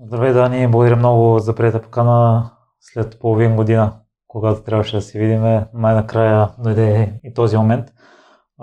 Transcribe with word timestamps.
Здравей, 0.00 0.32
Дани, 0.32 0.68
благодаря 0.68 0.96
много 0.96 1.38
за 1.38 1.54
прията 1.54 1.82
покана 1.82 2.50
след 2.80 3.18
половин 3.20 3.56
година, 3.56 4.00
когато 4.28 4.62
трябваше 4.62 4.96
да 4.96 5.02
се 5.02 5.18
видим. 5.18 5.42
Най-накрая 5.74 6.50
дойде 6.58 7.20
и 7.24 7.34
този 7.34 7.56
момент. 7.56 7.88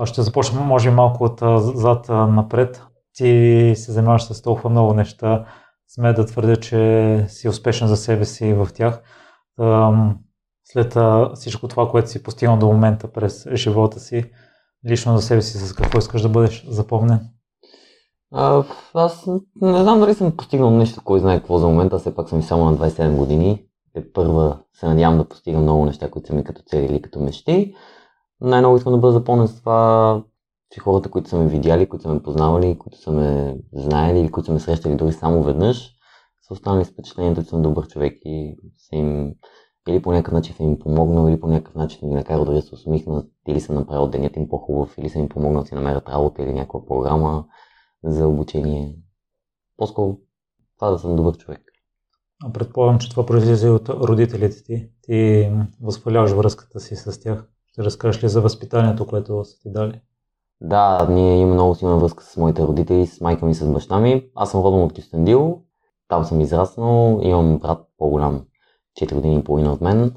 Ще 0.05 0.21
започнем, 0.21 0.63
може 0.63 0.89
би, 0.89 0.96
малко 0.96 1.23
от 1.23 1.39
зад 1.76 2.10
напред. 2.10 2.84
Ти 3.13 3.73
се 3.76 3.92
занимаваш 3.92 4.23
с 4.23 4.42
толкова 4.42 4.70
много 4.70 4.94
неща. 4.94 5.46
Сме 5.88 6.13
да 6.13 6.26
твърдя, 6.26 6.55
че 6.55 7.25
си 7.28 7.50
успешен 7.50 7.88
за 7.88 7.98
себе 7.98 8.25
си 8.25 8.54
в 8.54 8.68
тях. 8.73 9.02
След 10.64 10.98
всичко 11.36 11.68
това, 11.68 11.89
което 11.89 12.09
си 12.09 12.23
постигнал 12.23 12.57
до 12.57 12.68
момента 12.68 13.11
през 13.11 13.48
живота 13.54 14.00
си, 14.00 14.32
лично 14.89 15.18
за 15.18 15.21
себе 15.21 15.41
си, 15.41 15.57
с 15.57 15.73
какво 15.73 16.00
искаш 16.00 16.21
да 16.21 16.30
бъдеш 16.30 16.66
запомнен? 16.70 17.30
Аз 18.32 19.27
не 19.61 19.84
знам 19.84 20.00
дали 20.00 20.14
съм 20.14 20.38
постигнал 20.38 20.71
нещо, 20.71 21.02
кой 21.04 21.20
знае 21.20 21.38
какво 21.39 21.57
за 21.57 21.68
момента. 21.68 22.00
Все 22.00 22.16
пак 22.16 22.29
съм 22.29 22.39
и 22.39 22.43
само 22.43 22.66
на 22.66 22.78
27 22.78 23.18
години. 23.18 23.65
Те 23.93 24.14
първа 24.14 24.60
се 24.74 24.88
надявам 24.88 25.18
да 25.18 25.29
постигам 25.29 25.61
много 25.61 25.86
неща, 25.86 26.11
които 26.11 26.28
са 26.28 26.33
ми 26.33 26.43
като 26.43 26.61
цели 26.61 26.86
или 26.86 27.02
като 27.02 27.19
мечти. 27.19 27.74
Най-много 28.42 28.78
искам 28.78 28.93
да 28.93 29.00
бъда 29.00 29.14
запомнен 29.14 29.47
с 29.47 29.60
това, 29.60 30.24
че 30.71 30.79
хората, 30.79 31.11
които 31.11 31.29
са 31.29 31.38
ме 31.38 31.47
видяли, 31.47 31.89
които 31.89 32.03
са 32.03 32.14
ме 32.14 32.23
познавали, 32.23 32.78
които 32.80 32.97
са 32.97 33.11
ме 33.11 33.58
знаели 33.73 34.19
или 34.19 34.31
които 34.31 34.45
са 34.45 34.53
ме 34.53 34.59
срещали 34.59 34.95
дори 34.95 35.14
само 35.14 35.44
веднъж, 35.44 35.94
са 36.47 36.53
останали 36.53 36.86
с 36.86 36.89
впечатлението, 36.89 37.44
че 37.44 37.50
съм 37.50 37.61
добър 37.61 37.88
човек 37.88 38.17
и 38.25 38.58
са 38.77 38.95
им 38.95 39.33
или 39.88 40.02
по 40.02 40.11
някакъв 40.11 40.33
начин 40.33 40.55
съм 40.55 40.66
им 40.66 40.80
помогнал, 40.80 41.30
или 41.30 41.39
по 41.39 41.47
някакъв 41.47 41.75
начин 41.75 42.09
ги 42.09 42.16
накарал 42.16 42.45
да 42.45 42.61
се 42.61 42.75
усмихнат, 42.75 43.25
или 43.47 43.59
съм 43.59 43.75
направил 43.75 44.08
денят 44.08 44.36
им 44.36 44.50
по-хубав, 44.50 44.97
или 44.97 45.09
съм 45.09 45.22
им 45.22 45.30
помогнал 45.30 45.61
да 45.61 45.67
си 45.67 45.75
намерят 45.75 46.09
работа 46.09 46.44
или 46.44 46.53
някаква 46.53 46.86
програма 46.86 47.45
за 48.03 48.28
обучение. 48.28 48.95
По-скоро 49.78 50.17
това 50.80 50.92
да 50.92 51.00
съм 51.00 51.16
добър 51.16 51.38
човек. 51.38 51.62
Предполагам, 52.53 53.00
че 53.00 53.09
това 53.09 53.25
произлиза 53.25 53.67
и 53.67 53.72
от 53.72 53.89
родителите 53.89 54.64
ти. 54.64 54.89
Ти 55.02 55.52
възпаляваш 55.81 56.31
връзката 56.31 56.80
си 56.80 56.95
с 56.95 57.19
тях. 57.19 57.50
Ще 57.72 57.83
разкажеш 57.83 58.23
ли 58.23 58.30
за 58.30 58.41
възпитанието, 58.41 59.08
което 59.08 59.45
са 59.45 59.59
ти 59.59 59.72
дали? 59.72 60.02
Да, 60.61 61.08
ние 61.09 61.38
имаме 61.38 61.53
много 61.53 61.75
силна 61.75 61.97
връзка 61.97 62.23
с 62.23 62.38
моите 62.38 62.64
родители, 62.64 63.08
с 63.08 63.22
майка 63.22 63.45
ми, 63.45 63.53
с 63.53 63.72
баща 63.72 64.00
ми. 64.00 64.30
Аз 64.36 64.52
съм 64.52 64.61
родом 64.61 64.84
от 64.84 64.94
Кюстендил, 64.94 65.61
там 66.08 66.25
съм 66.25 66.41
израснал, 66.41 67.19
имам 67.23 67.59
брат 67.59 67.88
по-голям, 67.97 68.45
4 69.02 69.13
години 69.13 69.36
и 69.36 69.44
половина 69.44 69.73
от 69.73 69.81
мен. 69.81 70.16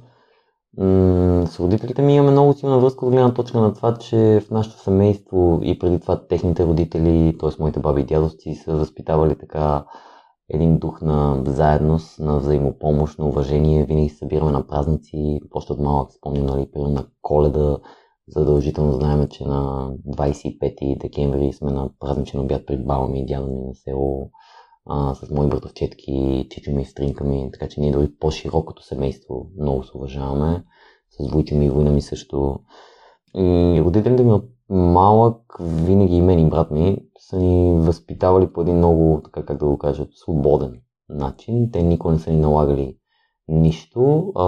С 0.79 1.61
родителите 1.61 2.03
ми 2.03 2.15
имаме 2.15 2.31
много 2.31 2.53
силна 2.53 2.79
връзка 2.79 3.07
от 3.07 3.13
гледна 3.13 3.35
точка 3.35 3.61
на 3.61 3.75
това, 3.75 3.95
че 3.95 4.43
в 4.47 4.51
нашето 4.51 4.79
семейство 4.79 5.61
и 5.63 5.79
преди 5.79 6.01
това 6.01 6.27
техните 6.27 6.67
родители, 6.67 7.37
т.е. 7.41 7.51
моите 7.59 7.81
баби 7.81 8.01
и 8.01 8.05
дядовци 8.05 8.55
са 8.55 8.77
възпитавали 8.77 9.39
така 9.39 9.85
един 10.49 10.79
дух 10.79 11.03
на 11.03 11.43
заедност, 11.47 12.19
на 12.19 12.39
взаимопомощ, 12.39 13.19
на 13.19 13.27
уважение. 13.27 13.85
Винаги 13.85 14.09
се 14.09 14.17
събираме 14.17 14.53
на 14.53 14.67
празници, 14.67 15.41
още 15.53 15.73
от 15.73 15.81
малък 15.81 16.13
спомням, 16.13 16.47
нали, 16.47 16.69
на 16.77 17.07
коледа. 17.23 17.79
Задължително 18.29 18.93
знаем, 18.93 19.29
че 19.29 19.45
на 19.45 19.91
25 20.09 20.99
декември 20.99 21.53
сме 21.53 21.71
на 21.71 21.91
празничен 22.01 22.41
обяд 22.41 22.67
при 22.67 22.77
баба 22.77 23.09
ми 23.09 23.21
и 23.21 23.27
дядо 23.27 23.47
ми 23.47 23.61
на 23.61 23.75
село 23.75 24.31
а, 24.87 25.15
с 25.15 25.31
мои 25.31 25.47
братовчетки, 25.47 26.47
чичо 26.51 26.73
ми 26.73 26.83
и 26.83 26.85
стринка 26.85 27.25
ми, 27.25 27.51
така 27.53 27.69
че 27.69 27.81
ние 27.81 27.93
дори 27.93 28.13
по-широкото 28.21 28.83
семейство 28.83 29.47
много 29.61 29.83
се 29.83 29.97
уважаваме. 29.97 30.65
С 31.11 31.33
войте 31.33 31.55
ми 31.55 31.67
и 31.67 31.71
война 31.71 31.91
ми 31.91 32.03
също. 32.03 32.59
И 33.35 33.83
родителите 33.85 34.25
ми 34.25 34.33
от 34.33 34.45
малък, 34.71 35.57
винаги 35.61 36.17
и 36.17 36.21
мен 36.21 36.39
и 36.39 36.51
брат 36.51 36.71
ми, 36.71 36.99
са 37.19 37.37
ни 37.37 37.81
възпитавали 37.81 38.53
по 38.53 38.61
един 38.61 38.77
много, 38.77 39.21
така 39.25 39.45
как 39.45 39.59
да 39.59 39.67
го 39.67 39.79
кажа, 39.79 40.07
свободен 40.15 40.81
начин. 41.09 41.71
Те 41.73 41.83
никога 41.83 42.13
не 42.13 42.19
са 42.19 42.31
ни 42.31 42.37
налагали 42.37 42.97
нищо. 43.49 44.33
А, 44.35 44.47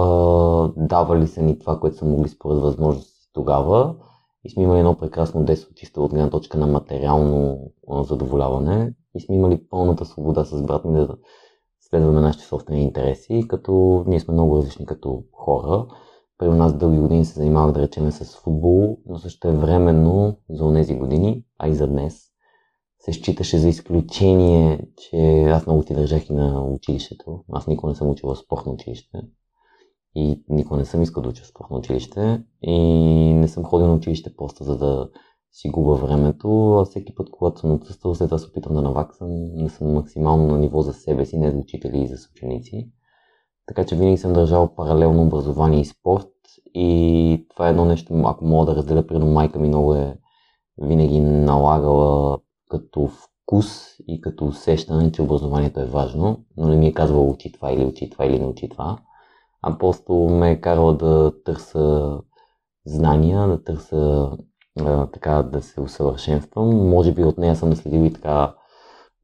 давали 0.77 1.27
са 1.27 1.41
ни 1.41 1.59
това, 1.59 1.79
което 1.79 1.97
са 1.97 2.05
могли 2.05 2.29
според 2.29 2.61
възможности 2.61 3.29
тогава. 3.33 3.95
И 4.45 4.49
сме 4.49 4.63
имали 4.63 4.79
едно 4.79 4.97
прекрасно 4.97 5.43
детство, 5.43 5.73
чисто 5.75 6.03
от 6.03 6.11
гледна 6.11 6.29
точка 6.29 6.57
на 6.57 6.67
материално 6.67 7.59
задоволяване 7.89 8.93
и 9.15 9.21
сме 9.21 9.35
имали 9.35 9.67
пълната 9.69 10.05
свобода 10.05 10.45
с 10.45 10.63
брат 10.63 10.85
ми 10.85 10.93
да 10.93 11.17
следваме 11.79 12.21
нашите 12.21 12.45
собствени 12.45 12.81
интереси, 12.83 13.45
като 13.47 14.03
ние 14.07 14.19
сме 14.19 14.33
много 14.33 14.57
различни 14.57 14.85
като 14.85 15.23
хора. 15.33 15.87
При 16.37 16.47
нас 16.47 16.77
дълги 16.77 16.99
години 16.99 17.25
се 17.25 17.39
занимавах, 17.39 17.73
да 17.73 17.81
речем, 17.81 18.11
с 18.11 18.35
футбол, 18.35 18.97
но 19.05 19.17
също 19.17 19.47
е 19.47 19.57
временно 19.57 20.37
за 20.49 20.73
тези 20.73 20.95
години, 20.95 21.43
а 21.59 21.67
и 21.67 21.73
за 21.73 21.87
днес, 21.87 22.21
се 22.99 23.13
считаше 23.13 23.57
за 23.57 23.69
изключение, 23.69 24.87
че 24.97 25.43
аз 25.43 25.65
много 25.65 25.83
ти 25.83 25.93
държах 25.93 26.29
и 26.29 26.33
на 26.33 26.63
училището. 26.63 27.43
Аз 27.51 27.67
никога 27.67 27.89
не 27.89 27.95
съм 27.95 28.09
учил 28.09 28.29
в 28.29 28.37
спортно 28.37 28.71
училище 28.71 29.21
и 30.15 30.43
никога 30.49 30.77
не 30.77 30.85
съм 30.85 31.01
искал 31.01 31.23
да 31.23 31.29
уча 31.29 31.43
в 31.43 31.47
спортно 31.47 31.77
училище. 31.77 32.43
И 32.61 32.79
не 33.33 33.47
съм 33.47 33.63
ходил 33.63 33.87
на 33.87 33.93
училище 33.93 34.35
просто 34.35 34.63
за 34.63 34.77
да 34.77 35.09
си 35.51 35.69
губа 35.69 35.93
времето, 35.93 36.73
а 36.73 36.85
всеки 36.85 37.15
път, 37.15 37.29
когато 37.31 37.59
съм 37.59 37.71
отсъствал, 37.71 38.15
след 38.15 38.29
това 38.29 38.37
се 38.37 38.47
опитам 38.47 38.75
да 38.75 38.81
наваксам, 38.81 39.27
не 39.55 39.69
съм 39.69 39.93
максимално 39.93 40.47
на 40.47 40.59
ниво 40.59 40.81
за 40.81 40.93
себе 40.93 41.25
си, 41.25 41.37
не 41.37 41.51
за 41.51 41.57
учители 41.57 42.01
и 42.01 42.07
за 42.07 42.17
съученици. 42.17 42.89
Така 43.67 43.85
че 43.85 43.95
винаги 43.95 44.17
съм 44.17 44.33
държал 44.33 44.75
паралелно 44.75 45.23
образование 45.23 45.79
и 45.79 45.85
спорт. 45.85 46.31
И 46.73 47.47
това 47.49 47.67
е 47.67 47.69
едно 47.69 47.85
нещо, 47.85 48.21
ако 48.25 48.45
мога 48.45 48.65
да 48.65 48.75
разделя, 48.75 49.07
преди 49.07 49.25
майка 49.25 49.59
ми 49.59 49.67
много 49.67 49.93
е 49.93 50.17
винаги 50.77 51.19
налагала 51.19 52.37
като 52.69 53.07
вкус 53.07 53.85
и 54.07 54.21
като 54.21 54.45
усещане, 54.45 55.11
че 55.11 55.21
образованието 55.21 55.79
е 55.79 55.85
важно, 55.85 56.45
но 56.57 56.67
не 56.67 56.75
ми 56.75 56.87
е 56.87 56.93
казвала 56.93 57.25
учи 57.25 57.51
това 57.51 57.71
или 57.71 57.85
учи 57.85 58.09
това 58.09 58.25
или 58.25 58.39
не 58.39 58.45
учи 58.45 58.69
това, 58.69 58.97
а 59.67 59.77
просто 59.77 60.13
ме 60.13 60.51
е 60.51 60.61
карала 60.61 60.97
да 60.97 61.33
търся 61.43 62.17
знания, 62.85 63.47
да 63.47 63.63
търся 63.63 64.31
а, 64.79 65.07
така 65.07 65.43
да 65.43 65.61
се 65.61 65.81
усъвършенствам. 65.81 66.89
Може 66.89 67.13
би 67.13 67.23
от 67.23 67.37
нея 67.37 67.55
съм 67.55 67.69
наследил 67.69 68.05
и 68.05 68.13
така 68.13 68.55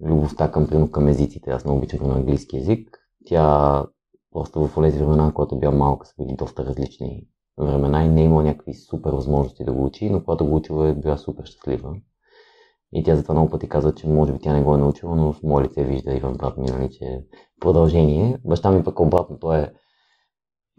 любовта 0.04 0.52
към, 0.52 0.68
примерно, 0.68 0.92
към 0.92 1.08
езиците. 1.08 1.52
Аз 1.52 1.66
много 1.66 1.78
обичам 1.78 2.08
на 2.08 2.16
английски 2.16 2.58
язик. 2.58 2.98
Тя 3.26 3.86
просто 4.32 4.68
в 4.68 4.82
тези 4.82 4.98
времена, 4.98 5.32
когато 5.36 5.60
бях 5.60 5.74
малка, 5.74 6.08
са 6.08 6.14
били 6.20 6.36
доста 6.36 6.66
различни 6.66 7.28
времена 7.58 8.04
и 8.04 8.10
не 8.10 8.22
е 8.22 8.26
имала 8.26 8.44
някакви 8.44 8.74
супер 8.74 9.12
възможности 9.12 9.66
да 9.66 9.74
го 9.74 9.86
учи, 9.86 10.10
но 10.10 10.24
когато 10.24 10.46
го 10.46 10.56
учила 10.56 10.90
е 10.90 10.94
била 10.94 11.18
супер 11.18 11.46
щастлива. 11.46 11.96
И 12.94 13.04
тя 13.04 13.16
затова 13.16 13.34
много 13.34 13.50
пъти 13.50 13.70
каза, 13.70 13.96
че 13.96 14.08
може 14.08 14.34
би 14.34 14.40
тя 14.40 14.54
не 14.54 14.64
го 14.64 14.76
е 14.76 14.78
научила, 14.78 15.16
но 15.16 15.34
в 15.34 15.44
мое 15.44 15.64
лице 15.64 15.84
вижда 15.84 16.14
и 16.14 16.20
в 16.20 16.38
брат 16.38 16.58
ми, 16.58 16.66
нали, 16.66 16.90
че 16.92 17.06
е 17.06 17.22
продължение. 17.60 18.40
Баща 18.46 18.72
ми 18.72 18.84
пък 18.84 19.00
обратно, 19.00 19.40
той 19.40 19.60
е 19.60 19.72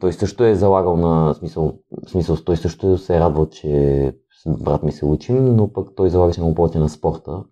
той 0.03 0.13
също 0.13 0.45
е 0.45 0.55
залагал 0.55 0.97
на 0.97 1.35
смисъл, 1.35 1.79
смисъл 2.07 2.37
той 2.37 2.57
също 2.57 2.99
се 2.99 3.17
е 3.17 3.21
радвал, 3.21 3.47
че 3.47 4.13
брат 4.47 4.83
ми 4.83 4.93
се 4.93 5.07
учим, 5.07 5.57
но 5.57 5.73
пък 5.73 5.89
той 5.97 6.11
залагаше 6.11 6.41
много 6.41 6.55
повече 6.55 6.79
на 6.79 6.89
спорта. 6.89 7.45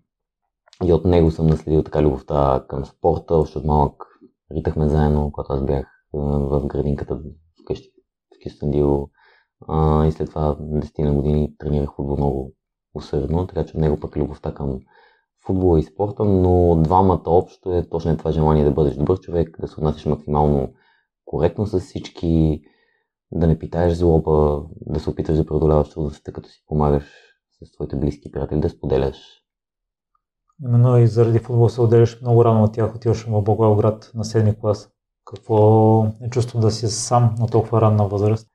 И 0.83 0.93
от 0.93 1.05
него 1.05 1.31
съм 1.31 1.47
наследил 1.47 1.83
така 1.83 2.01
любовта 2.01 2.65
към 2.69 2.85
спорта, 2.85 3.35
още 3.35 3.57
от 3.57 3.65
малък 3.65 4.05
ритахме 4.55 4.89
заедно, 4.89 5.31
когато 5.31 5.53
аз 5.53 5.63
бях 5.63 5.85
в 6.13 6.65
градинката 6.65 7.19
вкъщи 7.61 7.89
в 8.35 8.43
Кюстендил. 8.43 9.09
И 10.07 10.11
след 10.11 10.29
това 10.29 10.55
10 10.55 11.03
на 11.03 11.13
години 11.13 11.55
тренирах 11.57 11.89
футбол 11.95 12.17
много 12.17 12.51
усърдно, 12.95 13.47
така 13.47 13.65
че 13.65 13.77
от 13.77 13.81
него 13.81 13.99
пък 13.99 14.17
любовта 14.17 14.53
към 14.53 14.79
футбола 15.45 15.79
и 15.79 15.83
спорта, 15.83 16.25
но 16.25 16.75
двамата 16.75 17.23
общо 17.25 17.73
е 17.73 17.89
точно 17.89 18.17
това 18.17 18.31
желание 18.31 18.63
да 18.63 18.71
бъдеш 18.71 18.95
добър 18.95 19.19
човек, 19.19 19.57
да 19.61 19.67
се 19.67 19.79
отнасяш 19.79 20.05
максимално 20.05 20.73
коректно 21.31 21.65
с 21.65 21.79
всички, 21.79 22.61
да 23.31 23.47
не 23.47 23.59
питаеш 23.59 23.93
злоба, 23.93 24.63
да 24.85 24.99
се 24.99 25.09
опиташ 25.09 25.37
да 25.37 25.45
преодоляваш 25.45 25.89
трудностите, 25.89 26.33
като 26.33 26.49
си 26.49 26.63
помагаш 26.67 27.03
с 27.63 27.71
твоите 27.71 27.95
близки 27.95 28.31
приятели, 28.31 28.59
да 28.59 28.69
споделяш. 28.69 29.17
Именно 30.65 30.97
и 30.97 31.07
заради 31.07 31.39
футбол 31.39 31.69
се 31.69 31.81
отделяш 31.81 32.21
много 32.21 32.45
рано 32.45 32.63
от 32.63 32.73
тях, 32.73 32.95
отиваш 32.95 33.25
в 33.25 33.41
Благоевград 33.41 34.11
на 34.15 34.23
7 34.23 34.59
клас. 34.59 34.89
Какво 35.25 36.05
е 36.05 36.29
чувство 36.29 36.59
да 36.59 36.71
си 36.71 36.87
сам 36.87 37.35
на 37.39 37.47
толкова 37.47 37.81
ранна 37.81 38.07
възраст? 38.07 38.47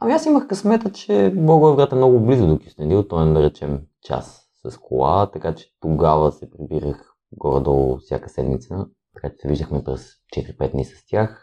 Ами 0.00 0.12
аз 0.12 0.26
имах 0.26 0.46
късмета, 0.46 0.92
че 0.92 1.32
Благоевград 1.36 1.92
е 1.92 1.96
много 1.96 2.20
близо 2.20 2.46
до 2.46 2.58
Кюстендил, 2.58 3.08
той 3.08 3.30
е 3.30 3.32
да 3.32 3.42
речем 3.42 3.80
час 4.02 4.42
с 4.64 4.78
кола, 4.78 5.30
така 5.30 5.54
че 5.54 5.66
тогава 5.80 6.32
се 6.32 6.50
прибирах 6.50 7.14
горе-долу 7.32 7.98
всяка 7.98 8.28
седмица, 8.28 8.86
така 9.14 9.30
че 9.30 9.36
се 9.40 9.48
виждахме 9.48 9.84
през 9.84 10.10
4-5 10.36 10.70
дни 10.72 10.84
с 10.84 11.06
тях. 11.06 11.41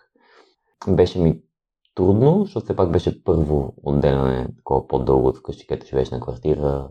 Беше 0.88 1.20
ми 1.20 1.42
трудно, 1.96 2.42
защото 2.44 2.66
все 2.66 2.76
пак 2.76 2.92
беше 2.92 3.24
първо 3.24 3.74
отделяне, 3.84 4.48
такова 4.58 4.88
по-дълго 4.88 5.28
от 5.28 5.38
вкъщи, 5.38 5.68
където 5.68 5.88
живееш 5.88 6.12
на 6.12 6.20
квартира, 6.20 6.90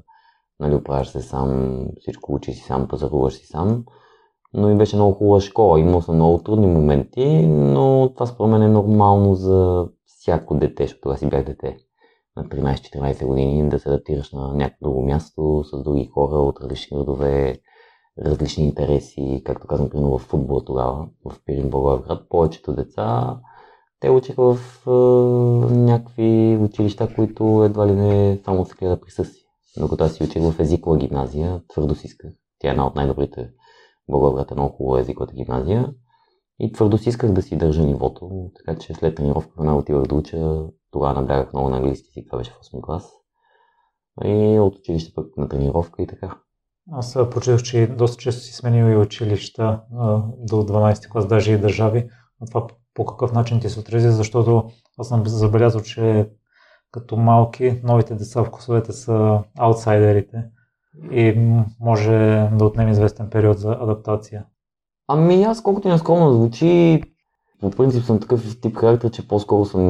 нали, 0.60 0.74
оправяш 0.74 1.08
се 1.08 1.22
сам, 1.22 1.84
всичко 2.00 2.34
учи 2.34 2.52
си 2.52 2.62
сам, 2.62 2.88
пазаруваш 2.88 3.34
си 3.34 3.46
сам. 3.46 3.84
Но 4.54 4.70
и 4.70 4.76
беше 4.76 4.96
много 4.96 5.12
хубава 5.12 5.40
школа. 5.40 5.80
Имал 5.80 6.02
съм 6.02 6.14
много 6.14 6.38
трудни 6.38 6.66
моменти, 6.66 7.46
но 7.46 8.10
това 8.14 8.26
според 8.26 8.50
мен 8.50 8.62
е 8.62 8.68
нормално 8.68 9.34
за 9.34 9.88
всяко 10.06 10.54
дете, 10.54 10.82
защото 10.82 11.00
тогава 11.00 11.18
си 11.18 11.28
бях 11.28 11.44
дете 11.44 11.76
на 12.36 12.44
13-14 12.44 13.26
години, 13.26 13.68
да 13.68 13.78
се 13.78 13.88
адаптираш 13.88 14.32
на 14.32 14.54
някакво 14.54 14.86
друго 14.86 15.02
място, 15.02 15.64
с 15.64 15.82
други 15.82 16.10
хора 16.14 16.34
от 16.34 16.60
различни 16.60 16.98
родове, 16.98 17.60
различни 18.24 18.64
интереси, 18.64 19.42
както 19.44 19.66
казвам, 19.66 19.90
примерно 19.90 20.18
в 20.18 20.22
футбола 20.22 20.64
тогава, 20.64 21.08
в 21.24 21.36
Пирин 21.44 21.70
Благоевград, 21.70 22.28
повечето 22.28 22.74
деца 22.74 23.36
те 24.00 24.10
учиха 24.10 24.42
в 24.42 24.58
е, 24.86 24.90
някакви 25.74 26.58
училища, 26.60 27.14
които 27.14 27.62
едва 27.64 27.86
ли 27.86 27.92
не 27.92 28.38
само 28.44 28.64
се 28.64 28.74
гледа 28.74 29.00
присъствие. 29.00 29.42
Докато 29.78 30.04
аз 30.04 30.12
си 30.12 30.24
учих 30.24 30.42
в 30.42 30.60
езикова 30.60 30.96
гимназия, 30.96 31.60
твърдо 31.68 31.94
си 31.94 32.06
исках. 32.06 32.32
Тя 32.58 32.68
е 32.68 32.70
една 32.70 32.86
от 32.86 32.94
най-добрите 32.94 33.50
Благоевград, 34.08 34.50
е 34.50 34.54
много 34.54 34.76
хубава 34.76 35.00
езиковата 35.00 35.34
гимназия. 35.34 35.92
И 36.58 36.72
твърдо 36.72 36.98
си 36.98 37.08
исках 37.08 37.32
да 37.32 37.42
си 37.42 37.56
държа 37.56 37.82
нивото, 37.82 38.50
така 38.54 38.78
че 38.78 38.94
след 38.94 39.14
тренировка 39.14 39.52
веднага 39.56 39.78
отивах 39.78 40.02
да 40.02 40.14
уча. 40.14 40.66
Тогава 40.90 41.14
наблягах 41.14 41.52
много 41.52 41.68
на 41.68 41.76
английски 41.76 42.08
език, 42.10 42.26
това 42.26 42.38
беше 42.38 42.50
в 42.50 42.64
8 42.64 42.82
клас. 42.82 43.12
И 44.24 44.58
от 44.58 44.76
училище 44.76 45.12
пък 45.14 45.36
на 45.36 45.48
тренировка 45.48 46.02
и 46.02 46.06
така. 46.06 46.38
Аз 46.92 47.14
прочитах, 47.14 47.62
че 47.62 47.86
доста 47.86 48.16
често 48.16 48.42
си 48.42 48.52
сменил 48.52 48.92
и 48.92 48.96
училища 48.96 49.80
до 50.38 50.56
12 50.56 51.08
клас, 51.08 51.26
даже 51.26 51.52
и 51.52 51.58
държави. 51.58 52.08
Това 52.46 52.66
по 52.94 53.04
какъв 53.04 53.32
начин 53.32 53.60
ти 53.60 53.68
се 53.68 53.80
отрази, 53.80 54.10
защото 54.10 54.64
аз 54.98 55.08
съм 55.08 55.22
забелязал, 55.26 55.80
че 55.80 56.30
като 56.92 57.16
малки, 57.16 57.80
новите 57.84 58.14
деца 58.14 58.44
в 58.44 58.50
класовете 58.50 58.92
са 58.92 59.42
аутсайдерите 59.58 60.44
и 61.12 61.34
може 61.80 62.48
да 62.52 62.64
отнеме 62.64 62.90
известен 62.90 63.30
период 63.30 63.58
за 63.58 63.72
адаптация. 63.80 64.44
Ами 65.08 65.42
аз 65.42 65.62
колкото 65.62 65.88
и 65.88 65.90
наскромно 65.90 66.32
звучи, 66.32 67.02
по 67.60 67.70
принцип 67.70 68.04
съм 68.04 68.20
такъв 68.20 68.60
тип 68.60 68.76
характер, 68.76 69.10
че 69.10 69.28
по-скоро 69.28 69.64
съм, 69.64 69.82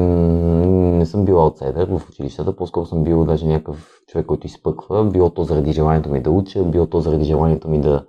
не 0.97 1.05
съм 1.05 1.25
бил 1.25 1.41
аутсайдер 1.41 1.87
в 1.87 2.01
училищата, 2.09 2.55
по-скоро 2.55 2.85
съм 2.85 3.03
бил 3.03 3.25
даже 3.25 3.47
някакъв 3.47 3.99
човек, 4.07 4.25
който 4.25 4.47
изпъква, 4.47 5.05
било 5.05 5.29
то 5.29 5.43
заради 5.43 5.71
желанието 5.71 6.09
ми 6.09 6.21
да 6.21 6.31
уча, 6.31 6.63
било 6.63 6.87
то 6.87 6.99
заради 6.99 7.25
желанието 7.25 7.69
ми 7.69 7.81
да 7.81 8.05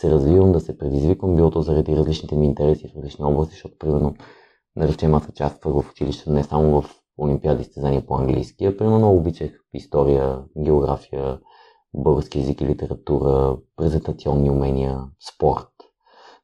се 0.00 0.10
развивам, 0.10 0.52
да 0.52 0.60
се 0.60 0.78
предизвиквам, 0.78 1.36
било 1.36 1.50
то 1.50 1.62
заради 1.62 1.96
различните 1.96 2.36
ми 2.36 2.46
интереси 2.46 2.88
в 2.88 2.96
различни 2.96 3.24
области, 3.24 3.54
защото 3.54 3.78
примерно 3.78 4.14
да 4.76 4.88
речем 4.88 5.14
аз 5.14 5.28
участвах 5.28 5.74
в 5.74 5.90
училище 5.90 6.30
не 6.30 6.44
само 6.44 6.82
в 6.82 6.94
олимпиади 7.18 7.64
състезания 7.64 8.06
по 8.06 8.14
английски, 8.14 8.64
а 8.64 8.76
примерно 8.76 9.12
обичах 9.12 9.50
история, 9.74 10.42
география, 10.58 11.38
български 11.94 12.38
язик 12.38 12.60
и 12.60 12.66
литература, 12.66 13.56
презентационни 13.76 14.50
умения, 14.50 15.00
спорт 15.34 15.68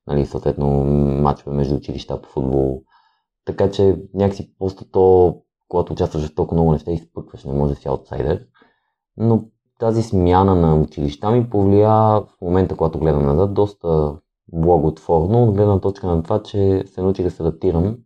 нали, 0.06 0.26
съответно 0.26 0.84
матчове 1.22 1.56
между 1.56 1.74
училища 1.74 2.22
по 2.22 2.28
футбол. 2.28 2.82
Така 3.44 3.70
че 3.70 3.96
някакси 4.14 4.54
просто 4.58 4.90
то, 4.90 5.36
когато 5.68 5.92
участваш 5.92 6.26
в 6.26 6.34
толкова 6.34 6.56
много 6.56 6.72
неща, 6.72 6.90
изпъкваш, 6.90 7.44
не 7.44 7.52
може 7.52 7.74
да 7.74 7.80
си 7.80 7.88
аутсайдер. 7.88 8.46
Но 9.16 9.44
тази 9.78 10.02
смяна 10.02 10.54
на 10.54 10.76
училища 10.76 11.30
ми 11.30 11.50
повлия 11.50 11.90
в 12.20 12.28
момента, 12.42 12.76
когато 12.76 12.98
гледам 12.98 13.26
назад, 13.26 13.54
доста 13.54 14.16
благотворно 14.52 15.44
от 15.44 15.54
гледна 15.54 15.80
точка 15.80 16.06
на 16.06 16.22
това, 16.22 16.42
че 16.42 16.84
се 16.86 17.02
научих 17.02 17.24
да 17.24 17.30
се 17.30 17.42
адаптирам 17.42 17.96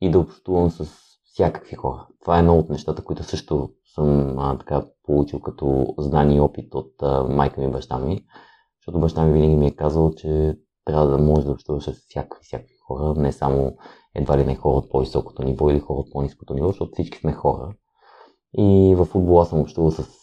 и 0.00 0.10
да 0.10 0.18
общувам 0.18 0.70
с 0.70 1.08
всякакви 1.24 1.76
хора. 1.76 2.06
Това 2.20 2.36
е 2.36 2.38
едно 2.38 2.58
от 2.58 2.68
нещата, 2.68 3.04
които 3.04 3.22
също 3.22 3.70
съм 3.94 4.38
а, 4.38 4.58
така 4.58 4.86
получил 5.04 5.40
като 5.40 5.94
знание 5.98 6.36
и 6.36 6.40
опит 6.40 6.74
от 6.74 7.02
а, 7.02 7.24
майка 7.24 7.60
ми 7.60 7.66
и 7.66 7.70
баща 7.70 7.98
ми, 7.98 8.24
защото 8.80 9.00
баща 9.00 9.24
ми 9.24 9.32
винаги 9.32 9.56
ми 9.56 9.66
е 9.66 9.76
казал, 9.76 10.14
че 10.14 10.58
трябва 10.84 11.06
да 11.06 11.18
може 11.18 11.46
да 11.46 11.52
общуваш 11.52 11.84
с 11.84 11.92
всякакви, 11.92 12.44
всякакви 12.44 12.74
хора, 12.86 13.14
не 13.16 13.32
само 13.32 13.76
едва 14.14 14.38
ли 14.38 14.44
не 14.44 14.54
хора 14.54 14.76
от 14.76 14.90
по-високото 14.90 15.42
ниво 15.42 15.70
или 15.70 15.80
хора 15.80 15.98
от 15.98 16.12
по-низкото 16.12 16.54
ниво, 16.54 16.68
защото 16.68 16.90
всички 16.92 17.18
сме 17.18 17.32
хора. 17.32 17.72
И 18.58 18.94
в 18.98 19.04
футбола 19.04 19.46
съм 19.46 19.60
общувал 19.60 19.90
с 19.90 20.17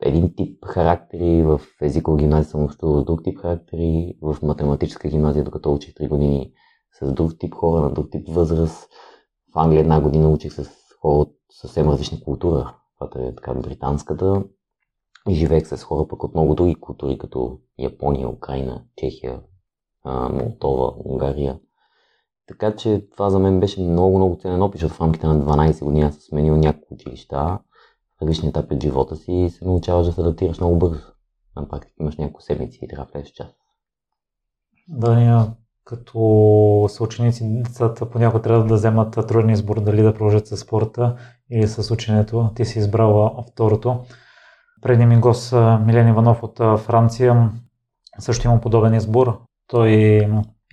един 0.00 0.34
тип 0.36 0.64
характери, 0.64 1.42
в 1.42 1.60
езикова 1.82 2.16
гимназия 2.16 2.50
съм 2.50 2.64
общувал 2.64 3.04
друг 3.04 3.24
тип 3.24 3.38
характери, 3.38 4.18
в 4.22 4.36
математическа 4.42 5.08
гимназия, 5.08 5.44
докато 5.44 5.74
учих 5.74 5.94
3 5.94 6.08
години 6.08 6.52
с 7.00 7.12
друг 7.12 7.32
тип 7.38 7.54
хора, 7.54 7.80
на 7.80 7.92
друг 7.92 8.10
тип 8.10 8.28
възраст. 8.28 8.88
В 9.54 9.58
Англия 9.58 9.80
една 9.80 10.00
година 10.00 10.30
учих 10.30 10.52
с 10.52 10.70
хора 11.00 11.18
от 11.18 11.36
съвсем 11.50 11.88
различна 11.88 12.20
култура. 12.20 12.76
Това 12.98 13.22
е 13.22 13.34
така 13.34 13.54
британската. 13.54 14.44
И 15.28 15.34
живеех 15.34 15.66
с 15.66 15.84
хора 15.84 16.08
пък 16.08 16.24
от 16.24 16.34
много 16.34 16.54
други 16.54 16.74
култури, 16.74 17.18
като 17.18 17.58
Япония, 17.78 18.28
Украина, 18.28 18.84
Чехия, 18.96 19.40
Молдова, 20.30 20.92
Унгария. 21.04 21.58
Така 22.46 22.76
че 22.76 23.08
това 23.10 23.30
за 23.30 23.38
мен 23.38 23.60
беше 23.60 23.80
много, 23.80 24.16
много 24.16 24.36
ценен 24.36 24.62
опит, 24.62 24.80
защото 24.80 24.94
в 24.94 25.00
рамките 25.00 25.26
на 25.26 25.44
12 25.44 25.84
години 25.84 26.12
съм 26.12 26.20
сменил 26.20 26.56
няколко 26.56 26.94
училища, 26.94 27.58
различни 28.22 28.48
етапи 28.48 28.74
от 28.74 28.82
живота 28.82 29.16
си 29.16 29.32
и 29.32 29.50
се 29.50 29.64
научаваш 29.64 30.06
да 30.06 30.12
се 30.12 30.20
адаптираш 30.20 30.58
много 30.58 30.78
бързо. 30.78 31.02
На 31.56 31.68
практика 31.68 31.94
имаш 32.00 32.16
няколко 32.16 32.42
седмици 32.42 32.78
и 32.82 32.88
трябва 32.88 33.04
да 33.04 33.12
влезеш 33.12 33.32
час. 33.32 33.48
Да, 34.88 35.14
ние 35.14 35.54
като 35.84 36.86
съученици, 36.88 37.62
децата 37.62 38.10
понякога 38.10 38.42
трябва 38.42 38.64
да 38.64 38.74
вземат 38.74 39.12
труден 39.12 39.50
избор 39.50 39.80
дали 39.80 40.02
да 40.02 40.14
продължат 40.14 40.46
с 40.46 40.56
спорта 40.56 41.16
или 41.50 41.68
с 41.68 41.90
ученето. 41.90 42.50
Ти 42.54 42.64
си 42.64 42.78
избрала 42.78 43.44
второто. 43.52 44.04
Преди 44.82 45.06
ми 45.06 45.20
гост 45.20 45.52
Милен 45.80 46.08
Иванов 46.08 46.42
от 46.42 46.58
Франция 46.80 47.50
също 48.18 48.46
има 48.46 48.60
подобен 48.60 48.94
избор. 48.94 49.40
Той 49.66 50.20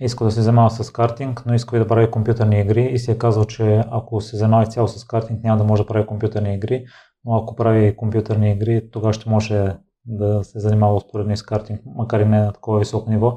иска 0.00 0.24
да 0.24 0.30
се 0.30 0.42
занимава 0.42 0.70
с 0.70 0.90
картинг, 0.90 1.42
но 1.46 1.54
иска 1.54 1.76
и 1.76 1.78
да 1.78 1.86
прави 1.86 2.10
компютърни 2.10 2.60
игри 2.60 2.84
и 2.84 2.98
си 2.98 3.10
е 3.10 3.18
казал, 3.18 3.44
че 3.44 3.82
ако 3.90 4.20
се 4.20 4.36
занимава 4.36 4.66
цяло 4.66 4.88
с 4.88 5.04
картинг, 5.04 5.44
няма 5.44 5.58
да 5.58 5.64
може 5.64 5.82
да 5.82 5.88
прави 5.88 6.06
компютърни 6.06 6.54
игри, 6.54 6.84
но 7.24 7.36
ако 7.36 7.56
прави 7.56 7.96
компютърни 7.96 8.52
игри, 8.52 8.90
тогава 8.90 9.12
ще 9.12 9.30
може 9.30 9.76
да 10.06 10.44
се 10.44 10.60
занимава 10.60 10.94
успоредно 10.94 11.36
с 11.36 11.42
картинг, 11.42 11.80
макар 11.86 12.20
и 12.20 12.24
не 12.24 12.40
на 12.40 12.52
такова 12.52 12.78
високо 12.78 13.10
ниво. 13.10 13.36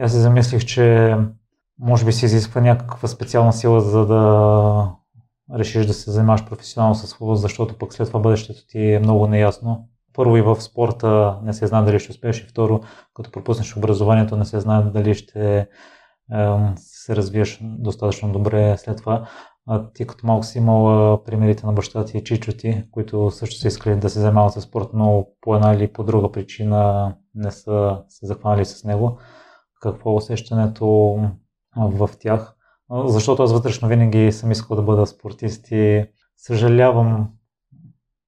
И 0.00 0.02
аз 0.02 0.12
си 0.12 0.18
замислих, 0.18 0.64
че 0.64 1.16
може 1.78 2.04
би 2.04 2.12
се 2.12 2.26
изисква 2.26 2.60
някаква 2.60 3.08
специална 3.08 3.52
сила, 3.52 3.80
за 3.80 4.06
да 4.06 4.92
решиш 5.54 5.86
да 5.86 5.94
се 5.94 6.10
занимаваш 6.10 6.44
професионално 6.46 6.94
с 6.94 7.14
футбол, 7.14 7.34
защото 7.34 7.78
пък 7.78 7.94
след 7.94 8.08
това 8.08 8.20
бъдещето 8.20 8.66
ти 8.66 8.92
е 8.92 8.98
много 8.98 9.26
неясно 9.26 9.88
първо 10.16 10.36
и 10.36 10.42
в 10.42 10.60
спорта 10.60 11.38
не 11.42 11.52
се 11.52 11.66
знае 11.66 11.82
дали 11.82 12.00
ще 12.00 12.12
успееш 12.12 12.40
и 12.40 12.46
второ, 12.46 12.80
като 13.14 13.30
пропуснеш 13.30 13.76
образованието, 13.76 14.36
не 14.36 14.44
се 14.44 14.60
знае 14.60 14.82
дали 14.82 15.14
ще 15.14 15.68
се 16.76 17.16
развиеш 17.16 17.60
достатъчно 17.62 18.32
добре 18.32 18.76
след 18.78 18.96
това. 18.96 19.28
А 19.68 19.90
ти 19.92 20.06
като 20.06 20.26
малко 20.26 20.46
си 20.46 20.58
имал 20.58 21.22
примерите 21.24 21.66
на 21.66 21.72
баща 21.72 22.04
ти 22.04 22.18
и 22.18 22.24
чичо 22.24 22.52
ти, 22.52 22.84
които 22.90 23.30
също 23.30 23.60
са 23.60 23.68
искали 23.68 23.96
да 23.96 24.10
се 24.10 24.20
занимават 24.20 24.52
с 24.52 24.60
спорт, 24.60 24.88
но 24.94 25.26
по 25.40 25.54
една 25.54 25.74
или 25.74 25.92
по 25.92 26.04
друга 26.04 26.32
причина 26.32 27.14
не 27.34 27.50
са 27.50 28.02
се 28.08 28.26
захванали 28.26 28.64
с 28.64 28.84
него. 28.84 29.18
Какво 29.80 30.10
е 30.10 30.14
усещането 30.14 30.86
в 31.76 32.10
тях? 32.20 32.56
Защото 33.06 33.42
аз 33.42 33.52
вътрешно 33.52 33.88
винаги 33.88 34.32
съм 34.32 34.52
искал 34.52 34.76
да 34.76 34.82
бъда 34.82 35.06
спортист 35.06 35.70
и 35.70 36.04
съжалявам, 36.36 37.30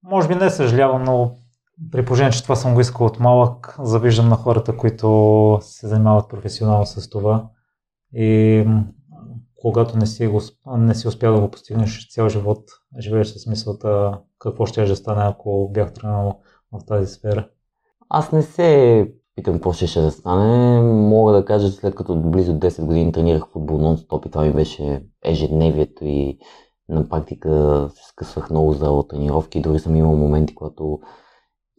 може 0.03 0.29
би 0.29 0.35
не 0.35 0.51
съжалявам, 0.51 1.05
но 1.05 1.37
при 1.93 2.05
положение, 2.05 2.33
че 2.33 2.43
това 2.43 2.57
съм 2.57 2.75
го 2.75 2.81
искал 2.81 3.07
от 3.07 3.21
малък, 3.21 3.77
завиждам 3.83 4.29
на 4.29 4.37
хората, 4.37 4.77
които 4.77 5.59
се 5.61 5.89
занимават 5.89 6.31
професионално 6.31 6.87
с 6.87 7.11
това. 7.11 7.49
И 8.13 8.65
когато 9.63 9.99
не 9.99 10.07
си, 10.07 10.27
го, 10.27 10.41
не 10.67 10.95
си 10.95 11.09
успял 11.09 11.35
да 11.35 11.41
го 11.41 11.51
постигнеш 11.51 12.09
цял 12.11 12.29
живот, 12.29 12.65
живееш 12.99 13.29
с 13.29 13.47
мисълта 13.47 14.21
какво 14.39 14.67
ще 14.67 14.97
стане, 14.97 15.23
ако 15.25 15.71
бях 15.73 15.93
тръгнал 15.93 16.41
в 16.73 16.87
тази 16.87 17.07
сфера. 17.07 17.49
Аз 18.09 18.33
не 18.33 18.43
се 18.43 19.13
питам 19.35 19.55
какво 19.55 19.73
ще, 19.73 20.01
да 20.01 20.11
стане. 20.11 20.81
Мога 20.83 21.33
да 21.33 21.45
кажа, 21.45 21.69
след 21.69 21.95
като 21.95 22.17
близо 22.17 22.53
10 22.53 22.85
години 22.85 23.13
тренирах 23.13 23.49
футбол 23.53 23.79
нон-стоп 23.79 24.27
и 24.27 24.31
това 24.31 24.45
ми 24.45 24.53
беше 24.53 25.03
ежедневието 25.25 26.05
и 26.05 26.39
на 26.89 27.09
практика 27.09 27.89
се 27.95 28.09
скъсвах 28.09 28.51
много 28.51 28.73
за 28.73 29.03
тренировки. 29.09 29.61
Дори 29.61 29.79
съм 29.79 29.97
имал 29.97 30.17
моменти, 30.17 30.55
когато 30.55 30.99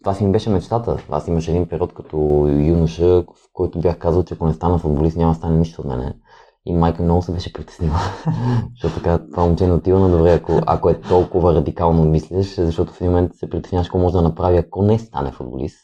това 0.04 0.14
си 0.14 0.26
ми 0.26 0.32
беше 0.32 0.50
мечтата. 0.50 0.98
Аз 1.10 1.28
имаше 1.28 1.52
един 1.52 1.68
период 1.68 1.94
като 1.94 2.18
юноша, 2.48 3.22
в 3.22 3.50
който 3.54 3.80
бях 3.80 3.98
казал, 3.98 4.24
че 4.24 4.34
ако 4.34 4.48
не 4.48 4.54
стана 4.54 4.78
футболист, 4.78 5.18
няма 5.18 5.32
да 5.32 5.38
стане 5.38 5.58
нищо 5.58 5.82
от 5.82 5.88
мене. 5.88 6.14
И 6.70 6.74
майка 6.74 7.04
много 7.04 7.22
се 7.22 7.32
беше 7.32 7.54
притеснила. 7.54 8.00
защото 8.72 8.96
така, 8.96 9.20
това 9.32 9.46
момче 9.46 9.68
не 9.68 9.74
отива 9.74 10.00
на 10.00 10.18
добре, 10.18 10.34
ако, 10.34 10.62
ако 10.66 10.90
е 10.90 11.02
толкова 11.02 11.56
радикално 11.56 12.04
мислиш, 12.04 12.56
защото 12.56 12.94
в 12.94 13.02
един 13.02 13.12
момент 13.12 13.36
се 13.36 13.50
притесняваш 13.50 13.88
какво 13.88 14.00
може 14.00 14.14
да 14.14 14.22
направи, 14.22 14.58
ако 14.58 14.84
не 14.84 15.00
стане 15.00 15.32
футболист. 15.32 15.80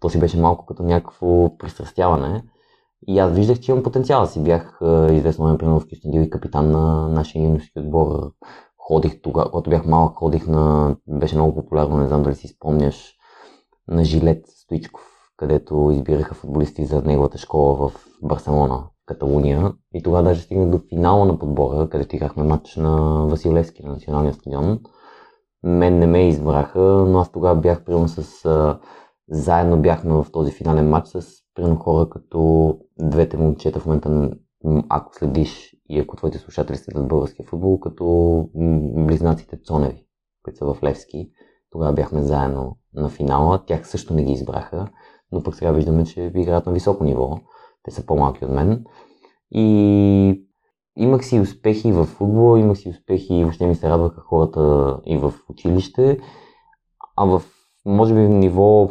То 0.00 0.08
си 0.08 0.18
беше 0.18 0.40
малко 0.40 0.66
като 0.66 0.82
някакво 0.82 1.56
пристрастяване. 1.58 2.42
И 3.08 3.18
аз 3.18 3.32
виждах, 3.32 3.60
че 3.60 3.72
имам 3.72 3.82
потенциал. 3.82 4.26
Си 4.26 4.42
бях 4.42 4.78
известно 5.10 5.44
време, 5.44 5.58
примерно 5.58 5.80
в 5.80 5.86
Кюстендил 5.90 6.20
и 6.20 6.30
капитан 6.30 6.70
на 6.70 7.08
нашия 7.08 7.44
юношески 7.44 7.78
отбор. 7.78 8.32
Ходих 8.78 9.22
тогава, 9.22 9.50
когато 9.50 9.70
бях 9.70 9.86
малък, 9.86 10.16
ходих 10.16 10.46
на... 10.46 10.96
Беше 11.08 11.34
много 11.34 11.54
популярно, 11.54 11.98
не 11.98 12.06
знам 12.06 12.22
дали 12.22 12.34
си 12.34 12.48
спомняш, 12.48 13.14
на 13.88 14.04
Жилет 14.04 14.46
Стоичков, 14.46 15.02
където 15.36 15.90
избираха 15.92 16.34
футболисти 16.34 16.84
за 16.84 17.02
неговата 17.02 17.38
школа 17.38 17.74
в 17.74 17.92
Барселона, 18.22 18.84
Каталуния. 19.06 19.72
И 19.94 20.02
тогава 20.02 20.22
даже 20.22 20.40
стигнах 20.40 20.68
до 20.68 20.80
финала 20.88 21.24
на 21.24 21.38
подбора, 21.38 21.88
където 21.88 22.16
играхме 22.16 22.42
матч 22.42 22.76
на 22.76 23.26
Василевски 23.26 23.82
на 23.82 23.92
националния 23.92 24.34
стадион. 24.34 24.80
Мен 25.62 25.98
не 25.98 26.06
ме 26.06 26.28
избраха, 26.28 26.80
но 26.80 27.18
аз 27.18 27.32
тогава 27.32 27.60
бях 27.60 27.84
примерно 27.84 28.08
с... 28.08 28.44
А, 28.44 28.78
заедно 29.28 29.82
бяхме 29.82 30.12
в 30.12 30.26
този 30.32 30.52
финален 30.52 30.88
матч 30.88 31.08
с 31.08 31.26
примерно 31.54 31.76
хора 31.76 32.08
като 32.08 32.78
двете 33.00 33.36
момчета 33.36 33.80
в 33.80 33.86
момента, 33.86 34.30
ако 34.88 35.14
следиш 35.14 35.76
и 35.88 36.00
ако 36.00 36.16
твоите 36.16 36.38
слушатели 36.38 36.76
следят 36.76 37.08
българския 37.08 37.46
футбол, 37.46 37.80
като 37.80 38.48
близнаците 38.96 39.62
Цоневи, 39.62 40.06
които 40.42 40.58
са 40.58 40.74
в 40.74 40.82
Левски. 40.82 41.30
Тогава 41.70 41.92
бяхме 41.92 42.22
заедно 42.22 42.76
на 42.94 43.08
финала. 43.08 43.64
Тях 43.66 43.88
също 43.88 44.14
не 44.14 44.24
ги 44.24 44.32
избраха, 44.32 44.88
но 45.32 45.42
пък 45.42 45.54
сега 45.54 45.72
виждаме, 45.72 46.04
че 46.04 46.32
играят 46.36 46.66
на 46.66 46.72
високо 46.72 47.04
ниво. 47.04 47.38
Те 47.82 47.90
са 47.90 48.06
по-малки 48.06 48.44
от 48.44 48.50
мен. 48.50 48.84
И 49.50 50.46
имах 50.96 51.24
си 51.24 51.40
успехи 51.40 51.92
в 51.92 52.04
футбол, 52.04 52.58
имах 52.58 52.78
си 52.78 52.88
успехи 52.88 53.34
и 53.34 53.42
въобще 53.44 53.66
ми 53.66 53.74
се 53.74 53.90
радваха 53.90 54.20
хората 54.20 54.96
и 55.06 55.16
в 55.16 55.34
училище. 55.48 56.20
А 57.16 57.24
в, 57.24 57.42
може 57.84 58.14
би, 58.14 58.20
в 58.20 58.28
ниво 58.28 58.90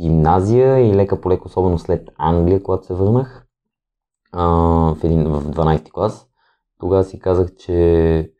гимназия 0.00 0.78
и 0.80 0.94
лека 0.94 1.20
по 1.20 1.30
лека, 1.30 1.42
особено 1.46 1.78
след 1.78 2.08
Англия, 2.18 2.62
когато 2.62 2.86
се 2.86 2.94
върнах 2.94 3.46
а, 4.32 4.46
в, 4.94 5.04
един, 5.04 5.24
в 5.24 5.44
12 5.44 5.90
клас, 5.90 6.28
тогава 6.78 7.04
си 7.04 7.18
казах, 7.18 7.54
че 7.54 8.32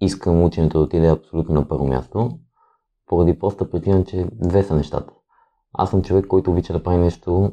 искам 0.00 0.44
ученето 0.44 0.78
да 0.78 0.84
отиде 0.84 1.08
абсолютно 1.08 1.54
на 1.54 1.68
първо 1.68 1.86
място, 1.86 2.30
поради 3.06 3.38
проста 3.38 3.70
причина, 3.70 4.04
че 4.04 4.26
две 4.32 4.62
са 4.62 4.76
нещата. 4.76 5.12
Аз 5.72 5.90
съм 5.90 6.02
човек, 6.02 6.26
който 6.26 6.50
обича 6.50 6.72
да 6.72 6.82
прави 6.82 6.98
нещо 6.98 7.52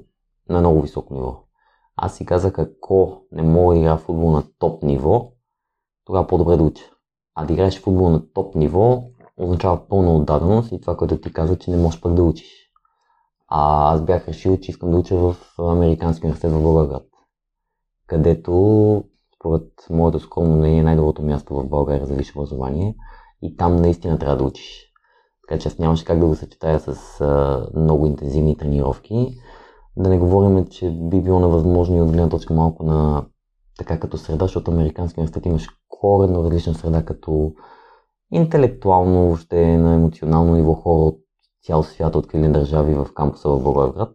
на 0.50 0.60
много 0.60 0.82
високо 0.82 1.14
ниво. 1.14 1.45
Аз 1.98 2.16
си 2.16 2.26
казах, 2.26 2.60
ако 2.60 3.22
не 3.32 3.42
мога 3.42 3.74
да 3.74 3.80
играя 3.80 3.98
футбол 3.98 4.32
на 4.32 4.44
топ 4.60 4.84
ниво, 4.84 5.32
тогава 6.06 6.28
по-добре 6.28 6.58
да 6.58 6.64
уча. 6.64 6.84
А 7.36 7.46
да 7.46 7.54
играеш 7.54 7.82
футбол 7.82 8.10
на 8.10 8.34
топ 8.34 8.56
ниво 8.56 9.04
означава 9.38 9.88
пълна 9.88 10.16
отдаденост 10.16 10.72
и 10.72 10.82
това, 10.82 10.98
което 10.98 11.18
ти 11.18 11.34
каза, 11.34 11.58
че 11.58 11.72
не 11.72 11.78
можеш 11.78 12.02
пък 12.02 12.14
да 12.14 12.24
учиш. 12.24 12.66
А 13.48 13.94
аз 13.94 14.02
бях 14.02 14.28
решил, 14.28 14.58
че 14.58 14.72
искам 14.72 14.92
да 14.92 14.98
уча 14.98 15.16
в 15.16 15.36
Американски 15.60 16.26
университет 16.26 16.52
в 16.52 16.62
Българград, 16.62 17.08
където, 18.08 19.04
според 19.36 19.72
моето 19.90 20.20
скромно 20.20 20.56
мнение, 20.56 20.80
е 20.80 20.84
най-доброто 20.84 21.22
място 21.22 21.56
в 21.56 21.70
България 21.70 22.06
за 22.06 22.14
висше 22.14 22.32
образование 22.36 22.96
и 23.42 23.58
там 23.58 23.76
наистина 23.76 24.20
трябва 24.20 24.38
да 24.38 24.44
учиш. 24.44 24.92
Така 25.48 25.60
че 25.60 25.68
аз 25.68 25.78
нямаше 25.78 26.06
как 26.06 26.20
да 26.20 26.26
го 26.26 26.36
съчетая 26.36 26.80
с 26.80 27.22
а, 27.22 27.68
много 27.76 28.06
интензивни 28.06 28.58
тренировки. 28.58 29.38
Да 29.98 30.10
не 30.10 30.18
говорим, 30.18 30.66
че 30.66 30.92
би 30.92 31.22
било 31.22 31.40
невъзможно 31.40 31.98
и 31.98 32.02
от 32.02 32.12
гледна 32.12 32.30
точка 32.30 32.54
малко 32.54 32.84
на 32.84 33.26
така 33.78 34.00
като 34.00 34.18
среда, 34.18 34.46
защото 34.46 34.72
Американски 34.72 35.20
университет 35.20 35.46
имаш 35.46 35.70
коренно 35.90 36.44
различна 36.44 36.74
среда 36.74 37.06
като 37.06 37.52
интелектуално, 38.32 39.28
въобще 39.28 39.78
на 39.78 39.94
емоционално 39.94 40.56
ниво 40.56 40.74
хора 40.74 41.02
от 41.02 41.20
цял 41.64 41.84
свят, 41.84 42.16
открили 42.16 42.48
държави 42.48 42.94
в 42.94 43.08
кампуса 43.16 43.50
в 43.50 43.64
Благоевград. 43.64 44.12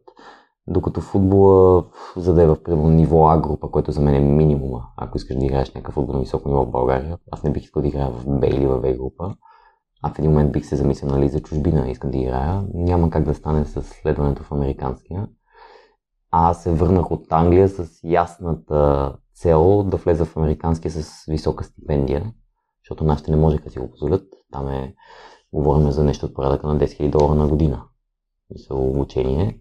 Докато 0.66 1.00
футбола, 1.00 1.84
за 2.16 2.34
да 2.34 2.42
е 2.42 2.46
в 2.46 2.62
примерно 2.62 2.88
ниво 2.88 3.26
А 3.26 3.38
група, 3.38 3.70
което 3.70 3.92
за 3.92 4.00
мен 4.00 4.14
е 4.14 4.20
минимума, 4.20 4.82
ако 4.96 5.16
искаш 5.16 5.37
да 5.37 5.44
играеш 5.44 5.75
някакъв 5.75 5.94
футбол 5.94 6.14
на 6.14 6.20
високо 6.20 6.49
ниво 6.49 6.64
в 6.64 6.70
България, 6.70 7.18
аз 7.30 7.42
не 7.42 7.50
бих 7.50 7.62
искал 7.62 7.82
да 7.82 7.88
играя 7.88 8.10
в 8.10 8.25
Б 8.26 8.46
или 8.46 8.66
в 8.66 8.78
В 8.78 8.96
група, 8.96 9.34
а 10.02 10.12
в 10.12 10.18
един 10.18 10.30
момент 10.30 10.52
бих 10.52 10.66
се 10.66 10.76
замислил 10.76 11.10
нали, 11.10 11.28
за 11.28 11.40
чужбина, 11.40 11.90
искам 11.90 12.10
да 12.10 12.18
играя. 12.18 12.64
Няма 12.75 13.10
как 13.10 13.25
да 13.25 13.34
стане 13.34 13.64
с 13.64 13.82
следването 13.82 14.42
в 14.42 14.52
американския. 14.52 15.28
Аз 16.30 16.62
се 16.62 16.72
върнах 16.72 17.10
от 17.10 17.32
Англия 17.32 17.68
с 17.68 18.00
ясната 18.04 19.12
цел 19.34 19.82
да 19.82 19.96
влеза 19.96 20.25
в 20.25 20.37
американския 20.37 20.90
с 20.90 21.25
висока 21.28 21.64
стипендия, 21.64 22.32
защото 22.84 23.04
нашите 23.04 23.30
не 23.30 23.37
може 23.37 23.58
да 23.58 23.70
си 23.70 23.78
го 23.78 23.90
позволят. 23.90 24.22
Там 24.52 24.68
е, 24.68 24.94
говорим 25.52 25.90
за 25.90 26.04
нещо 26.04 26.26
от 26.26 26.34
порядъка 26.34 26.66
на 26.66 26.78
10 26.78 26.84
000 26.84 27.10
долара 27.10 27.34
на 27.34 27.49
година. 27.49 27.82
Мисъл, 28.50 28.88
обучение. 28.88 29.60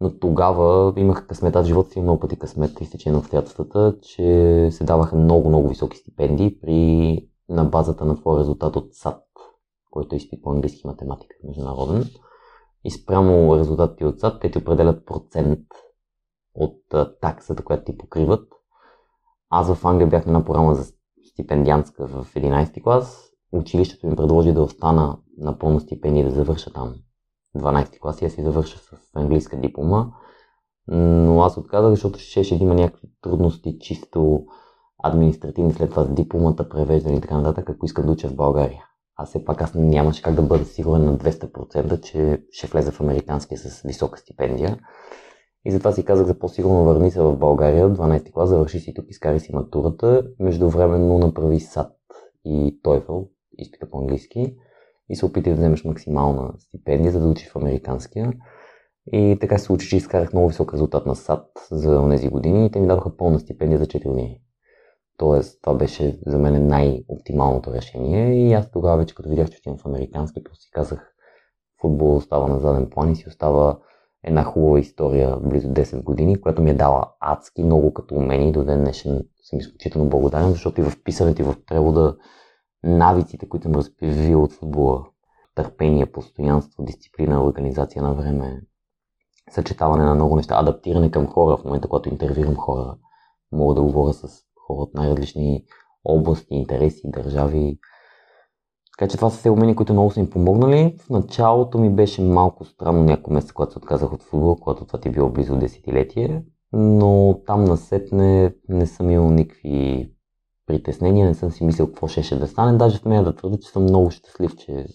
Но 0.00 0.18
тогава 0.18 0.92
имах 0.96 1.26
късмет, 1.26 1.56
аз 1.56 1.66
живота 1.66 1.90
си 1.90 2.00
много 2.00 2.20
пъти 2.20 2.38
късмет 2.38 2.80
и 2.80 2.84
стечение 2.84 3.12
на 3.12 3.18
обстоятелствата, 3.18 3.96
че 4.02 4.68
се 4.72 4.84
даваха 4.84 5.16
много, 5.16 5.48
много 5.48 5.68
високи 5.68 5.96
стипендии 5.96 6.60
при, 6.60 7.28
на 7.48 7.64
базата 7.64 8.04
на 8.04 8.16
твоя 8.16 8.40
резултат 8.40 8.76
от 8.76 8.94
САД, 8.94 9.22
който 9.90 10.14
е 10.14 10.18
изпит 10.18 10.42
по 10.42 10.50
английски 10.50 10.86
математика 10.86 11.34
международен. 11.44 12.04
И 12.84 12.90
спрямо 12.90 13.56
резултатите 13.56 14.06
от 14.06 14.20
САД, 14.20 14.40
те 14.40 14.50
ти 14.50 14.58
определят 14.58 15.06
процент 15.06 15.58
от 16.60 16.76
таксата, 17.20 17.64
която 17.64 17.84
ти 17.84 17.98
покриват. 17.98 18.48
Аз 19.50 19.74
в 19.74 19.84
Англия 19.84 20.06
бях 20.08 20.26
на 20.26 20.32
една 20.32 20.44
програма 20.44 20.74
за 20.74 20.92
стипендиантска 21.32 22.06
в 22.06 22.26
11 22.34 22.82
клас. 22.82 23.30
Училището 23.52 24.06
ми 24.06 24.16
предложи 24.16 24.52
да 24.52 24.62
остана 24.62 25.18
на 25.38 25.58
пълна 25.58 25.80
стипендия 25.80 26.24
да 26.24 26.34
завърша 26.34 26.72
там 26.72 26.94
12 27.56 27.98
клас 27.98 28.22
и 28.22 28.24
да 28.24 28.30
си 28.30 28.42
завърша 28.42 28.78
с 28.78 28.92
английска 29.14 29.56
диплома. 29.56 30.06
Но 30.88 31.42
аз 31.42 31.56
отказах, 31.56 31.90
защото 31.90 32.18
ще, 32.18 32.54
има 32.54 32.74
някакви 32.74 33.08
трудности 33.22 33.78
чисто 33.78 34.44
административни 35.02 35.72
след 35.72 35.90
това 35.90 36.04
с 36.04 36.14
дипломата, 36.14 36.68
превеждане 36.68 37.16
и 37.16 37.20
така 37.20 37.36
нататък, 37.38 37.70
ако 37.70 37.86
искам 37.86 38.06
да 38.06 38.12
уча 38.12 38.28
в 38.28 38.36
България. 38.36 38.84
А 39.16 39.24
все 39.24 39.44
пак 39.44 39.62
аз 39.62 39.74
нямаше 39.74 40.22
как 40.22 40.34
да 40.34 40.42
бъда 40.42 40.64
сигурен 40.64 41.04
на 41.04 41.18
200%, 41.18 42.00
че 42.00 42.42
ще 42.50 42.66
влезе 42.66 42.90
в 42.90 43.00
американския 43.00 43.58
с 43.58 43.82
висока 43.82 44.18
стипендия. 44.18 44.78
И 45.64 45.72
затова 45.72 45.92
си 45.92 46.04
казах 46.04 46.26
за 46.26 46.38
по-сигурно 46.38 46.84
върни 46.84 47.10
се 47.10 47.20
в 47.20 47.36
България, 47.36 47.90
12 47.90 48.32
клас, 48.32 48.48
завърши 48.48 48.80
си 48.80 48.94
тук, 48.94 49.04
изкари 49.08 49.40
си 49.40 49.54
матурата. 49.54 50.26
Междувременно 50.38 51.18
направи 51.18 51.60
САД 51.60 51.92
и 52.44 52.80
TOEFL, 52.82 53.28
изпита 53.58 53.90
по-английски 53.90 54.56
и 55.08 55.16
се 55.16 55.26
опитай 55.26 55.52
да 55.52 55.58
вземеш 55.58 55.84
максимална 55.84 56.52
стипендия, 56.58 57.12
за 57.12 57.20
да 57.20 57.28
учиш 57.28 57.50
в 57.50 57.56
американския. 57.56 58.32
И 59.12 59.38
така 59.40 59.58
се 59.58 59.64
случи, 59.64 59.88
че 59.88 59.96
изкарах 59.96 60.32
много 60.32 60.48
висок 60.48 60.74
резултат 60.74 61.06
на 61.06 61.14
САД 61.14 61.46
за 61.70 62.08
тези 62.10 62.28
години 62.28 62.66
и 62.66 62.70
те 62.70 62.80
ми 62.80 62.86
дадоха 62.86 63.16
пълна 63.16 63.38
стипендия 63.38 63.78
за 63.78 63.86
4 63.86 64.04
години. 64.04 64.40
Тоест, 65.16 65.62
това 65.62 65.74
беше 65.74 66.18
за 66.26 66.38
мен 66.38 66.66
най-оптималното 66.66 67.72
решение 67.72 68.48
и 68.48 68.52
аз 68.52 68.70
тогава 68.70 68.96
вече 68.96 69.14
като 69.14 69.28
видях, 69.28 69.50
че 69.50 69.58
отивам 69.58 69.78
в 69.78 69.86
американски, 69.86 70.44
просто 70.44 70.62
си 70.62 70.70
казах, 70.70 71.14
футбол 71.80 72.16
остава 72.16 72.46
на 72.46 72.60
заден 72.60 72.90
план 72.90 73.12
и 73.12 73.16
си 73.16 73.28
остава 73.28 73.78
една 74.24 74.44
хубава 74.44 74.78
история 74.78 75.36
близо 75.36 75.68
10 75.68 76.02
години, 76.02 76.40
която 76.40 76.62
ми 76.62 76.70
е 76.70 76.74
дала 76.74 77.12
адски 77.20 77.62
много 77.62 77.94
като 77.94 78.14
умение 78.14 78.48
и 78.48 78.52
до 78.52 78.64
ден 78.64 78.80
днешен 78.80 79.22
съм 79.42 79.58
изключително 79.58 80.08
благодарен, 80.08 80.50
защото 80.50 80.80
и 80.80 80.84
в 80.84 81.02
писането 81.04 81.42
и 81.42 81.44
в 81.44 81.56
превода 81.66 82.16
навиците, 82.84 83.48
които 83.48 83.62
съм 83.62 83.74
развил 84.02 84.42
от 84.42 84.52
футбола, 84.52 85.04
търпение, 85.54 86.12
постоянство, 86.12 86.82
дисциплина, 86.82 87.44
организация 87.44 88.02
на 88.02 88.14
време, 88.14 88.62
съчетаване 89.50 90.04
на 90.04 90.14
много 90.14 90.36
неща, 90.36 90.56
адаптиране 90.58 91.10
към 91.10 91.26
хора 91.26 91.56
в 91.56 91.64
момента, 91.64 91.88
когато 91.88 92.08
интервюирам 92.08 92.56
хора, 92.56 92.96
мога 93.52 93.74
да 93.74 93.82
говоря 93.82 94.12
с 94.12 94.44
хора 94.66 94.82
от 94.82 94.94
най-различни 94.94 95.64
области, 96.04 96.54
интереси, 96.54 97.10
държави. 97.10 97.78
Така 99.00 99.10
че 99.10 99.16
това 99.16 99.30
са 99.30 99.38
все 99.38 99.50
умения, 99.50 99.76
които 99.76 99.92
много 99.92 100.10
са 100.10 100.20
им 100.20 100.30
помогнали. 100.30 100.96
В 100.98 101.10
началото 101.10 101.78
ми 101.78 101.90
беше 101.90 102.22
малко 102.22 102.64
странно 102.64 103.04
няколко 103.04 103.32
месеца, 103.32 103.54
когато 103.54 103.72
се 103.72 103.78
отказах 103.78 104.12
от 104.12 104.22
футбол, 104.22 104.56
когато 104.56 104.84
това 104.84 105.00
ти 105.00 105.08
е 105.08 105.12
било 105.12 105.28
близо 105.28 105.56
десетилетие, 105.56 106.44
но 106.72 107.40
там 107.46 107.64
насетне 107.64 108.54
не 108.68 108.86
съм 108.86 109.10
имал 109.10 109.30
никакви 109.30 110.10
притеснения, 110.66 111.26
не 111.26 111.34
съм 111.34 111.50
си 111.50 111.64
мислил 111.64 111.86
какво 111.86 112.08
ще, 112.08 112.22
ще 112.22 112.36
да 112.36 112.46
стане. 112.48 112.78
Даже 112.78 112.98
в 112.98 113.04
мен 113.04 113.24
да 113.24 113.36
твърда, 113.36 113.58
че 113.62 113.68
съм 113.68 113.82
много 113.82 114.10
щастлив, 114.10 114.56
че 114.56 114.86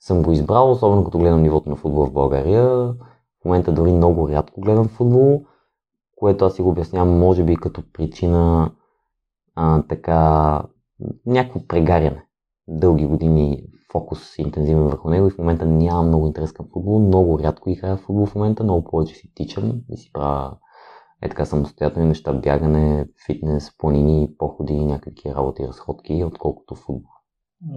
съм 0.00 0.22
го 0.22 0.32
избрал, 0.32 0.70
особено 0.70 1.04
като 1.04 1.18
гледам 1.18 1.42
нивото 1.42 1.70
на 1.70 1.76
футбол 1.76 2.06
в 2.06 2.12
България. 2.12 2.68
В 2.68 3.44
момента 3.44 3.72
дори 3.72 3.92
много 3.92 4.28
рядко 4.28 4.60
гледам 4.60 4.88
футбол, 4.88 5.44
което 6.16 6.44
аз 6.44 6.54
си 6.54 6.62
го 6.62 6.68
обяснявам, 6.68 7.18
може 7.18 7.42
би 7.42 7.56
като 7.56 7.82
причина 7.92 8.70
а, 9.54 9.82
така 9.88 10.62
някакво 11.26 11.66
прегаряне. 11.66 12.23
Дълги 12.68 13.06
години 13.06 13.64
фокус 13.92 14.38
интензивен 14.38 14.84
върху 14.84 15.10
него 15.10 15.26
и 15.26 15.30
в 15.30 15.38
момента 15.38 15.66
нямам 15.66 16.08
много 16.08 16.26
интерес 16.26 16.52
към 16.52 16.66
футбол. 16.72 16.98
Много 16.98 17.38
рядко 17.38 17.70
играя 17.70 17.96
в 17.96 18.00
футбол 18.00 18.26
в 18.26 18.34
момента, 18.34 18.64
много 18.64 18.84
повече 18.84 19.14
си 19.14 19.30
тичам 19.34 19.80
и 19.90 19.96
си 19.96 20.10
правя 20.12 20.56
е 21.22 21.28
така 21.28 21.44
самостоятелни 21.44 22.08
неща, 22.08 22.32
бягане, 22.32 23.06
фитнес, 23.26 23.70
планини, 23.78 24.30
походи, 24.38 24.84
някакви 24.84 25.34
работи, 25.34 25.66
разходки, 25.68 26.24
отколкото 26.26 26.74
футбол. 26.74 27.10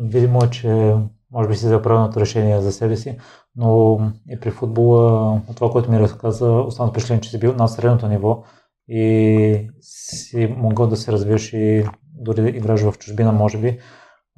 Видимо 0.01 0.39
е, 0.43 0.49
че 0.49 0.95
може 1.31 1.49
би 1.49 1.55
си 1.55 1.65
за 1.65 1.81
правилното 1.81 2.19
решение 2.19 2.61
за 2.61 2.71
себе 2.71 2.95
си, 2.95 3.17
но 3.55 3.99
и 4.29 4.39
при 4.39 4.51
футбола, 4.51 5.31
от 5.49 5.55
това, 5.55 5.71
което 5.71 5.91
ми 5.91 5.99
разказа, 5.99 6.51
останах 6.51 6.91
впечатление, 6.91 7.21
че 7.21 7.29
си 7.29 7.39
бил 7.39 7.53
на 7.53 7.67
средното 7.67 8.07
ниво 8.07 8.43
и 8.87 9.69
си 9.81 10.55
могъл 10.57 10.87
да 10.87 10.97
се 10.97 11.11
развиеш 11.11 11.53
и 11.53 11.85
дори 12.13 12.41
да 12.41 12.49
играш 12.49 12.81
в 12.81 12.97
чужбина, 12.97 13.31
може 13.31 13.57
би. 13.57 13.79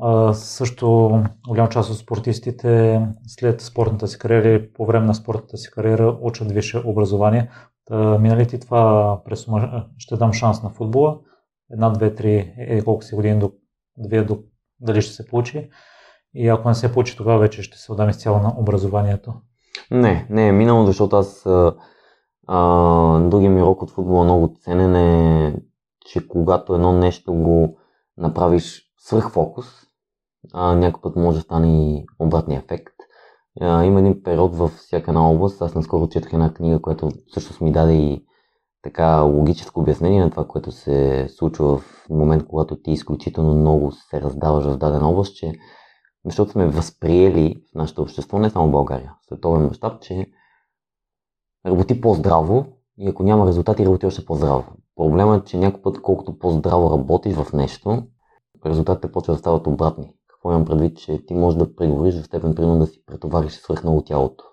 А, 0.01 0.33
също 0.33 1.09
голяма 1.47 1.69
част 1.69 1.89
от 1.89 1.97
спортистите 1.97 3.01
след 3.27 3.61
спортната 3.61 4.07
си 4.07 4.19
кариера 4.19 4.49
или 4.49 4.73
по 4.73 4.85
време 4.85 5.05
на 5.05 5.15
спортната 5.15 5.57
си 5.57 5.71
кариера 5.71 6.17
учат 6.21 6.51
висше 6.51 6.83
образование. 6.85 7.49
Та, 7.85 8.17
минали 8.17 8.47
ти 8.47 8.59
това 8.59 9.21
през 9.25 9.47
ще 9.97 10.17
дам 10.17 10.33
шанс 10.33 10.63
на 10.63 10.69
футбола. 10.69 11.19
Една, 11.71 11.89
две, 11.89 12.15
три, 12.15 12.53
е, 12.57 12.81
колко 12.81 13.03
си 13.03 13.15
години 13.15 13.39
до 13.39 13.51
две, 13.97 14.23
до, 14.23 14.39
дали 14.79 15.01
ще 15.01 15.13
се 15.13 15.27
получи. 15.27 15.69
И 16.33 16.47
ако 16.47 16.67
не 16.67 16.75
се 16.75 16.91
получи, 16.91 17.17
тогава 17.17 17.39
вече 17.39 17.63
ще 17.63 17.77
се 17.77 17.91
отдам 17.91 18.09
изцяло 18.09 18.39
на 18.39 18.53
образованието. 18.57 19.33
Не, 19.91 20.27
не 20.29 20.47
е 20.47 20.51
минало, 20.51 20.85
защото 20.85 21.15
аз 21.15 21.47
А, 22.51 23.19
другия 23.19 23.49
ми 23.49 23.61
урок 23.61 23.81
от 23.81 23.91
футбола 23.91 24.23
много 24.23 24.55
ценен 24.61 24.95
е, 24.95 25.55
че 26.05 26.27
когато 26.27 26.75
едно 26.75 26.93
нещо 26.93 27.33
го 27.33 27.77
направиш 28.17 28.81
свръх 28.97 29.31
фокус, 29.31 29.65
а, 30.53 30.75
някой 30.75 31.01
път 31.01 31.15
може 31.15 31.37
да 31.37 31.41
стане 31.41 31.91
и 31.91 32.05
обратния 32.19 32.59
ефект. 32.59 32.93
А, 33.61 33.83
има 33.83 33.99
един 33.99 34.23
период 34.23 34.55
във 34.55 34.71
всяка 34.71 35.11
една 35.11 35.29
област. 35.29 35.61
Аз 35.61 35.75
наскоро 35.75 36.09
четох 36.09 36.33
една 36.33 36.53
книга, 36.53 36.81
която 36.81 37.09
всъщност 37.27 37.61
ми 37.61 37.71
даде 37.71 37.93
и 37.93 38.25
така 38.81 39.21
логическо 39.21 39.79
обяснение 39.79 40.23
на 40.23 40.31
това, 40.31 40.47
което 40.47 40.71
се 40.71 41.27
случва 41.29 41.77
в 41.77 42.07
момент, 42.09 42.47
когато 42.47 42.81
ти 42.81 42.91
изключително 42.91 43.55
много 43.55 43.91
се 43.91 44.21
раздаваш 44.21 44.65
в 44.65 44.77
дадена 44.77 45.09
област, 45.09 45.35
че 45.35 45.53
защото 46.25 46.51
сме 46.51 46.67
възприели 46.67 47.55
в 47.71 47.75
нашето 47.75 48.01
общество, 48.01 48.39
не 48.39 48.49
само 48.49 48.67
в 48.67 48.71
България, 48.71 49.13
световен 49.21 49.65
мащаб, 49.65 50.01
че 50.01 50.27
работи 51.65 52.01
по-здраво 52.01 52.65
и 52.97 53.09
ако 53.09 53.23
няма 53.23 53.47
резултати, 53.47 53.85
работи 53.85 54.05
още 54.05 54.25
по-здраво. 54.25 54.63
Проблемът 54.95 55.43
е, 55.43 55.45
че 55.45 55.57
някой 55.57 55.81
път, 55.81 56.01
колкото 56.01 56.39
по-здраво 56.39 56.91
работиш 56.91 57.35
в 57.35 57.53
нещо, 57.53 58.03
резултатите 58.65 59.11
почват 59.11 59.35
да 59.35 59.39
стават 59.39 59.67
обратни. 59.67 60.13
Какво 60.39 60.51
имам 60.51 60.65
предвид, 60.65 60.97
че 60.97 61.25
ти 61.25 61.33
можеш 61.33 61.57
да 61.57 61.75
преговориш 61.75 62.15
в 62.15 62.25
степен 62.25 62.55
примерно 62.55 62.79
да 62.79 62.87
си 62.87 63.05
претовариш 63.05 63.51
свръх 63.51 63.83
много 63.83 64.01
тялото, 64.01 64.43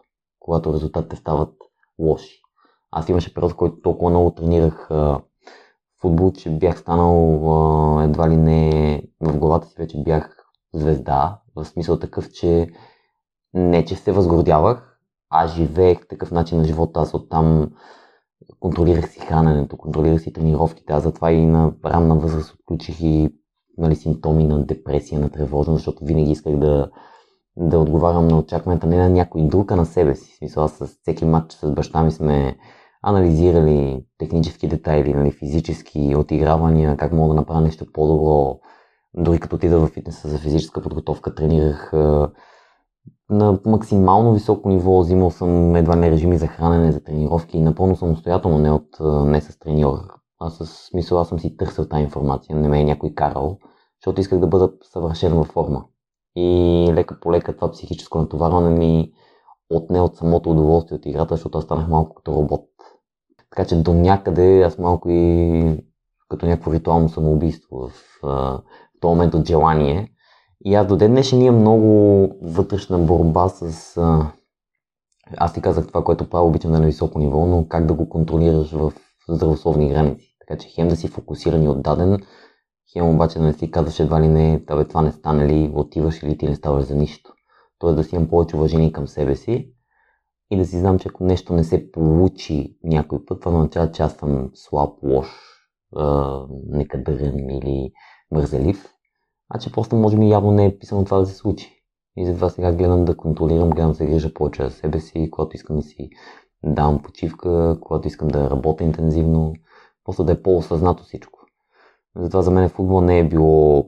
когато 0.40 0.74
резултатите 0.74 1.16
стават 1.16 1.54
лоши. 1.98 2.42
Аз 2.90 3.08
имаше 3.08 3.34
период, 3.34 3.52
в 3.52 3.56
който 3.56 3.80
толкова 3.80 4.10
много 4.10 4.30
тренирах 4.30 4.90
а, 4.90 5.20
футбол, 6.00 6.32
че 6.32 6.50
бях 6.50 6.78
станал 6.78 7.34
а, 7.98 8.04
едва 8.04 8.30
ли 8.30 8.36
не 8.36 9.02
в 9.20 9.38
главата 9.38 9.66
си 9.66 9.74
вече 9.78 10.02
бях 10.02 10.36
звезда, 10.74 11.40
в 11.56 11.64
смисъл 11.64 11.98
такъв, 11.98 12.30
че 12.30 12.68
не, 13.54 13.84
че 13.84 13.96
се 13.96 14.12
възгордявах, 14.12 14.98
аз 15.30 15.54
живеех 15.54 16.08
такъв 16.08 16.30
начин 16.30 16.58
на 16.58 16.64
живота, 16.64 17.00
аз 17.00 17.14
оттам 17.14 17.70
контролирах 18.60 19.10
си 19.10 19.20
храненето, 19.20 19.76
контролирах 19.76 20.20
си 20.20 20.32
тренировките, 20.32 20.92
аз 20.92 21.02
затова 21.02 21.32
и 21.32 21.46
на 21.46 21.72
ранна 21.84 22.16
възраст 22.16 22.54
отключих 22.54 23.00
и 23.00 23.34
нали, 23.78 23.96
симптоми 23.96 24.44
на 24.44 24.64
депресия, 24.64 25.20
на 25.20 25.28
тревожност, 25.28 25.78
защото 25.78 26.04
винаги 26.04 26.30
исках 26.30 26.56
да, 26.56 26.90
да 27.56 27.78
отговарям 27.78 28.28
на 28.28 28.38
очакванията 28.38 28.86
не 28.86 28.96
на 28.96 29.10
някой 29.10 29.42
друг, 29.42 29.72
а 29.72 29.76
на 29.76 29.86
себе 29.86 30.14
си. 30.14 30.32
В 30.32 30.36
смисъл, 30.36 30.64
аз 30.64 30.72
с 30.72 30.86
всеки 30.86 31.24
матч 31.24 31.52
с 31.52 31.70
баща 31.70 32.02
ми 32.02 32.10
сме 32.10 32.56
анализирали 33.02 34.04
технически 34.18 34.68
детайли, 34.68 35.14
нали, 35.14 35.30
физически 35.30 36.14
отигравания, 36.16 36.96
как 36.96 37.12
мога 37.12 37.28
да 37.28 37.40
направя 37.40 37.60
нещо 37.60 37.86
по-добро. 37.92 38.58
Дори 39.14 39.40
като 39.40 39.56
отида 39.56 39.78
в 39.78 39.86
фитнеса 39.86 40.28
за 40.28 40.38
физическа 40.38 40.82
подготовка, 40.82 41.34
тренирах 41.34 41.92
на 43.30 43.60
максимално 43.64 44.32
високо 44.32 44.68
ниво, 44.68 45.00
взимал 45.00 45.30
съм 45.30 45.76
едва 45.76 45.96
не 45.96 46.10
режими 46.10 46.38
за 46.38 46.46
хранене, 46.46 46.92
за 46.92 47.00
тренировки, 47.00 47.60
напълно 47.60 47.96
самостоятелно, 47.96 48.58
не, 48.58 48.70
от, 48.70 48.88
не 49.26 49.40
с 49.40 49.58
треньор. 49.58 49.98
Аз 50.38 50.56
с 50.56 50.66
смисъл, 50.66 51.20
аз 51.20 51.28
съм 51.28 51.38
си 51.38 51.56
търсил 51.56 51.88
тази 51.88 52.02
информация, 52.02 52.56
не 52.56 52.68
ме 52.68 52.80
е 52.80 52.84
някой 52.84 53.14
карал, 53.14 53.58
защото 54.00 54.20
исках 54.20 54.38
да 54.38 54.46
бъда 54.46 54.72
съвършен 54.82 55.34
във 55.34 55.46
форма. 55.46 55.84
И 56.36 56.88
лека 56.92 57.20
по 57.20 57.32
лека 57.32 57.56
това 57.56 57.70
психическо 57.70 58.18
натоварване 58.18 58.70
ми 58.70 59.12
отне 59.70 60.00
от 60.00 60.16
самото 60.16 60.50
удоволствие 60.50 60.96
от 60.96 61.06
играта, 61.06 61.34
защото 61.34 61.58
аз 61.58 61.64
станах 61.64 61.88
малко 61.88 62.14
като 62.14 62.32
робот. 62.32 62.68
Така 63.50 63.64
че 63.64 63.82
до 63.82 63.94
някъде 63.94 64.62
аз 64.62 64.78
малко 64.78 65.08
и 65.10 65.84
като 66.28 66.46
някакво 66.46 66.72
ритуално 66.72 67.08
самоубийство 67.08 67.76
в, 67.76 67.90
в 68.22 68.62
този 69.00 69.10
момент 69.10 69.34
от 69.34 69.46
желание. 69.46 70.12
И 70.64 70.74
аз 70.74 70.86
до 70.86 70.96
ден 70.96 71.10
днешен 71.10 71.42
имам 71.42 71.60
много 71.60 72.28
вътрешна 72.42 72.98
борба 72.98 73.48
с... 73.48 73.96
А, 73.96 74.32
аз 75.36 75.52
ти 75.52 75.60
казах 75.60 75.86
това, 75.86 76.04
което 76.04 76.30
правя, 76.30 76.46
обичам 76.46 76.74
е 76.74 76.78
на 76.78 76.86
високо 76.86 77.18
ниво, 77.18 77.46
но 77.46 77.68
как 77.68 77.86
да 77.86 77.94
го 77.94 78.08
контролираш 78.08 78.72
в 78.72 78.92
здравословни 79.28 79.88
граници. 79.88 80.36
Така 80.40 80.58
че 80.58 80.68
хем 80.68 80.88
да 80.88 80.96
си 80.96 81.08
фокусиран 81.08 81.62
и 81.62 81.68
отдаден, 81.68 82.18
хем 82.92 83.08
обаче 83.08 83.38
да 83.38 83.44
не 83.44 83.52
си 83.52 83.70
казваш 83.70 84.00
едва 84.00 84.20
ли 84.20 84.28
не, 84.28 84.58
да 84.58 84.88
това 84.88 85.02
не 85.02 85.12
стане 85.12 85.48
ли, 85.48 85.70
отиваш 85.74 86.22
или 86.22 86.38
ти 86.38 86.48
не 86.48 86.56
ставаш 86.56 86.84
за 86.84 86.94
нищо. 86.94 87.32
Тоест 87.78 87.96
да 87.96 88.04
си 88.04 88.14
имам 88.14 88.28
повече 88.28 88.56
уважение 88.56 88.92
към 88.92 89.08
себе 89.08 89.36
си 89.36 89.72
и 90.50 90.56
да 90.56 90.66
си 90.66 90.78
знам, 90.78 90.98
че 90.98 91.08
ако 91.08 91.24
нещо 91.24 91.52
не 91.52 91.64
се 91.64 91.90
получи 91.92 92.76
някой 92.84 93.24
път, 93.24 93.40
това 93.40 93.52
означава, 93.52 93.92
че 93.92 94.02
аз 94.02 94.14
съм 94.14 94.50
слаб, 94.54 94.90
лош, 95.02 95.28
некадърен 96.68 97.50
или 97.50 97.92
мързелив. 98.30 98.92
А 99.48 99.58
че 99.58 99.72
просто 99.72 99.96
може 99.96 100.18
би 100.18 100.28
явно 100.28 100.50
не 100.50 100.66
е 100.66 100.78
писано 100.78 101.04
това 101.04 101.18
да 101.18 101.26
се 101.26 101.34
случи. 101.34 101.72
И 102.16 102.26
затова 102.26 102.50
сега 102.50 102.72
гледам 102.72 103.04
да 103.04 103.16
контролирам, 103.16 103.70
гледам 103.70 103.90
да 103.90 103.96
се 103.96 104.06
грижа 104.06 104.34
повече 104.34 104.64
за 104.64 104.70
себе 104.70 105.00
си, 105.00 105.30
когато 105.30 105.56
искам 105.56 105.76
да 105.76 105.82
си 105.82 106.10
давам 106.64 107.02
почивка, 107.02 107.78
когато 107.80 108.08
искам 108.08 108.28
да 108.28 108.50
работя 108.50 108.84
интензивно, 108.84 109.54
просто 110.04 110.24
да 110.24 110.32
е 110.32 110.42
по-осъзнато 110.42 111.02
всичко. 111.02 111.38
Затова 112.16 112.42
за 112.42 112.50
мен 112.50 112.68
футбол 112.68 113.00
не 113.00 113.18
е 113.18 113.28
било 113.28 113.86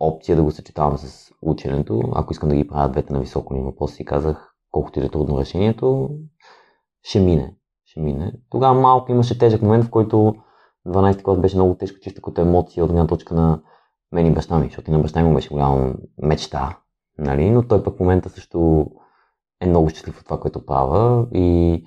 опция 0.00 0.36
да 0.36 0.42
го 0.42 0.50
съчетавам 0.50 0.98
с 0.98 1.32
ученето. 1.42 2.00
Ако 2.14 2.32
искам 2.32 2.48
да 2.48 2.56
ги 2.56 2.68
правя 2.68 2.88
двете 2.88 3.12
на 3.12 3.20
високо 3.20 3.54
ниво, 3.54 3.74
после 3.76 3.94
си 3.94 4.04
казах, 4.04 4.54
колкото 4.70 4.98
и 4.98 5.00
да 5.00 5.06
е 5.06 5.10
трудно 5.10 5.38
решението, 5.38 6.10
ще 7.02 7.20
мине. 7.20 7.54
Ще 7.84 8.00
мине. 8.00 8.32
Тогава 8.50 8.80
малко 8.80 9.12
имаше 9.12 9.38
тежък 9.38 9.62
момент, 9.62 9.84
в 9.84 9.90
който 9.90 10.34
12 10.86 11.22
клас 11.22 11.38
беше 11.38 11.56
много 11.56 11.74
тежко, 11.74 12.00
чисто 12.00 12.22
като 12.22 12.40
емоция 12.40 12.84
от 12.84 12.90
гледна 12.90 13.06
точка 13.06 13.34
на 13.34 13.60
мен 14.12 14.26
и 14.26 14.34
баща 14.34 14.58
ми, 14.58 14.66
защото 14.66 14.90
и 14.90 14.92
на 14.92 14.98
баща 14.98 15.22
ми 15.22 15.34
беше 15.34 15.48
голяма 15.48 15.94
мечта, 16.22 16.78
нали? 17.18 17.50
но 17.50 17.68
той 17.68 17.82
пък 17.82 17.96
в 17.96 18.00
момента 18.00 18.28
също 18.28 18.86
е 19.60 19.66
много 19.66 19.88
щастлив 19.88 20.18
от 20.18 20.24
това, 20.24 20.40
което 20.40 20.66
правя 20.66 21.26
и 21.32 21.84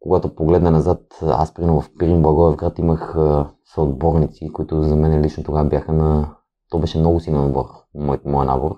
когато 0.00 0.34
погледна 0.34 0.70
назад, 0.70 1.00
аз 1.22 1.54
примерно 1.54 1.80
в 1.80 1.90
Пирин 1.98 2.22
Благоевград 2.22 2.78
имах 2.78 3.16
съотборници, 3.64 4.52
които 4.52 4.82
за 4.82 4.96
мен 4.96 5.22
лично 5.22 5.44
тогава 5.44 5.68
бяха 5.68 5.92
на... 5.92 6.34
То 6.70 6.78
беше 6.78 6.98
много 6.98 7.20
силен 7.20 7.40
набор, 7.40 7.66
мой, 7.94 8.18
мой 8.24 8.46
набор. 8.46 8.76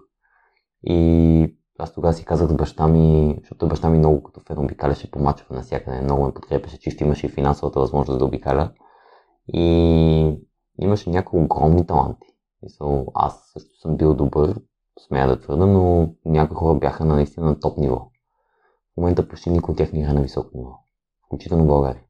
И 0.85 1.57
аз 1.79 1.93
тогава 1.93 2.15
си 2.15 2.25
казах 2.25 2.49
с 2.49 2.55
баща 2.55 2.89
ми, 2.89 3.37
защото 3.41 3.69
баща 3.69 3.91
ми 3.91 3.99
много 3.99 4.23
като 4.23 4.41
фен 4.41 4.59
обикаляше 4.59 5.11
по 5.11 5.19
мачове 5.19 5.57
навсякъде, 5.57 6.01
много 6.01 6.27
ме 6.27 6.35
подкрепеше, 6.35 6.79
чисто 6.79 7.05
имаше 7.05 7.27
и 7.27 7.31
финансовата 7.31 7.81
възможност 7.81 8.19
да 8.19 8.25
обикаля. 8.25 8.71
И 9.49 10.39
имаше 10.79 11.11
някои 11.11 11.41
огромни 11.41 11.87
таланти. 11.87 12.27
Аз 13.15 13.51
също 13.53 13.77
съм 13.81 13.97
бил 13.97 14.15
добър, 14.15 14.61
смея 15.07 15.29
да 15.29 15.41
твърда, 15.41 15.67
но 15.67 16.15
някои 16.25 16.57
хора 16.57 16.79
бяха 16.79 17.05
наистина 17.05 17.47
на 17.47 17.61
топ 17.61 17.79
ниво. 17.79 18.10
В 18.95 18.97
момента 18.97 19.29
почти 19.29 19.51
никой 19.51 19.73
от 19.73 19.79
тях 19.79 19.93
не 19.93 20.01
игра 20.01 20.13
на 20.13 20.23
високо 20.23 20.51
ниво, 20.55 20.71
включително 21.27 21.67
България. 21.67 22.03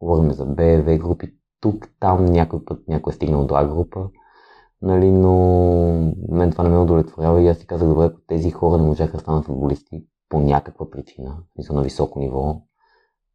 Говорим 0.00 0.32
за 0.32 0.46
БВ 0.46 0.98
групи, 0.98 1.34
тук, 1.60 1.88
там, 2.00 2.24
някой 2.24 2.64
път 2.64 2.88
някой 2.88 3.10
е 3.10 3.14
стигнал 3.14 3.46
до 3.46 3.54
А 3.54 3.66
група, 3.66 4.08
нали, 4.82 5.10
но 5.10 5.32
мен 6.28 6.50
това 6.50 6.64
не 6.64 6.70
ме 6.70 6.78
удовлетворява 6.78 7.42
и 7.42 7.48
аз 7.48 7.58
си 7.58 7.66
казах, 7.66 7.88
добре, 7.88 8.04
ако 8.04 8.20
тези 8.26 8.50
хора 8.50 8.78
не 8.78 8.88
можаха 8.88 9.12
да 9.12 9.18
станат 9.18 9.44
футболисти 9.44 10.06
по 10.28 10.40
някаква 10.40 10.90
причина, 10.90 11.36
мисля 11.58 11.74
на 11.74 11.82
високо 11.82 12.18
ниво, 12.18 12.62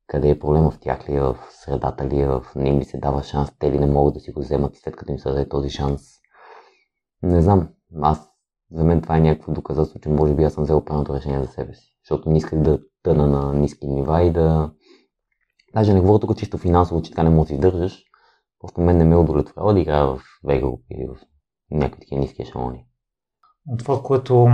къде 0.07 0.29
е 0.29 0.39
проблема 0.39 0.71
в 0.71 0.79
тях 0.79 1.09
ли, 1.09 1.15
е, 1.15 1.21
в 1.21 1.37
средата 1.49 2.07
ли, 2.07 2.19
е, 2.19 2.27
в 2.27 2.43
не 2.55 2.69
им 2.69 2.83
се 2.83 2.97
дава 2.97 3.23
шанс, 3.23 3.51
те 3.59 3.71
ли 3.71 3.79
не 3.79 3.85
могат 3.85 4.13
да 4.13 4.19
си 4.19 4.31
го 4.31 4.39
вземат 4.39 4.75
след 4.75 4.95
като 4.95 5.11
им 5.11 5.19
се 5.19 5.29
даде 5.29 5.49
този 5.49 5.69
шанс. 5.69 6.01
Не 7.23 7.41
знам, 7.41 7.69
аз 8.01 8.32
за 8.73 8.83
мен 8.83 9.01
това 9.01 9.17
е 9.17 9.21
някакво 9.21 9.51
доказателство, 9.51 9.99
че 9.99 10.09
може 10.09 10.33
би 10.33 10.43
аз 10.43 10.53
съм 10.53 10.63
взел 10.63 10.85
правилното 10.85 11.13
решение 11.13 11.43
за 11.43 11.47
себе 11.47 11.73
си. 11.73 11.97
Защото 12.03 12.29
не 12.29 12.37
исках 12.37 12.59
да 12.59 12.79
тъна 13.03 13.27
на 13.27 13.53
ниски 13.53 13.87
нива 13.87 14.23
и 14.23 14.31
да... 14.31 14.71
Даже 15.73 15.93
не 15.93 16.01
говоря 16.01 16.19
тук 16.19 16.37
чисто 16.37 16.57
финансово, 16.57 17.01
че 17.01 17.11
така 17.11 17.23
не 17.23 17.29
можеш 17.29 17.47
да 17.47 17.53
издържаш. 17.53 18.03
Просто 18.59 18.81
мен 18.81 18.97
не 18.97 19.03
ме 19.03 19.15
удовлетворява 19.15 19.73
да 19.73 19.79
играя 19.79 20.05
в 20.05 20.21
Вего 20.43 20.81
или 20.91 21.07
в 21.07 21.17
някакви 21.71 21.99
такива 21.99 22.21
ниски 22.21 22.41
ешелони. 22.41 22.85
Това, 23.79 24.01
което 24.03 24.49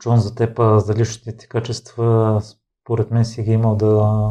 чувам 0.00 0.18
за 0.18 0.34
теб, 0.34 0.58
за 0.76 0.94
личните 0.94 1.36
ти 1.36 1.48
качества, 1.48 2.40
според 2.82 3.10
мен 3.10 3.24
си 3.24 3.42
ги 3.42 3.52
имал 3.52 3.76
да 3.76 4.30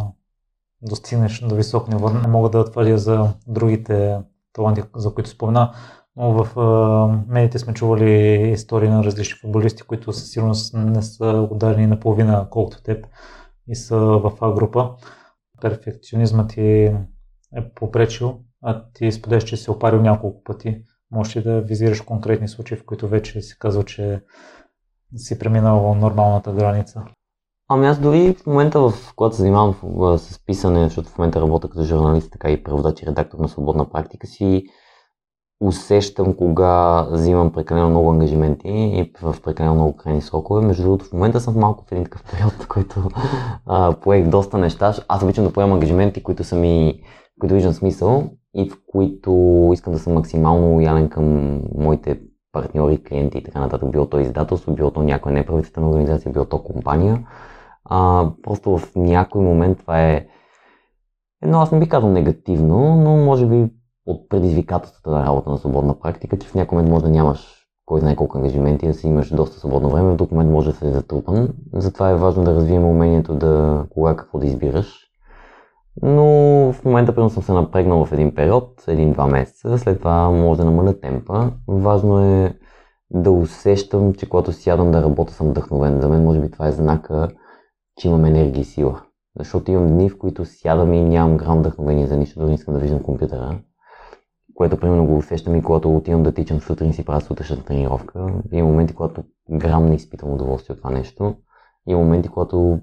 достигнеш 0.81 1.39
до 1.39 1.55
висок 1.55 1.87
ниво. 1.87 2.09
Не 2.09 2.27
мога 2.27 2.49
да 2.49 2.71
твърдя 2.71 2.97
за 2.97 3.33
другите 3.47 4.19
таланти, 4.53 4.83
за 4.95 5.13
които 5.13 5.29
спомена, 5.29 5.73
в 6.17 6.47
медиите 7.27 7.59
сме 7.59 7.73
чували 7.73 8.11
истории 8.51 8.89
на 8.89 9.03
различни 9.03 9.39
футболисти, 9.39 9.83
които 9.83 10.13
със 10.13 10.31
сигурност 10.31 10.73
не 10.73 11.01
са 11.01 11.47
ударени 11.51 11.87
наполовина 11.87 12.47
колкото 12.49 12.83
теб 12.83 13.05
и 13.67 13.75
са 13.75 13.97
в 13.97 14.31
А 14.41 14.51
група. 14.51 14.91
Перфекционизмът 15.61 16.49
ти 16.49 16.61
е 17.55 17.73
попречил, 17.75 18.39
а 18.63 18.83
ти 18.93 19.11
споделяш, 19.11 19.43
че 19.43 19.57
си 19.57 19.71
опарил 19.71 20.01
няколко 20.01 20.43
пъти. 20.43 20.83
Може 21.11 21.39
ли 21.39 21.43
да 21.43 21.61
визираш 21.61 22.01
конкретни 22.01 22.47
случаи, 22.47 22.77
в 22.77 22.85
които 22.85 23.07
вече 23.07 23.41
си 23.41 23.59
казал, 23.59 23.83
че 23.83 24.21
си 25.15 25.39
преминал 25.39 25.95
нормалната 25.95 26.53
граница? 26.53 27.03
Ами 27.69 27.87
аз 27.87 27.99
дори 27.99 28.33
в 28.33 28.45
момента, 28.45 28.79
в 28.79 29.13
когато 29.15 29.35
се 29.35 29.41
занимавам 29.41 29.75
с 30.17 30.45
писане, 30.45 30.83
защото 30.83 31.09
в 31.09 31.17
момента 31.17 31.41
работя 31.41 31.69
като 31.69 31.83
журналист, 31.83 32.31
така 32.31 32.51
и 32.51 32.63
преводач 32.63 33.01
и 33.01 33.05
редактор 33.05 33.39
на 33.39 33.49
свободна 33.49 33.89
практика 33.89 34.27
си, 34.27 34.63
усещам 35.61 36.33
кога 36.33 37.01
взимам 37.11 37.51
прекалено 37.51 37.89
много 37.89 38.11
ангажименти 38.11 38.67
и 38.67 39.11
в 39.21 39.35
прекалено 39.43 39.75
много 39.75 39.95
крайни 39.95 40.21
срокове. 40.21 40.65
Между 40.65 40.83
другото, 40.83 41.05
в 41.05 41.13
момента 41.13 41.39
съм 41.39 41.59
малко 41.59 41.85
в 41.85 41.91
един 41.91 42.03
такъв 42.03 42.23
период, 42.31 42.51
в 42.51 42.67
който 42.67 43.09
а, 43.65 43.93
поех 44.01 44.27
доста 44.27 44.57
неща. 44.57 44.93
Аз 45.07 45.23
обичам 45.23 45.45
да 45.45 45.53
поемам 45.53 45.73
ангажименти, 45.73 46.23
които 46.23 46.43
са 46.43 46.55
ми, 46.55 47.01
които 47.39 47.55
виждам 47.55 47.73
смисъл 47.73 48.23
и 48.55 48.69
в 48.69 48.77
които 48.87 49.69
искам 49.73 49.93
да 49.93 49.99
съм 49.99 50.13
максимално 50.13 50.73
лоялен 50.73 51.09
към 51.09 51.59
моите 51.77 52.19
партньори, 52.51 53.03
клиенти 53.03 53.37
и 53.37 53.43
така 53.43 53.59
нататък. 53.59 53.91
Било 53.91 54.05
то 54.05 54.19
издателство, 54.19 54.73
било 54.73 54.91
то 54.91 55.03
някоя 55.03 55.33
неправителствена 55.33 55.89
организация, 55.89 56.31
било 56.31 56.45
то 56.45 56.63
компания. 56.63 57.27
А, 57.85 58.29
просто 58.43 58.77
в 58.77 58.95
някой 58.95 59.41
момент 59.41 59.79
това 59.79 60.01
е 60.01 60.25
едно, 61.43 61.59
аз 61.59 61.71
не 61.71 61.79
би 61.79 61.89
казал 61.89 62.09
негативно, 62.09 62.95
но 62.95 63.17
може 63.17 63.45
би 63.45 63.69
от 64.05 64.29
предизвикателствата 64.29 65.11
на 65.11 65.25
работа 65.25 65.49
на 65.49 65.57
свободна 65.57 65.99
практика, 65.99 66.39
че 66.39 66.47
в 66.47 66.55
някой 66.55 66.75
момент 66.75 66.91
може 66.91 67.03
да 67.03 67.11
нямаш 67.11 67.61
кой 67.85 67.99
знае 67.99 68.15
колко 68.15 68.37
ангажименти, 68.37 68.87
да 68.87 68.93
си 68.93 69.07
имаш 69.07 69.29
доста 69.29 69.59
свободно 69.59 69.89
време, 69.89 70.11
в 70.11 70.15
друг 70.15 70.31
момент 70.31 70.51
може 70.51 70.71
да 70.71 70.77
се 70.77 70.91
затрупан. 70.91 71.49
Затова 71.73 72.09
е 72.09 72.15
важно 72.15 72.43
да 72.43 72.55
развием 72.55 72.85
умението 72.85 73.35
да 73.35 73.85
кога 73.89 74.15
какво 74.15 74.39
да 74.39 74.45
избираш. 74.45 75.11
Но 76.01 76.25
в 76.73 76.85
момента, 76.85 77.11
примерно, 77.11 77.29
съм 77.29 77.43
се 77.43 77.51
напрегнал 77.51 78.05
в 78.05 78.11
един 78.11 78.35
период, 78.35 78.83
един-два 78.87 79.27
месеца, 79.27 79.77
след 79.77 79.97
това 79.97 80.29
може 80.29 80.57
да 80.57 80.65
намаля 80.65 80.99
темпа. 80.99 81.51
Важно 81.67 82.19
е 82.19 82.55
да 83.11 83.31
усещам, 83.31 84.13
че 84.13 84.29
когато 84.29 84.51
сядам 84.51 84.91
да 84.91 85.03
работя 85.03 85.33
съм 85.33 85.49
вдъхновен. 85.49 86.01
За 86.01 86.09
мен, 86.09 86.23
може 86.23 86.39
би, 86.39 86.51
това 86.51 86.67
е 86.67 86.71
знака, 86.71 87.29
че 87.99 88.07
имам 88.07 88.25
енергия 88.25 88.61
и 88.61 88.65
сила. 88.65 89.01
Защото 89.39 89.71
имам 89.71 89.87
дни, 89.87 90.09
в 90.09 90.17
които 90.17 90.45
сядам 90.45 90.93
и 90.93 91.03
нямам 91.03 91.37
грам 91.37 91.59
вдъхновение 91.59 92.07
за 92.07 92.17
нищо, 92.17 92.39
дори 92.39 92.49
не 92.49 92.55
искам 92.55 92.73
да 92.73 92.79
виждам 92.79 93.03
компютъра 93.03 93.59
което 94.61 94.77
примерно 94.77 95.05
го 95.05 95.17
усещам 95.17 95.55
и 95.55 95.63
когато 95.63 95.95
отивам 95.95 96.23
да 96.23 96.31
тичам 96.31 96.59
сутрин 96.59 96.93
си 96.93 97.05
правя 97.05 97.21
сутрешната 97.21 97.63
тренировка. 97.63 98.27
Има 98.51 98.67
моменти, 98.67 98.95
когато 98.95 99.23
грам 99.51 99.85
не 99.85 99.95
изпитам 99.95 100.33
удоволствие 100.33 100.73
от 100.73 100.77
това 100.79 100.91
нещо. 100.91 101.35
Има 101.87 101.99
моменти, 101.99 102.29
когато 102.29 102.79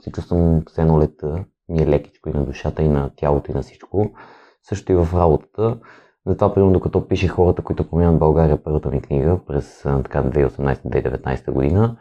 се 0.00 0.12
чувствам 0.12 0.62
все 0.70 0.80
едно 0.80 0.98
лета, 0.98 1.44
ми 1.68 1.82
е 1.82 1.86
лекичко 1.86 2.28
и 2.28 2.32
на 2.32 2.44
душата, 2.44 2.82
и 2.82 2.88
на 2.88 3.10
тялото, 3.16 3.50
и 3.50 3.54
на 3.54 3.62
всичко. 3.62 4.10
Също 4.62 4.92
и 4.92 4.94
в 4.94 5.08
работата. 5.14 5.78
Затова, 6.26 6.54
примерно, 6.54 6.72
докато 6.72 7.08
пише 7.08 7.28
хората, 7.28 7.62
които 7.62 7.90
променят 7.90 8.18
България, 8.18 8.62
първата 8.62 8.90
ми 8.90 9.00
книга 9.00 9.40
през 9.46 9.82
така, 9.82 10.22
2018-2019 10.22 11.52
година, 11.52 11.96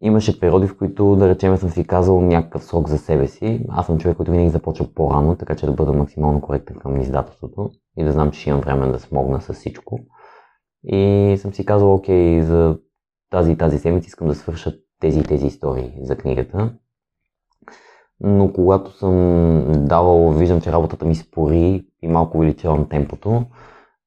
имаше 0.00 0.40
периоди, 0.40 0.66
в 0.66 0.78
които, 0.78 1.16
да 1.16 1.28
речем, 1.28 1.56
съм 1.56 1.70
си 1.70 1.86
казал 1.86 2.20
някакъв 2.20 2.64
срок 2.64 2.88
за 2.88 2.98
себе 2.98 3.26
си. 3.26 3.64
Аз 3.68 3.86
съм 3.86 3.98
човек, 3.98 4.16
който 4.16 4.32
винаги 4.32 4.50
започва 4.50 4.94
по-рано, 4.94 5.36
така 5.36 5.56
че 5.56 5.66
да 5.66 5.72
бъда 5.72 5.92
максимално 5.92 6.40
коректен 6.40 6.76
към 6.76 7.00
издателството 7.00 7.70
и 7.96 8.04
да 8.04 8.12
знам, 8.12 8.30
че 8.30 8.40
ще 8.40 8.50
имам 8.50 8.60
време 8.60 8.92
да 8.92 8.98
смогна 8.98 9.40
с 9.40 9.52
всичко. 9.52 9.98
И 10.84 11.34
съм 11.38 11.54
си 11.54 11.64
казал, 11.64 11.94
окей, 11.94 12.42
за 12.42 12.78
тази 13.30 13.52
и 13.52 13.56
тази 13.56 13.78
седмица 13.78 14.06
искам 14.06 14.28
да 14.28 14.34
свърша 14.34 14.74
тези 15.00 15.18
и 15.18 15.22
тези 15.22 15.46
истории 15.46 15.92
за 16.02 16.16
книгата. 16.16 16.72
Но 18.20 18.52
когато 18.52 18.90
съм 18.90 19.72
давал, 19.86 20.32
виждам, 20.32 20.60
че 20.60 20.72
работата 20.72 21.04
ми 21.04 21.14
спори 21.14 21.86
и 22.02 22.08
малко 22.08 22.38
увеличавам 22.38 22.88
темпото, 22.88 23.30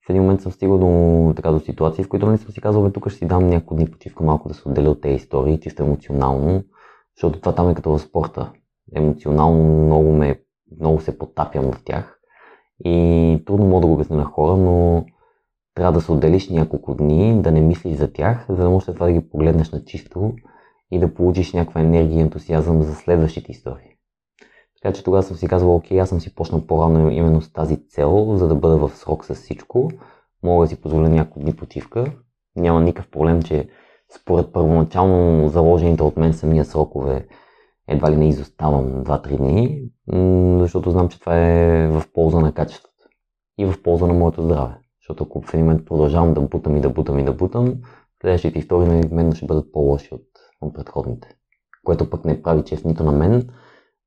в 0.05 0.09
един 0.09 0.21
момент 0.21 0.41
съм 0.41 0.51
стигал 0.51 0.77
до, 0.77 1.33
така, 1.35 1.51
до 1.51 1.59
ситуации, 1.59 2.03
в 2.03 2.09
които 2.09 2.25
не 2.25 2.31
нали, 2.31 2.41
съм 2.41 2.51
си 2.51 2.61
казал, 2.61 2.83
бе, 2.83 2.91
тук 2.91 3.09
ще 3.09 3.17
си 3.17 3.25
дам 3.25 3.47
няколко 3.47 3.75
дни 3.75 3.91
почивка 3.91 4.23
малко 4.23 4.47
да 4.47 4.53
се 4.53 4.69
отделя 4.69 4.89
от 4.89 5.01
тези 5.01 5.15
истории, 5.15 5.59
чисто 5.59 5.83
емоционално, 5.83 6.63
защото 7.15 7.39
това 7.39 7.55
там 7.55 7.69
е 7.69 7.75
като 7.75 7.97
в 7.97 7.99
спорта. 7.99 8.51
Емоционално 8.95 9.85
много, 9.85 10.11
ме, 10.11 10.41
много 10.81 10.99
се 10.99 11.17
потапям 11.17 11.71
в 11.71 11.83
тях 11.83 12.18
и 12.85 13.43
трудно 13.45 13.65
мога 13.65 13.81
да 13.81 13.87
го 13.87 13.93
обясня 13.93 14.17
на 14.17 14.25
хора, 14.25 14.57
но 14.57 15.05
трябва 15.75 15.91
да 15.91 16.01
се 16.01 16.11
отделиш 16.11 16.49
няколко 16.49 16.95
дни, 16.95 17.41
да 17.41 17.51
не 17.51 17.61
мислиш 17.61 17.97
за 17.97 18.13
тях, 18.13 18.45
за 18.49 18.63
да 18.63 18.69
можеш 18.69 18.85
това 18.85 19.05
да 19.05 19.11
ги 19.11 19.29
погледнеш 19.29 19.71
на 19.71 19.85
чисто 19.85 20.33
и 20.91 20.99
да 20.99 21.13
получиш 21.13 21.53
някаква 21.53 21.81
енергия 21.81 22.17
и 22.17 22.21
ентусиазъм 22.21 22.81
за 22.81 22.95
следващите 22.95 23.51
истории. 23.51 23.95
Така 24.81 24.93
че 24.93 25.03
тогава 25.03 25.23
съм 25.23 25.37
си 25.37 25.47
казал, 25.47 25.75
окей, 25.75 26.01
аз 26.01 26.09
съм 26.09 26.19
си 26.19 26.35
почнал 26.35 26.67
по-рано 26.67 27.09
именно 27.09 27.41
с 27.41 27.53
тази 27.53 27.87
цел, 27.87 28.35
за 28.35 28.47
да 28.47 28.55
бъда 28.55 28.77
в 28.77 28.89
срок 28.95 29.25
с 29.25 29.35
всичко. 29.35 29.91
Мога 30.43 30.65
да 30.65 30.69
си 30.69 30.81
позволя 30.81 31.09
няколко 31.09 31.39
дни 31.39 31.55
почивка. 31.55 32.05
Няма 32.55 32.81
никакъв 32.81 33.11
проблем, 33.11 33.41
че 33.41 33.69
според 34.15 34.53
първоначално 34.53 35.47
заложените 35.47 36.03
от 36.03 36.17
мен 36.17 36.33
самия 36.33 36.65
срокове 36.65 37.27
едва 37.89 38.11
ли 38.11 38.17
не 38.17 38.29
изоставам 38.29 39.03
2-3 39.03 39.37
дни, 39.37 39.81
защото 40.59 40.91
знам, 40.91 41.09
че 41.09 41.19
това 41.19 41.37
е 41.37 41.87
в 41.87 42.03
полза 42.13 42.39
на 42.39 42.53
качеството 42.53 43.03
и 43.57 43.65
в 43.65 43.83
полза 43.83 44.07
на 44.07 44.13
моето 44.13 44.41
здраве. 44.41 44.77
Защото 45.01 45.23
ако 45.23 45.41
в 45.41 45.53
един 45.53 45.65
момент 45.65 45.85
продължавам 45.85 46.33
да 46.33 46.41
бутам 46.41 46.77
и 46.77 46.81
да 46.81 46.89
бутам 46.89 47.19
и 47.19 47.23
да 47.23 47.33
бутам, 47.33 47.75
следващите 48.21 48.59
истории 48.59 48.87
на 48.87 49.15
мен 49.15 49.33
ще 49.33 49.45
бъдат 49.45 49.71
по-лоши 49.71 50.13
от, 50.13 50.27
от 50.61 50.75
предходните. 50.75 51.35
Което 51.83 52.09
пък 52.09 52.25
не 52.25 52.43
прави 52.43 52.63
чест 52.63 52.85
нито 52.85 53.03
на 53.03 53.11
мен, 53.11 53.49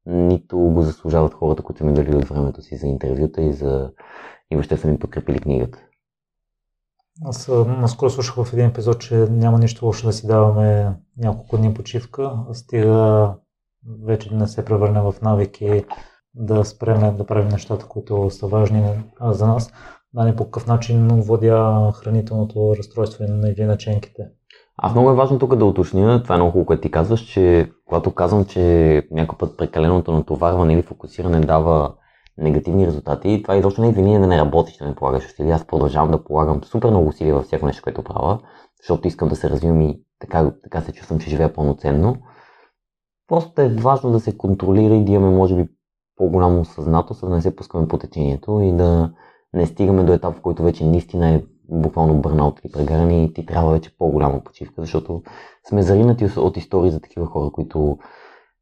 нито 0.06 0.58
го 0.58 0.82
заслужават 0.82 1.34
хората, 1.34 1.62
които 1.62 1.84
ми 1.84 1.94
дали 1.94 2.16
от 2.16 2.28
времето 2.28 2.62
си 2.62 2.76
за 2.76 2.86
интервюта 2.86 3.42
и, 3.42 3.52
за... 3.52 3.90
и 4.50 4.56
въобще 4.56 4.76
са 4.76 4.88
ми 4.88 4.98
подкрепили 4.98 5.38
книгата. 5.38 5.78
Аз 7.24 7.48
наскоро 7.66 8.10
слушах 8.10 8.44
в 8.44 8.52
един 8.52 8.66
епизод, 8.66 9.00
че 9.00 9.14
няма 9.14 9.58
нищо 9.58 9.86
лошо 9.86 10.06
да 10.06 10.12
си 10.12 10.26
даваме 10.26 10.96
няколко 11.18 11.56
дни 11.56 11.74
почивка, 11.74 12.36
стига 12.52 13.34
вече 14.06 14.34
не 14.34 14.46
се 14.46 14.64
превърне 14.64 15.00
в 15.00 15.14
навики 15.22 15.84
да 16.34 16.64
спреме 16.64 17.10
да 17.10 17.26
правим 17.26 17.48
нещата, 17.48 17.86
които 17.86 18.30
са 18.30 18.46
важни 18.46 18.84
за 19.20 19.46
нас. 19.46 19.72
Да 20.14 20.24
не 20.24 20.36
по 20.36 20.44
какъв 20.44 20.66
начин 20.66 21.08
водя 21.08 21.92
хранителното 21.94 22.74
разстройство 22.78 23.24
или 23.24 23.64
наченките. 23.64 24.22
Аз 24.76 24.92
много 24.92 25.10
е 25.10 25.14
важно 25.14 25.38
тук 25.38 25.56
да 25.56 25.64
уточня, 25.64 26.22
това 26.22 26.34
е 26.34 26.38
много 26.38 26.50
хубаво, 26.50 26.66
което 26.66 26.82
ти 26.82 26.90
казваш, 26.90 27.20
че 27.20 27.70
когато 27.84 28.14
казвам, 28.14 28.44
че 28.44 29.02
някой 29.10 29.38
път 29.38 29.56
прекаленото 29.56 30.12
натоварване 30.12 30.72
или 30.72 30.82
фокусиране 30.82 31.40
дава 31.40 31.94
негативни 32.38 32.86
резултати, 32.86 33.40
това 33.42 33.56
изобщо 33.56 33.82
не 33.82 33.88
е 33.88 33.92
виния 33.92 34.20
да 34.20 34.26
не 34.26 34.38
работиш, 34.38 34.76
да 34.76 34.86
не 34.86 34.94
полагаш 34.94 35.26
усилия. 35.26 35.54
Аз 35.54 35.66
продължавам 35.66 36.10
да 36.10 36.24
полагам 36.24 36.64
супер 36.64 36.90
много 36.90 37.08
усилия 37.08 37.34
във 37.34 37.44
всяко 37.44 37.66
нещо, 37.66 37.82
което 37.82 38.02
правя, 38.02 38.38
защото 38.82 39.08
искам 39.08 39.28
да 39.28 39.36
се 39.36 39.50
развивам 39.50 39.80
и 39.80 40.00
така, 40.20 40.52
така 40.62 40.80
се 40.80 40.92
чувствам, 40.92 41.18
че 41.18 41.30
живея 41.30 41.52
пълноценно. 41.52 42.16
Просто 43.32 43.62
е 43.62 43.68
важно 43.68 44.10
да 44.10 44.20
се 44.20 44.36
контролира 44.36 44.94
и 44.94 45.04
да 45.04 45.12
имаме, 45.12 45.36
може 45.36 45.56
би, 45.56 45.68
по-голямо 46.16 46.60
осъзнатост, 46.60 47.20
за 47.20 47.28
да 47.28 47.34
не 47.34 47.42
се 47.42 47.56
пускаме 47.56 47.88
по 47.88 47.98
течението 47.98 48.60
и 48.60 48.72
да 48.72 49.12
не 49.52 49.66
стигаме 49.66 50.04
до 50.04 50.12
етап, 50.12 50.36
в 50.36 50.40
който 50.40 50.62
вече 50.62 50.86
наистина 50.86 51.28
е 51.28 51.42
буквално 51.68 52.20
бърнаут 52.20 52.60
или 52.60 52.72
прегаране 52.72 53.24
и 53.24 53.32
ти 53.32 53.46
трябва 53.46 53.72
вече 53.72 53.96
по-голяма 53.98 54.44
почивка, 54.44 54.74
защото 54.82 55.22
сме 55.68 55.82
заринати 55.82 56.28
от 56.36 56.56
истории 56.56 56.90
за 56.90 57.00
такива 57.00 57.26
хора, 57.26 57.50
които 57.50 57.98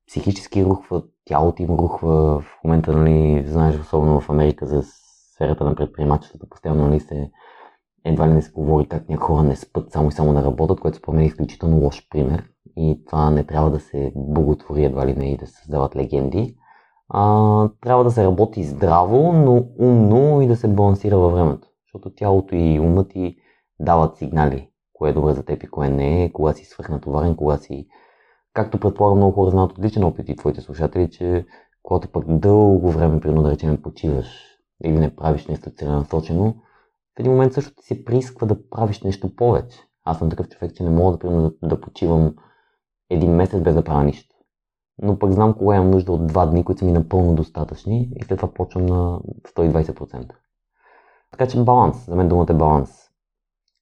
психически 0.08 0.64
рухват, 0.64 1.04
тялото 1.24 1.62
им 1.62 1.70
рухва. 1.70 2.40
В 2.40 2.44
момента, 2.64 2.92
нали, 2.92 3.44
знаеш, 3.46 3.80
особено 3.80 4.20
в 4.20 4.30
Америка 4.30 4.66
за 4.66 4.82
сферата 5.34 5.64
на 5.64 5.74
предприемачеството, 5.74 6.48
постоянно 6.50 6.86
нали, 6.86 7.00
се 7.00 7.30
едва 8.04 8.28
ли 8.28 8.32
не 8.32 8.42
се 8.42 8.52
говори 8.52 8.86
как 8.86 9.08
някои 9.08 9.26
хора 9.26 9.42
не 9.42 9.56
спът 9.56 9.92
само 9.92 10.08
и 10.08 10.12
само 10.12 10.34
да 10.34 10.44
работят, 10.44 10.80
което 10.80 10.98
спомена 10.98 11.22
е 11.22 11.26
изключително 11.26 11.76
лош 11.76 12.08
пример. 12.10 12.44
И 12.76 13.04
това 13.06 13.30
не 13.30 13.44
трябва 13.44 13.70
да 13.70 13.80
се 13.80 14.12
боготвори 14.16 14.84
едва 14.84 15.06
ли 15.06 15.14
не 15.14 15.32
и 15.32 15.36
да 15.36 15.46
се 15.46 15.52
създават 15.52 15.96
легенди. 15.96 16.56
А, 17.08 17.68
трябва 17.80 18.04
да 18.04 18.10
се 18.10 18.24
работи 18.24 18.64
здраво, 18.64 19.32
но 19.32 19.66
умно 19.78 20.40
и 20.40 20.46
да 20.46 20.56
се 20.56 20.68
балансира 20.68 21.18
във 21.18 21.32
времето. 21.32 21.68
Защото 21.84 22.14
тялото 22.14 22.54
и 22.54 22.80
умът 22.80 23.08
ти 23.08 23.36
дават 23.80 24.16
сигнали, 24.16 24.68
кое 24.92 25.10
е 25.10 25.12
добре 25.12 25.32
за 25.32 25.42
теб 25.42 25.62
и 25.62 25.70
кое 25.70 25.88
не 25.90 26.24
е, 26.24 26.32
кога 26.32 26.52
си 26.52 26.64
свърхнатоварен, 26.64 27.36
кога 27.36 27.56
си... 27.56 27.86
Както 28.52 28.80
предполагам 28.80 29.18
много 29.18 29.32
хора 29.32 29.50
знаят 29.50 29.72
от 29.72 29.84
личен 29.84 30.04
опит 30.04 30.28
и 30.28 30.36
твоите 30.36 30.60
слушатели, 30.60 31.10
че 31.10 31.46
когато 31.82 32.08
пък 32.08 32.24
дълго 32.28 32.90
време, 32.90 33.20
примерно 33.20 33.42
да 33.42 33.50
речем, 33.50 33.82
почиваш 33.82 34.26
или 34.84 34.98
не 34.98 35.16
правиш 35.16 35.46
нещо 35.46 35.70
целенасочено, 35.70 36.54
в 37.16 37.20
един 37.20 37.32
момент 37.32 37.52
също 37.52 37.74
ти 37.74 37.86
се 37.86 38.04
приисква 38.04 38.46
да 38.46 38.68
правиш 38.68 39.02
нещо 39.02 39.36
повече. 39.36 39.78
Аз 40.04 40.18
съм 40.18 40.30
такъв 40.30 40.48
човек, 40.48 40.74
че 40.74 40.82
не 40.82 40.90
мога 40.90 41.12
да, 41.12 41.18
примерно, 41.18 41.42
да, 41.62 41.68
да 41.68 41.80
почивам 41.80 42.34
един 43.10 43.32
месец 43.32 43.62
без 43.62 43.74
да 43.74 43.84
правя 43.84 44.04
нищо. 44.04 44.36
Но 45.02 45.18
пък 45.18 45.32
знам 45.32 45.54
кога 45.54 45.76
имам 45.76 45.90
нужда 45.90 46.12
от 46.12 46.26
два 46.26 46.46
дни, 46.46 46.64
които 46.64 46.78
са 46.78 46.84
ми 46.84 46.92
напълно 46.92 47.34
достатъчни 47.34 48.12
и 48.16 48.24
след 48.24 48.38
това 48.38 48.52
почвам 48.52 48.86
на 48.86 49.20
120%. 49.56 50.30
Така 51.30 51.46
че 51.46 51.64
баланс, 51.64 52.06
за 52.06 52.16
мен 52.16 52.28
думата 52.28 52.46
е 52.50 52.54
баланс. 52.54 52.90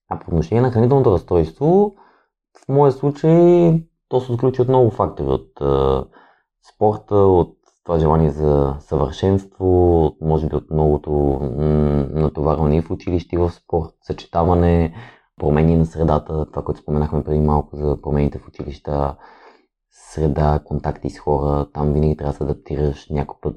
А 0.09 0.19
по 0.19 0.29
отношение 0.29 0.63
на 0.63 0.71
хранителното 0.71 1.13
разстройство, 1.13 1.95
в 2.65 2.69
моя 2.69 2.93
случай 2.93 3.73
то 4.09 4.21
се 4.21 4.33
отключи 4.33 4.63
от 4.63 4.69
много 4.69 4.91
фактори. 4.91 5.29
От 5.29 5.61
е, 5.61 6.09
спорта, 6.75 7.15
от 7.15 7.58
това 7.89 7.99
желание 7.99 8.31
за 8.31 8.77
съвършенство, 8.81 9.67
може 10.21 10.47
би 10.47 10.57
от 10.57 10.71
многото 10.71 11.11
натоварване 12.13 12.83
в 12.83 12.91
училище, 12.91 13.37
и 13.37 13.39
в 13.39 13.51
спорт, 13.51 13.91
съчетаване, 14.03 14.95
промени 15.37 15.77
на 15.77 15.87
средата, 15.87 16.47
това, 16.51 16.65
което 16.65 16.81
споменахме 16.81 17.25
преди 17.25 17.41
малко 17.41 17.77
за 17.77 17.99
промените 18.03 18.39
в 18.39 18.49
училища, 18.49 19.17
среда, 19.91 20.61
контакти 20.65 21.11
с 21.11 21.19
хора, 21.19 21.67
там 21.75 21.93
винаги 21.93 22.17
трябва 22.17 22.33
да 22.33 22.37
се 22.37 22.45
адаптираш 22.45 23.09
някой 23.11 23.37
път 23.43 23.57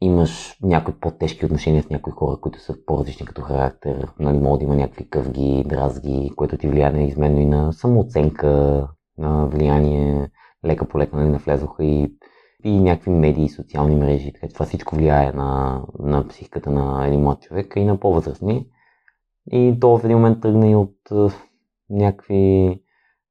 имаш 0.00 0.58
някои 0.62 0.94
по-тежки 0.94 1.46
отношения 1.46 1.82
с 1.82 1.90
някои 1.90 2.12
хора, 2.12 2.40
които 2.40 2.60
са 2.60 2.76
по-различни 2.86 3.26
като 3.26 3.42
характер. 3.42 4.08
Нали, 4.18 4.38
може 4.38 4.58
да 4.58 4.64
има 4.64 4.76
някакви 4.76 5.10
къвги, 5.10 5.64
дразги, 5.66 6.32
което 6.36 6.58
ти 6.58 6.68
влияе 6.68 6.92
неизменно 6.92 7.40
и 7.40 7.46
на 7.46 7.72
самооценка, 7.72 8.88
на 9.18 9.46
влияние. 9.46 10.30
Лека 10.66 10.88
по 10.88 10.98
лека 10.98 11.16
нали, 11.16 11.28
навлезоха 11.28 11.84
и, 11.84 12.14
и 12.64 12.80
някакви 12.80 13.10
медии, 13.10 13.48
социални 13.48 13.96
мрежи. 13.96 14.32
Така 14.32 14.48
това 14.48 14.66
всичко 14.66 14.96
влияе 14.96 15.32
на, 15.32 15.82
на 15.98 16.28
психиката 16.28 16.70
на 16.70 17.06
един 17.06 17.20
млад 17.20 17.40
човек 17.40 17.72
и 17.76 17.84
на 17.84 18.00
по-възрастни. 18.00 18.66
И 19.52 19.76
то 19.80 19.98
в 19.98 20.04
един 20.04 20.16
момент 20.16 20.40
тръгна 20.40 20.70
и 20.70 20.76
от 20.76 20.96
някакви... 21.90 22.80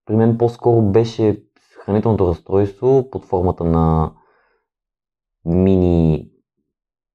При 0.06 0.16
мен 0.16 0.38
по-скоро 0.38 0.82
беше 0.82 1.44
хранителното 1.86 2.28
разстройство 2.28 3.10
под 3.12 3.26
формата 3.26 3.64
на 3.64 4.14
мини 5.46 6.30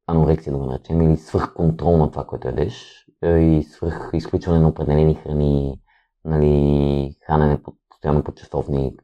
анорексия, 0.06 0.52
да 0.52 0.58
го 0.58 0.64
наречем, 0.64 1.02
или 1.02 1.16
свръхконтрол 1.16 1.96
на 1.96 2.10
това, 2.10 2.24
което 2.24 2.48
ядеш 2.48 3.06
и 3.22 3.62
свръх 3.62 4.10
изключване 4.14 4.60
на 4.60 4.68
определени 4.68 5.14
храни, 5.14 5.80
нали, 6.24 7.14
хранене 7.26 7.58
постоянно 7.88 8.24
под 8.24 8.36
часовник, 8.36 9.02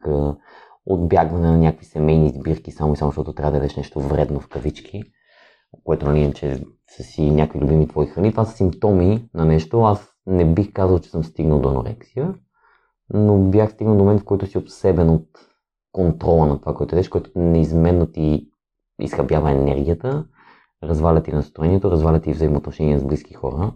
отбягване 0.87 1.51
на 1.51 1.59
някакви 1.59 1.87
семейни 1.87 2.29
сбирки, 2.29 2.71
само 2.71 2.93
и 2.93 2.97
само 2.97 3.11
защото 3.11 3.33
трябва 3.33 3.51
да 3.51 3.57
ядеш 3.57 3.77
нещо 3.77 4.01
вредно 4.01 4.41
в 4.41 4.49
кавички, 4.49 5.03
което 5.85 6.07
нали, 6.07 6.33
че 6.35 6.65
са 6.89 7.03
си 7.03 7.31
някакви 7.31 7.61
любими 7.61 7.89
твои 7.89 8.07
храни. 8.07 8.31
Това 8.31 8.45
са 8.45 8.57
симптоми 8.57 9.29
на 9.35 9.45
нещо. 9.45 9.83
Аз 9.83 10.09
не 10.27 10.45
бих 10.45 10.73
казал, 10.73 10.99
че 10.99 11.11
съм 11.11 11.25
стигнал 11.25 11.59
до 11.59 11.69
анорексия, 11.69 12.35
но 13.11 13.39
бях 13.39 13.73
стигнал 13.73 13.97
до 13.97 14.05
момент, 14.05 14.21
в 14.21 14.25
който 14.25 14.47
си 14.47 14.59
обсебен 14.59 15.11
от 15.11 15.29
контрола 15.93 16.47
на 16.47 16.61
това, 16.61 16.75
което 16.75 16.95
ядеш, 16.95 17.09
което 17.09 17.31
неизменно 17.37 18.07
ти 18.07 18.51
изхъбява 19.01 19.51
енергията, 19.51 20.25
разваля 20.83 21.23
ти 21.23 21.33
настроението, 21.33 21.91
разваля 21.91 22.21
ти 22.21 22.33
взаимоотношения 22.33 22.99
с 22.99 23.05
близки 23.05 23.35
хора. 23.35 23.73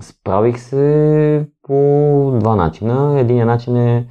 Справих 0.00 0.58
се 0.58 1.48
по 1.62 2.36
два 2.40 2.56
начина. 2.56 3.20
Единият 3.20 3.46
начин 3.46 3.76
е 3.76 4.08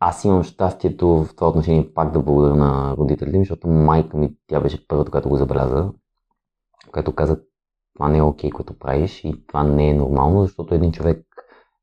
аз 0.00 0.24
имам 0.24 0.42
щастието 0.42 1.08
в 1.08 1.36
това 1.36 1.48
отношение 1.48 1.94
пак 1.94 2.12
да 2.12 2.20
благодаря 2.20 2.54
на 2.54 2.96
родителите 2.96 3.38
ми, 3.38 3.44
защото 3.44 3.68
майка 3.68 4.16
ми, 4.16 4.36
тя 4.46 4.60
беше 4.60 4.88
първата, 4.88 5.10
която 5.10 5.28
го 5.28 5.36
забеляза, 5.36 5.92
която 6.92 7.14
каза, 7.14 7.40
това 7.94 8.08
не 8.08 8.18
е 8.18 8.22
окей, 8.22 8.50
което 8.50 8.78
правиш 8.78 9.24
и 9.24 9.46
това 9.46 9.64
не 9.64 9.90
е 9.90 9.94
нормално, 9.94 10.42
защото 10.42 10.74
един 10.74 10.92
човек 10.92 11.26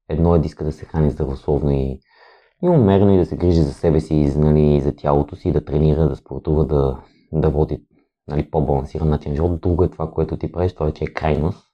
едно 0.10 0.36
е 0.36 0.39
да 0.39 0.45
иска 0.45 0.63
да 0.63 0.71
се 0.71 0.86
храни 0.86 1.12
здравословно 1.12 1.71
и, 1.71 2.00
и 2.63 2.69
умерено 2.69 3.13
и 3.13 3.17
да 3.17 3.26
се 3.26 3.38
грижи 3.38 3.62
за 3.62 3.74
себе 3.74 4.00
си 4.00 4.15
и 4.15 4.28
нали, 4.36 4.82
за 4.82 4.95
тялото 4.95 5.36
си, 5.36 5.52
да 5.52 5.65
тренира, 5.65 6.10
да 6.10 6.15
спортува, 6.15 6.65
да, 6.65 6.97
да 7.32 7.50
води 7.50 7.86
нали, 8.28 8.52
по-балансиран 8.52 9.10
начин 9.10 9.36
живот. 9.36 9.62
Друго 9.62 9.84
е 9.84 9.89
това, 9.89 10.12
което 10.12 10.38
ти 10.38 10.52
правиш, 10.52 10.74
това 10.74 10.86
вече 10.86 11.04
е 11.04 11.13
крайност. 11.13 11.67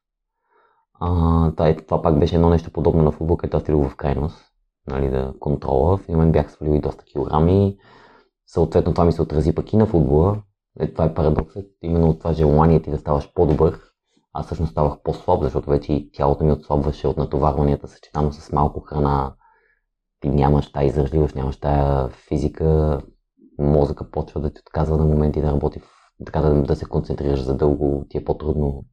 А, 1.00 1.52
това, 1.52 1.70
е, 1.70 1.76
това 1.76 2.02
пак 2.02 2.20
беше 2.20 2.36
едно 2.36 2.50
нещо 2.50 2.72
подобно 2.72 3.04
на 3.04 3.12
футбол, 3.12 3.38
където 3.38 3.58
аз 3.58 3.90
в 3.90 3.96
крайност, 3.96 4.47
нали, 4.88 5.10
да 5.10 5.34
контрола. 5.40 5.98
В 5.98 6.04
един 6.04 6.16
момент 6.16 6.34
бях 6.34 6.52
свалил 6.52 6.72
и 6.72 6.82
доста 6.82 7.04
килограми. 7.04 7.78
Съответно 8.48 8.94
това 8.94 9.06
ми 9.06 9.12
се 9.12 9.22
отрази 9.22 9.56
пък 9.56 9.74
и 9.74 9.78
на 9.78 9.86
футбола. 9.86 10.42
Е, 10.80 10.92
това 10.92 11.06
е 11.06 11.14
парадоксът. 11.14 11.66
Именно 11.82 12.10
от 12.10 12.20
това 12.20 12.34
желание 12.34 12.82
ти 12.82 12.90
да 12.90 12.98
ставаш 12.98 13.34
по-добър. 13.34 13.80
Аз 14.34 14.46
всъщност 14.46 14.72
ставах 14.72 15.02
по-слаб, 15.04 15.44
защото 15.44 15.70
вече 15.70 15.94
и 15.94 16.12
тялото 16.12 16.44
ми 16.44 16.52
отслабваше 16.52 17.08
от 17.08 17.18
натоварванията, 17.18 17.88
съчетано 17.88 18.32
с 18.32 18.52
малко 18.52 18.80
храна. 18.80 19.36
Ти 20.20 20.30
нямаш 20.30 20.72
тая 20.72 20.88
издръжливост, 20.88 21.36
нямаш 21.36 21.58
тая 21.58 22.10
физика. 22.10 23.02
Мозъка 23.60 24.12
почва 24.12 24.42
да 24.42 24.54
ти 24.54 24.62
отказва 24.62 24.98
на 24.98 25.06
моменти 25.06 25.42
да 25.42 25.52
работи 25.52 25.82
така 26.26 26.42
да, 26.42 26.64
да 26.64 26.76
се 26.76 26.86
концентрираш 26.86 27.44
за 27.44 27.56
дълго 27.58 28.06
ти 28.10 28.18
е 28.18 28.24
по-трудно. 28.24 28.86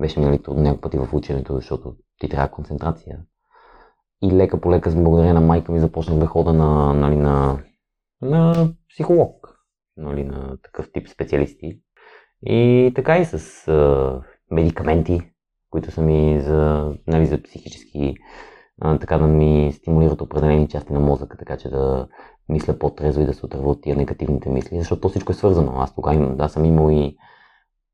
Беше 0.00 0.20
ми 0.20 0.26
нали, 0.26 0.42
трудно 0.42 0.80
пъти 0.80 0.98
в 0.98 1.08
ученето, 1.12 1.54
защото 1.54 1.96
ти 2.18 2.28
трябва 2.28 2.48
концентрация. 2.48 3.20
И 4.22 4.32
лека 4.32 4.60
по 4.60 4.70
лека, 4.70 4.90
благодарение 4.90 5.32
на 5.32 5.40
майка 5.40 5.72
ми, 5.72 5.80
започнах 5.80 6.18
да 6.18 6.26
хода 6.26 6.52
на, 6.52 6.94
нали, 6.94 7.16
на, 7.16 7.58
на 8.22 8.68
психолог, 8.90 9.58
нали, 9.96 10.24
на 10.24 10.56
такъв 10.62 10.92
тип 10.92 11.08
специалисти. 11.08 11.80
И 12.46 12.92
така 12.94 13.18
и 13.18 13.24
с 13.24 13.68
а, 13.68 14.20
медикаменти, 14.50 15.20
които 15.70 15.90
са 15.90 16.02
ми 16.02 16.40
за, 16.40 16.92
нали, 17.06 17.26
за 17.26 17.42
психически, 17.42 18.14
а, 18.80 18.98
така 18.98 19.18
да 19.18 19.26
ми 19.26 19.72
стимулират 19.72 20.20
определени 20.20 20.68
части 20.68 20.92
на 20.92 21.00
мозъка, 21.00 21.38
така 21.38 21.56
че 21.56 21.68
да 21.68 22.08
мисля 22.48 22.78
по-трезво 22.78 23.22
и 23.22 23.26
да 23.26 23.34
се 23.34 23.46
отърва 23.46 23.70
от 23.70 23.82
тия 23.82 23.96
негативните 23.96 24.48
мисли, 24.48 24.78
защото 24.78 25.08
всичко 25.08 25.32
е 25.32 25.34
свързано. 25.34 25.72
Аз 25.76 25.94
тогава 25.94 26.16
им, 26.16 26.36
да, 26.36 26.48
съм 26.48 26.64
имал 26.64 26.90
и 26.90 27.16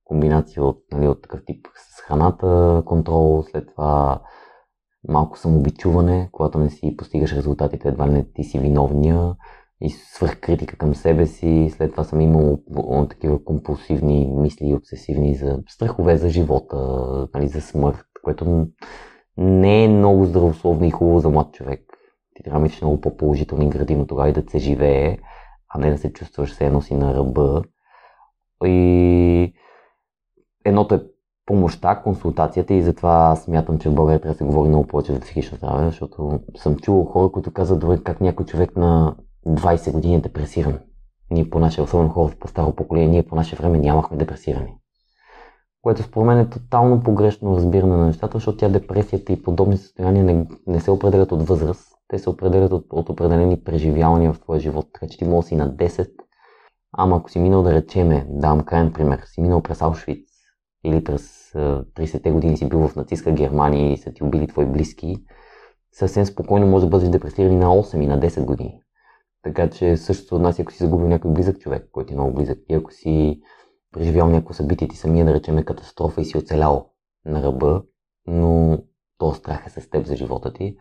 комбинация 0.04 0.64
от, 0.64 0.78
нали, 0.92 1.08
от 1.08 1.22
такъв 1.22 1.40
тип 1.46 1.66
с 1.74 2.00
храната, 2.00 2.82
контрол, 2.86 3.42
след 3.42 3.68
това 3.68 4.20
малко 5.08 5.38
самобичуване, 5.38 6.28
когато 6.32 6.58
не 6.58 6.70
си 6.70 6.96
постигаш 6.96 7.32
резултатите, 7.32 7.88
едва 7.88 8.06
не 8.06 8.24
ти 8.34 8.44
си 8.44 8.58
виновния 8.58 9.34
и 9.80 9.90
свърхкритика 9.90 10.76
към 10.76 10.94
себе 10.94 11.26
си. 11.26 11.68
След 11.76 11.90
това 11.90 12.04
съм 12.04 12.20
имал 12.20 12.58
такива 13.10 13.44
компулсивни 13.44 14.30
мисли 14.36 14.66
и 14.66 14.74
обсесивни 14.74 15.34
за 15.34 15.62
страхове 15.68 16.16
за 16.16 16.28
живота, 16.28 16.76
нали, 17.34 17.48
за 17.48 17.60
смърт, 17.60 18.04
което 18.22 18.66
не 19.36 19.84
е 19.84 19.88
много 19.88 20.24
здравословно 20.24 20.86
и 20.86 20.90
хубаво 20.90 21.18
за 21.18 21.30
млад 21.30 21.52
човек. 21.52 21.80
Ти 22.34 22.42
трябва 22.42 22.68
да 22.68 22.74
много 22.82 23.00
по-положителни 23.00 23.68
градивно 23.68 24.06
тогава 24.06 24.28
и 24.28 24.32
да 24.32 24.50
се 24.50 24.58
живее, 24.58 25.18
а 25.68 25.78
не 25.78 25.90
да 25.90 25.98
се 25.98 26.12
чувстваш 26.12 26.52
все 26.52 26.66
едно 26.66 26.80
си 26.80 26.94
на 26.94 27.14
ръба. 27.14 27.62
И 28.64 29.54
едното 30.64 30.94
е 30.94 31.04
помощта, 31.46 32.00
консултацията 32.02 32.74
и 32.74 32.82
затова 32.82 33.36
смятам, 33.36 33.78
че 33.78 33.88
в 33.88 33.94
България 33.94 34.20
трябва 34.20 34.34
да 34.34 34.38
се 34.38 34.44
говори 34.44 34.68
много 34.68 34.86
повече 34.86 35.12
за 35.12 35.20
психично 35.20 35.56
здраве, 35.56 35.86
защото 35.86 36.40
съм 36.56 36.76
чувал 36.76 37.04
хора, 37.04 37.32
които 37.32 37.52
казват 37.52 37.78
добре 37.78 37.98
как 38.04 38.20
някой 38.20 38.46
човек 38.46 38.76
на 38.76 39.16
20 39.46 39.92
години 39.92 40.14
е 40.14 40.20
депресиран. 40.20 40.78
Ние 41.30 41.50
по 41.50 41.58
наше, 41.58 41.82
особено 41.82 42.10
хора 42.10 42.32
по 42.40 42.48
старо 42.48 42.72
поколение, 42.72 43.08
ние 43.08 43.22
по 43.26 43.36
наше 43.36 43.56
време 43.56 43.78
нямахме 43.78 44.16
депресирани. 44.16 44.74
Което 45.82 46.02
според 46.02 46.26
мен 46.26 46.38
е 46.38 46.50
тотално 46.50 47.02
погрешно 47.02 47.56
разбиране 47.56 47.96
на 47.96 48.06
нещата, 48.06 48.36
защото 48.36 48.58
тя 48.58 48.68
депресията 48.68 49.32
и 49.32 49.42
подобни 49.42 49.76
състояния 49.76 50.24
не, 50.24 50.46
не 50.66 50.80
се 50.80 50.90
определят 50.90 51.32
от 51.32 51.48
възраст, 51.48 51.88
те 52.08 52.18
се 52.18 52.30
определят 52.30 52.72
от, 52.72 52.86
от 52.92 53.08
определени 53.08 53.64
преживявания 53.64 54.32
в 54.32 54.40
твоя 54.40 54.60
живот. 54.60 54.86
Така 54.92 55.06
че 55.08 55.18
ти 55.18 55.24
може 55.24 55.46
си 55.46 55.56
на 55.56 55.70
10, 55.70 56.10
ама 56.92 57.16
ако 57.16 57.30
си 57.30 57.38
минал 57.38 57.62
да 57.62 57.72
речеме, 57.74 58.26
давам 58.30 58.60
крайен 58.60 58.92
пример, 58.92 59.22
си 59.26 59.40
минал 59.40 59.62
през 59.62 59.82
Аушвиц 59.82 60.25
или 60.86 61.04
през 61.04 61.52
30-те 61.52 62.30
години 62.30 62.56
си 62.56 62.68
бил 62.68 62.88
в 62.88 62.96
нацистска 62.96 63.32
Германия 63.32 63.92
и 63.92 63.96
са 63.96 64.12
ти 64.12 64.24
убили 64.24 64.46
твои 64.46 64.66
близки, 64.66 65.16
съвсем 65.92 66.26
спокойно 66.26 66.66
може 66.66 66.84
да 66.86 66.90
бъдеш 66.90 67.08
депресиран 67.08 67.58
на 67.58 67.66
8 67.66 68.02
и 68.02 68.06
на 68.06 68.20
10 68.20 68.44
години. 68.44 68.80
Така 69.42 69.70
че 69.70 69.96
също 69.96 70.36
от 70.36 70.42
нас, 70.42 70.60
ако 70.60 70.72
си 70.72 70.78
загубил 70.78 71.08
някой 71.08 71.30
близък 71.30 71.58
човек, 71.58 71.88
който 71.92 72.12
е 72.12 72.16
много 72.16 72.34
близък, 72.34 72.58
и 72.68 72.74
ако 72.74 72.92
си 72.92 73.40
преживял 73.92 74.28
някакво 74.28 74.54
събитие, 74.54 74.88
ти 74.88 74.96
самия 74.96 75.24
да 75.24 75.34
речеме 75.34 75.64
катастрофа 75.64 76.20
и 76.20 76.24
си 76.24 76.38
оцелял 76.38 76.90
на 77.24 77.42
ръба, 77.42 77.82
но 78.26 78.78
то 79.18 79.32
страх 79.32 79.66
е 79.66 79.80
с 79.80 79.90
теб 79.90 80.06
за 80.06 80.16
живота 80.16 80.52
ти, 80.52 80.76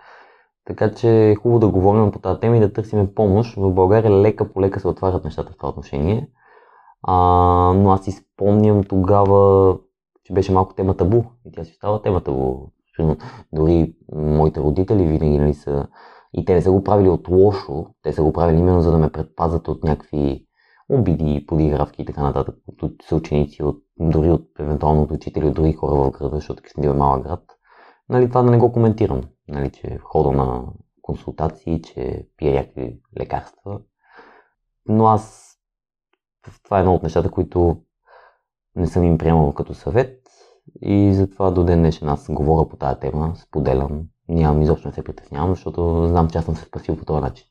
така 0.66 0.92
че 0.92 1.30
е 1.30 1.36
хубаво 1.36 1.60
да 1.60 1.68
говорим 1.68 2.12
по 2.12 2.20
тази 2.20 2.40
тема 2.40 2.58
и 2.58 2.60
да 2.60 2.74
търсим 2.74 3.16
помощ. 3.16 3.56
В 3.58 3.72
България 3.72 4.12
лека 4.12 4.54
по 4.54 4.62
лека 4.62 4.80
се 4.80 4.88
отварят 4.88 5.24
нещата 5.24 5.52
в 5.54 5.58
това 5.58 5.70
отношение. 5.70 6.30
А, 7.02 7.16
но 7.76 7.92
аз 7.92 8.04
си 8.04 8.12
спомням 8.12 8.84
тогава, 8.84 9.78
че 10.26 10.34
беше 10.34 10.52
малко 10.52 10.74
тема 10.74 10.98
табу. 10.98 11.24
И 11.46 11.52
тя 11.52 11.64
си 11.64 11.74
става 11.74 12.02
тема 12.02 12.24
табу. 12.24 12.68
Дори 13.54 13.96
моите 14.16 14.60
родители 14.60 15.08
винаги 15.08 15.38
нали, 15.38 15.54
са... 15.54 15.88
И 16.34 16.46
те 16.46 16.54
не 16.54 16.62
са 16.62 16.72
го 16.72 16.84
правили 16.84 17.10
от 17.10 17.28
лошо, 17.28 17.86
те 18.04 18.14
са 18.14 18.24
го 18.24 18.34
правили 18.34 18.58
именно 18.58 18.82
за 18.82 18.92
да 18.92 18.98
ме 18.98 19.12
предпазят 19.12 19.68
от 19.68 19.84
някакви 19.84 20.46
обиди, 20.90 21.46
подигравки 21.48 22.02
и 22.02 22.06
така 22.06 22.24
нататък, 22.24 22.56
от 22.82 22.94
съученици, 23.10 23.64
от, 23.64 23.84
дори 24.00 24.32
от 24.32 24.60
евентуално 24.60 25.02
от 25.02 25.12
учители, 25.12 25.46
от 25.46 25.54
други 25.54 25.74
хора 25.74 25.96
в 25.96 26.12
града, 26.12 26.36
защото 26.36 26.64
Киснил 26.64 26.90
е 26.90 26.94
малък 26.94 27.24
град. 27.24 27.44
Нали, 28.10 28.30
това 28.30 28.42
да 28.42 28.52
не 28.52 28.58
го 28.58 28.72
коментирам 28.72 29.22
нали, 29.48 29.72
че 29.72 30.00
хода 30.04 30.32
на 30.32 30.64
консултации, 31.02 31.82
че 31.82 32.28
пие 32.38 32.54
някакви 32.54 33.00
лекарства. 33.20 33.80
Но 34.88 35.08
аз 35.08 35.56
това 36.64 36.78
е 36.78 36.80
едно 36.80 36.94
от 36.94 37.04
нещата, 37.04 37.32
които 37.32 37.82
не 38.76 38.88
съм 38.88 39.04
им 39.04 39.18
приемал 39.18 39.54
като 39.54 39.74
съвет 39.74 40.22
и 40.82 41.14
затова 41.14 41.52
до 41.52 41.64
ден 41.64 41.80
днешен 41.80 42.10
аз 42.10 42.28
говоря 42.30 42.70
по 42.70 42.78
тази 42.78 43.00
тема, 43.00 43.34
споделям, 43.36 44.04
нямам 44.30 44.62
изобщо 44.62 44.88
не 44.88 44.94
се 44.94 45.04
притеснявам, 45.04 45.50
защото 45.50 46.08
знам, 46.08 46.30
че 46.30 46.38
аз 46.38 46.46
съм 46.46 46.56
се 46.56 46.66
спасил 46.66 46.98
по 46.98 47.06
този 47.06 47.22
начин. 47.22 47.48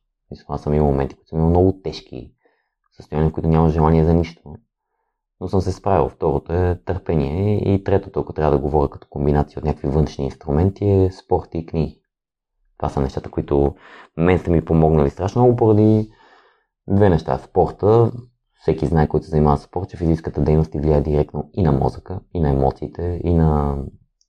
Аз 0.48 0.62
съм 0.62 0.74
имал 0.74 0.90
моменти, 0.90 1.14
които 1.14 1.28
съм 1.28 1.38
имал 1.38 1.50
много 1.50 1.80
тежки 1.84 2.32
състояния, 2.96 3.30
в 3.30 3.32
които 3.32 3.48
нямам 3.48 3.70
желание 3.70 4.04
за 4.04 4.14
нищо 4.14 4.54
но 5.40 5.48
съм 5.48 5.60
се 5.60 5.72
справил. 5.72 6.08
Второто 6.08 6.52
е 6.52 6.80
търпение 6.84 7.74
и 7.74 7.84
третото, 7.84 8.20
ако 8.20 8.32
трябва 8.32 8.52
да 8.52 8.62
говоря 8.62 8.90
като 8.90 9.06
комбинация 9.10 9.58
от 9.58 9.64
някакви 9.64 9.88
външни 9.88 10.24
инструменти, 10.24 10.84
е 10.84 11.10
спорт 11.10 11.48
и 11.54 11.66
книги. 11.66 12.00
Това 12.78 12.88
са 12.88 13.00
нещата, 13.00 13.30
които 13.30 13.74
мен 14.16 14.38
са 14.38 14.50
ми 14.50 14.64
помогнали 14.64 15.10
страшно 15.10 15.42
много 15.42 15.56
поради 15.56 16.10
две 16.88 17.10
неща. 17.10 17.38
Спорта, 17.38 18.12
всеки 18.64 18.86
знае, 18.86 19.08
който 19.08 19.24
се 19.24 19.30
занимава 19.30 19.56
с 19.56 19.62
спорт, 19.62 19.88
че 19.88 19.96
физическата 19.96 20.40
дейност 20.40 20.70
ти 20.70 20.78
влияе 20.78 21.00
директно 21.00 21.50
и 21.54 21.62
на 21.62 21.72
мозъка, 21.72 22.20
и 22.34 22.40
на 22.40 22.48
емоциите, 22.48 23.20
и 23.24 23.34
на 23.34 23.76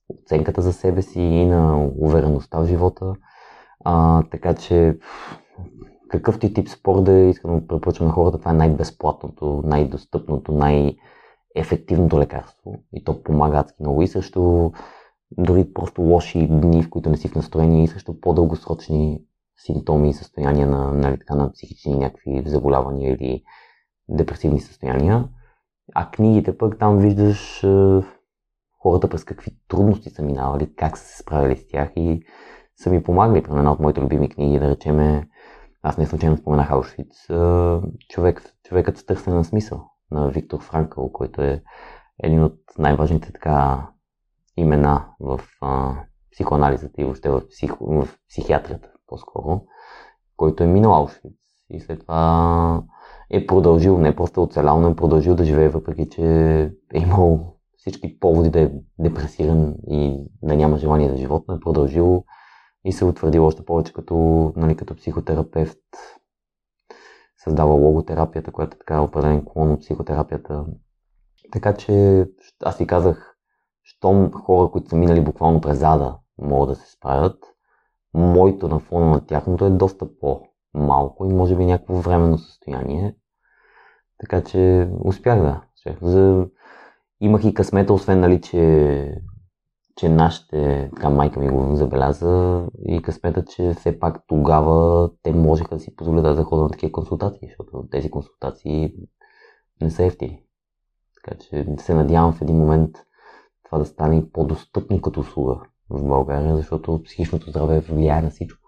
оценката 0.08 0.62
за 0.62 0.72
себе 0.72 1.02
си, 1.02 1.20
и 1.20 1.46
на 1.46 1.90
увереността 1.98 2.58
в 2.58 2.66
живота. 2.66 3.14
А, 3.84 4.22
така 4.30 4.54
че 4.54 4.98
какъвто 6.08 6.46
и 6.46 6.54
тип 6.54 6.68
спорт 6.68 7.04
да 7.04 7.12
е, 7.12 7.28
искам 7.28 7.60
да 7.60 7.66
препоръчвам 7.66 8.08
на 8.08 8.14
хората, 8.14 8.38
това 8.38 8.50
е 8.50 8.54
най-безплатното, 8.54 9.62
най-достъпното, 9.64 10.52
най-ефективното 10.52 12.20
лекарство. 12.20 12.74
И 12.92 13.04
то 13.04 13.22
помага 13.22 13.58
адски 13.58 13.76
много 13.80 14.02
и 14.02 14.08
също 14.08 14.72
дори 15.38 15.72
просто 15.72 16.02
лоши 16.02 16.46
дни, 16.50 16.82
в 16.82 16.90
които 16.90 17.10
не 17.10 17.16
си 17.16 17.28
в 17.28 17.34
настроение 17.34 17.84
и 17.84 17.88
също 17.88 18.20
по-дългосрочни 18.20 19.22
симптоми 19.66 20.10
и 20.10 20.14
състояния 20.14 20.66
на, 20.66 20.92
нали, 20.92 21.18
така, 21.18 21.34
на 21.34 21.52
психични 21.52 21.94
някакви 21.94 22.42
заболявания 22.46 23.12
или 23.12 23.42
депресивни 24.08 24.60
състояния. 24.60 25.28
А 25.94 26.10
книгите 26.10 26.58
пък 26.58 26.78
там 26.78 26.98
виждаш 26.98 27.64
е, 27.64 28.02
хората 28.82 29.08
през 29.08 29.24
какви 29.24 29.50
трудности 29.68 30.10
са 30.10 30.22
минавали, 30.22 30.74
как 30.74 30.98
са 30.98 31.04
се 31.04 31.16
справили 31.16 31.56
с 31.56 31.68
тях 31.68 31.90
и 31.96 32.22
са 32.76 32.90
ми 32.90 33.02
помагали. 33.02 33.42
При 33.42 33.52
една 33.52 33.72
от 33.72 33.80
моите 33.80 34.00
любими 34.00 34.28
книги, 34.28 34.58
да 34.58 34.70
речеме, 34.70 35.28
аз 35.82 35.98
не 35.98 36.06
случайно 36.06 36.36
споменах 36.36 36.70
Аушвиц, 36.70 37.30
е, 37.30 37.34
човек, 38.08 38.54
човекът 38.64 38.98
с 38.98 39.06
търсене 39.06 39.36
на 39.36 39.44
смисъл 39.44 39.90
на 40.10 40.28
Виктор 40.28 40.60
Франкъл, 40.60 41.12
който 41.12 41.42
е 41.42 41.62
един 42.22 42.44
от 42.44 42.58
най-важните 42.78 43.32
така 43.32 43.88
имена 44.56 45.06
в 45.20 45.40
а, 45.60 45.94
психоанализата 46.32 47.00
и 47.00 47.04
въобще 47.04 47.30
в, 47.30 47.48
психо, 47.48 47.86
в 47.86 48.08
психиатрията 48.28 48.88
по-скоро, 49.06 49.62
който 50.36 50.62
е 50.62 50.66
минал 50.66 50.94
Аушвиц 50.94 51.32
и 51.70 51.80
след 51.80 52.00
това 52.00 52.82
е 53.30 53.46
продължил, 53.46 53.98
не 53.98 54.16
просто 54.16 54.42
оцелял, 54.42 54.80
но 54.80 54.88
е 54.88 54.96
продължил 54.96 55.34
да 55.34 55.44
живее, 55.44 55.68
въпреки 55.68 56.08
че 56.08 56.22
е 56.94 56.98
имал 56.98 57.56
всички 57.76 58.18
поводи 58.18 58.50
да 58.50 58.60
е 58.60 58.70
депресиран 58.98 59.74
и 59.90 60.24
да 60.42 60.56
няма 60.56 60.76
желание 60.76 61.10
за 61.10 61.16
живот, 61.16 61.44
но 61.48 61.54
е 61.54 61.60
продължил 61.60 62.24
и 62.84 62.92
се 62.92 63.04
утвърдил 63.04 63.46
още 63.46 63.64
повече 63.64 63.92
като, 63.92 64.14
нали, 64.56 64.76
като 64.76 64.96
психотерапевт. 64.96 65.78
Създава 67.44 67.74
логотерапията, 67.74 68.52
която 68.52 68.74
е 68.74 68.78
така 68.78 69.02
определен 69.02 69.44
клон 69.44 69.72
от 69.72 69.80
психотерапията. 69.80 70.64
Така 71.52 71.76
че 71.76 72.26
аз 72.64 72.76
си 72.76 72.86
казах, 72.86 73.36
щом 73.82 74.32
хора, 74.32 74.70
които 74.70 74.88
са 74.88 74.96
минали 74.96 75.20
буквално 75.20 75.60
през 75.60 75.82
ада, 75.82 76.18
могат 76.38 76.68
да 76.68 76.74
се 76.74 76.92
справят, 76.92 77.38
моето 78.14 78.68
на 78.68 78.78
фона 78.78 79.06
на 79.06 79.26
тяхното 79.26 79.64
е 79.64 79.70
доста 79.70 80.08
по-малко 80.76 81.24
и 81.24 81.34
може 81.34 81.56
би 81.56 81.64
някакво 81.64 81.94
временно 81.94 82.38
състояние. 82.38 83.14
Така 84.18 84.44
че 84.44 84.90
успях 85.04 85.40
да. 85.40 85.62
За... 86.02 86.46
Имах 87.20 87.44
и 87.44 87.54
късмета, 87.54 87.92
освен 87.92 88.20
нали, 88.20 88.40
че, 88.40 89.22
че 89.96 90.08
нашите, 90.08 90.90
така 90.94 91.10
майка 91.10 91.40
ми 91.40 91.48
го 91.48 91.76
забеляза 91.76 92.66
и 92.88 93.02
късмета, 93.02 93.44
че 93.44 93.74
все 93.78 93.98
пак 93.98 94.22
тогава 94.26 95.10
те 95.22 95.32
можеха 95.32 95.74
да 95.74 95.80
си 95.80 95.96
позволят 95.96 96.36
да 96.36 96.44
ходят 96.44 96.62
на 96.62 96.70
такива 96.70 96.92
консултации, 96.92 97.48
защото 97.48 97.88
тези 97.90 98.10
консултации 98.10 98.94
не 99.80 99.90
са 99.90 100.04
ефтини. 100.04 100.42
Така 101.14 101.38
че 101.38 101.66
се 101.78 101.94
надявам 101.94 102.32
в 102.32 102.42
един 102.42 102.56
момент 102.56 102.90
това 103.64 103.78
да 103.78 103.84
стане 103.84 104.30
по-достъпно 104.32 105.00
като 105.00 105.20
услуга 105.20 105.60
в 105.90 106.04
България, 106.04 106.56
защото 106.56 107.02
психичното 107.02 107.50
здраве 107.50 107.80
влияе 107.80 108.22
на 108.22 108.30
всичко. 108.30 108.65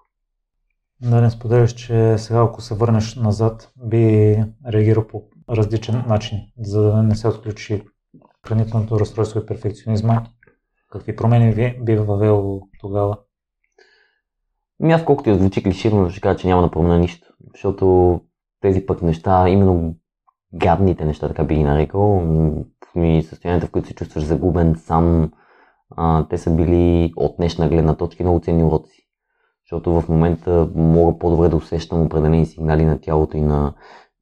Не 1.02 1.30
споделяш, 1.30 1.74
че 1.74 2.18
сега 2.18 2.42
ако 2.42 2.60
се 2.60 2.74
върнеш 2.74 3.16
назад, 3.16 3.72
би 3.76 4.36
реагирал 4.66 5.06
по 5.06 5.22
различен 5.50 6.04
начин, 6.08 6.38
за 6.60 6.82
да 6.82 7.02
не 7.02 7.14
се 7.14 7.28
отключи 7.28 7.82
хранителното 8.46 9.00
разстройство 9.00 9.40
и 9.40 9.46
перфекционизма. 9.46 10.24
Какви 10.90 11.16
промени 11.16 11.52
ви 11.52 11.78
би 11.82 11.96
въвел 11.96 12.60
тогава? 12.80 13.18
Ми 14.80 14.92
аз 14.92 15.04
колкото 15.04 15.30
и 15.30 15.34
звучи 15.34 15.62
клиширно, 15.62 16.10
ще 16.10 16.20
кажа, 16.20 16.38
че 16.38 16.46
няма 16.46 16.62
да 16.62 16.70
променя 16.70 16.98
нищо. 16.98 17.28
Защото 17.52 18.20
тези 18.60 18.86
пък 18.86 19.02
неща, 19.02 19.48
именно 19.48 19.96
гадните 20.54 21.04
неща, 21.04 21.28
така 21.28 21.44
би 21.44 21.54
ги 21.54 21.64
нарекал, 21.64 22.22
и 22.96 23.22
състоянията, 23.22 23.66
в 23.66 23.70
които 23.70 23.88
се 23.88 23.94
чувстваш 23.94 24.24
загубен 24.24 24.74
сам, 24.76 25.32
а, 25.96 26.28
те 26.28 26.38
са 26.38 26.50
били 26.50 27.12
от 27.16 27.36
днешна 27.36 27.68
гледна 27.68 27.94
точка 27.94 28.22
много 28.22 28.40
ценни 28.40 28.64
уроци. 28.64 29.07
Защото 29.70 30.00
в 30.00 30.08
момента 30.08 30.68
мога 30.74 31.18
по-добре 31.18 31.48
да 31.48 31.56
усещам 31.56 32.02
определени 32.02 32.46
сигнали 32.46 32.84
на 32.84 33.00
тялото 33.00 33.36
и 33.36 33.40
на 33.40 33.74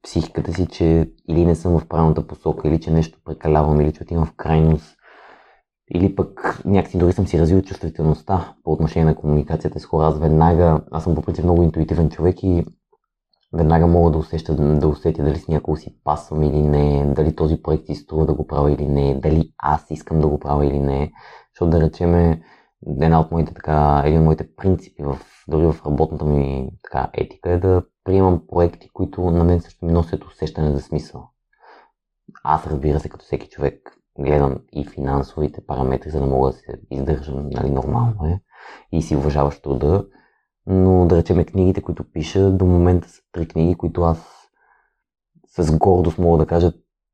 психиката 0.03 0.53
си, 0.53 0.67
че 0.67 1.11
или 1.27 1.45
не 1.45 1.55
съм 1.55 1.79
в 1.79 1.87
правилната 1.87 2.27
посока, 2.27 2.67
или 2.67 2.79
че 2.79 2.91
нещо 2.91 3.19
прекалявам, 3.25 3.81
или 3.81 3.93
че 3.93 4.03
отивам 4.03 4.25
в 4.25 4.33
крайност, 4.37 4.97
или 5.95 6.15
пък 6.15 6.61
някакси 6.65 6.97
дори 6.97 7.13
съм 7.13 7.27
си 7.27 7.39
развил 7.39 7.61
чувствителността 7.61 8.53
по 8.63 8.71
отношение 8.71 9.05
на 9.05 9.15
комуникацията 9.15 9.79
с 9.79 9.85
хора. 9.85 10.07
Аз 10.07 10.19
веднага, 10.19 10.81
аз 10.91 11.03
съм 11.03 11.15
по 11.15 11.21
принцип 11.21 11.43
много 11.43 11.63
интуитивен 11.63 12.09
човек 12.09 12.43
и 12.43 12.65
веднага 13.53 13.87
мога 13.87 14.11
да 14.11 14.17
усеща, 14.17 14.55
да 14.55 14.87
усетя 14.87 15.23
дали 15.23 15.35
с 15.35 15.47
някого 15.47 15.77
си 15.77 15.95
пасвам 16.03 16.43
или 16.43 16.61
не, 16.61 17.13
дали 17.15 17.35
този 17.35 17.61
проект 17.61 17.85
си 17.85 17.95
струва 17.95 18.25
да 18.25 18.33
го 18.33 18.47
правя 18.47 18.71
или 18.71 18.87
не, 18.87 19.19
дали 19.19 19.51
аз 19.57 19.85
искам 19.91 20.19
да 20.19 20.27
го 20.27 20.39
правя 20.39 20.65
или 20.65 20.79
не. 20.79 21.11
Защото 21.53 21.69
да 21.69 21.81
речеме, 21.81 22.41
една 22.85 23.19
от 23.19 23.31
моите, 23.31 23.53
така, 23.53 24.01
един 24.05 24.19
от 24.19 24.25
моите 24.25 24.55
принципи 24.55 25.03
в, 25.03 25.19
дори 25.47 25.65
в 25.65 25.85
работната 25.85 26.25
ми 26.25 26.69
така, 26.83 27.09
етика 27.13 27.51
е 27.51 27.57
да 27.57 27.83
приемам 28.03 28.47
проекти, 28.47 28.89
които 28.89 29.21
на 29.21 29.43
мен 29.43 29.61
също 29.61 29.85
ми 29.85 29.91
носят 29.91 30.25
усещане 30.25 30.71
за 30.71 30.81
смисъл. 30.81 31.29
Аз 32.43 32.67
разбира 32.67 32.99
се, 32.99 33.09
като 33.09 33.25
всеки 33.25 33.49
човек, 33.49 33.97
гледам 34.19 34.57
и 34.71 34.85
финансовите 34.85 35.65
параметри, 35.65 36.09
за 36.09 36.19
да 36.19 36.25
мога 36.25 36.49
да 36.49 36.53
се 36.53 36.81
издържам 36.91 37.49
нали, 37.49 37.69
нормално 37.69 38.25
е 38.25 38.39
и 38.91 39.01
си 39.01 39.15
уважаваш 39.15 39.61
труда, 39.61 40.05
но 40.65 41.05
да 41.05 41.17
речеме 41.17 41.45
книгите, 41.45 41.81
които 41.81 42.11
пиша, 42.11 42.51
до 42.51 42.65
момента 42.65 43.09
са 43.09 43.21
три 43.31 43.47
книги, 43.47 43.75
които 43.75 44.01
аз 44.01 44.49
с 45.47 45.77
гордост 45.77 46.17
мога 46.17 46.37
да 46.37 46.45
кажа, 46.45 46.73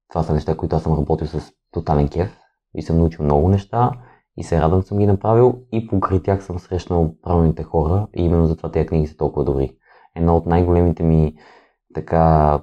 това 0.09 0.23
са 0.23 0.33
неща, 0.33 0.57
които 0.57 0.75
аз 0.75 0.83
съм 0.83 0.93
работил 0.93 1.27
с 1.27 1.51
тотален 1.71 2.09
кеф 2.09 2.39
и 2.75 2.81
съм 2.81 2.97
научил 2.97 3.25
много 3.25 3.49
неща 3.49 3.91
и 4.37 4.43
се 4.43 4.61
радвам, 4.61 4.81
че 4.81 4.87
съм 4.87 4.97
ги 4.97 5.05
направил 5.05 5.61
и 5.71 5.87
покрай 5.87 6.23
тях 6.23 6.43
съм 6.43 6.59
срещнал 6.59 7.15
правилните 7.21 7.63
хора 7.63 8.07
и 8.15 8.23
именно 8.23 8.45
затова 8.45 8.71
тези 8.71 8.87
книги 8.87 9.07
са 9.07 9.17
толкова 9.17 9.45
добри. 9.45 9.77
Една 10.15 10.35
от 10.35 10.45
най-големите 10.45 11.03
ми 11.03 11.35
така 11.93 12.61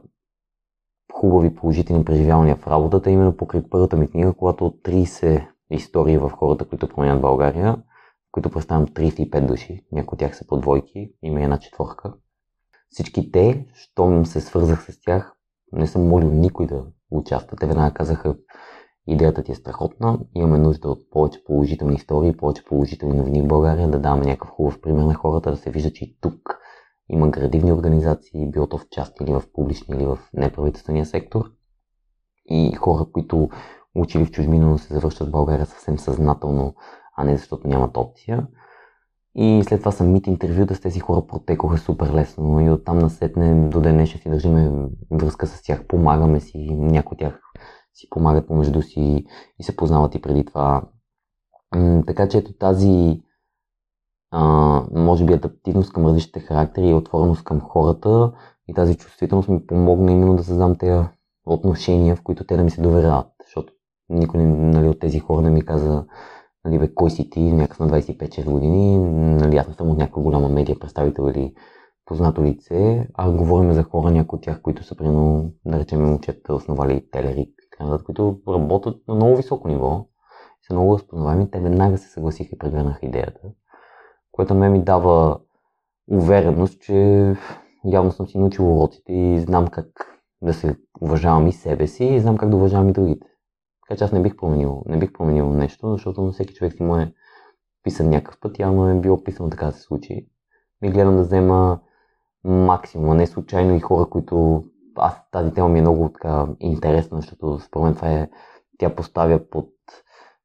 хубави 1.12 1.54
положителни 1.54 2.04
преживявания 2.04 2.56
в 2.56 2.66
работата, 2.66 3.11
именно 3.11 3.37
покрай 3.37 3.62
първата 3.70 3.96
ми 3.96 4.11
книга, 4.11 4.33
когато 4.33 4.66
от 4.66 4.83
30 4.83 5.46
истории 5.70 6.18
в 6.18 6.30
хората, 6.30 6.68
които 6.68 6.88
променят 6.88 7.20
България, 7.20 7.76
които 8.33 8.50
представям 8.50 8.87
35 8.87 9.46
души, 9.46 9.85
някои 9.92 10.16
от 10.16 10.18
тях 10.18 10.37
са 10.37 10.46
по 10.46 10.56
двойки, 10.56 11.12
има 11.22 11.42
една 11.42 11.59
четворка. 11.59 12.14
Всички 12.90 13.33
те, 13.33 13.66
щом 13.74 14.26
се 14.26 14.40
свързах 14.40 14.83
с 14.83 15.00
тях, 15.00 15.35
не 15.72 15.87
съм 15.87 16.09
молил 16.09 16.30
никой 16.30 16.66
да 16.66 16.87
участва. 17.11 17.56
Те 17.56 17.66
веднага 17.66 17.94
казаха, 17.94 18.37
идеята 19.06 19.42
ти 19.42 19.52
е 19.52 19.54
страхотна, 19.54 20.18
имаме 20.34 20.58
нужда 20.58 20.88
от 20.88 21.10
повече 21.10 21.44
положителни 21.44 21.94
истории, 21.94 22.36
повече 22.36 22.64
положителни 22.64 23.16
новини 23.16 23.42
в 23.42 23.46
България, 23.46 23.88
да 23.88 23.98
даваме 23.98 24.26
някакъв 24.26 24.48
хубав 24.48 24.80
пример 24.80 25.02
на 25.02 25.14
хората, 25.14 25.50
да 25.50 25.56
се 25.56 25.70
вижда, 25.70 25.92
че 25.92 26.04
и 26.04 26.16
тук 26.20 26.58
има 27.08 27.28
градивни 27.28 27.72
организации, 27.72 28.50
било 28.50 28.66
то 28.66 28.78
в 28.78 28.88
част 28.90 29.20
или 29.20 29.32
в 29.32 29.42
публични 29.52 29.96
или 29.96 30.06
в 30.06 30.18
неправителствения 30.34 31.06
сектор. 31.06 31.44
И 32.46 32.72
хора, 32.72 33.06
които 33.12 33.48
учили 33.94 34.24
в 34.24 34.30
чужбина, 34.30 34.66
но 34.66 34.78
се 34.78 34.94
завършат 34.94 35.28
в 35.28 35.30
България 35.30 35.66
съвсем 35.66 35.98
съзнателно, 35.98 36.74
а 37.16 37.24
не 37.24 37.36
защото 37.36 37.68
нямат 37.68 37.96
опция. 37.96 38.46
И 39.34 39.62
след 39.64 39.80
това 39.80 39.92
самите 39.92 40.30
интервюта 40.30 40.74
с 40.74 40.80
тези 40.80 41.00
хора 41.00 41.26
протекоха 41.26 41.78
супер 41.78 42.12
лесно 42.14 42.60
и 42.60 42.70
оттам 42.70 42.98
насетне 42.98 43.68
до 43.68 43.80
ден 43.80 44.06
ще 44.06 44.18
си 44.18 44.30
държиме 44.30 44.88
връзка 45.10 45.46
с 45.46 45.62
тях, 45.62 45.86
помагаме 45.86 46.40
си, 46.40 46.58
някои 46.70 47.14
от 47.14 47.18
тях 47.18 47.40
си 47.94 48.11
помагат 48.11 48.46
помежду 48.46 48.83
си 48.83 49.24
и 49.59 49.62
се 49.62 49.76
познават 49.76 50.14
и 50.14 50.22
преди 50.22 50.44
това. 50.44 50.83
така 52.07 52.29
че 52.29 52.38
ето 52.38 52.53
тази 52.53 53.22
а, 54.31 54.40
може 54.94 55.24
би 55.24 55.33
адаптивност 55.33 55.92
към 55.92 56.07
различните 56.07 56.40
характери 56.40 56.88
и 56.88 56.94
отвореност 56.94 57.44
към 57.44 57.61
хората 57.61 58.33
и 58.68 58.74
тази 58.74 58.96
чувствителност 58.96 59.48
ми 59.48 59.66
помогна 59.66 60.12
именно 60.12 60.37
да 60.37 60.44
създам 60.44 60.76
тези 60.76 61.07
отношения, 61.46 62.16
в 62.16 62.22
които 62.22 62.45
те 62.45 62.57
да 62.57 62.64
ми 62.64 62.70
се 62.70 62.80
доверяват. 62.80 63.26
Защото 63.45 63.72
никой 64.09 64.41
нали, 64.45 64.88
от 64.88 65.01
тези 65.01 65.18
хора 65.18 65.43
не 65.43 65.51
ми 65.51 65.64
каза 65.64 66.05
нали, 66.64 66.78
бе, 66.78 66.95
кой 66.95 67.11
си 67.11 67.30
ти, 67.30 67.41
някакъв 67.41 67.78
на 67.78 67.88
25-6 67.88 68.51
години, 68.51 68.99
нали, 69.36 69.57
аз 69.57 69.68
не 69.68 69.74
съм 69.74 69.91
от 69.91 69.99
някаква 69.99 70.22
голяма 70.22 70.49
медия 70.49 70.78
представител 70.78 71.30
или 71.30 71.55
познато 72.07 72.45
лице, 72.45 73.09
а 73.14 73.30
говорим 73.30 73.72
за 73.72 73.82
хора, 73.82 74.11
някои 74.11 74.36
от 74.36 74.43
тях, 74.43 74.62
които 74.62 74.84
са, 74.84 74.97
примерно, 74.97 75.53
да 75.66 75.99
момчета, 75.99 76.55
основали 76.55 77.11
Телерик, 77.11 77.55
които 78.05 78.41
работят 78.49 79.09
на 79.09 79.14
много 79.14 79.37
високо 79.37 79.68
ниво, 79.68 80.07
са 80.62 80.74
много 80.74 80.95
разпознаваеми, 80.95 81.51
те 81.51 81.61
веднага 81.61 81.99
се 81.99 82.09
съгласиха 82.09 82.55
и 82.55 82.59
прегърнаха 82.59 83.07
идеята 83.07 83.41
което 84.41 84.55
ме 84.55 84.68
ми 84.68 84.85
дава 84.85 85.41
увереност, 86.11 86.81
че 86.81 87.35
явно 87.85 88.12
съм 88.12 88.26
си 88.26 88.39
научил 88.39 88.76
уроците 88.76 89.12
и 89.12 89.41
знам 89.41 89.66
как 89.68 89.87
да 90.43 90.55
се 90.55 90.76
уважавам 91.01 91.47
и 91.47 91.53
себе 91.53 91.87
си 91.87 92.05
и 92.05 92.20
знам 92.20 92.37
как 92.37 92.51
да 92.51 92.57
уважавам 92.57 92.89
и 92.89 92.93
другите. 92.93 93.26
Така 93.83 93.99
че 93.99 94.05
аз 94.05 94.12
не 94.12 94.22
бих 94.22 94.37
променил, 94.37 94.83
не 94.87 94.99
бих 94.99 95.12
променил 95.12 95.51
нещо, 95.53 95.93
защото 95.93 96.22
на 96.22 96.33
всеки 96.33 96.55
човек 96.55 96.72
си 96.72 96.83
му 96.83 96.97
е 96.97 97.12
писан 97.83 98.11
някакъв 98.11 98.41
път, 98.41 98.59
явно 98.59 98.89
е 98.89 99.01
било 99.01 99.24
писано 99.24 99.51
така 99.51 99.66
да 99.66 99.72
се 99.72 99.81
случи. 99.81 100.26
И 100.83 100.91
гледам 100.91 101.16
да 101.16 101.22
взема 101.22 101.81
максимум, 102.45 103.11
а 103.11 103.14
не 103.14 103.26
случайно 103.26 103.74
и 103.74 103.81
хора, 103.81 104.11
които 104.11 104.64
аз 105.01 105.30
тази 105.30 105.53
тема 105.53 105.68
ми 105.68 105.78
е 105.78 105.82
много 105.82 106.12
така 106.12 106.46
интересна, 106.61 107.20
защото 107.20 107.59
според 107.61 107.84
мен 107.84 107.94
това 107.94 108.12
е, 108.12 108.30
тя 108.78 108.94
поставя 108.94 109.51
под 109.51 109.68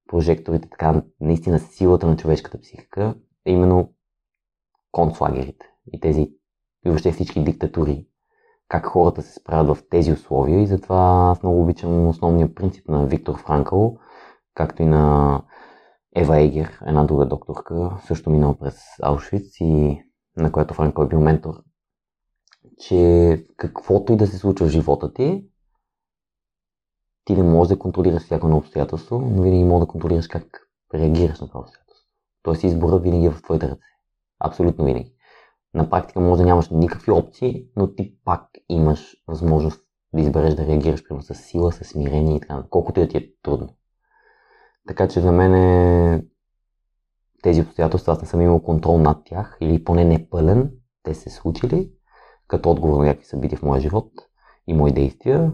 прожекторите 0.08 0.70
така 0.70 1.04
наистина 1.20 1.60
силата 1.60 2.08
на 2.08 2.18
човешката 2.18 2.62
психика, 2.62 3.16
е 3.46 3.52
именно 3.52 3.94
концлагерите 4.92 5.66
и 5.94 6.00
тези, 6.00 6.22
и 6.86 6.90
въобще 6.90 7.12
всички 7.12 7.44
диктатури, 7.44 8.08
как 8.68 8.86
хората 8.86 9.22
се 9.22 9.34
справят 9.34 9.78
в 9.78 9.84
тези 9.90 10.12
условия. 10.12 10.62
И 10.62 10.68
затова 10.68 11.30
аз 11.32 11.44
много 11.44 11.62
обичам 11.62 12.08
основния 12.08 12.56
принцип 12.56 12.88
на 12.88 13.06
Виктор 13.06 13.38
Франкъл, 13.38 13.98
както 14.54 14.82
и 14.82 14.86
на 14.86 15.42
Ева 16.16 16.40
Егер, 16.42 16.80
една 16.86 17.04
друга 17.04 17.26
докторка, 17.26 17.98
също 18.08 18.30
минала 18.30 18.58
през 18.58 18.80
Аушвиц 19.02 19.60
и 19.60 20.02
на 20.38 20.52
която 20.52 20.74
Франкъл 20.74 21.04
е 21.04 21.08
бил 21.08 21.20
ментор, 21.20 21.56
че 22.80 23.46
каквото 23.58 24.14
и 24.14 24.18
да 24.18 24.28
се 24.28 24.38
случва 24.38 24.68
в 24.68 24.70
живота 24.70 25.14
ти, 25.14 25.46
ти 27.26 27.36
не 27.36 27.44
можеш 27.44 27.70
да 27.70 27.80
контролираш 27.80 28.24
всяко 28.24 28.48
едно 28.48 28.58
обстоятелство, 28.58 29.20
но 29.20 29.42
винаги 29.42 29.64
можеш 29.64 29.86
да 29.86 29.92
контролираш 29.92 30.28
как 30.28 30.68
реагираш 30.94 31.42
на 31.42 31.48
това 31.48 31.60
обстоятелство. 31.60 32.10
Тоест 32.44 32.64
избора 32.64 32.98
винаги 32.98 33.26
е 33.26 33.32
в 33.32 33.42
твоите 33.42 33.70
ръце. 33.70 33.82
Абсолютно 34.40 34.86
винаги. 34.86 35.14
На 35.74 35.90
практика 35.90 36.20
може 36.20 36.42
да 36.42 36.46
нямаш 36.46 36.70
никакви 36.70 37.12
опции, 37.12 37.68
но 37.76 37.96
ти 37.96 38.16
пак 38.26 38.50
имаш 38.70 39.16
възможност 39.28 39.82
да 40.14 40.22
избереш 40.22 40.54
да 40.54 40.68
реагираш 40.68 41.08
прямо 41.08 41.22
с 41.22 41.36
сила, 41.36 41.72
с 41.72 41.84
смирение 41.84 42.36
и 42.36 42.40
така, 42.40 42.64
колкото 42.70 43.00
и 43.00 43.04
да 43.04 43.10
ти 43.10 43.18
е 43.18 43.32
трудно. 43.42 43.70
Така 44.88 45.08
че 45.08 45.22
за 45.22 45.32
мен 45.32 45.56
е 45.56 46.26
тези 47.44 47.62
обстоятелства, 47.62 48.14
аз 48.14 48.22
не 48.22 48.28
съм 48.28 48.42
имал 48.42 48.64
контрол 48.64 48.98
над 48.98 49.18
тях 49.26 49.58
или 49.62 49.84
поне 49.84 50.06
не 50.06 50.30
пълен, 50.30 50.72
те 51.04 51.14
се 51.14 51.30
случили 51.30 51.92
като 52.48 52.72
отговор 52.72 53.00
на 53.00 53.06
някакви 53.06 53.26
събития 53.26 53.60
в 53.60 53.64
моя 53.64 53.82
живот 53.82 54.12
и 54.68 54.74
мои 54.74 54.92
действия, 54.92 55.52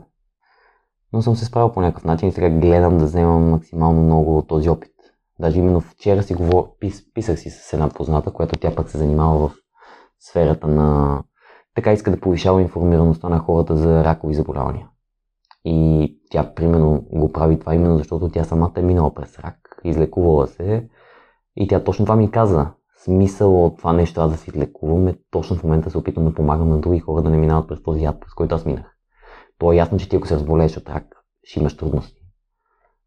но 1.14 1.22
съм 1.22 1.36
се 1.36 1.46
справил 1.46 1.72
по 1.72 1.82
някакъв 1.82 2.04
начин 2.04 2.30
и 2.30 2.32
сега 2.32 2.50
гледам 2.50 2.98
да 2.98 3.06
вземам 3.06 3.50
максимално 3.50 4.02
много 4.02 4.38
от 4.38 4.48
този 4.48 4.70
опит. 4.70 4.92
Даже 5.40 5.60
именно 5.60 5.82
вчера 5.82 6.24
си 6.24 6.34
говор... 6.34 6.68
Пис... 6.80 7.14
писах 7.14 7.40
си 7.40 7.50
с 7.50 7.74
една 7.74 7.90
позната, 7.90 8.32
която 8.32 8.60
тя 8.60 8.76
пък 8.76 8.90
се 8.90 8.98
занимава 8.98 9.48
в 9.48 9.56
сферата 10.20 10.68
на... 10.68 11.24
Така 11.76 11.94
иска 11.94 12.12
да 12.12 12.20
повишава 12.20 12.62
информираността 12.62 13.30
на 13.30 13.40
хората 13.40 13.76
за 13.76 14.04
ракови 14.04 14.34
заболявания. 14.34 14.88
И 15.66 16.20
тя, 16.30 16.54
примерно, 16.54 17.06
го 17.12 17.32
прави 17.32 17.60
това 17.60 17.76
именно 17.76 17.98
защото 17.98 18.30
тя 18.30 18.44
самата 18.44 18.74
е 18.76 18.82
минала 18.82 19.14
през 19.14 19.40
рак, 19.40 19.82
излекувала 19.84 20.48
се 20.48 20.90
и 21.56 21.68
тя 21.68 21.84
точно 21.84 22.06
това 22.06 22.16
ми 22.16 22.32
каза. 22.32 22.68
Смисъл 23.04 23.66
от 23.66 23.78
това 23.78 23.94
нещо 23.94 24.22
аз 24.22 24.32
да 24.32 24.38
си 24.38 24.50
излекувам 24.50 25.08
е 25.08 25.18
точно 25.32 25.56
в 25.56 25.64
момента 25.64 25.90
се 25.90 25.98
опитам 25.98 26.26
да 26.26 26.34
помагам 26.34 26.70
на 26.70 26.80
други 26.80 27.00
хора 27.00 27.22
да 27.22 27.30
не 27.30 27.38
минават 27.38 27.68
през 27.68 27.84
този 27.84 28.04
яд, 28.04 28.20
през 28.22 28.34
който 28.34 28.56
аз 28.56 28.66
минах. 28.66 28.96
То 29.58 29.72
е 29.72 29.76
ясно, 29.76 29.98
че 29.98 30.10
ти 30.10 30.16
ако 30.16 30.28
се 30.28 30.36
разболееш 30.36 30.78
от 30.78 30.90
рак, 30.90 31.16
ще 31.44 31.60
имаш 31.60 31.78
трудности. 31.78 32.22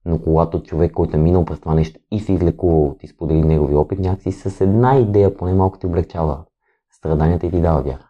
Но 0.04 0.18
когато 0.18 0.62
човек, 0.62 0.92
който 0.92 1.16
е 1.16 1.20
минал 1.20 1.44
през 1.44 1.60
това 1.60 1.74
нещо 1.74 2.00
и 2.10 2.20
се 2.20 2.32
излекувал, 2.32 2.96
ти 3.00 3.06
сподели 3.06 3.44
негови 3.44 3.74
опит, 3.74 3.98
някакси 3.98 4.32
с 4.32 4.60
една 4.60 4.98
идея 4.98 5.36
поне 5.36 5.54
малко 5.54 5.78
ти 5.78 5.86
облегчава 5.86 6.44
страданията 6.90 7.46
и 7.46 7.50
ти 7.50 7.60
дава 7.60 7.82
вяра. 7.82 8.08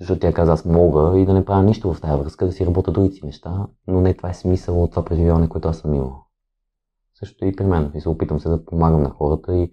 Защото 0.00 0.20
тя 0.20 0.32
каза, 0.32 0.52
аз 0.52 0.64
мога 0.64 1.18
и 1.18 1.26
да 1.26 1.34
не 1.34 1.44
правя 1.44 1.62
нищо 1.62 1.94
в 1.94 2.00
тази 2.00 2.22
връзка, 2.22 2.46
да 2.46 2.52
си 2.52 2.66
работя 2.66 2.92
други 2.92 3.12
си 3.12 3.26
неща, 3.26 3.66
но 3.86 4.00
не 4.00 4.14
това 4.14 4.28
е 4.30 4.34
смисъл 4.34 4.82
от 4.82 4.90
това 4.90 5.04
преживяване, 5.04 5.48
което 5.48 5.68
аз 5.68 5.78
съм 5.78 5.94
имал. 5.94 6.24
Също 7.14 7.44
и 7.44 7.56
при 7.56 7.64
мен. 7.64 7.92
И 7.94 8.00
се 8.00 8.08
опитам 8.08 8.40
се 8.40 8.48
да 8.48 8.64
помагам 8.64 9.02
на 9.02 9.10
хората 9.10 9.56
и 9.56 9.70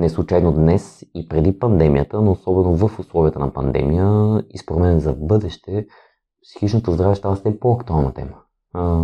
не 0.00 0.08
случайно 0.08 0.52
днес 0.52 1.04
и 1.14 1.28
преди 1.28 1.58
пандемията, 1.58 2.20
но 2.20 2.32
особено 2.32 2.76
в 2.76 2.98
условията 2.98 3.38
на 3.38 3.52
пандемия 3.52 4.42
и 4.50 4.58
според 4.58 4.80
мен 4.80 5.00
за 5.00 5.12
бъдеще, 5.12 5.86
психичното 6.42 6.92
здраве 6.92 7.14
става 7.14 7.34
все 7.34 7.60
по-актуална 7.60 8.14
тема. 8.14 8.36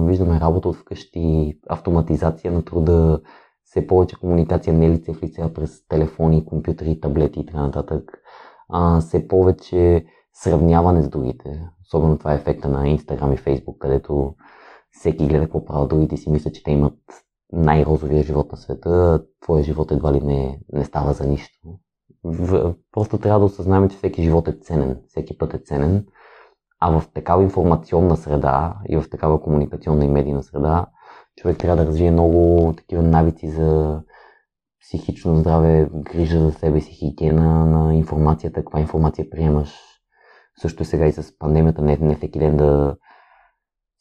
виждаме 0.06 0.40
работа 0.40 0.68
от 0.68 0.76
вкъщи, 0.76 1.58
автоматизация 1.68 2.52
на 2.52 2.64
труда, 2.64 3.20
все 3.64 3.86
повече 3.86 4.16
комуникация 4.20 4.74
не 4.74 4.90
лице 4.90 5.12
в 5.12 5.22
лице, 5.22 5.42
а 5.42 5.52
през 5.52 5.86
телефони, 5.86 6.46
компютри, 6.46 7.00
таблети 7.00 7.46
и. 7.46 8.20
А, 8.68 9.00
все 9.00 9.28
повече 9.28 10.04
сравняване 10.32 11.02
с 11.02 11.08
другите. 11.08 11.68
Особено 11.86 12.18
това 12.18 12.32
е 12.32 12.36
ефекта 12.36 12.68
на 12.68 12.84
Instagram 12.84 13.34
и 13.34 13.38
Facebook, 13.38 13.78
където 13.78 14.34
всеки 14.90 15.26
гледа 15.26 15.44
какво 15.44 15.64
правят 15.64 15.88
другите 15.88 16.14
и 16.14 16.18
си 16.18 16.30
мисля, 16.30 16.52
че 16.52 16.62
те 16.62 16.70
имат 16.70 16.98
най-розовия 17.52 18.22
живот 18.22 18.52
на 18.52 18.58
света, 18.58 19.22
твоя 19.40 19.64
живот 19.64 19.90
едва 19.90 20.12
ли 20.12 20.20
не, 20.20 20.60
не 20.72 20.84
става 20.84 21.12
за 21.12 21.26
нищо. 21.26 21.58
В, 22.24 22.74
просто 22.92 23.18
трябва 23.18 23.38
да 23.38 23.44
осъзнаем, 23.44 23.88
че 23.88 23.96
всеки 23.96 24.22
живот 24.22 24.48
е 24.48 24.52
ценен, 24.52 25.00
всеки 25.08 25.38
път 25.38 25.54
е 25.54 25.58
ценен, 25.58 26.06
а 26.80 27.00
в 27.00 27.08
такава 27.14 27.42
информационна 27.42 28.16
среда 28.16 28.76
и 28.88 28.96
в 28.96 29.10
такава 29.10 29.42
комуникационна 29.42 30.04
и 30.04 30.08
медийна 30.08 30.42
среда, 30.42 30.86
човек 31.36 31.58
трябва 31.58 31.76
да 31.76 31.88
развие 31.88 32.10
много 32.10 32.72
такива 32.76 33.02
навици 33.02 33.50
за 33.50 34.00
психично 34.80 35.36
здраве, 35.36 35.88
грижа 35.94 36.40
за 36.40 36.52
себе 36.52 36.80
си, 36.80 36.92
хигиена 36.92 37.66
на 37.66 37.94
информацията, 37.94 38.60
каква 38.60 38.80
информация 38.80 39.30
приемаш. 39.30 39.74
Също 40.60 40.84
сега 40.84 41.06
и 41.06 41.12
с 41.12 41.38
пандемията, 41.38 41.82
не, 41.82 41.96
не 41.96 42.16
всеки 42.16 42.38
ден 42.38 42.56
да 42.56 42.96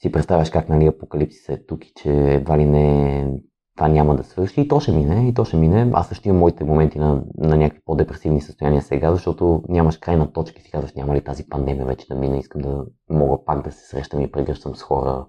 си 0.02 0.12
представяш 0.12 0.50
как 0.50 0.70
нали, 0.70 0.86
апокалипсис 0.86 1.50
е 1.50 1.66
тук 1.66 1.86
и 1.86 1.94
че 1.96 2.34
едва 2.34 2.58
ли 2.58 2.66
не 2.66 3.28
това 3.76 3.88
няма 3.88 4.16
да 4.16 4.24
свърши 4.24 4.62
и 4.62 4.68
то 4.68 4.80
ще 4.80 4.92
мине, 4.92 5.28
и 5.28 5.34
то 5.34 5.46
ще 5.46 5.58
мине. 5.58 5.92
Аз 5.94 6.08
също 6.08 6.28
имам 6.28 6.40
моите 6.40 6.64
моменти 6.64 7.00
на, 7.00 7.24
на 7.38 7.58
някакви 7.58 7.82
по-депресивни 7.86 8.42
състояния 8.42 8.82
сега, 8.82 9.12
защото 9.12 9.64
нямаш 9.70 9.98
крайна 9.98 10.34
точка 10.34 10.60
и 10.60 10.62
си 10.62 10.72
казваш 10.72 10.94
няма 10.94 11.16
ли 11.16 11.24
тази 11.24 11.50
пандемия 11.50 11.86
вече 11.86 12.08
да 12.08 12.16
мине, 12.16 12.40
искам 12.40 12.62
да 12.62 12.86
мога 13.10 13.46
пак 13.46 13.64
да 13.64 13.72
се 13.72 13.88
срещам 13.88 14.22
и 14.22 14.32
прегръщам 14.32 14.76
с 14.76 14.82
хора, 14.82 15.26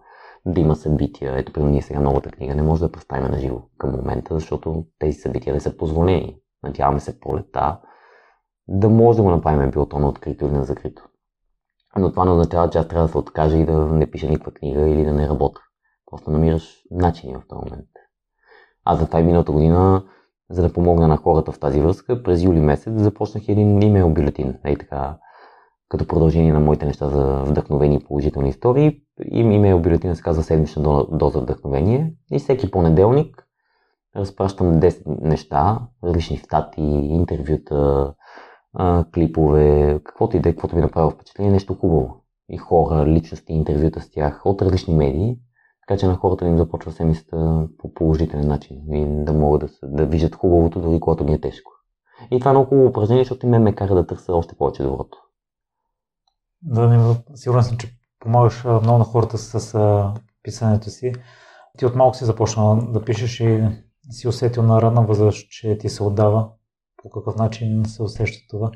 да 0.46 0.60
има 0.60 0.76
събития. 0.76 1.38
Ето, 1.38 1.52
при 1.52 1.62
ние 1.62 1.82
сега 1.82 2.00
новата 2.00 2.30
книга 2.30 2.54
не 2.54 2.62
може 2.62 2.80
да 2.80 2.92
представим 2.92 3.30
на 3.30 3.38
живо 3.38 3.62
към 3.78 3.90
момента, 3.90 4.34
защото 4.34 4.84
тези 4.98 5.18
събития 5.18 5.54
не 5.54 5.60
са 5.60 5.76
позволени. 5.76 6.36
Надяваме 6.62 7.00
се 7.00 7.20
пролета 7.20 7.80
да 8.68 8.88
може 8.88 9.16
да 9.16 9.22
го 9.22 9.30
направим 9.30 9.70
било 9.70 9.86
то 9.86 9.98
на 9.98 10.08
открито 10.08 10.44
или 10.44 10.52
на 10.52 10.64
закрито. 10.64 11.08
Но 11.98 12.10
това 12.10 12.24
не 12.24 12.30
означава, 12.30 12.70
че 12.70 12.78
аз 12.78 12.88
трябва 12.88 13.06
да 13.06 13.12
се 13.12 13.18
откажа 13.18 13.56
и 13.56 13.66
да 13.66 13.86
не 13.86 14.10
пиша 14.10 14.26
никаква 14.26 14.52
книга 14.52 14.88
или 14.88 15.04
да 15.04 15.12
не 15.12 15.28
работя. 15.28 15.60
Просто 16.10 16.30
намираш 16.30 16.82
начини 16.90 17.34
в 17.34 17.42
този 17.48 17.64
момент. 17.64 17.88
Аз 18.84 18.98
за 18.98 19.06
това 19.06 19.20
и 19.20 19.22
миналата 19.22 19.52
година, 19.52 20.04
за 20.50 20.62
да 20.62 20.72
помогна 20.72 21.08
на 21.08 21.16
хората 21.16 21.52
в 21.52 21.58
тази 21.58 21.80
връзка, 21.80 22.22
през 22.22 22.42
юли 22.42 22.60
месец 22.60 22.92
започнах 22.96 23.48
един 23.48 23.82
имейл 23.82 24.10
бюлетин. 24.10 24.54
Ей 24.64 24.76
така, 24.76 25.16
като 25.88 26.06
продължение 26.06 26.52
на 26.52 26.60
моите 26.60 26.86
неща 26.86 27.08
за 27.08 27.42
вдъхновени 27.44 27.94
и 27.94 28.04
положителни 28.04 28.48
истории. 28.48 29.00
Им 29.30 29.50
имейл 29.50 29.78
бюлетина 29.78 30.16
се 30.16 30.22
казва 30.22 30.42
седмична 30.42 31.06
доза 31.12 31.40
вдъхновение. 31.40 32.14
И 32.32 32.38
всеки 32.38 32.70
понеделник 32.70 33.46
разпращам 34.16 34.80
10 34.80 35.02
неща, 35.06 35.80
различни 36.04 36.36
статии, 36.36 37.08
интервюта, 37.08 38.12
клипове, 39.14 40.00
каквото 40.04 40.36
и 40.36 40.40
да 40.40 40.48
е, 40.48 40.52
каквото 40.52 40.74
ви 40.74 40.80
направи 40.80 41.14
впечатление, 41.14 41.52
нещо 41.52 41.74
хубаво. 41.74 42.24
И 42.48 42.56
хора, 42.56 43.06
личности, 43.06 43.52
интервюта 43.52 44.00
с 44.00 44.10
тях 44.10 44.42
от 44.44 44.62
различни 44.62 44.94
медии, 44.94 45.38
така 45.86 45.98
че 45.98 46.06
на 46.06 46.16
хората 46.16 46.46
им 46.46 46.58
започва 46.58 46.92
седмицата 46.92 47.68
по 47.78 47.94
положителен 47.94 48.48
начин 48.48 48.94
и 48.94 49.24
да 49.24 49.32
могат 49.32 49.60
да, 49.60 49.88
да 49.88 50.06
виждат 50.06 50.34
хубавото, 50.34 50.80
дори 50.80 51.00
когато 51.00 51.24
ми 51.24 51.34
е 51.34 51.40
тежко. 51.40 51.72
И 52.30 52.38
това 52.38 52.50
е 52.50 52.54
много 52.54 52.68
хубаво 52.68 52.88
упражнение, 52.88 53.24
защото 53.24 53.46
и 53.46 53.48
мен 53.48 53.62
ме 53.62 53.74
кара 53.74 53.94
да 53.94 54.06
търся 54.06 54.34
още 54.34 54.54
повече 54.54 54.82
доброто. 54.82 55.18
Да, 56.62 57.16
сигурен 57.34 57.62
съм, 57.62 57.76
че 57.76 57.98
помагаш 58.20 58.64
много 58.64 58.98
на 58.98 59.04
хората 59.04 59.38
с 59.38 60.12
писането 60.42 60.90
си. 60.90 61.12
Ти 61.78 61.86
от 61.86 61.94
малко 61.94 62.16
си 62.16 62.24
започна 62.24 62.92
да 62.92 63.04
пишеш 63.04 63.40
и 63.40 63.68
си 64.10 64.28
усетил 64.28 64.62
на 64.62 64.82
ранна 64.82 65.02
възраст, 65.02 65.50
че 65.50 65.78
ти 65.78 65.88
се 65.88 66.02
отдава. 66.02 66.48
По 67.06 67.20
какъв 67.20 67.36
начин 67.36 67.84
се 67.84 68.02
усеща 68.02 68.38
това? 68.50 68.70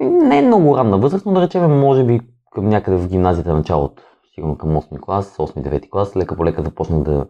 Не 0.00 0.38
е 0.38 0.42
много 0.42 0.76
ранна 0.76 0.98
възраст, 0.98 1.26
но 1.26 1.32
да 1.32 1.42
речем, 1.42 1.80
може 1.80 2.04
би 2.04 2.20
към 2.52 2.68
някъде 2.68 2.96
в 2.96 3.08
гимназията 3.08 3.54
началото 3.54 4.02
сигурно 4.34 4.58
към 4.58 4.70
8 4.70 5.00
клас, 5.00 5.36
8-9 5.36 5.90
клас, 5.90 6.16
лека 6.16 6.36
по 6.36 6.44
лека 6.44 6.62
започнах 6.62 7.02
да 7.02 7.26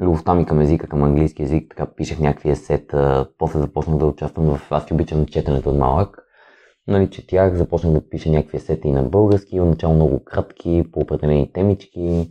любовта 0.00 0.34
ми 0.34 0.46
към 0.46 0.60
езика, 0.60 0.88
към 0.88 1.04
английски 1.04 1.42
език, 1.42 1.70
така 1.70 1.94
пишех 1.96 2.20
някакви 2.20 2.50
есета, 2.50 3.28
после 3.38 3.58
започнах 3.58 3.98
да 3.98 4.06
участвам 4.06 4.56
в... 4.56 4.72
Аз 4.72 4.90
обичам 4.90 5.26
четенето 5.26 5.70
от 5.70 5.76
малък. 5.76 6.18
Нали, 6.86 7.10
четях, 7.10 7.54
започнах 7.54 7.92
да 7.92 8.08
пиша 8.08 8.30
някакви 8.30 8.56
есета 8.56 8.88
и 8.88 8.92
на 8.92 9.02
български, 9.02 9.60
отначало 9.60 9.94
много 9.94 10.24
кратки, 10.24 10.84
по 10.92 11.00
определени 11.00 11.52
темички. 11.52 12.30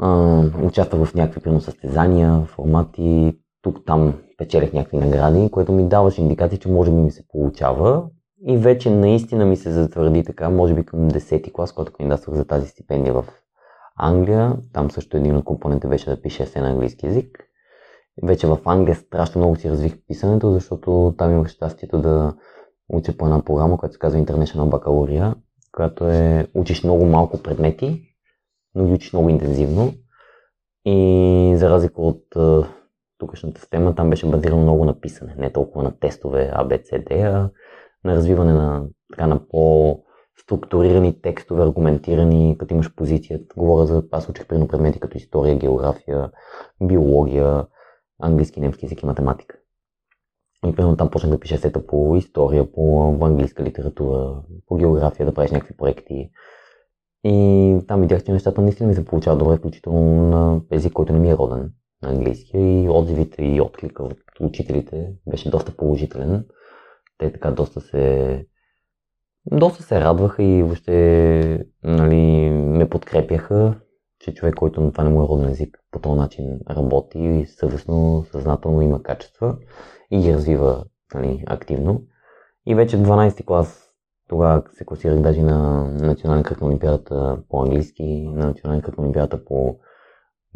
Uh, 0.00 0.66
участвах 0.66 1.04
в 1.04 1.14
някакви 1.14 1.40
примерно 1.40 1.60
състезания, 1.60 2.44
формати, 2.44 3.38
тук 3.62 3.84
там 4.38 4.46
печелих 4.46 4.72
някакви 4.72 4.96
награди, 4.96 5.50
което 5.50 5.72
ми 5.72 5.88
даваше 5.88 6.20
индикации, 6.20 6.58
че 6.58 6.68
може 6.68 6.90
би 6.90 6.96
ми 6.96 7.10
се 7.10 7.28
получава. 7.28 8.04
И 8.46 8.56
вече 8.56 8.90
наистина 8.90 9.46
ми 9.46 9.56
се 9.56 9.70
затвърди 9.70 10.24
така, 10.24 10.50
може 10.50 10.74
би 10.74 10.84
към 10.84 11.10
10-ти 11.10 11.52
клас, 11.52 11.72
когато 11.72 11.92
кандидатствах 11.92 12.36
за 12.36 12.44
тази 12.44 12.68
стипендия 12.68 13.14
в 13.14 13.24
Англия. 13.96 14.56
Там 14.72 14.90
също 14.90 15.16
един 15.16 15.36
от 15.36 15.44
компонентите 15.44 15.88
беше 15.88 16.10
да 16.10 16.22
пише 16.22 16.46
се 16.46 16.60
на 16.60 16.70
английски 16.70 17.06
язик. 17.06 17.44
Вече 18.22 18.46
в 18.46 18.58
Англия 18.64 18.96
страшно 18.96 19.38
много 19.38 19.56
си 19.56 19.70
развих 19.70 19.96
писането, 20.08 20.52
защото 20.52 21.14
там 21.18 21.32
имах 21.32 21.48
щастието 21.48 21.98
да 21.98 22.34
уча 22.88 23.16
по 23.16 23.24
една 23.24 23.44
програма, 23.44 23.78
която 23.78 23.92
се 23.92 23.98
казва 23.98 24.20
International 24.20 24.68
Baccalaureate, 24.68 25.34
която 25.72 26.08
е 26.08 26.46
учиш 26.54 26.84
много 26.84 27.04
малко 27.04 27.42
предмети, 27.42 28.02
но 28.74 28.86
ги 28.86 28.92
учиш 28.92 29.12
много 29.12 29.28
интензивно. 29.28 29.92
И 30.84 31.54
за 31.56 31.70
разлика 31.70 32.02
от 32.02 32.24
тукашната 33.18 33.60
система, 33.60 33.94
там 33.94 34.10
беше 34.10 34.30
базирано 34.30 34.62
много 34.62 34.84
на 34.84 35.00
писане, 35.00 35.34
не 35.38 35.52
толкова 35.52 35.82
на 35.82 35.98
тестове 35.98 36.52
A, 36.54 36.66
B, 36.66 36.82
C, 36.82 37.08
D, 37.08 37.22
а 37.22 37.50
на 38.04 38.14
развиване 38.14 38.52
на, 38.52 38.86
така, 39.12 39.26
на 39.26 39.48
по 39.48 39.98
структурирани 40.40 41.20
текстове, 41.22 41.62
аргументирани, 41.62 42.56
като 42.58 42.74
имаш 42.74 42.94
позиция. 42.94 43.40
Говоря 43.56 43.86
за, 43.86 44.02
аз 44.12 44.28
учих 44.28 44.46
примерно 44.46 44.68
предмети 44.68 45.00
като 45.00 45.18
история, 45.18 45.58
география, 45.58 46.30
биология, 46.82 47.66
английски, 48.22 48.60
немски 48.60 48.86
език 48.86 49.02
и 49.02 49.06
математика. 49.06 49.58
И 50.66 50.72
примерно 50.72 50.96
там 50.96 51.10
почнах 51.10 51.32
да 51.32 51.40
пиша 51.40 51.58
сета 51.58 51.86
по 51.86 52.16
история, 52.16 52.72
по 52.72 53.16
английска 53.20 53.64
литература, 53.64 54.42
по 54.66 54.76
география, 54.76 55.26
да 55.26 55.34
правиш 55.34 55.50
някакви 55.50 55.76
проекти. 55.76 56.30
И 57.24 57.78
там 57.88 58.00
видях, 58.00 58.24
че 58.24 58.32
нещата 58.32 58.62
наистина 58.62 58.88
ми 58.88 58.94
се 58.94 59.04
получават 59.04 59.38
добре, 59.38 59.56
включително 59.56 60.28
на 60.28 60.60
език, 60.70 60.92
който 60.92 61.12
не 61.12 61.18
ми 61.18 61.30
е 61.30 61.36
роден, 61.36 61.72
на 62.02 62.08
английски. 62.08 62.58
И 62.58 62.88
отзивите 62.88 63.42
и 63.44 63.60
отклика 63.60 64.02
от 64.02 64.18
учителите 64.40 65.12
беше 65.26 65.50
доста 65.50 65.76
положителен. 65.76 66.44
Те 67.18 67.32
така 67.32 67.50
доста 67.50 67.80
се 67.80 68.46
доста 69.52 69.82
се 69.82 70.00
радваха 70.00 70.42
и 70.42 70.62
въобще 70.62 71.66
нали, 71.84 72.50
ме 72.50 72.88
подкрепяха, 72.88 73.80
че 74.20 74.34
човек, 74.34 74.54
който 74.54 74.80
на 74.80 74.92
това 74.92 75.04
не 75.04 75.10
му 75.10 75.24
е 75.24 75.28
роден 75.28 75.50
език, 75.50 75.78
по 75.90 75.98
този 75.98 76.18
начин 76.18 76.60
работи 76.70 77.18
и 77.18 77.46
съвестно, 77.46 78.24
съзнателно 78.32 78.82
има 78.82 79.02
качества 79.02 79.56
и 80.10 80.20
ги 80.20 80.32
развива 80.32 80.84
нали, 81.14 81.44
активно. 81.46 82.02
И 82.66 82.74
вече 82.74 82.96
в 82.96 83.00
12 83.00 83.44
клас 83.44 83.88
тогава 84.28 84.62
се 84.72 84.84
класирах 84.84 85.20
даже 85.20 85.42
на 85.42 85.84
национален 85.84 86.42
кръг 86.42 86.60
на 86.60 86.66
Олимпиадата 86.66 87.38
по 87.48 87.62
английски, 87.62 88.28
на 88.34 88.46
национален 88.46 88.82
кръг 88.82 88.98
на 88.98 89.04
Олимпиадата 89.04 89.44
по 89.44 89.78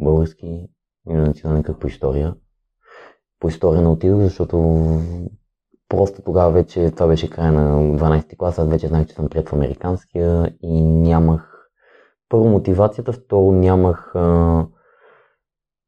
български 0.02 0.68
и 1.08 1.14
на 1.44 1.62
кръг 1.62 1.80
по 1.80 1.86
история. 1.86 2.34
По 3.40 3.48
история 3.48 3.82
не 3.82 3.88
отидох, 3.88 4.20
защото 4.20 4.56
просто 5.88 6.22
тогава 6.22 6.50
вече, 6.50 6.90
това 6.90 7.06
беше 7.06 7.30
края 7.30 7.52
на 7.52 7.98
12 7.98 8.36
клас, 8.36 8.58
аз 8.58 8.68
вече 8.68 8.88
знаех, 8.88 9.06
че 9.06 9.14
съм 9.14 9.28
прият 9.28 9.48
в 9.48 9.52
американския 9.52 10.54
и 10.62 10.84
нямах 10.84 11.68
първо 12.28 12.48
мотивацията, 12.48 13.12
второ 13.12 13.52
нямах 13.52 14.12
а, 14.14 14.66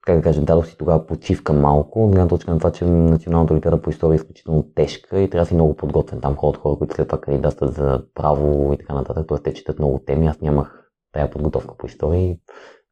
как 0.00 0.16
да 0.16 0.22
кажа, 0.22 0.42
дадох 0.42 0.66
си 0.66 0.76
тогава 0.78 1.06
почивка 1.06 1.52
малко, 1.52 2.04
от 2.04 2.10
гледна 2.10 2.28
точка 2.28 2.50
на 2.50 2.58
това, 2.58 2.72
че 2.72 2.84
Националната 2.84 3.52
олимпиада 3.52 3.82
по 3.82 3.90
история 3.90 4.14
е 4.14 4.16
изключително 4.16 4.66
тежка 4.74 5.20
и 5.20 5.30
трябва 5.30 5.44
да 5.44 5.48
си 5.48 5.54
много 5.54 5.76
подготвен. 5.76 6.20
Там 6.20 6.36
ходят 6.36 6.60
хора, 6.60 6.78
които 6.78 6.94
след 6.94 7.08
това 7.08 7.20
кандидатстват 7.20 7.74
за 7.74 8.02
право 8.14 8.72
и 8.72 8.78
така 8.78 8.94
нататък, 8.94 9.28
т.е. 9.28 9.38
те 9.38 9.54
четат 9.54 9.78
много 9.78 9.98
теми. 9.98 10.26
Аз 10.26 10.40
нямах 10.40 10.90
тая 11.12 11.30
подготовка 11.30 11.76
по 11.76 11.86
история 11.86 12.36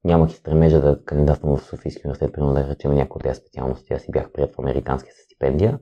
нямах 0.05 0.33
и 0.33 0.37
стремежа 0.37 0.81
да 0.81 1.05
кандидатствам 1.05 1.57
в 1.57 1.63
Софийския 1.63 2.03
университет, 2.05 2.33
примерно 2.33 2.55
да 2.55 2.69
речем 2.69 2.95
някои 2.95 3.19
от 3.19 3.23
тези 3.23 3.41
специалности. 3.41 3.95
Аз 3.95 4.03
си 4.03 4.11
бях 4.11 4.33
прият 4.33 4.55
в 4.55 4.59
американски 4.59 5.11
с 5.11 5.25
стипендия. 5.25 5.79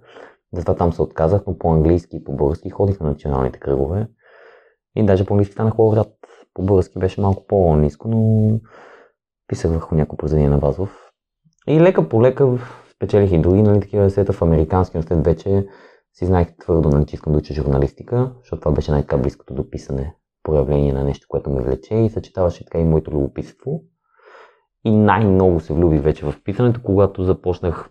Затова 0.53 0.75
там 0.75 0.93
се 0.93 1.03
отказах, 1.03 1.43
но 1.47 1.59
по-английски 1.59 2.17
и 2.17 2.25
по-български 2.25 2.71
ходих 2.71 3.01
на 3.01 3.11
националните 3.11 3.59
кръгове. 3.59 4.09
И 4.97 5.07
даже 5.07 5.27
по-английски 5.27 5.53
станах 5.53 5.77
по-врат. 5.77 6.13
По-български 6.55 6.99
беше 6.99 7.21
малко 7.21 7.47
по-низко, 7.47 8.09
но 8.09 8.61
писах 9.49 9.71
върху 9.71 9.95
някои 9.95 10.17
произведения 10.17 10.51
на 10.51 10.59
Вазов. 10.59 11.11
И 11.69 11.81
лека 11.81 12.09
по 12.09 12.23
лека 12.23 12.59
спечелих 12.95 13.33
и 13.33 13.39
други 13.39 13.63
нали, 13.63 13.81
такива 13.81 14.11
сета 14.11 14.33
в 14.33 14.43
американски 14.43 14.97
университет 14.97 15.25
вече 15.25 15.67
си 16.13 16.27
знаех 16.27 16.57
твърдо, 16.57 16.89
нали, 16.89 17.07
че 17.07 17.15
искам 17.15 17.33
да 17.33 17.39
уча 17.39 17.55
журналистика, 17.55 18.33
защото 18.39 18.61
това 18.61 18.73
беше 18.73 18.91
най-така 18.91 19.19
близкото 19.19 19.55
до 19.55 19.71
писане 19.71 20.15
проявление 20.43 20.93
на 20.93 21.05
нещо, 21.05 21.27
което 21.29 21.51
ме 21.51 21.63
влече 21.63 21.95
и 21.95 22.11
съчетаваше 22.11 22.65
така 22.65 22.79
и 22.79 22.85
моето 22.85 23.11
любопитство. 23.11 23.83
И 24.85 24.91
най-много 24.91 25.61
се 25.61 25.73
влюбих 25.73 26.03
вече 26.03 26.27
в 26.27 26.35
писането, 26.45 26.81
когато 26.83 27.25
започнах 27.25 27.91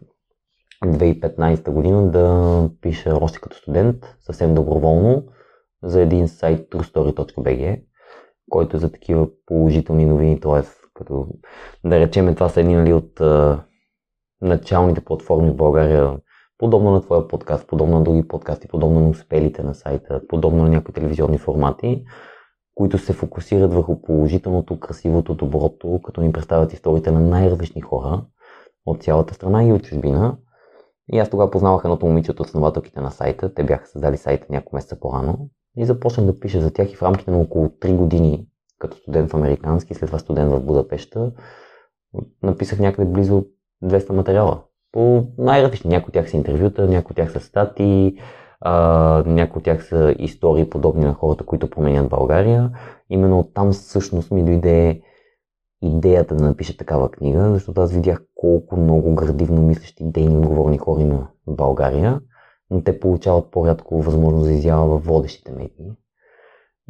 2015 0.85 1.71
година 1.71 2.11
да 2.11 2.69
пиша 2.81 3.15
още 3.21 3.39
като 3.39 3.57
студент, 3.57 4.15
съвсем 4.19 4.55
доброволно, 4.55 5.23
за 5.83 6.01
един 6.01 6.27
сайт 6.27 6.69
truestory.bg, 6.69 7.81
който 8.49 8.77
е 8.77 8.79
за 8.79 8.91
такива 8.91 9.27
положителни 9.45 10.05
новини, 10.05 10.39
т.е. 10.39 10.61
като 10.93 11.27
да 11.85 11.99
речем 11.99 12.35
това 12.35 12.49
са 12.49 12.59
едни 12.59 12.75
нали, 12.75 12.93
от 12.93 13.21
началните 14.41 15.01
платформи 15.01 15.49
в 15.49 15.55
България, 15.55 16.17
подобно 16.57 16.91
на 16.91 17.01
твоя 17.01 17.27
подкаст, 17.27 17.67
подобно 17.67 17.97
на 17.97 18.03
други 18.03 18.27
подкасти, 18.27 18.67
подобно 18.67 18.99
на 18.99 19.09
успелите 19.09 19.63
на 19.63 19.75
сайта, 19.75 20.21
подобно 20.27 20.63
на 20.63 20.69
някои 20.69 20.93
телевизионни 20.93 21.37
формати, 21.37 22.03
които 22.79 22.97
се 22.97 23.13
фокусират 23.13 23.73
върху 23.73 24.01
положителното, 24.01 24.79
красивото, 24.79 25.35
доброто, 25.35 26.01
като 26.03 26.21
ни 26.21 26.31
представят 26.31 26.73
историите 26.73 27.11
на 27.11 27.19
най-различни 27.19 27.81
хора 27.81 28.25
от 28.85 29.03
цялата 29.03 29.33
страна 29.33 29.63
и 29.63 29.73
от 29.73 29.83
чужбина. 29.83 30.37
И 31.13 31.19
аз 31.19 31.29
тогава 31.29 31.51
познавах 31.51 31.81
едното 31.83 32.05
момиче 32.05 32.31
от 32.31 32.39
основателките 32.39 33.01
на 33.01 33.11
сайта. 33.11 33.53
Те 33.53 33.63
бяха 33.63 33.87
създали 33.87 34.17
сайта 34.17 34.45
няколко 34.49 34.75
месеца 34.75 34.99
по-рано. 34.99 35.49
И 35.77 35.85
започнах 35.85 36.25
да 36.25 36.39
пиша 36.39 36.61
за 36.61 36.73
тях 36.73 36.93
и 36.93 36.95
в 36.95 37.03
рамките 37.03 37.31
на 37.31 37.37
около 37.37 37.67
3 37.67 37.95
години 37.95 38.47
като 38.79 38.97
студент 38.97 39.31
в 39.31 39.35
американски, 39.35 39.93
след 39.93 40.07
това 40.07 40.19
студент 40.19 40.51
в 40.51 40.59
Будапешта, 40.59 41.31
написах 42.43 42.79
някъде 42.79 43.11
близо 43.11 43.45
200 43.83 44.09
материала. 44.09 44.61
По 44.91 45.27
най-различни. 45.37 45.89
Някои 45.89 46.07
от 46.07 46.13
тях 46.13 46.29
са 46.29 46.37
интервюта, 46.37 46.87
някои 46.87 47.11
от 47.11 47.15
тях 47.15 47.31
са 47.31 47.39
статии, 47.39 48.17
а, 48.61 49.23
някои 49.25 49.59
от 49.59 49.63
тях 49.63 49.85
са 49.85 50.15
истории 50.19 50.69
подобни 50.69 51.05
на 51.05 51.13
хората, 51.13 51.45
които 51.45 51.69
променят 51.69 52.09
България. 52.09 52.71
Именно 53.09 53.39
оттам 53.39 53.71
всъщност 53.71 54.31
ми 54.31 54.43
дойде 54.43 55.01
идеята 55.81 56.35
да 56.35 56.43
напиша 56.43 56.77
такава 56.77 57.11
книга, 57.11 57.53
защото 57.53 57.81
аз 57.81 57.93
видях 57.93 58.25
колко 58.35 58.77
много 58.77 59.15
градивно 59.15 59.61
мислещи, 59.61 60.03
дейни, 60.03 60.37
отговорни 60.37 60.77
хора 60.77 61.01
има 61.01 61.27
в 61.47 61.55
България, 61.55 62.21
но 62.69 62.83
те 62.83 62.99
получават 62.99 63.51
по-рядко 63.51 64.01
възможност 64.01 64.45
за 64.45 64.53
изява 64.53 64.99
в 64.99 65.05
водещите 65.05 65.51
медии. 65.51 65.91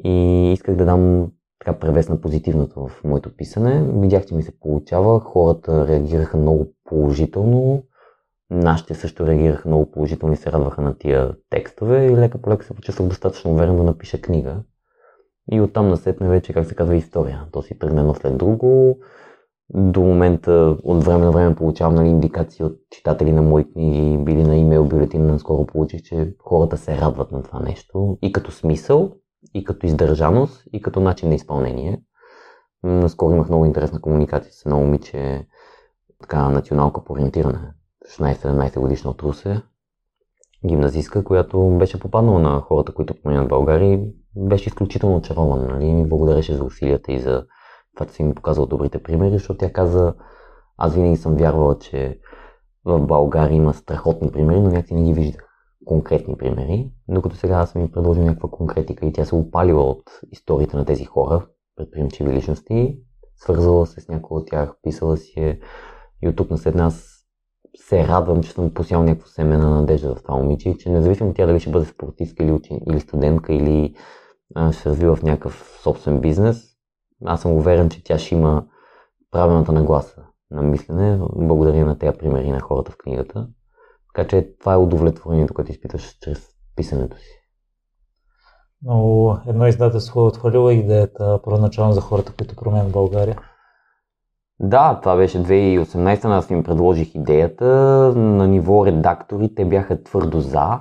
И 0.03 0.51
исках 0.53 0.75
да 0.75 0.85
дам 0.85 1.31
така 1.59 1.79
превес 1.79 2.09
на 2.09 2.21
позитивното 2.21 2.87
в 2.87 3.03
моето 3.03 3.35
писане. 3.35 3.83
Видях, 3.99 4.25
че 4.25 4.35
ми 4.35 4.43
се 4.43 4.59
получава, 4.59 5.19
хората 5.19 5.87
реагираха 5.87 6.37
много 6.37 6.73
положително, 6.83 7.83
Нашите 8.51 8.95
също 8.95 9.27
реагираха 9.27 9.67
много 9.67 9.91
положително 9.91 10.33
и 10.33 10.37
се 10.37 10.51
радваха 10.51 10.81
на 10.81 10.97
тия 10.97 11.35
текстове 11.49 12.05
и 12.05 12.17
лека 12.17 12.37
по 12.37 12.49
лека 12.49 12.65
се 12.65 12.73
почувствах 12.73 13.09
достатъчно 13.09 13.51
уверен 13.51 13.77
да 13.77 13.83
напиша 13.83 14.21
книга. 14.21 14.63
И 15.51 15.61
оттам 15.61 15.89
насетне 15.89 16.29
вече, 16.29 16.53
как 16.53 16.65
се 16.65 16.75
казва, 16.75 16.95
история. 16.95 17.45
То 17.51 17.61
си 17.61 17.79
тръгне 17.79 17.99
едно 17.99 18.15
след 18.15 18.37
друго. 18.37 18.99
До 19.73 20.01
момента 20.01 20.77
от 20.83 21.03
време 21.03 21.25
на 21.25 21.31
време 21.31 21.55
получавам 21.55 21.95
нали, 21.95 22.07
индикации 22.07 22.65
от 22.65 22.77
читатели 22.91 23.31
на 23.31 23.41
мои 23.41 23.71
книги, 23.71 24.17
били 24.17 24.43
на 24.43 24.55
имейл 24.55 24.85
бюлетин, 24.85 25.25
наскоро 25.25 25.65
получих, 25.65 26.01
че 26.01 26.35
хората 26.39 26.77
се 26.77 26.97
радват 26.97 27.31
на 27.31 27.43
това 27.43 27.59
нещо. 27.59 28.17
И 28.21 28.31
като 28.31 28.51
смисъл, 28.51 29.11
и 29.53 29.63
като 29.63 29.85
издържаност, 29.85 30.63
и 30.73 30.81
като 30.81 30.99
начин 30.99 31.29
на 31.29 31.35
изпълнение. 31.35 32.01
Наскоро 32.83 33.33
имах 33.33 33.49
много 33.49 33.65
интересна 33.65 34.01
комуникация 34.01 34.53
с 34.53 34.65
едно 34.65 34.79
момиче, 34.79 35.47
така 36.21 36.49
националка 36.49 37.03
по 37.03 37.13
ориентиране 37.13 37.73
16-17 38.09 38.79
годишна 38.79 39.11
от 39.11 39.23
Русе, 39.23 39.61
гимназистка, 40.67 41.23
която 41.23 41.77
беше 41.79 41.99
попаднала 41.99 42.39
на 42.39 42.61
хората, 42.61 42.93
които 42.93 43.21
променят 43.21 43.47
България 43.47 43.93
и 43.93 43.99
беше 44.35 44.69
изключително 44.69 45.15
очарована. 45.15 45.67
Нали? 45.67 45.93
Ми 45.93 46.07
благодареше 46.07 46.55
за 46.55 46.63
усилията 46.63 47.11
и 47.11 47.19
за 47.19 47.45
това, 47.95 48.05
че 48.05 48.13
си 48.13 48.23
ми 48.23 48.35
показал 48.35 48.65
добрите 48.65 49.03
примери, 49.03 49.33
защото 49.33 49.57
тя 49.57 49.73
каза, 49.73 50.13
аз 50.77 50.95
винаги 50.95 51.17
съм 51.17 51.35
вярвала, 51.35 51.79
че 51.79 52.19
в 52.85 52.99
България 52.99 53.55
има 53.55 53.73
страхотни 53.73 54.31
примери, 54.31 54.59
но 54.59 54.69
някакси 54.69 54.93
не 54.93 55.03
ги 55.03 55.13
виждах 55.13 55.45
конкретни 55.85 56.37
примери, 56.37 56.91
докато 57.07 57.35
сега 57.35 57.55
аз 57.55 57.69
съм 57.69 57.81
ми 57.81 57.91
предложил 57.91 58.23
някаква 58.23 58.49
конкретика 58.49 59.05
и 59.05 59.13
тя 59.13 59.25
се 59.25 59.35
опалила 59.35 59.83
от 59.83 60.03
историите 60.31 60.77
на 60.77 60.85
тези 60.85 61.05
хора, 61.05 61.47
предприемчиви 61.75 62.33
личности, 62.33 62.99
свързала 63.35 63.87
се 63.87 64.01
с 64.01 64.07
някои 64.07 64.37
от 64.37 64.47
тях, 64.47 64.75
писала 64.81 65.17
си 65.17 65.33
е 65.39 65.59
и 66.21 66.27
от 66.27 66.35
тук 66.35 66.49
на 66.49 66.57
след 66.57 66.75
нас 66.75 67.08
се 67.81 68.07
радвам, 68.07 68.43
че 68.43 68.51
съм 68.51 68.73
посял 68.73 69.03
някакво 69.03 69.27
семе 69.27 69.57
на 69.57 69.69
надежда 69.69 70.15
в 70.15 70.23
това 70.23 70.35
момиче, 70.35 70.77
че 70.77 70.89
независимо 70.89 71.33
тя 71.33 71.45
дали 71.45 71.59
ще 71.59 71.69
бъде 71.69 71.85
спортистка 71.85 72.43
или, 72.43 72.51
учен, 72.51 72.79
или 72.89 72.99
студентка, 72.99 73.53
или 73.53 73.95
а, 74.55 74.71
ще 74.71 74.89
развива 74.89 75.15
в 75.15 75.23
някакъв 75.23 75.79
собствен 75.83 76.21
бизнес, 76.21 76.69
аз 77.25 77.41
съм 77.41 77.51
уверен, 77.51 77.89
че 77.89 78.03
тя 78.03 78.17
ще 78.17 78.35
има 78.35 78.65
правилната 79.31 79.71
нагласа 79.71 80.23
на 80.51 80.61
мислене, 80.61 81.19
благодарение 81.35 81.85
на 81.85 81.97
тези 81.97 82.17
примери 82.17 82.51
на 82.51 82.59
хората 82.59 82.91
в 82.91 82.97
книгата. 82.97 83.47
Така 84.13 84.27
че 84.27 84.55
това 84.59 84.73
е 84.73 84.77
удовлетворението, 84.77 85.53
което 85.53 85.71
изпиташ 85.71 86.17
чрез 86.21 86.47
писането 86.75 87.17
си. 87.17 87.39
Но 88.81 89.37
едно 89.47 89.67
издателство 89.67 90.21
е 90.21 90.23
отхвалило 90.23 90.69
идеята 90.69 91.39
първоначално 91.43 91.93
за 91.93 92.01
хората, 92.01 92.33
които 92.37 92.55
променят 92.55 92.91
България. 92.91 93.41
Да, 94.59 94.99
това 95.01 95.15
беше 95.15 95.43
2018, 95.43 96.25
аз 96.25 96.49
им 96.49 96.63
предложих 96.63 97.15
идеята. 97.15 97.65
На 98.15 98.47
ниво 98.47 98.85
редактори 98.85 99.55
те 99.55 99.65
бяха 99.65 100.03
твърдо 100.03 100.39
за, 100.39 100.79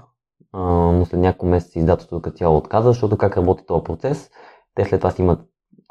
но 0.55 1.05
след 1.05 1.21
няколко 1.21 1.47
месеца 1.47 1.79
издателството 1.79 2.23
като 2.23 2.37
цяло 2.37 2.57
отказа, 2.57 2.89
защото 2.89 3.19
как 3.19 3.37
работи 3.37 3.67
този 3.67 3.85
процес. 3.85 4.31
Те 4.75 4.85
след 4.85 5.01
това 5.01 5.11
си 5.11 5.23
имат, 5.23 5.41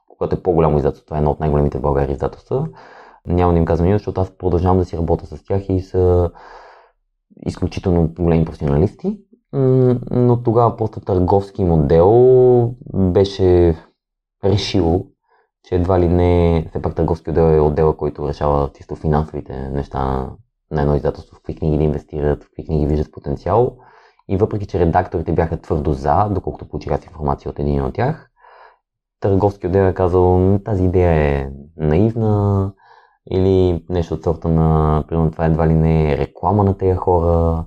когато 0.08 0.36
е 0.36 0.44
по-голямо 0.44 0.78
издателство, 0.78 1.06
това 1.06 1.18
е 1.18 1.20
едно 1.20 1.32
от 1.32 1.40
най-големите 1.40 1.78
в 1.78 1.82
България 1.82 2.14
издателства, 2.14 2.68
няма 3.28 3.54
да 3.54 3.60
им 3.60 3.66
казвам 3.66 3.88
името, 3.88 4.00
защото 4.00 4.22
аз 4.22 4.32
продължавам 4.32 4.78
да 4.78 4.86
си 4.86 4.98
работя 4.98 5.26
с 5.26 5.44
тях 5.44 5.70
и 5.70 5.80
са 5.80 6.32
изключително 7.46 8.10
големи 8.20 8.46
професионалисти. 8.46 9.20
Но 10.12 10.44
тогава 10.44 10.78
просто 10.78 11.00
търговски 11.00 11.64
модел 11.64 12.76
беше 12.94 13.76
решил, 14.44 15.06
че 15.68 15.76
едва 15.76 16.00
ли 16.00 16.08
не, 16.08 16.66
все 16.70 16.82
пак 16.82 16.96
търговски 16.96 17.30
отдел 17.30 17.42
е 17.42 17.60
отдела, 17.60 17.98
който 17.98 18.28
решава 18.28 18.70
чисто 18.74 18.96
финансовите 18.96 19.70
неща 19.70 20.30
на, 20.72 20.82
едно 20.82 20.96
издателство, 20.96 21.36
в 21.36 21.40
какви 21.40 21.56
книги 21.56 21.78
да 21.78 21.84
инвестират, 21.84 22.44
в 22.44 22.48
какви 22.48 22.66
книги 22.66 22.88
виждат 22.88 23.12
потенциал. 23.12 23.78
И 24.30 24.38
въпреки, 24.38 24.66
че 24.66 24.80
редакторите 24.80 25.32
бяха 25.32 25.62
твърдо 25.62 25.94
за, 25.94 26.30
доколкото 26.32 26.68
получих 26.68 26.92
информация 27.06 27.52
от 27.52 27.60
един 27.60 27.84
от 27.84 27.94
тях, 27.94 28.30
търговски 29.20 29.68
отдел 29.68 29.84
е 29.84 29.94
казал, 29.94 30.60
тази 30.66 30.84
идея 30.84 31.12
е 31.12 31.50
наивна 31.78 32.74
или 33.32 33.86
нещо 33.90 34.14
от 34.14 34.24
сорта 34.24 34.48
на, 34.48 35.04
примерно 35.08 35.32
това 35.32 35.46
едва 35.46 35.68
ли 35.68 35.74
не 35.74 36.14
е 36.14 36.18
реклама 36.18 36.64
на 36.64 36.78
тези 36.78 36.98
хора 36.98 37.66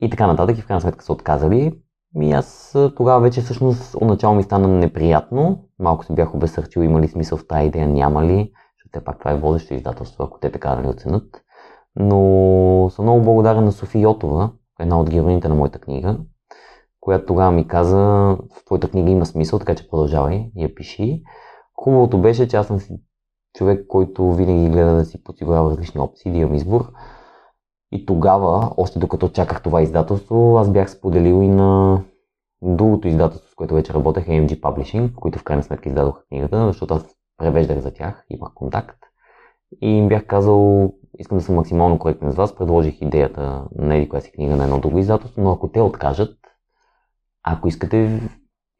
и 0.00 0.10
така 0.10 0.26
нататък. 0.26 0.58
И 0.58 0.62
в 0.62 0.66
крайна 0.66 0.80
сметка 0.80 1.04
са 1.04 1.12
отказали. 1.12 1.82
И 2.20 2.32
аз 2.32 2.76
тогава 2.96 3.20
вече 3.20 3.40
всъщност 3.40 3.94
отначало 3.94 4.34
ми 4.34 4.42
стана 4.42 4.68
неприятно. 4.68 5.64
Малко 5.78 6.04
се 6.04 6.12
бях 6.12 6.34
обесърчил, 6.34 6.80
има 6.80 7.00
ли 7.00 7.08
смисъл 7.08 7.38
в 7.38 7.46
тази 7.46 7.66
идея, 7.66 7.88
няма 7.88 8.24
ли. 8.24 8.52
Защото 8.84 9.04
пак 9.04 9.18
това 9.18 9.30
е 9.30 9.38
водещо 9.38 9.74
издателство, 9.74 10.24
ако 10.24 10.38
те 10.38 10.52
така 10.52 10.68
да 10.68 10.76
нали 10.76 10.88
оценят. 10.88 11.42
Но 11.96 12.90
съм 12.90 13.04
много 13.04 13.22
благодарен 13.22 13.64
на 13.64 13.72
София 13.72 14.02
Йотова, 14.02 14.50
една 14.80 15.00
от 15.00 15.10
героините 15.10 15.48
на 15.48 15.54
моята 15.54 15.78
книга, 15.78 16.18
която 17.00 17.26
тогава 17.26 17.52
ми 17.52 17.68
каза, 17.68 17.96
в 17.96 18.64
твоята 18.66 18.90
книга 18.90 19.10
има 19.10 19.26
смисъл, 19.26 19.58
така 19.58 19.74
че 19.74 19.88
продължавай 19.88 20.50
я 20.56 20.74
пиши. 20.74 21.22
Хубавото 21.74 22.18
беше, 22.20 22.48
че 22.48 22.56
аз 22.56 22.66
съм 22.66 22.78
човек, 23.54 23.86
който 23.88 24.32
винаги 24.32 24.70
гледа 24.70 24.94
да 24.94 25.04
си 25.04 25.24
подсигурява 25.24 25.70
различни 25.70 26.00
опции, 26.00 26.32
да 26.32 26.38
имам 26.38 26.54
избор. 26.54 26.92
И 27.92 28.06
тогава, 28.06 28.72
още 28.76 28.98
докато 28.98 29.28
чаках 29.28 29.62
това 29.62 29.82
издателство, 29.82 30.58
аз 30.58 30.70
бях 30.70 30.90
споделил 30.90 31.42
и 31.42 31.48
на 31.48 32.00
другото 32.62 33.08
издателство, 33.08 33.50
с 33.50 33.54
което 33.54 33.74
вече 33.74 33.94
работех, 33.94 34.26
AMG 34.26 34.60
Publishing, 34.60 35.14
които 35.14 35.38
в 35.38 35.44
крайна 35.44 35.62
сметка 35.62 35.88
издадоха 35.88 36.26
книгата, 36.28 36.66
защото 36.66 36.94
аз 36.94 37.06
превеждах 37.38 37.78
за 37.78 37.94
тях, 37.94 38.24
имах 38.30 38.52
контакт. 38.54 38.98
И 39.82 39.88
им 39.88 40.08
бях 40.08 40.26
казал, 40.26 40.90
искам 41.18 41.38
да 41.38 41.44
съм 41.44 41.54
максимално 41.54 41.98
коректен 41.98 42.30
с 42.30 42.34
вас, 42.36 42.56
предложих 42.56 43.02
идеята 43.02 43.64
на 43.78 43.96
еди 43.96 44.08
коя 44.08 44.20
си 44.20 44.32
книга 44.32 44.56
на 44.56 44.64
едно 44.64 44.80
друго 44.80 44.98
издателство, 44.98 45.42
но 45.42 45.52
ако 45.52 45.68
те 45.68 45.80
откажат, 45.80 46.36
ако 47.42 47.68
искате, 47.68 48.20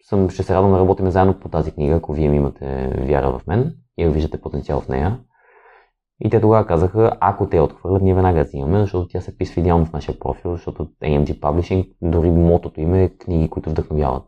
съм, 0.03 0.31
ще 0.31 0.43
се 0.43 0.55
радвам 0.55 0.73
да 0.73 0.79
работим 0.79 1.11
заедно 1.11 1.41
по 1.41 1.49
тази 1.49 1.73
книга, 1.73 1.95
ако 1.95 2.13
вие 2.13 2.29
ми 2.29 2.37
имате 2.37 2.89
вяра 3.09 3.39
в 3.39 3.47
мен 3.47 3.75
и 3.99 4.03
ако 4.05 4.13
виждате 4.13 4.41
потенциал 4.41 4.81
в 4.81 4.89
нея. 4.89 5.19
И 6.25 6.31
те 6.31 6.41
тогава 6.41 6.67
казаха, 6.67 7.17
ако 7.21 7.49
те 7.49 7.61
отхвърлят, 7.61 8.03
ние 8.03 8.15
веднага 8.15 8.45
взимаме, 8.45 8.81
защото 8.81 9.09
тя 9.09 9.21
се 9.21 9.39
писва 9.39 9.61
идеално 9.61 9.87
в 9.87 9.93
нашия 9.93 10.19
профил, 10.19 10.53
защото 10.53 10.89
AMG 11.03 11.41
Publishing, 11.41 11.93
дори 12.03 12.31
мотото 12.31 12.81
им 12.81 12.95
е 12.95 13.09
книги, 13.09 13.51
които 13.51 13.71
вдъхновяват. 13.71 14.25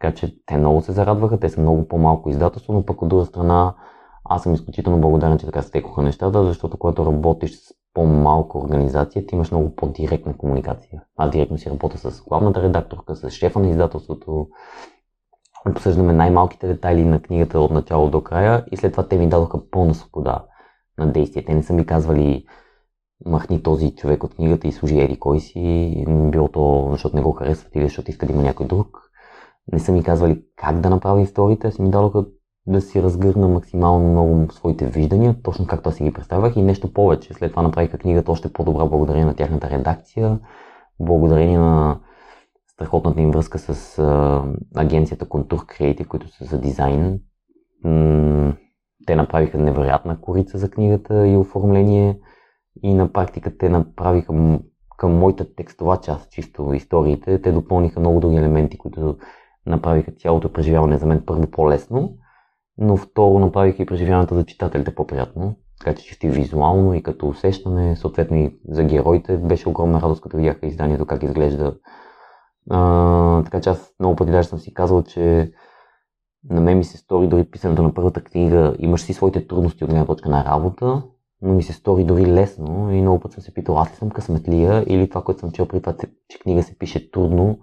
Така 0.00 0.14
че 0.14 0.36
те 0.46 0.56
много 0.56 0.80
се 0.80 0.92
зарадваха, 0.92 1.40
те 1.40 1.48
са 1.48 1.60
много 1.60 1.88
по-малко 1.88 2.30
издателство, 2.30 2.72
но 2.72 2.86
пък 2.86 3.02
от 3.02 3.08
друга 3.08 3.24
страна 3.24 3.74
аз 4.24 4.42
съм 4.42 4.54
изключително 4.54 5.00
благодарен, 5.00 5.38
че 5.38 5.46
така 5.46 5.62
стекоха 5.62 6.02
нещата, 6.02 6.44
защото 6.44 6.76
когато 6.76 7.06
работиш 7.06 7.56
с 7.56 7.74
по-малка 7.94 8.58
организация, 8.58 9.26
ти 9.26 9.34
имаш 9.34 9.50
много 9.50 9.74
по-директна 9.76 10.36
комуникация. 10.36 11.02
Аз 11.16 11.30
директно 11.30 11.58
си 11.58 11.70
работя 11.70 11.98
с 11.98 12.22
главната 12.22 12.62
редакторка, 12.62 13.16
с 13.16 13.30
шефа 13.30 13.60
на 13.60 13.68
издателството, 13.68 14.48
обсъждаме 15.70 16.12
най-малките 16.12 16.66
детайли 16.66 17.04
на 17.04 17.22
книгата 17.22 17.60
от 17.60 17.70
начало 17.70 18.10
до 18.10 18.20
края 18.20 18.64
и 18.72 18.76
след 18.76 18.92
това 18.92 19.08
те 19.08 19.18
ми 19.18 19.28
дадоха 19.28 19.70
пълна 19.70 19.94
свобода 19.94 20.44
на 21.04 21.12
действие. 21.12 21.44
Те 21.44 21.54
не 21.54 21.62
са 21.62 21.72
ми 21.72 21.86
казвали 21.86 22.44
махни 23.26 23.62
този 23.62 23.94
човек 23.94 24.24
от 24.24 24.34
книгата 24.34 24.68
и 24.68 24.72
служи 24.72 25.00
еди 25.00 25.18
кой 25.18 25.40
си, 25.40 26.04
било 26.08 26.48
то 26.48 26.88
защото 26.90 27.16
не 27.16 27.22
го 27.22 27.32
харесват 27.32 27.76
или 27.76 27.84
защото 27.84 28.10
иска 28.10 28.26
да 28.26 28.32
има 28.32 28.42
някой 28.42 28.66
друг. 28.66 28.98
Не 29.72 29.78
са 29.78 29.92
ми 29.92 30.02
казвали 30.02 30.44
как 30.56 30.80
да 30.80 30.90
направя 30.90 31.22
историите, 31.22 31.70
си 31.70 31.82
ми 31.82 31.90
дадоха 31.90 32.24
да 32.66 32.80
си 32.80 33.02
разгърна 33.02 33.48
максимално 33.48 34.08
много 34.08 34.52
своите 34.52 34.86
виждания, 34.86 35.36
точно 35.42 35.66
както 35.66 35.88
аз 35.88 35.94
си 35.94 36.04
ги 36.04 36.12
представях 36.12 36.56
и 36.56 36.62
нещо 36.62 36.92
повече. 36.92 37.34
След 37.34 37.50
това 37.50 37.62
направиха 37.62 37.98
книгата 37.98 38.32
още 38.32 38.52
по-добра 38.52 38.84
благодарение 38.84 39.26
на 39.26 39.34
тяхната 39.34 39.70
редакция, 39.70 40.40
благодарение 41.00 41.58
на 41.58 42.00
страхотната 42.72 43.20
им 43.20 43.30
връзка 43.30 43.58
с 43.58 43.98
а, 43.98 44.44
агенцията 44.74 45.26
Contour 45.26 45.78
Creative, 45.78 46.06
които 46.06 46.28
са 46.28 46.44
за 46.44 46.60
дизайн. 46.60 47.20
М- 47.84 48.54
те 49.06 49.16
направиха 49.16 49.58
невероятна 49.58 50.20
корица 50.20 50.58
за 50.58 50.70
книгата 50.70 51.28
и 51.28 51.36
оформление 51.36 52.20
и 52.82 52.94
на 52.94 53.12
практика 53.12 53.58
те 53.58 53.68
направиха 53.68 54.58
към 54.96 55.12
моята 55.18 55.54
текстова 55.54 55.96
част, 55.96 56.30
чисто 56.30 56.74
историите, 56.74 57.42
те 57.42 57.52
допълниха 57.52 58.00
много 58.00 58.20
други 58.20 58.36
елементи, 58.36 58.78
които 58.78 59.16
направиха 59.66 60.12
цялото 60.12 60.52
преживяване 60.52 60.98
за 60.98 61.06
мен 61.06 61.22
първо 61.26 61.50
по-лесно, 61.50 62.16
но 62.78 62.96
второ 62.96 63.38
направиха 63.38 63.82
и 63.82 63.86
преживяването 63.86 64.34
за 64.34 64.44
читателите 64.44 64.94
по-приятно. 64.94 65.56
Така 65.80 65.94
че 65.94 66.04
чисто 66.04 66.26
визуално 66.26 66.94
и 66.94 67.02
като 67.02 67.28
усещане, 67.28 67.96
съответно 67.96 68.36
и 68.36 68.58
за 68.68 68.84
героите, 68.84 69.36
беше 69.36 69.68
огромна 69.68 70.00
радост, 70.00 70.22
като 70.22 70.36
видяха 70.36 70.66
изданието 70.66 71.06
как 71.06 71.22
изглежда. 71.22 71.74
А, 72.70 73.42
така 73.44 73.60
че 73.60 73.70
аз 73.70 73.94
много 74.00 74.16
пъти 74.16 74.30
даже 74.30 74.48
съм 74.48 74.58
си 74.58 74.74
казал, 74.74 75.02
че 75.02 75.52
на 76.50 76.60
мен 76.60 76.78
ми 76.78 76.84
се 76.84 76.96
стори 76.96 77.26
дори 77.26 77.44
писането 77.44 77.82
на 77.82 77.94
първата 77.94 78.24
книга, 78.24 78.76
имаш 78.78 79.02
си 79.02 79.12
своите 79.12 79.46
трудности 79.46 79.84
от 79.84 79.90
гледна 79.90 80.06
точка 80.06 80.28
на 80.28 80.44
работа, 80.44 81.02
но 81.42 81.54
ми 81.54 81.62
се 81.62 81.72
стори 81.72 82.04
дори 82.04 82.26
лесно 82.26 82.92
и 82.92 83.00
много 83.00 83.20
път 83.20 83.32
съм 83.32 83.42
се 83.42 83.54
питал, 83.54 83.78
аз 83.78 83.92
ли 83.92 83.96
съм 83.96 84.10
късметлия 84.10 84.84
или 84.86 85.08
това, 85.08 85.22
което 85.22 85.40
съм 85.40 85.50
чел 85.50 85.66
при 85.66 85.80
това, 85.80 85.94
че 86.28 86.38
книга 86.38 86.62
се 86.62 86.78
пише 86.78 87.10
трудно, 87.10 87.58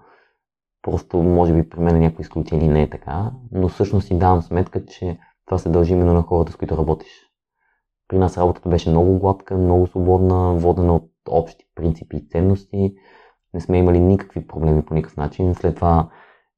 просто 0.82 1.18
може 1.18 1.54
би 1.54 1.70
при 1.70 1.80
мен 1.80 1.96
е 1.96 2.00
някакво 2.00 2.22
изключение 2.22 2.70
не 2.70 2.82
е 2.82 2.90
така, 2.90 3.32
но 3.52 3.68
всъщност 3.68 4.08
си 4.08 4.18
давам 4.18 4.42
сметка, 4.42 4.86
че 4.86 5.20
това 5.46 5.58
се 5.58 5.70
дължи 5.70 5.94
именно 5.94 6.14
на 6.14 6.22
хората, 6.22 6.52
с 6.52 6.56
които 6.56 6.78
работиш. 6.78 7.10
При 8.08 8.18
нас 8.18 8.38
работата 8.38 8.70
беше 8.70 8.90
много 8.90 9.20
гладка, 9.20 9.58
много 9.58 9.88
свободна, 9.88 10.54
водена 10.54 10.96
от 10.96 11.12
общи 11.30 11.66
принципи 11.76 12.18
и 12.18 12.28
ценности. 12.28 12.94
Не 13.54 13.62
сме 13.62 13.78
имали 13.78 14.00
никакви 14.00 14.48
проблеми 14.48 14.86
по 14.86 14.94
никакъв 14.94 15.18
начин. 15.18 15.56
След 15.56 15.76
това 15.76 16.10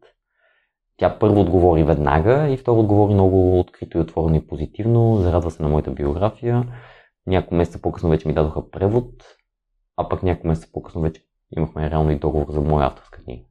Тя 0.97 1.19
първо 1.19 1.41
отговори 1.41 1.85
веднага 1.85 2.49
и 2.49 2.57
второ 2.57 2.81
отговори 2.81 3.15
много 3.15 3.61
открито 3.61 3.99
и 3.99 4.01
отворено 4.01 4.37
и 4.37 4.47
позитивно, 4.47 5.17
зарадва 5.17 5.51
се 5.51 5.63
на 5.63 5.69
моята 5.69 5.91
биография. 5.91 6.65
Няколко 7.27 7.55
месеца 7.55 7.81
по-късно 7.83 8.11
вече 8.11 8.29
ми 8.29 8.35
дадоха 8.35 8.71
превод, 8.71 9.11
а 9.97 10.09
пък 10.09 10.23
няколко 10.23 10.49
месеца 10.49 10.69
по-късно 10.73 11.01
вече 11.01 11.23
имахме 11.57 11.91
реално 11.91 12.11
и 12.11 12.19
договор 12.19 12.53
за 12.53 12.61
моя 12.61 12.87
авторска 12.87 13.23
книга. 13.23 13.45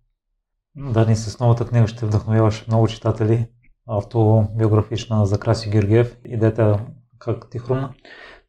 Да, 0.75 1.05
ни 1.05 1.15
с 1.15 1.39
новата 1.39 1.67
книга 1.67 1.87
ще 1.87 2.05
вдъхновяваш 2.05 2.67
много 2.67 2.87
читатели. 2.87 3.47
Автобиографична 3.87 5.25
за 5.25 5.39
Краси 5.39 5.69
Георгиев. 5.69 6.17
Идеята 6.25 6.79
как 7.19 7.49
ти 7.49 7.59
хрумна? 7.59 7.93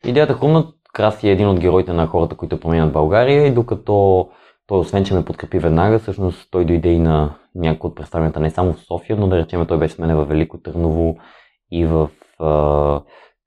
Идеята 0.05 0.35
хрумна. 0.35 0.73
Краси 0.93 1.29
е 1.29 1.33
един 1.33 1.49
от 1.49 1.61
героите 1.61 1.93
на 1.93 2.07
хората, 2.07 2.37
които 2.37 2.61
променят 2.61 2.93
България 2.93 3.47
и 3.47 3.55
докато 3.55 4.29
той, 4.67 4.79
освен 4.79 5.05
че 5.05 5.15
ме 5.15 5.25
подкрепи 5.25 5.59
веднага, 5.59 5.99
всъщност 5.99 6.49
той 6.51 6.65
дойде 6.65 6.89
и 6.89 6.99
на 6.99 7.35
някои 7.55 7.89
от 7.89 7.97
представенията 7.97 8.41
не 8.41 8.51
само 8.51 8.73
в 8.73 8.81
София, 8.81 9.17
но 9.17 9.29
да 9.29 9.39
речем 9.39 9.67
той 9.67 9.79
беше 9.79 9.95
с 9.95 9.99
мен 9.99 10.17
в 10.17 10.25
Велико 10.25 10.59
Търново 10.59 11.17
и 11.71 11.85
в... 11.87 12.11
А, 12.39 13.03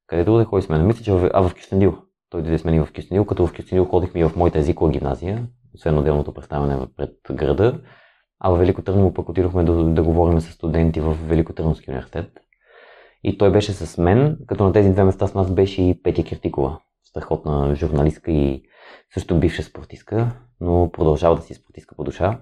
къде 0.08 0.24
да 0.24 0.46
ходи 0.46 0.66
с 0.66 0.70
мен? 0.70 0.88
Мисля, 0.88 1.04
че 1.04 1.12
в, 1.12 1.30
а, 1.34 1.42
в 1.50 1.54
Кюстендил. 1.56 1.98
Той 2.30 2.42
дойде 2.42 2.58
с 2.58 2.64
мен 2.64 2.76
и 2.76 2.80
в 2.80 2.94
Кюстендил, 2.96 3.26
като 3.26 3.48
в 3.48 3.54
Кюстендил 3.54 3.86
ходихме 3.86 4.22
и 4.22 4.24
в 4.24 4.36
моята 4.36 4.60
езикова 4.60 4.92
гимназия, 4.92 5.48
освен 5.76 5.98
отделното 5.98 6.34
представяне 6.34 6.78
пред 6.98 7.12
града. 7.32 7.80
А 8.40 8.50
в 8.50 8.58
Велико 8.58 8.82
Търново 8.82 9.14
пък 9.14 9.30
отидохме 9.30 9.64
да, 9.64 9.84
да 9.84 10.04
говорим 10.04 10.42
с 10.42 10.52
студенти 10.52 11.02
в 11.02 11.18
Велико 11.28 11.54
Търновски 11.54 11.90
университет. 11.90 12.32
И 13.24 13.38
той 13.38 13.52
беше 13.52 13.74
с 13.74 13.98
мен, 13.98 14.38
като 14.48 14.64
на 14.64 14.74
тези 14.74 14.92
две 14.92 15.04
места 15.04 15.28
с 15.28 15.34
нас 15.34 15.52
беше 15.52 15.82
и 15.82 16.02
Петя 16.04 16.24
Киртикова, 16.24 16.80
страхотна 17.04 17.76
журналистка 17.76 18.32
и 18.32 18.64
също 19.14 19.40
бивша 19.40 19.64
спортистка, 19.64 20.32
но 20.62 20.90
продължава 20.94 21.36
да 21.36 21.42
си 21.42 21.54
спортистка 21.54 21.96
по 21.96 22.04
душа. 22.04 22.40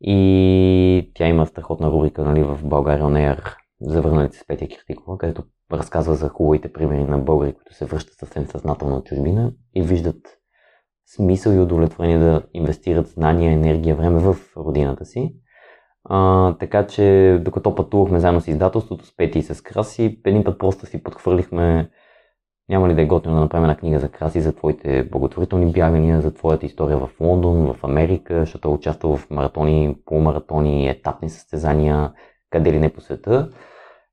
И 0.00 1.10
тя 1.14 1.26
има 1.26 1.46
страхотна 1.46 1.90
рубрика 1.90 2.24
нали, 2.24 2.42
в 2.42 2.58
България 2.64 3.04
On 3.04 3.34
Air 3.34 3.54
за 3.80 4.02
върналите 4.02 4.38
с 4.38 4.46
Петя 4.46 4.68
Киртикова, 4.68 5.18
където 5.18 5.44
разказва 5.72 6.14
за 6.14 6.28
хубавите 6.28 6.72
примери 6.72 7.04
на 7.04 7.18
българи, 7.18 7.52
които 7.52 7.74
се 7.74 7.84
връщат 7.84 8.14
съвсем 8.14 8.46
съзнателно 8.46 8.96
от 8.96 9.06
чужбина 9.06 9.52
и 9.74 9.82
виждат 9.82 10.38
смисъл 11.16 11.52
и 11.52 11.60
удовлетворение 11.60 12.18
да 12.18 12.42
инвестират 12.54 13.06
знания, 13.06 13.52
енергия, 13.52 13.96
време 13.96 14.20
в 14.20 14.36
родината 14.56 15.04
си. 15.04 15.34
А, 16.04 16.52
така 16.58 16.86
че 16.86 17.38
докато 17.44 17.74
пътувахме 17.74 18.20
заедно 18.20 18.40
с 18.40 18.48
издателството, 18.48 19.06
с 19.06 19.16
Пети 19.16 19.38
и 19.38 19.42
с 19.42 19.62
Краси, 19.62 20.20
един 20.24 20.44
път 20.44 20.58
просто 20.58 20.86
си 20.86 21.02
подхвърлихме 21.02 21.90
няма 22.68 22.88
ли 22.88 22.94
да 22.94 23.02
е 23.02 23.06
готино 23.06 23.34
да 23.34 23.40
направим 23.40 23.64
една 23.64 23.76
книга 23.76 23.98
за 23.98 24.08
Краси, 24.08 24.40
за 24.40 24.52
твоите 24.52 25.04
благотворителни 25.04 25.72
бягания, 25.72 26.20
за 26.20 26.34
твоята 26.34 26.66
история 26.66 26.98
в 26.98 27.10
Лондон, 27.20 27.72
в 27.72 27.84
Америка, 27.84 28.40
защото 28.40 28.68
е 28.68 28.72
участвал 28.72 29.16
в 29.16 29.30
маратони, 29.30 29.96
полумаратони, 30.04 30.88
етапни 30.88 31.30
състезания, 31.30 32.12
къде 32.50 32.72
ли 32.72 32.78
не 32.78 32.92
по 32.92 33.00
света. 33.00 33.50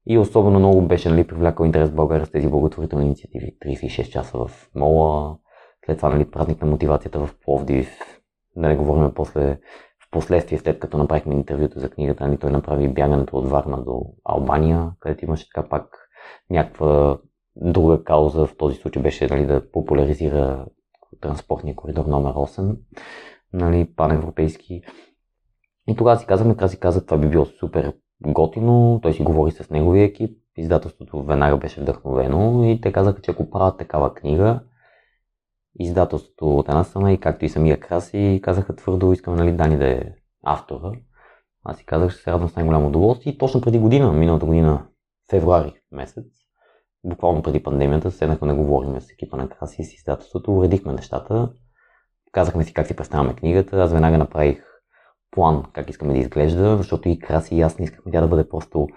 И 0.08 0.18
особено 0.18 0.60
много 0.60 0.82
беше 0.82 1.10
нали, 1.10 1.28
привлякал 1.28 1.66
интерес 1.66 1.90
в 1.90 1.96
България 1.96 2.26
с 2.26 2.32
тези 2.32 2.48
благотворителни 2.48 3.06
инициативи. 3.06 3.58
36 3.66 4.10
часа 4.10 4.38
в 4.38 4.70
Мола, 4.76 5.38
след 5.86 5.98
това 5.98 6.10
нали, 6.10 6.32
празник 6.32 6.62
на 6.62 6.68
мотивацията 6.68 7.20
в 7.20 7.36
Пловдив, 7.44 7.90
да 8.56 8.68
не 8.68 8.76
говорим 8.76 9.12
после, 9.16 9.60
в 10.00 10.12
последствие, 10.12 10.58
след 10.58 10.80
като 10.80 10.98
направихме 10.98 11.34
интервюта 11.34 11.80
за 11.80 11.90
книгата, 11.90 12.28
нали, 12.28 12.38
той 12.38 12.52
направи 12.52 12.88
бягането 12.88 13.38
от 13.38 13.50
Варна 13.50 13.84
до 13.84 14.02
Албания, 14.24 14.92
където 15.00 15.26
имаше 15.26 15.50
така 15.54 15.70
пак 15.70 16.10
някаква 16.50 17.18
друга 17.56 18.04
кауза, 18.04 18.46
в 18.46 18.58
този 18.58 18.78
случай 18.78 19.04
беше 19.04 19.28
нали, 19.28 19.46
да 19.46 19.72
популяризира 19.72 20.66
транспортния 21.22 21.76
коридор 21.76 22.06
номер 22.06 22.34
8, 22.34 22.78
нали, 23.54 23.94
паневропейски. 23.96 24.82
И 25.88 25.96
тогава 25.96 26.18
си 26.18 26.26
казахме, 26.26 26.54
така 26.54 26.68
си 26.68 26.80
каза, 26.80 27.06
това 27.06 27.18
би 27.18 27.28
било 27.28 27.46
супер 27.46 27.94
готино, 28.22 29.00
той 29.02 29.14
си 29.14 29.24
говори 29.24 29.52
с 29.52 29.70
неговия 29.70 30.04
екип, 30.04 30.38
издателството 30.58 31.24
веднага 31.24 31.58
беше 31.58 31.82
вдъхновено 31.82 32.64
и 32.64 32.82
те 32.82 32.92
казаха, 32.92 33.22
че 33.22 33.32
ако 33.32 33.50
правят 33.50 33.78
такава 33.78 34.14
книга, 34.14 34.60
издателството 35.80 36.58
от 36.58 36.70
една 36.70 36.84
страна 36.84 37.12
и 37.12 37.20
както 37.20 37.46
и 37.46 37.50
самия 37.50 37.80
Краси 37.80 38.40
казаха 38.44 38.76
твърдо, 38.76 39.14
искаме 39.14 39.38
нали, 39.38 39.52
Дани 39.52 39.78
да 39.78 39.88
е 39.88 40.02
автора. 40.44 40.92
Аз 41.64 41.78
си 41.78 41.86
казах, 41.86 42.12
ще 42.12 42.22
се 42.22 42.32
радвам 42.32 42.50
с 42.50 42.56
най-голямо 42.56 42.88
удоволствие. 42.88 43.34
И 43.34 43.38
точно 43.38 43.62
преди 43.62 43.80
година, 43.80 44.14
миналата 44.14 44.46
година, 44.46 44.88
февруари 45.30 45.74
месец, 45.92 46.26
буквално 47.04 47.42
преди 47.42 47.64
пандемията, 47.64 48.12
седнахме 48.12 48.48
да 48.48 48.56
говорим 48.56 49.02
с 49.02 49.12
екипа 49.12 49.38
на 49.38 49.50
Краси 49.50 49.82
и 49.82 49.86
с 49.86 49.94
издателството, 49.94 50.58
уредихме 50.58 50.94
нещата, 50.94 51.50
казахме 52.32 52.64
си 52.64 52.74
как 52.74 52.88
си 52.88 52.96
представяме 52.96 53.36
книгата, 53.36 53.82
аз 53.82 53.92
веднага 53.92 54.18
направих 54.18 54.64
план 55.32 55.64
как 55.74 55.90
искаме 55.90 56.14
да 56.14 56.20
изглежда, 56.20 56.78
защото 56.78 57.10
и 57.10 57.20
Краси 57.20 57.56
и 57.56 57.62
аз 57.62 57.80
не 57.80 57.86
искахме 57.86 58.12
тя 58.12 58.22
да 58.22 58.28
бъде 58.28 58.50
просто 58.50 58.88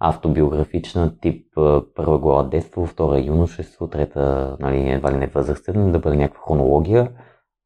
автобиографична, 0.00 1.18
тип 1.20 1.46
първа 1.94 2.18
глава 2.18 2.42
детство, 2.42 2.86
втора 2.86 3.20
юношество, 3.20 3.88
трета 3.88 4.56
нали, 4.60 4.90
едва 4.90 5.12
ли 5.12 5.16
не 5.16 5.26
възрастен, 5.26 5.92
да 5.92 5.98
бъде 5.98 6.16
някаква 6.16 6.42
хронология, 6.44 7.12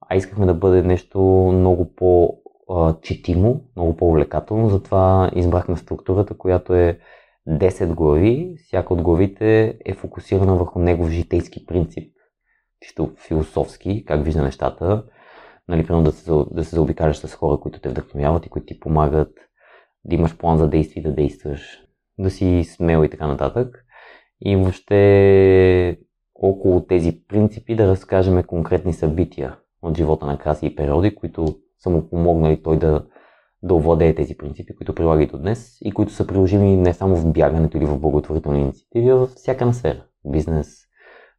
а 0.08 0.16
искахме 0.16 0.46
да 0.46 0.54
бъде 0.54 0.82
нещо 0.82 1.20
много 1.54 1.94
по-четимо, 1.94 3.60
много 3.76 3.96
по-увлекателно, 3.96 4.68
затова 4.68 5.30
избрахме 5.34 5.76
структурата, 5.76 6.38
която 6.38 6.74
е 6.74 6.98
10 7.48 7.94
глави, 7.94 8.54
всяка 8.64 8.94
от 8.94 9.02
главите 9.02 9.78
е 9.84 9.94
фокусирана 9.94 10.56
върху 10.56 10.78
негов 10.78 11.08
житейски 11.08 11.66
принцип, 11.66 12.14
чисто 12.80 13.12
философски, 13.28 14.04
как 14.04 14.24
вижда 14.24 14.42
нещата, 14.42 15.04
нали, 15.68 15.86
примерно 15.86 16.04
да 16.04 16.12
се, 16.12 16.32
да 16.50 16.64
се 16.64 16.76
заобикаляш 16.76 17.16
с 17.16 17.34
хора, 17.34 17.60
които 17.60 17.80
те 17.80 17.88
вдъхновяват 17.88 18.46
и 18.46 18.48
които 18.48 18.66
ти 18.66 18.80
помагат, 18.80 19.32
да 20.04 20.14
имаш 20.14 20.36
план 20.36 20.58
за 20.58 20.68
действие 20.68 21.02
да 21.02 21.14
действаш, 21.14 21.83
да 22.18 22.30
си 22.30 22.64
смел 22.64 23.04
и 23.04 23.10
така 23.10 23.26
нататък. 23.26 23.84
И 24.40 24.56
въобще 24.56 25.98
около 26.34 26.86
тези 26.86 27.24
принципи 27.28 27.76
да 27.76 27.88
разкажем 27.88 28.42
конкретни 28.42 28.92
събития 28.92 29.56
от 29.82 29.96
живота 29.96 30.26
на 30.26 30.38
Краси 30.38 30.66
и 30.66 30.76
периоди, 30.76 31.14
които 31.14 31.46
са 31.78 31.90
му 31.90 32.08
помогнали 32.08 32.62
той 32.62 32.78
да, 32.78 33.06
да 33.62 33.74
овладее 33.74 34.14
тези 34.14 34.36
принципи, 34.36 34.74
които 34.74 34.94
прилага 34.94 35.22
и 35.22 35.26
до 35.26 35.38
днес 35.38 35.78
и 35.80 35.92
които 35.92 36.12
са 36.12 36.26
приложими 36.26 36.76
не 36.76 36.94
само 36.94 37.16
в 37.16 37.32
бягането 37.32 37.76
или 37.76 37.84
в 37.84 37.98
благотворителни 37.98 38.60
инициативи, 38.60 39.08
а 39.08 39.14
във 39.14 39.30
всяка 39.30 39.74
сфера. 39.74 40.04
Бизнес, 40.24 40.76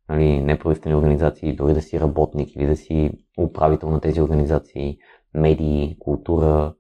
нали, 0.10 0.42
неправителствени 0.42 0.96
организации, 0.96 1.56
дори 1.56 1.74
да 1.74 1.82
си 1.82 2.00
работник 2.00 2.56
или 2.56 2.66
да 2.66 2.76
си 2.76 3.12
управител 3.40 3.90
на 3.90 4.00
тези 4.00 4.22
организации, 4.22 4.98
медии, 5.34 5.98
култура, 6.00 6.74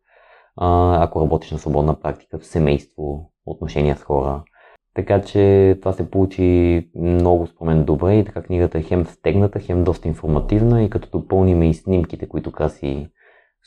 ако 0.55 1.21
работиш 1.21 1.51
на 1.51 1.59
свободна 1.59 1.99
практика, 1.99 2.39
в 2.39 2.45
семейство, 2.45 3.31
отношения 3.45 3.95
с 3.95 4.03
хора. 4.03 4.43
Така 4.93 5.21
че 5.21 5.75
това 5.81 5.93
се 5.93 6.09
получи 6.09 6.89
много 6.95 7.47
спомен 7.47 7.85
добре 7.85 8.15
и 8.15 8.25
така 8.25 8.41
книгата 8.41 8.77
е 8.77 8.81
хем 8.81 9.05
стегната, 9.05 9.59
хем 9.59 9.83
доста 9.83 10.07
информативна 10.07 10.83
и 10.83 10.89
като 10.89 11.19
допълним 11.19 11.63
и 11.63 11.73
снимките, 11.73 12.29
които 12.29 12.51
Краси 12.51 13.09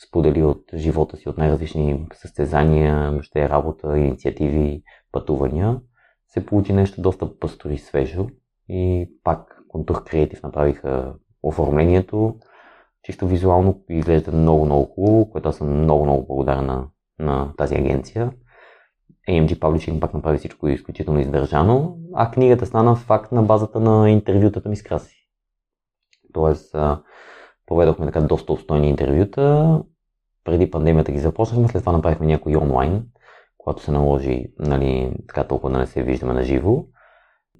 сподели 0.07 0.43
от 0.43 0.63
живота 0.73 1.17
си, 1.17 1.29
от 1.29 1.37
най-различни 1.37 2.07
състезания, 2.13 3.11
въобще 3.11 3.49
работа, 3.49 3.97
инициативи, 3.97 4.83
пътувания, 5.11 5.79
се 6.27 6.45
получи 6.45 6.73
нещо 6.73 7.01
доста 7.01 7.39
пъстро 7.39 7.69
и 7.69 7.77
свежо 7.77 8.27
и 8.69 9.09
пак 9.23 9.61
Контур 9.67 10.03
Креатив 10.03 10.43
направиха 10.43 11.13
оформлението. 11.43 12.35
Чисто 13.03 13.27
визуално 13.27 13.83
изглежда 13.89 14.31
много, 14.31 14.65
много 14.65 14.85
хубаво, 14.85 15.29
което 15.31 15.49
аз 15.49 15.55
съм 15.55 15.81
много, 15.81 16.05
много 16.05 16.27
благодарен 16.27 16.65
на, 16.65 16.87
на 17.19 17.53
тази 17.57 17.75
агенция. 17.75 18.31
AMG 19.29 19.59
Publishing 19.59 19.99
пак 19.99 20.13
направи 20.13 20.37
всичко 20.37 20.67
изключително 20.67 21.19
издържано, 21.19 21.97
а 22.13 22.31
книгата 22.31 22.65
стана 22.65 22.95
факт 22.95 23.31
на 23.31 23.43
базата 23.43 23.79
на 23.79 24.09
интервютата 24.09 24.69
ми 24.69 24.75
с 24.75 24.83
Краси. 24.83 25.27
Тоест, 26.33 26.75
проведохме 27.65 28.05
така 28.05 28.21
доста 28.21 28.53
устойни 28.53 28.89
интервюта. 28.89 29.79
Преди 30.43 30.71
пандемията 30.71 31.11
ги 31.11 31.19
започнахме, 31.19 31.67
след 31.67 31.81
това 31.81 31.91
направихме 31.91 32.25
някои 32.25 32.57
онлайн, 32.57 33.05
когато 33.57 33.83
се 33.83 33.91
наложи 33.91 34.45
нали, 34.59 35.13
така 35.27 35.43
толкова 35.43 35.73
да 35.73 35.79
не 35.79 35.85
се 35.85 36.03
виждаме 36.03 36.33
на 36.33 36.43
живо. 36.43 36.83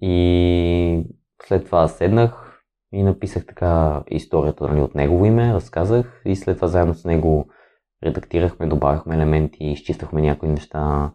И 0.01 1.03
след 1.43 1.65
това 1.65 1.87
седнах 1.87 2.61
и 2.93 3.03
написах 3.03 3.45
така 3.45 4.03
историята 4.07 4.67
нали, 4.67 4.81
от 4.81 4.95
негово 4.95 5.25
име, 5.25 5.53
разказах 5.53 6.21
и 6.25 6.35
след 6.35 6.55
това 6.55 6.67
заедно 6.67 6.93
с 6.93 7.05
него 7.05 7.49
редактирахме, 8.03 8.67
добавяхме 8.67 9.15
елементи, 9.15 9.63
изчиствахме 9.63 10.21
някои 10.21 10.49
неща, 10.49 11.11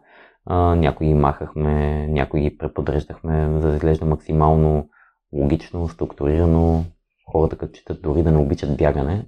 а, 0.46 0.74
някои 0.74 1.06
ги 1.06 1.14
махахме, 1.14 2.06
някои 2.08 2.40
ги 2.40 2.58
преподреждахме, 2.58 3.60
за 3.60 3.68
да 3.68 3.74
изглежда 3.74 4.04
максимално 4.04 4.88
логично, 5.32 5.88
структурирано, 5.88 6.84
хората 7.32 7.56
като 7.56 7.72
четат 7.72 8.02
дори 8.02 8.22
да 8.22 8.32
не 8.32 8.38
обичат 8.38 8.76
бягане, 8.76 9.26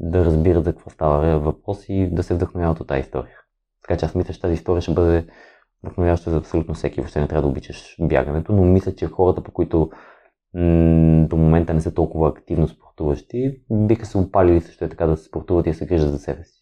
да 0.00 0.24
разбират 0.24 0.64
за 0.64 0.72
какво 0.72 0.90
става 0.90 1.38
въпрос 1.38 1.88
и 1.88 2.08
да 2.12 2.22
се 2.22 2.34
вдъхновяват 2.34 2.80
от 2.80 2.88
тази 2.88 3.00
история. 3.00 3.36
Така 3.82 3.98
че 3.98 4.06
аз 4.06 4.14
мисля, 4.14 4.34
че 4.34 4.40
тази 4.40 4.54
история 4.54 4.82
ще 4.82 4.94
бъде 4.94 5.26
вдъхновяваща 5.82 6.30
за 6.30 6.36
абсолютно 6.36 6.74
всеки. 6.74 7.00
Въобще 7.00 7.20
не 7.20 7.28
трябва 7.28 7.42
да 7.42 7.48
обичаш 7.48 7.96
бягането, 8.00 8.52
но 8.52 8.64
мисля, 8.64 8.94
че 8.94 9.06
хората, 9.06 9.42
по 9.42 9.52
които 9.52 9.90
до 11.28 11.36
момента 11.36 11.74
не 11.74 11.80
са 11.80 11.94
толкова 11.94 12.28
активно 12.28 12.68
спортуващи, 12.68 13.60
биха 13.70 14.06
се 14.06 14.18
опалили 14.18 14.60
също 14.60 14.84
е 14.84 14.88
така 14.88 15.06
да 15.06 15.16
се 15.16 15.24
спортуват 15.24 15.66
и 15.66 15.70
да 15.70 15.76
се 15.76 15.86
грижат 15.86 16.10
за 16.10 16.18
себе 16.18 16.44
си. 16.44 16.55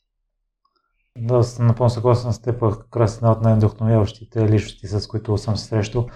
Да, 1.19 1.43
съм 1.43 1.67
напълно 1.67 1.91
съгласен 1.91 2.33
с 2.33 2.43
теб. 2.43 2.63
Раз 2.97 3.17
една 3.17 3.33
от 3.33 3.43
най-вдъхновяващите 3.43 4.49
личности, 4.49 4.87
с 4.87 5.07
които 5.07 5.39
съм 5.39 5.57
се 5.57 5.65
срещал. 5.65 6.07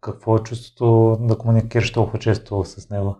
Какво 0.00 0.36
е 0.36 0.42
чувството 0.42 1.16
да 1.20 1.38
комуникираш 1.38 1.92
толкова 1.92 2.18
често 2.18 2.64
с 2.64 2.90
него? 2.90 3.16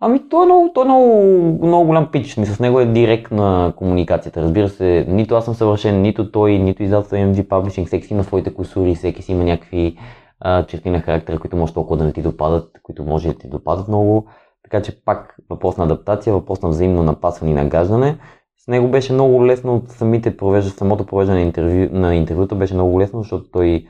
Ами, 0.00 0.28
той 0.28 0.42
е 0.42 0.46
много, 0.46 0.70
той 0.74 0.82
е 0.82 0.84
много, 0.84 1.66
много 1.66 1.86
голям 1.86 2.10
пич. 2.10 2.34
С 2.34 2.60
него 2.60 2.80
е 2.80 2.86
директна 2.86 3.72
комуникацията. 3.76 4.42
Разбира 4.42 4.68
се, 4.68 5.06
нито 5.08 5.34
аз 5.34 5.44
съм 5.44 5.54
съвършен, 5.54 6.02
нито 6.02 6.32
той, 6.32 6.58
нито 6.58 6.82
издателство 6.82 7.16
MG 7.16 7.48
Publishing. 7.48 7.86
Всеки 7.86 8.06
си 8.06 8.12
има 8.14 8.24
своите 8.24 8.54
косури, 8.54 8.94
всеки 8.94 9.22
си 9.22 9.32
има 9.32 9.44
някакви 9.44 9.98
а, 10.40 10.66
черти 10.66 10.90
на 10.90 11.00
характера, 11.00 11.38
които 11.38 11.56
може 11.56 11.74
толкова 11.74 11.96
да 11.96 12.04
не 12.04 12.12
ти 12.12 12.22
допадат, 12.22 12.80
които 12.82 13.04
може 13.04 13.28
да 13.28 13.38
ти 13.38 13.48
допадат 13.48 13.88
много. 13.88 14.26
Така 14.62 14.82
че 14.82 15.04
пак 15.04 15.36
въпрос 15.50 15.76
на 15.76 15.84
адаптация, 15.84 16.32
въпрос 16.32 16.62
на 16.62 16.68
взаимно 16.68 17.02
напасване 17.02 17.52
и 17.52 17.54
нагаждане. 17.54 18.18
С 18.64 18.68
него 18.68 18.88
беше 18.88 19.12
много 19.12 19.46
лесно 19.46 19.76
от 19.76 19.90
самите 19.90 20.36
провежда, 20.36 20.70
самото 20.70 21.06
провеждане 21.06 21.40
на, 21.40 21.46
интервю, 21.46 21.98
на 21.98 22.14
интервюта 22.14 22.54
беше 22.54 22.74
много 22.74 23.00
лесно, 23.00 23.22
защото 23.22 23.50
той 23.50 23.86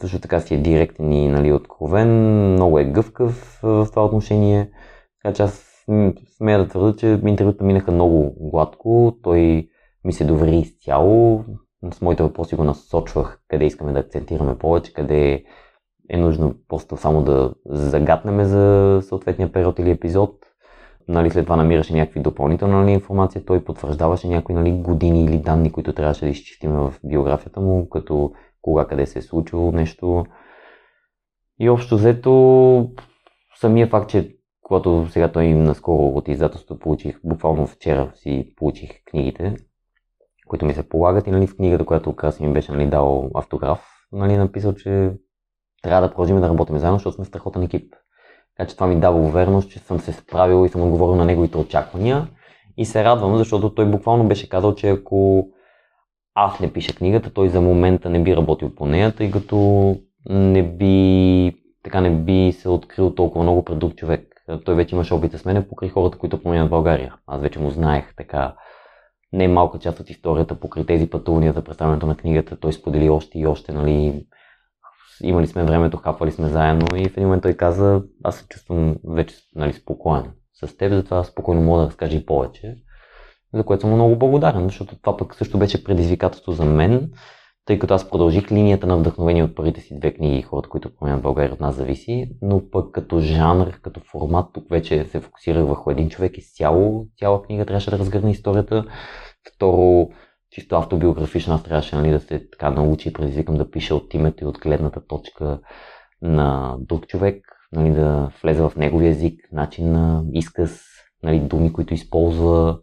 също 0.00 0.20
така 0.20 0.40
си 0.40 0.54
е 0.54 0.58
директен 0.58 1.12
и 1.12 1.28
нали, 1.28 1.52
откровен, 1.52 2.08
много 2.52 2.78
е 2.78 2.84
гъвкав 2.84 3.60
в 3.62 3.86
това 3.90 4.04
отношение. 4.04 4.70
Така 5.22 5.34
че 5.34 5.42
аз 5.42 5.84
смея 6.36 6.58
да 6.58 6.68
твърда, 6.68 6.96
че 6.96 7.20
интервюта 7.26 7.64
минаха 7.64 7.92
много 7.92 8.34
гладко. 8.50 9.16
Той 9.22 9.68
ми 10.04 10.12
се 10.12 10.24
довери 10.24 10.56
изцяло. 10.56 11.44
С 11.92 12.00
моите 12.00 12.22
въпроси 12.22 12.56
го 12.56 12.64
насочвах 12.64 13.40
къде 13.48 13.64
искаме 13.64 13.92
да 13.92 13.98
акцентираме 13.98 14.58
повече, 14.58 14.92
къде 14.92 15.44
е 16.10 16.16
нужно 16.16 16.54
просто 16.68 16.96
само 16.96 17.22
да 17.22 17.54
загатнем 17.66 18.44
за 18.44 18.98
съответния 19.02 19.52
период 19.52 19.78
или 19.78 19.90
епизод. 19.90 20.45
Нали, 21.08 21.30
след 21.30 21.44
това 21.44 21.56
намираше 21.56 21.94
някакви 21.94 22.20
допълнителни 22.20 22.74
нали, 22.74 22.90
информация. 22.90 23.44
Той 23.44 23.64
потвърждаваше 23.64 24.28
някои 24.28 24.54
нали, 24.54 24.72
години 24.72 25.24
или 25.24 25.38
данни, 25.38 25.72
които 25.72 25.92
трябваше 25.92 26.24
да 26.24 26.30
изчистим 26.30 26.72
в 26.72 26.94
биографията 27.04 27.60
му, 27.60 27.88
като 27.88 28.32
кога, 28.62 28.86
къде 28.86 29.06
се 29.06 29.18
е 29.18 29.22
случило 29.22 29.72
нещо. 29.72 30.26
И 31.60 31.68
общо 31.68 31.96
взето, 31.96 32.90
самия 33.60 33.86
факт, 33.86 34.10
че 34.10 34.36
когато 34.62 35.06
сега 35.10 35.32
той 35.32 35.48
наскоро 35.48 36.06
от 36.06 36.28
издателството 36.28 36.80
получих, 36.80 37.20
буквално 37.24 37.66
вчера 37.66 38.10
си 38.14 38.52
получих 38.56 38.90
книгите, 39.04 39.56
които 40.46 40.66
ми 40.66 40.74
се 40.74 40.88
полагат 40.88 41.26
и 41.26 41.30
нали, 41.30 41.46
в 41.46 41.56
книгата, 41.56 41.86
която 41.86 42.16
Краси 42.16 42.46
ми 42.46 42.52
беше 42.52 42.72
нали, 42.72 42.86
дал 42.86 43.30
автограф, 43.34 43.86
нали, 44.12 44.36
написал, 44.36 44.74
че 44.74 45.12
трябва 45.82 46.08
да 46.08 46.14
продължим 46.14 46.40
да 46.40 46.48
работим 46.48 46.78
заедно, 46.78 46.98
защото 46.98 47.16
сме 47.16 47.24
страхотен 47.24 47.62
екип. 47.62 47.94
Така 48.56 48.68
че 48.68 48.74
това 48.74 48.86
ми 48.86 49.00
дава 49.00 49.18
увереност, 49.18 49.70
че 49.70 49.78
съм 49.78 49.98
се 49.98 50.12
справил 50.12 50.66
и 50.66 50.68
съм 50.68 50.82
отговорил 50.82 51.16
на 51.16 51.24
неговите 51.24 51.58
очаквания. 51.58 52.28
И 52.76 52.84
се 52.84 53.04
радвам, 53.04 53.36
защото 53.36 53.74
той 53.74 53.90
буквално 53.90 54.28
беше 54.28 54.48
казал, 54.48 54.74
че 54.74 54.88
ако 54.88 55.48
аз 56.34 56.60
не 56.60 56.72
пиша 56.72 56.94
книгата, 56.94 57.30
той 57.30 57.48
за 57.48 57.60
момента 57.60 58.10
не 58.10 58.22
би 58.22 58.36
работил 58.36 58.74
по 58.74 58.86
нея, 58.86 59.12
тъй 59.12 59.30
като 59.30 59.96
не 60.30 60.62
би, 60.62 61.52
така 61.82 62.00
не 62.00 62.10
би 62.10 62.52
се 62.52 62.68
открил 62.68 63.14
толкова 63.14 63.42
много 63.42 63.64
пред 63.64 63.78
друг 63.78 63.94
човек. 63.94 64.32
Той 64.64 64.74
вече 64.74 64.94
имаше 64.94 65.14
опит 65.14 65.32
с 65.32 65.44
мене 65.44 65.68
покрай 65.68 65.90
хората, 65.90 66.18
които 66.18 66.42
променят 66.42 66.70
България. 66.70 67.14
Аз 67.26 67.40
вече 67.40 67.58
му 67.58 67.70
знаех 67.70 68.14
така 68.16 68.54
не 69.32 69.48
малка 69.48 69.78
част 69.78 70.00
от 70.00 70.10
историята 70.10 70.54
покрай 70.54 70.86
тези 70.86 71.10
пътувания 71.10 71.52
за 71.52 71.64
представянето 71.64 72.06
на 72.06 72.16
книгата. 72.16 72.56
Той 72.56 72.72
сподели 72.72 73.08
още 73.08 73.38
и 73.38 73.46
още, 73.46 73.72
нали, 73.72 74.26
имали 75.22 75.46
сме 75.46 75.64
времето, 75.64 75.96
хапвали 75.96 76.32
сме 76.32 76.48
заедно 76.48 76.86
и 76.96 77.08
в 77.08 77.16
един 77.16 77.24
момент 77.24 77.42
той 77.42 77.54
каза, 77.54 78.02
аз 78.24 78.36
се 78.36 78.48
чувствам 78.48 78.96
вече 79.04 79.36
нали, 79.54 79.72
спокоен 79.72 80.24
с 80.52 80.76
теб, 80.76 80.92
затова 80.92 81.24
спокойно 81.24 81.62
мога 81.62 81.80
да 81.80 81.86
разкажа 81.86 82.16
и 82.16 82.26
повече, 82.26 82.76
за 83.54 83.62
което 83.62 83.80
съм 83.80 83.92
много 83.92 84.16
благодарен, 84.16 84.64
защото 84.64 84.98
това 84.98 85.16
пък 85.16 85.34
също 85.34 85.58
беше 85.58 85.84
предизвикателство 85.84 86.52
за 86.52 86.64
мен, 86.64 87.10
тъй 87.66 87.78
като 87.78 87.94
аз 87.94 88.10
продължих 88.10 88.52
линията 88.52 88.86
на 88.86 88.96
вдъхновение 88.96 89.44
от 89.44 89.54
първите 89.54 89.80
си 89.80 89.98
две 89.98 90.14
книги, 90.14 90.42
хората, 90.42 90.68
които 90.68 90.94
променят 90.94 91.22
България 91.22 91.52
от 91.52 91.60
нас 91.60 91.74
зависи, 91.74 92.30
но 92.42 92.70
пък 92.70 92.92
като 92.92 93.20
жанр, 93.20 93.80
като 93.82 94.00
формат, 94.00 94.46
тук 94.52 94.70
вече 94.70 95.04
се 95.04 95.20
фокусирах 95.20 95.66
върху 95.66 95.90
един 95.90 96.08
човек 96.08 96.38
изцяло, 96.38 97.06
цяла 97.18 97.42
книга 97.42 97.66
трябваше 97.66 97.90
да 97.90 97.98
разгърне 97.98 98.30
историята. 98.30 98.84
Второ, 99.54 100.08
чисто 100.56 100.76
автобиографично 100.76 101.54
аз 101.54 101.62
трябваше 101.62 101.96
нали, 101.96 102.10
да 102.10 102.20
се 102.20 102.48
така 102.50 102.70
научи 102.70 103.08
и 103.08 103.12
предизвикам 103.12 103.54
да 103.54 103.70
пиша 103.70 103.94
от 103.94 104.14
името 104.14 104.44
и 104.44 104.46
от 104.46 104.58
гледната 104.58 105.06
точка 105.06 105.60
на 106.22 106.76
друг 106.80 107.06
човек, 107.06 107.44
нали, 107.72 107.90
да 107.90 108.30
влезе 108.42 108.62
в 108.62 108.72
неговия 108.76 109.10
език, 109.10 109.40
начин 109.52 109.92
на 109.92 110.24
изказ, 110.32 110.80
нали, 111.22 111.40
думи, 111.40 111.72
които 111.72 111.94
използва, 111.94 112.78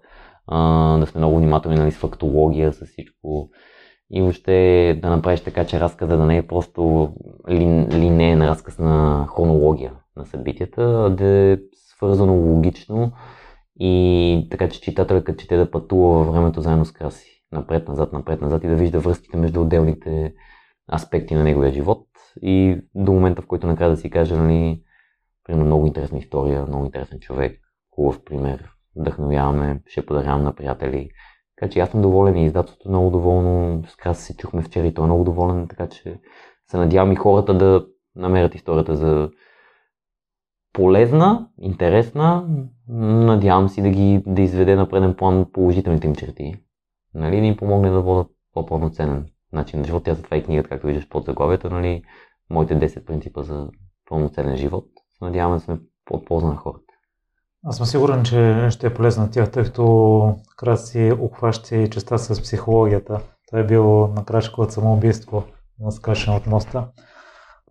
а, 0.48 0.98
да 0.98 1.06
сме 1.06 1.20
много 1.20 1.38
внимателни 1.38 1.78
нали, 1.78 1.92
с 1.92 1.98
фактология, 1.98 2.74
с 2.74 2.86
всичко. 2.86 3.50
И 4.12 4.22
въобще 4.22 5.00
да 5.02 5.10
направиш 5.10 5.42
така, 5.42 5.66
че 5.66 5.80
разказа 5.80 6.18
да 6.18 6.26
не 6.26 6.38
е 6.38 6.48
просто 6.48 7.14
лин, 7.50 7.88
линейен 7.92 8.42
разказ 8.42 8.80
на 8.80 9.28
хронология 9.36 9.94
на 10.18 10.26
събитията, 10.26 10.82
а 10.82 11.10
да 11.10 11.26
е 11.26 11.58
свързано 11.74 12.34
логично 12.34 13.12
и 13.80 14.48
така, 14.52 14.70
че 14.70 14.82
читателят 14.82 15.24
като 15.24 15.42
чете 15.42 15.58
да 15.58 15.72
пътува 15.72 16.24
във 16.24 16.34
времето 16.34 16.62
заедно 16.62 16.86
с 16.86 16.92
краси 16.92 17.33
напред-назад, 17.54 18.14
напред-назад 18.14 18.64
и 18.64 18.68
да 18.68 18.76
вижда 18.76 19.00
връзките 19.00 19.38
между 19.38 19.62
отделните 19.62 20.34
аспекти 20.94 21.36
на 21.36 21.44
неговия 21.44 21.72
живот. 21.72 22.08
И 22.42 22.82
до 22.96 23.12
момента, 23.12 23.42
в 23.42 23.48
който 23.48 23.68
накрая 23.68 23.92
да 23.92 23.98
си 23.98 24.10
каже, 24.10 24.36
нали, 24.36 24.84
примерно 25.44 25.66
много 25.66 25.86
интересна 25.86 26.18
история, 26.18 26.66
много 26.68 26.86
интересен 26.86 27.20
човек, 27.20 27.60
хубав 27.92 28.24
пример, 28.24 28.70
вдъхновяваме, 28.96 29.82
ще 29.88 30.06
подарявам 30.06 30.44
на 30.44 30.56
приятели. 30.56 31.10
Така 31.56 31.72
че 31.72 31.80
аз 31.80 31.90
съм 31.90 32.02
доволен 32.02 32.38
и 32.38 32.46
издателството 32.46 32.90
е 32.90 32.92
много 32.92 33.10
доволно. 33.10 33.84
С 33.88 33.96
краса 33.96 34.22
се 34.22 34.38
чухме 34.38 34.62
вчера 34.62 34.88
и 34.88 34.94
той 34.94 35.04
е 35.04 35.08
много 35.08 35.24
доволен, 35.24 35.68
така 35.68 35.88
че 35.88 36.20
се 36.68 36.78
надявам 36.78 37.12
и 37.12 37.16
хората 37.16 37.58
да 37.58 37.86
намерят 38.16 38.56
историята 38.56 38.96
за 38.96 39.30
полезна, 40.74 41.48
интересна. 41.62 42.48
Надявам 42.88 43.70
си 43.70 43.82
да 43.82 43.90
ги 43.90 44.24
да 44.28 44.42
изведе 44.42 44.76
на 44.76 44.90
преден 44.90 45.16
план 45.16 45.46
положителните 45.54 46.08
им 46.08 46.16
черти 46.16 46.56
нали, 47.16 47.40
да 47.40 47.46
им 47.46 47.58
помогне 47.58 47.90
да 47.90 48.02
водят 48.02 48.28
по-пълноценен 48.54 49.26
начин 49.54 49.80
на 49.80 49.86
живот. 49.86 50.04
Тя 50.04 50.14
затова 50.14 50.38
и 50.38 50.44
книгата, 50.44 50.70
както 50.70 50.88
виждаш 50.88 51.10
под 51.10 51.26
заглавието, 51.26 51.70
нали, 51.70 52.04
моите 52.50 52.80
10 52.80 53.06
принципа 53.06 53.44
за 53.44 53.68
пълноценен 54.10 54.58
живот. 54.58 54.86
Надяваме 55.22 55.56
да 55.56 55.60
сме 55.60 55.80
от 56.10 56.26
полза 56.26 56.48
на 56.48 56.56
хората. 56.56 56.94
Аз 57.66 57.78
съм 57.78 57.86
сигурен, 57.86 58.24
че 58.24 58.68
ще 58.70 58.88
е 58.88 58.94
полезна 58.94 59.32
тя, 59.32 59.48
тъй 59.48 59.64
като 59.64 59.84
накрая 60.48 60.78
си 60.78 61.14
обхваща 61.20 61.90
частта 61.90 62.18
с 62.18 62.42
психологията. 62.42 63.20
Той 63.52 63.60
е 63.60 63.66
бил 63.66 64.08
на 64.08 64.26
крачка 64.26 64.62
от 64.62 64.72
самоубийство 64.72 65.44
на 65.80 65.92
скачане 65.92 66.38
от 66.38 66.48
моста. 66.48 66.88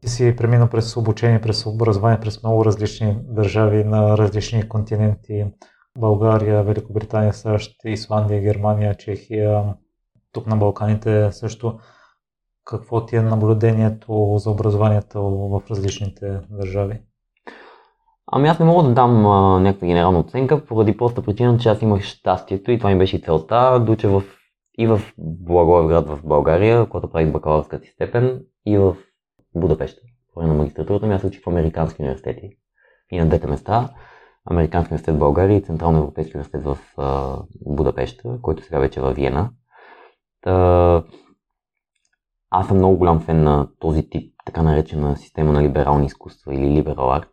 Ти 0.00 0.08
си 0.08 0.36
преминал 0.36 0.68
през 0.68 0.96
обучение, 0.96 1.40
през 1.40 1.66
образование, 1.66 2.20
през 2.20 2.42
много 2.42 2.64
различни 2.64 3.18
държави 3.20 3.84
на 3.84 4.18
различни 4.18 4.68
континенти. 4.68 5.46
България, 5.98 6.62
Великобритания, 6.62 7.32
САЩ, 7.32 7.76
Исландия, 7.84 8.40
Германия, 8.40 8.94
Чехия, 8.94 9.74
тук 10.32 10.46
на 10.46 10.56
Балканите 10.56 11.32
също. 11.32 11.78
Какво 12.64 13.06
ти 13.06 13.16
е 13.16 13.22
наблюдението 13.22 14.34
за 14.36 14.50
образованието 14.50 15.22
в 15.22 15.62
различните 15.70 16.40
държави? 16.50 17.00
Ами 18.26 18.48
аз 18.48 18.58
не 18.58 18.64
мога 18.64 18.88
да 18.88 18.94
дам 18.94 19.26
а, 19.26 19.60
някаква 19.60 19.86
генерална 19.86 20.18
оценка, 20.18 20.64
поради 20.64 20.96
проста 20.96 21.22
причина, 21.22 21.58
че 21.58 21.68
аз 21.68 21.82
имах 21.82 22.02
щастието 22.02 22.70
и 22.70 22.78
това 22.78 22.90
ми 22.90 22.98
беше 22.98 23.16
и 23.16 23.22
целта, 23.22 23.80
да 23.86 23.92
уча 23.92 24.08
в, 24.08 24.22
и 24.78 24.86
в 24.86 25.00
Благоевград 25.18 26.08
в 26.08 26.20
България, 26.24 26.88
когато 26.88 27.10
правих 27.10 27.32
бакалавърската 27.32 27.84
си 27.84 27.92
степен, 27.92 28.42
и 28.66 28.78
в 28.78 28.96
Будапеща. 29.54 30.00
По 30.34 30.42
на 30.42 30.54
магистратурата 30.54 31.06
ми 31.06 31.14
аз 31.14 31.24
учих 31.24 31.42
в 31.42 31.48
американски 31.48 32.02
университети 32.02 32.50
и 33.10 33.18
на 33.18 33.26
двете 33.26 33.46
места. 33.46 33.90
Американски 34.50 34.92
университет 34.92 35.14
в 35.14 35.18
България 35.18 35.56
и 35.56 35.62
Централно 35.62 35.98
европейски 35.98 36.36
университет 36.36 36.64
в 36.64 36.78
а, 36.96 37.36
Будапешта, 37.66 38.38
който 38.42 38.62
сега 38.62 38.78
вече 38.78 39.00
е 39.00 39.02
в 39.02 39.12
Виена. 39.12 39.50
Та, 40.42 41.04
аз 42.50 42.68
съм 42.68 42.76
много 42.76 42.96
голям 42.96 43.20
фен 43.20 43.42
на 43.42 43.68
този 43.78 44.10
тип, 44.10 44.34
така 44.44 44.62
наречена 44.62 45.16
система 45.16 45.52
на 45.52 45.62
либерални 45.62 46.06
изкуства 46.06 46.54
или 46.54 46.82
liberal 46.82 47.22
arts, 47.22 47.28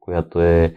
която 0.00 0.40
е 0.40 0.74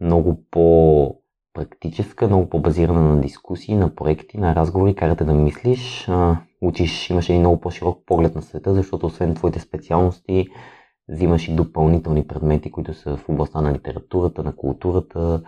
много 0.00 0.44
по 0.50 1.16
практическа, 1.54 2.26
много 2.26 2.48
по-базирана 2.48 3.00
на 3.00 3.20
дискусии, 3.20 3.76
на 3.76 3.94
проекти, 3.94 4.38
на 4.38 4.54
разговори, 4.54 4.94
карате 4.94 5.24
да 5.24 5.34
мислиш, 5.34 6.08
а, 6.08 6.36
учиш, 6.60 7.10
имаш 7.10 7.28
един 7.28 7.40
много 7.40 7.60
по-широк 7.60 8.02
поглед 8.06 8.34
на 8.34 8.42
света, 8.42 8.74
защото 8.74 9.06
освен 9.06 9.34
твоите 9.34 9.60
специалности, 9.60 10.48
взимаш 11.08 11.48
и 11.48 11.54
допълнителни 11.54 12.26
предмети, 12.26 12.70
които 12.70 12.94
са 12.94 13.16
в 13.16 13.28
областта 13.28 13.60
на 13.60 13.72
литературата, 13.72 14.42
на 14.42 14.56
културата, 14.56 15.42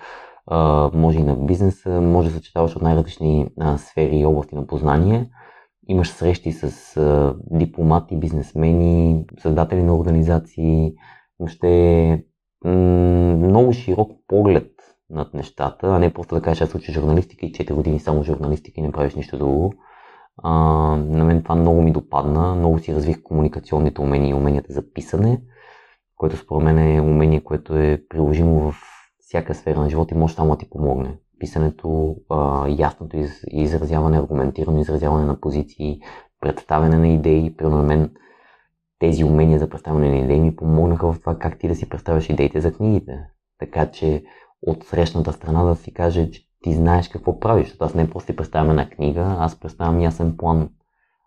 може 0.95 1.19
и 1.19 1.23
на 1.23 1.35
бизнеса, 1.35 2.01
може 2.01 2.29
да 2.29 2.35
съчетаваш 2.35 2.77
от 2.77 2.83
най-различни 2.83 3.49
сфери 3.77 4.17
и 4.17 4.27
области 4.27 4.55
на 4.55 4.67
познание. 4.67 5.31
Имаш 5.89 6.09
срещи 6.09 6.53
с 6.53 6.95
дипломати, 7.51 8.17
бизнесмени, 8.17 9.25
създатели 9.39 9.83
на 9.83 9.97
организации, 9.97 10.95
въобще 11.39 12.25
много 12.65 13.73
широк 13.73 14.11
поглед 14.29 14.71
над 15.11 15.35
нещата, 15.35 15.87
а 15.87 15.99
не 15.99 16.13
просто 16.13 16.35
да 16.35 16.43
кажеш, 16.43 16.63
аз 16.63 16.75
уча 16.75 16.93
журналистика 16.93 17.47
и 17.47 17.53
4 17.53 17.75
години 17.75 18.01
само 18.01 18.23
журналистика 18.23 18.81
и 18.81 18.83
не 18.83 18.93
правиш 18.93 19.15
нищо 19.15 19.39
друго. 19.39 19.75
А, 20.43 20.51
на 20.97 21.25
мен 21.25 21.43
това 21.43 21.55
много 21.55 21.83
ми 21.83 21.93
допадна, 21.93 22.55
много 22.55 22.79
си 22.79 22.95
развих 22.95 23.23
комуникационните 23.23 24.01
умения 24.01 24.31
и 24.31 24.35
уменията 24.35 24.73
за 24.73 24.93
писане, 24.93 25.43
което 26.17 26.37
според 26.37 26.65
мен 26.65 26.79
е 26.79 27.01
умение, 27.01 27.45
което 27.45 27.77
е 27.77 28.03
приложимо 28.09 28.61
в 28.61 28.77
всяка 29.19 29.55
сфера 29.55 29.81
на 29.81 29.91
живота 29.91 30.15
и 30.15 30.19
може 30.19 30.35
само 30.35 30.51
да 30.51 30.59
ти 30.59 30.71
помогне. 30.71 31.19
Писането, 31.39 32.17
а, 32.31 32.69
ясното 32.69 33.17
из, 33.17 33.41
изразяване, 33.51 34.19
аргументирано 34.19 34.81
изразяване 34.81 35.25
на 35.25 35.41
позиции, 35.41 36.01
представяне 36.41 36.99
на 36.99 37.09
идеи. 37.09 37.57
При 37.57 37.67
на 37.67 37.83
мен 37.83 38.11
тези 38.99 39.25
умения 39.25 39.59
за 39.59 39.69
представяне 39.69 40.09
на 40.09 40.17
идеи 40.17 40.41
ми 40.41 40.57
помогнаха 40.57 41.13
в 41.13 41.21
това 41.21 41.39
как 41.39 41.59
ти 41.59 41.69
да 41.69 41.75
си 41.75 41.89
представяш 41.89 42.31
идеите 42.31 42.61
за 42.61 42.73
книгите. 42.73 43.19
Така 43.59 43.91
че 43.91 44.25
от 44.63 44.85
срещната 44.85 45.33
страна 45.33 45.65
да 45.65 45.77
си 45.77 45.95
каже, 45.95 46.31
че 46.31 46.46
ти 46.67 46.75
знаеш 46.75 47.09
какво 47.09 47.41
правиш. 47.41 47.67
Защото 47.67 47.85
аз 47.85 47.95
не 47.95 48.11
просто 48.11 48.27
ти 48.27 48.37
представям 48.37 48.71
една 48.71 48.89
книга, 48.89 49.37
аз 49.39 49.61
представям 49.61 50.01
ясен 50.01 50.37
план 50.37 50.69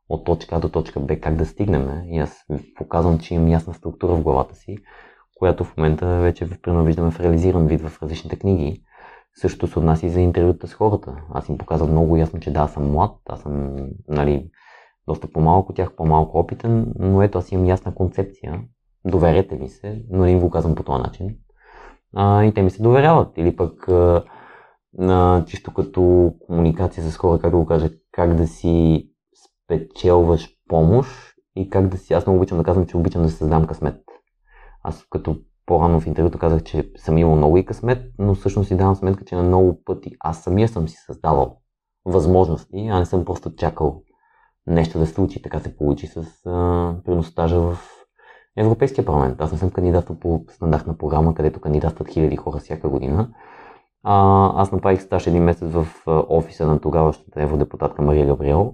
от 0.09 0.25
точка 0.25 0.55
А 0.55 0.59
до 0.59 0.69
точка 0.69 0.99
Б, 0.99 1.19
как 1.19 1.35
да 1.35 1.45
стигнем. 1.45 2.03
И 2.05 2.19
аз 2.19 2.45
показвам, 2.75 3.19
че 3.19 3.33
имам 3.33 3.47
ясна 3.47 3.73
структура 3.73 4.15
в 4.15 4.21
главата 4.21 4.55
си, 4.55 4.77
която 5.35 5.63
в 5.63 5.77
момента 5.77 6.07
вече 6.07 6.45
виждаме 6.67 7.11
в 7.11 7.19
реализиран 7.19 7.67
вид 7.67 7.81
в 7.81 8.03
различните 8.03 8.39
книги. 8.39 8.83
Също 9.35 9.67
се 9.67 9.79
отнася 9.79 10.05
и 10.05 10.09
за 10.09 10.21
интервюта 10.21 10.67
с 10.67 10.73
хората. 10.73 11.15
Аз 11.33 11.49
им 11.49 11.57
показвам 11.57 11.91
много 11.91 12.17
ясно, 12.17 12.39
че 12.39 12.53
да, 12.53 12.59
аз 12.59 12.73
съм 12.73 12.91
млад, 12.91 13.15
аз 13.29 13.41
съм 13.41 13.75
нали, 14.07 14.49
доста 15.07 15.31
по-малко 15.31 15.73
тях, 15.73 15.95
по-малко 15.95 16.39
опитен, 16.39 16.93
но 16.99 17.21
ето 17.21 17.37
аз 17.37 17.51
имам 17.51 17.65
ясна 17.65 17.95
концепция. 17.95 18.61
Доверете 19.05 19.55
ми 19.55 19.69
се, 19.69 20.03
но 20.11 20.23
не 20.23 20.31
им 20.31 20.39
го 20.39 20.49
казвам 20.49 20.75
по 20.75 20.83
този 20.83 21.03
начин. 21.03 21.35
А, 22.15 22.43
и 22.43 22.53
те 22.53 22.61
ми 22.61 22.69
се 22.69 22.83
доверяват. 22.83 23.37
Или 23.37 23.55
пък 23.55 23.89
а, 23.89 24.23
на, 24.93 25.43
чисто 25.47 25.73
като 25.73 26.33
комуникация 26.47 27.03
с 27.03 27.17
хора, 27.17 27.39
как 27.39 27.51
да 27.51 27.57
го 27.57 27.65
кажа, 27.65 27.89
как 28.11 28.35
да 28.35 28.47
си 28.47 29.09
спечелваш 29.65 30.49
помощ 30.69 31.11
и 31.55 31.69
как 31.69 31.87
да 31.87 31.97
си... 31.97 32.13
Аз 32.13 32.25
много 32.25 32.39
обичам 32.39 32.57
да 32.57 32.63
казвам, 32.63 32.85
че 32.85 32.97
обичам 32.97 33.23
да 33.23 33.29
създам 33.29 33.67
късмет. 33.67 34.01
Аз 34.83 35.05
като 35.09 35.37
по-рано 35.65 35.99
в 35.99 36.07
интервюто 36.07 36.39
казах, 36.39 36.63
че 36.63 36.91
съм 36.97 37.17
имал 37.17 37.35
много 37.35 37.57
и 37.57 37.65
късмет, 37.65 38.11
но 38.19 38.35
всъщност 38.35 38.67
си 38.67 38.77
давам 38.77 38.95
сметка, 38.95 39.25
че 39.25 39.35
на 39.35 39.43
много 39.43 39.83
пъти 39.83 40.11
аз 40.19 40.43
самия 40.43 40.67
съм 40.67 40.87
си 40.87 40.97
създавал 41.05 41.57
възможности, 42.05 42.87
а 42.91 42.99
не 42.99 43.05
съм 43.05 43.25
просто 43.25 43.55
чакал 43.55 44.01
нещо 44.67 44.99
да 44.99 45.05
се 45.05 45.13
случи. 45.13 45.41
Така 45.41 45.59
се 45.59 45.77
получи 45.77 46.07
с 46.07 46.23
приностажа 47.05 47.59
в 47.59 47.77
Европейския 48.57 49.05
парламент. 49.05 49.41
Аз 49.41 49.51
не 49.51 49.57
съм 49.57 49.71
кандидатствал 49.71 50.19
по 50.19 50.45
стандартна 50.51 50.97
програма, 50.97 51.35
където 51.35 51.61
кандидатстват 51.61 52.09
хиляди 52.09 52.35
хора 52.35 52.57
всяка 52.57 52.89
година. 52.89 53.29
А, 54.04 54.52
аз 54.62 54.72
направих 54.72 55.02
стаж 55.02 55.28
един 55.28 55.43
месец 55.43 55.72
в 55.72 55.88
офиса 56.08 56.68
на 56.68 56.80
тогаващата 56.80 57.41
евродепутатка 57.41 58.02
Мария 58.02 58.26
Габриел, 58.26 58.74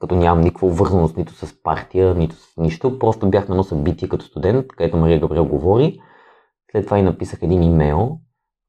като 0.00 0.14
нямам 0.14 0.44
никаква 0.44 0.68
вързаност 0.68 1.16
нито 1.16 1.32
с 1.32 1.62
партия, 1.62 2.14
нито 2.14 2.34
с 2.34 2.56
нищо. 2.56 2.98
Просто 2.98 3.30
бях 3.30 3.48
на 3.48 3.52
едно 3.52 3.64
събитие 3.64 4.08
като 4.08 4.24
студент, 4.24 4.66
където 4.68 4.96
Мария 4.96 5.20
Габриел 5.20 5.44
говори. 5.44 6.00
След 6.72 6.84
това 6.84 6.98
и 6.98 7.02
написах 7.02 7.42
един 7.42 7.62
имейл, 7.62 8.18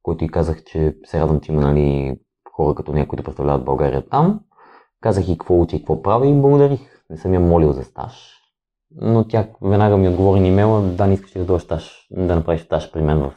който 0.04 0.24
и 0.24 0.30
казах, 0.30 0.64
че 0.64 0.96
се 1.06 1.20
радвам, 1.20 1.40
че 1.40 1.52
има 1.52 1.62
нали, 1.62 2.16
хора 2.52 2.76
като 2.76 2.94
нея, 2.94 3.08
които 3.08 3.24
представляват 3.24 3.66
България 3.66 4.10
там. 4.10 4.40
Казах 5.02 5.30
и 5.30 5.38
какво 5.38 5.62
учи 5.62 5.76
и 5.76 5.80
какво 5.80 6.02
прави 6.02 6.30
и 6.30 6.42
благодарих. 6.42 6.82
Не 7.10 7.18
съм 7.18 7.34
я 7.34 7.40
молил 7.40 7.72
за 7.72 7.84
стаж. 7.84 8.36
Но 8.92 9.28
тя 9.28 9.48
веднага 9.62 9.98
ми 9.98 10.10
отговори 10.10 10.40
на 10.40 10.48
имейла, 10.48 10.82
да, 10.82 11.08
не 11.08 11.14
искаш 11.14 11.32
да 11.32 11.46
дойдеш 11.46 11.64
стаж, 11.64 12.08
да 12.12 12.36
направиш 12.36 12.62
стаж 12.62 12.92
при 12.92 13.02
мен 13.02 13.20
в 13.20 13.34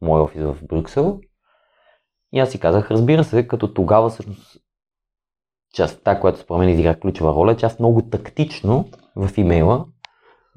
мой 0.00 0.20
офис 0.20 0.42
в 0.42 0.56
Брюксел. 0.68 1.20
И 2.32 2.40
аз 2.40 2.50
си 2.50 2.60
казах, 2.60 2.90
разбира 2.90 3.24
се, 3.24 3.48
като 3.48 3.74
тогава 3.74 4.08
всъщност 4.08 4.56
частта, 5.74 6.20
която 6.20 6.40
според 6.40 6.60
мен 6.60 6.68
изигра 6.68 7.00
ключова 7.00 7.34
роля, 7.34 7.56
че 7.56 7.66
аз 7.66 7.78
много 7.78 8.02
тактично 8.02 8.88
в 9.16 9.30
имейла 9.36 9.86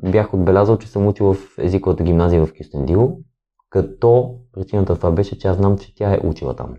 бях 0.04 0.34
отбелязал, 0.34 0.78
че 0.78 0.88
съм 0.88 1.08
учил 1.08 1.34
в 1.34 1.58
езиковата 1.58 2.04
гимназия 2.04 2.46
в 2.46 2.54
Кюстендил, 2.58 3.18
като 3.70 4.36
причината 4.54 4.96
това 4.96 5.12
беше, 5.12 5.40
че 5.40 5.48
аз 5.48 5.58
знам, 5.58 5.78
че 5.78 5.96
тя 5.96 6.14
е 6.14 6.20
учила 6.24 6.56
там. 6.56 6.76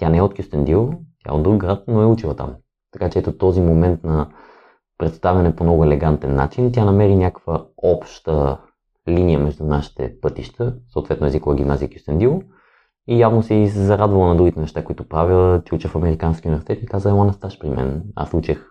Тя 0.00 0.08
не 0.08 0.18
е 0.18 0.22
от 0.22 0.34
Кюстендил, 0.34 0.92
тя 1.24 1.32
е 1.32 1.36
от 1.36 1.42
друг 1.42 1.56
град, 1.56 1.84
но 1.88 2.02
е 2.02 2.06
учила 2.06 2.36
там. 2.36 2.54
Така 2.92 3.10
че 3.10 3.18
ето 3.18 3.38
този 3.38 3.60
момент 3.60 4.04
на 4.04 4.30
представяне 4.98 5.56
по 5.56 5.64
много 5.64 5.84
елегантен 5.84 6.34
начин, 6.34 6.72
тя 6.72 6.84
намери 6.84 7.16
някаква 7.16 7.66
обща 7.76 8.58
линия 9.08 9.38
между 9.38 9.64
нашите 9.64 10.20
пътища, 10.20 10.76
съответно 10.92 11.26
езикова 11.26 11.56
гимназия 11.56 11.90
Кюстендил, 11.90 12.42
и 13.08 13.20
явно 13.20 13.42
се 13.42 13.66
зарадвала 13.66 14.28
на 14.28 14.36
другите 14.36 14.60
неща, 14.60 14.84
които 14.84 15.08
правя. 15.08 15.62
Ти 15.64 15.74
уча 15.74 15.88
в 15.88 15.96
Американски 15.96 16.48
университет 16.48 16.82
и 16.82 16.86
каза, 16.86 17.10
ела 17.10 17.24
на 17.24 17.32
стаж 17.32 17.58
при 17.58 17.70
мен. 17.70 18.04
Аз 18.16 18.34
учех 18.34 18.66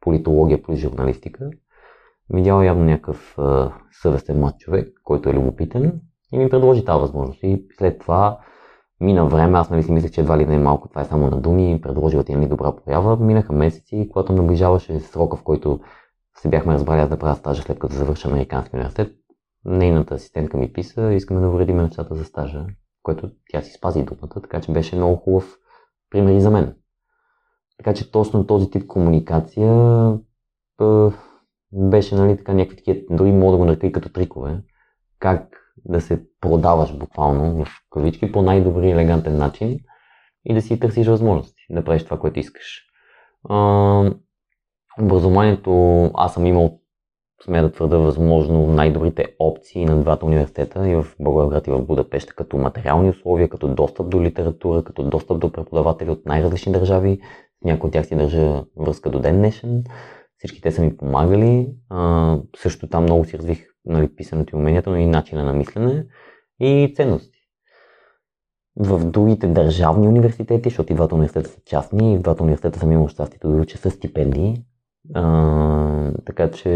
политология 0.00 0.62
плюс 0.62 0.78
журналистика. 0.78 1.50
Видяла 2.30 2.66
явно 2.66 2.84
някакъв 2.84 3.38
а, 3.38 3.72
съвестен 4.02 4.38
млад 4.40 4.58
човек, 4.58 4.88
който 5.04 5.28
е 5.28 5.34
любопитен 5.34 6.00
и 6.32 6.38
ми 6.38 6.50
предложи 6.50 6.84
тази 6.84 7.00
възможност. 7.00 7.42
И 7.42 7.66
след 7.78 7.98
това 7.98 8.38
мина 9.00 9.26
време, 9.26 9.58
аз 9.58 9.70
нали 9.70 9.82
си 9.82 9.92
мислех, 9.92 10.10
че 10.10 10.20
едва 10.20 10.38
ли 10.38 10.46
не 10.46 10.54
е 10.54 10.58
малко, 10.58 10.88
това 10.88 11.00
е 11.02 11.04
само 11.04 11.30
на 11.30 11.40
думи, 11.40 11.80
предложила 11.82 12.24
ти 12.24 12.36
ми 12.36 12.48
добра 12.48 12.72
проява. 12.76 13.16
Минаха 13.16 13.52
месеци, 13.52 14.08
когато 14.12 14.32
наближаваше 14.32 15.00
срока, 15.00 15.36
в 15.36 15.42
който 15.42 15.80
се 16.36 16.48
бяхме 16.48 16.74
разбрали 16.74 17.00
аз 17.00 17.08
да 17.08 17.18
правя 17.18 17.34
стажа 17.34 17.62
след 17.62 17.78
като 17.78 17.94
завърша 17.94 18.28
Американски 18.28 18.76
университет. 18.76 19.12
Нейната 19.64 20.14
асистентка 20.14 20.56
ми 20.56 20.72
писа, 20.72 21.12
искаме 21.12 21.40
да 21.40 21.48
уредим 21.48 21.76
нещата 21.76 22.14
за 22.14 22.24
стажа 22.24 22.66
което 23.04 23.30
тя 23.50 23.62
си 23.62 23.72
спази 23.72 24.02
думата, 24.02 24.42
така 24.42 24.60
че 24.60 24.72
беше 24.72 24.96
много 24.96 25.16
хубав 25.16 25.56
пример 26.10 26.32
и 26.32 26.40
за 26.40 26.50
мен. 26.50 26.74
Така 27.78 27.94
че 27.94 28.10
точно 28.10 28.46
този 28.46 28.70
тип 28.70 28.86
комуникация 28.86 29.72
беше 31.72 32.14
нали, 32.14 32.36
така 32.36 32.54
някакви 32.54 32.76
такива, 32.76 33.00
дори 33.10 33.32
мога 33.32 33.52
да 33.52 33.58
го 33.58 33.64
нарека 33.64 33.86
и 33.86 33.92
като 33.92 34.08
трикове, 34.08 34.62
как 35.18 35.48
да 35.84 36.00
се 36.00 36.26
продаваш 36.40 36.98
буквално 36.98 37.64
в 37.64 37.68
кавички 37.90 38.32
по 38.32 38.42
най-добри 38.42 38.90
елегантен 38.90 39.36
начин 39.36 39.80
и 40.44 40.54
да 40.54 40.62
си 40.62 40.80
търсиш 40.80 41.06
възможности, 41.06 41.62
да 41.70 41.84
правиш 41.84 42.04
това, 42.04 42.18
което 42.18 42.38
искаш. 42.38 42.82
А, 43.48 44.10
образованието, 45.00 46.10
аз 46.14 46.34
съм 46.34 46.46
имал 46.46 46.80
смея 47.44 47.62
да 47.62 47.72
твърда, 47.72 47.96
възможно 47.96 48.66
най-добрите 48.66 49.26
опции 49.38 49.84
на 49.84 50.00
двата 50.00 50.26
университета 50.26 50.88
и 50.88 50.94
в 50.94 51.06
Благоевград 51.20 51.66
и 51.66 51.70
в 51.70 51.82
Будапеща 51.82 52.34
като 52.34 52.58
материални 52.58 53.10
условия, 53.10 53.48
като 53.48 53.68
достъп 53.68 54.08
до 54.08 54.22
литература, 54.22 54.84
като 54.84 55.02
достъп 55.02 55.38
до 55.38 55.52
преподаватели 55.52 56.10
от 56.10 56.26
най-различни 56.26 56.72
държави. 56.72 57.20
Някои 57.64 57.88
от 57.88 57.92
тях 57.92 58.06
си 58.06 58.16
държа 58.16 58.64
връзка 58.76 59.10
до 59.10 59.20
ден 59.20 59.36
днешен. 59.36 59.84
Всички 60.38 60.60
те 60.60 60.72
са 60.72 60.82
ми 60.82 60.96
помагали. 60.96 61.68
А, 61.90 62.38
също 62.56 62.88
там 62.88 63.02
много 63.02 63.24
си 63.24 63.38
развих 63.38 63.66
нали, 63.84 64.16
писането 64.16 64.56
и 64.56 64.58
уменията, 64.58 64.90
но 64.90 64.96
и 64.96 65.06
начина 65.06 65.44
на 65.44 65.52
мислене 65.52 66.06
и 66.60 66.92
ценности. 66.96 67.38
В 68.76 69.04
другите 69.04 69.46
държавни 69.46 70.08
университети, 70.08 70.68
защото 70.68 70.92
и 70.92 70.96
двата 70.96 71.14
университета 71.14 71.50
са 71.50 71.60
частни, 71.64 72.14
и 72.14 72.18
двата 72.18 72.42
университета 72.42 72.78
съм 72.78 72.92
имал 72.92 73.08
щастието 73.08 73.48
да 73.48 73.56
уча 73.56 73.78
с 73.78 73.90
стипендии, 73.90 74.64
а, 75.14 76.12
така 76.26 76.50
че 76.50 76.70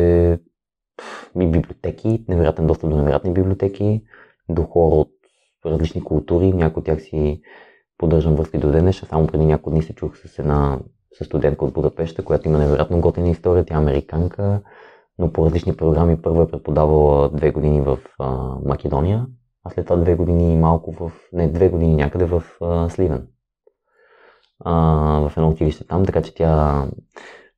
ми 1.34 1.50
библиотеки, 1.50 2.24
невероятен 2.28 2.66
достъп 2.66 2.90
до 2.90 2.96
невероятни 2.96 3.32
библиотеки, 3.32 4.02
до 4.48 4.62
хора 4.62 4.94
от 4.94 5.10
различни 5.66 6.04
култури, 6.04 6.52
някои 6.52 6.80
от 6.80 6.86
тях 6.86 7.02
си 7.02 7.42
поддържам 7.98 8.34
връзки 8.34 8.58
до 8.58 8.72
днес. 8.72 8.96
Само 8.96 9.26
преди 9.26 9.46
няколко 9.46 9.70
дни 9.70 9.82
се 9.82 9.94
чух 9.94 10.16
с 10.16 10.38
една 10.38 10.78
с 11.18 11.24
студентка 11.24 11.64
от 11.64 11.72
Будапеща, 11.72 12.24
която 12.24 12.48
има 12.48 12.58
невероятно 12.58 13.00
готина 13.00 13.28
история. 13.28 13.64
Тя 13.64 13.74
е 13.74 13.78
американка, 13.78 14.62
но 15.18 15.32
по 15.32 15.46
различни 15.46 15.76
програми. 15.76 16.22
Първо 16.22 16.42
е 16.42 16.50
преподавала 16.50 17.28
две 17.28 17.50
години 17.50 17.80
в 17.80 17.98
а, 18.18 18.28
Македония, 18.64 19.26
а 19.64 19.70
след 19.70 19.86
това 19.86 19.96
две 19.96 20.14
години 20.14 20.56
малко 20.56 20.92
в... 20.92 21.12
Не, 21.32 21.48
две 21.48 21.68
години 21.68 21.94
някъде 21.94 22.24
в 22.24 22.42
а, 22.60 22.88
Сливен. 22.88 23.26
А, 24.64 24.74
в 25.28 25.32
едно 25.36 25.48
училище 25.48 25.86
там, 25.86 26.04
така 26.04 26.22
че 26.22 26.34
тя 26.34 26.86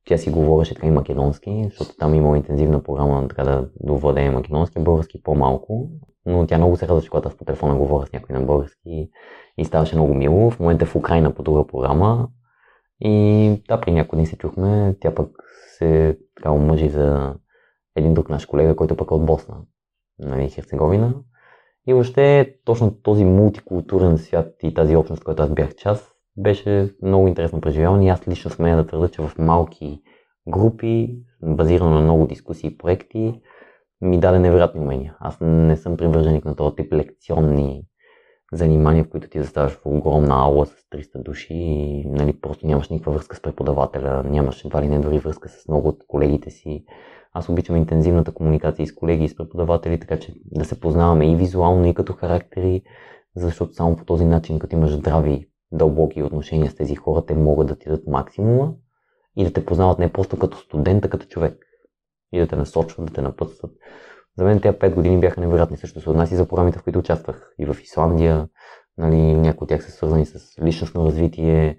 тя 0.05 0.17
си 0.17 0.29
говореше 0.29 0.75
така 0.75 0.87
и 0.87 0.91
македонски, 0.91 1.65
защото 1.69 1.97
там 1.97 2.15
има 2.15 2.37
интензивна 2.37 2.83
програма 2.83 3.27
така 3.27 3.43
да 3.43 3.69
довладее 3.79 4.29
македонски, 4.29 4.79
български 4.79 5.23
по-малко. 5.23 5.89
Но 6.25 6.47
тя 6.47 6.57
много 6.57 6.77
се 6.77 6.87
радваше, 6.87 7.09
когато 7.09 7.27
аз 7.27 7.35
по 7.35 7.45
телефона 7.45 7.75
говоря 7.75 8.07
с 8.07 8.13
някой 8.13 8.39
на 8.39 8.45
български 8.45 9.09
и 9.57 9.65
ставаше 9.65 9.95
много 9.95 10.13
мило. 10.13 10.49
В 10.49 10.59
момента 10.59 10.85
е 10.85 10.87
в 10.87 10.95
Украина 10.95 11.33
по 11.33 11.43
друга 11.43 11.67
програма. 11.67 12.27
И 12.99 13.63
да, 13.67 13.81
при 13.81 13.91
някои 13.91 14.17
дни 14.17 14.25
се 14.25 14.37
чухме. 14.37 14.95
Тя 14.99 15.15
пък 15.15 15.29
се 15.77 16.17
така 16.35 16.51
омъжи 16.51 16.89
за 16.89 17.35
един 17.95 18.13
друг 18.13 18.29
наш 18.29 18.45
колега, 18.45 18.75
който 18.75 18.95
пък 18.97 19.11
е 19.11 19.13
от 19.13 19.25
Босна, 19.25 19.57
нали, 20.19 20.49
Херцеговина. 20.49 21.13
И 21.87 21.93
въобще 21.93 22.55
точно 22.65 23.01
този 23.01 23.25
мултикултурен 23.25 24.17
свят 24.17 24.53
и 24.63 24.73
тази 24.73 24.95
общност, 24.95 25.23
която 25.23 25.43
аз 25.43 25.49
бях 25.49 25.75
част, 25.75 26.10
беше 26.37 26.89
много 27.01 27.27
интересно 27.27 27.61
преживяване 27.61 28.05
и 28.05 28.09
аз 28.09 28.27
лично 28.27 28.51
смея 28.51 28.77
да 28.77 28.87
твърда, 28.87 29.07
че 29.07 29.21
в 29.21 29.37
малки 29.37 30.01
групи, 30.47 31.17
базирано 31.43 31.89
на 31.89 32.01
много 32.01 32.27
дискусии 32.27 32.67
и 32.67 32.77
проекти, 32.77 33.41
ми 34.01 34.19
даде 34.19 34.39
невероятни 34.39 34.81
умения. 34.81 35.15
Аз 35.19 35.37
не 35.41 35.77
съм 35.77 35.97
привърженик 35.97 36.45
на 36.45 36.55
този 36.55 36.75
тип 36.75 36.93
лекционни 36.93 37.83
занимания, 38.53 39.03
в 39.03 39.09
които 39.09 39.29
ти 39.29 39.39
заставаш 39.39 39.71
в 39.71 39.85
огромна 39.85 40.35
аула 40.35 40.65
с 40.65 40.73
300 40.95 41.23
души 41.23 41.53
и 41.53 42.05
нали, 42.05 42.39
просто 42.41 42.67
нямаш 42.67 42.89
никаква 42.89 43.11
връзка 43.11 43.35
с 43.35 43.41
преподавателя, 43.41 44.23
нямаш 44.23 44.65
едва 44.65 44.81
ли 44.81 44.87
не 44.87 44.99
дори 44.99 45.19
връзка 45.19 45.49
с 45.49 45.67
много 45.67 45.87
от 45.87 46.03
колегите 46.07 46.49
си. 46.49 46.85
Аз 47.33 47.49
обичам 47.49 47.75
интензивната 47.75 48.31
комуникация 48.31 48.87
с 48.87 48.95
колеги 48.95 49.23
и 49.23 49.29
с 49.29 49.35
преподаватели, 49.35 49.99
така 49.99 50.19
че 50.19 50.33
да 50.45 50.65
се 50.65 50.79
познаваме 50.79 51.31
и 51.31 51.35
визуално, 51.35 51.85
и 51.85 51.93
като 51.93 52.13
характери, 52.13 52.81
защото 53.35 53.73
само 53.73 53.95
по 53.95 54.05
този 54.05 54.25
начин, 54.25 54.59
като 54.59 54.75
имаш 54.75 54.91
здрави, 54.91 55.47
дълбоки 55.71 56.23
отношения 56.23 56.71
с 56.71 56.75
тези 56.75 56.95
хора, 56.95 57.25
те 57.25 57.35
могат 57.35 57.67
да 57.67 57.75
ти 57.75 57.89
дадат 57.89 58.07
максимума 58.07 58.73
и 59.35 59.43
да 59.43 59.53
те 59.53 59.65
познават 59.65 59.99
не 59.99 60.13
просто 60.13 60.39
като 60.39 60.57
студент, 60.57 61.05
а 61.05 61.09
като 61.09 61.25
човек. 61.25 61.57
И 62.33 62.39
да 62.39 62.47
те 62.47 62.55
насочват, 62.55 63.05
да 63.05 63.13
те 63.13 63.21
напътстват. 63.21 63.71
За 64.37 64.45
мен 64.45 64.59
тези 64.61 64.77
5 64.77 64.93
години 64.93 65.19
бяха 65.19 65.41
невероятни. 65.41 65.77
Също 65.77 66.01
се 66.01 66.09
отнася 66.09 66.33
и 66.33 66.37
за 66.37 66.47
програмите, 66.47 66.79
в 66.79 66.83
които 66.83 66.99
участвах. 66.99 67.53
И 67.59 67.65
в 67.65 67.77
Исландия, 67.81 68.47
нали, 68.97 69.33
някои 69.33 69.65
от 69.65 69.69
тях 69.69 69.83
са 69.83 69.91
свързани 69.91 70.25
с 70.25 70.63
личностно 70.63 71.05
развитие, 71.05 71.77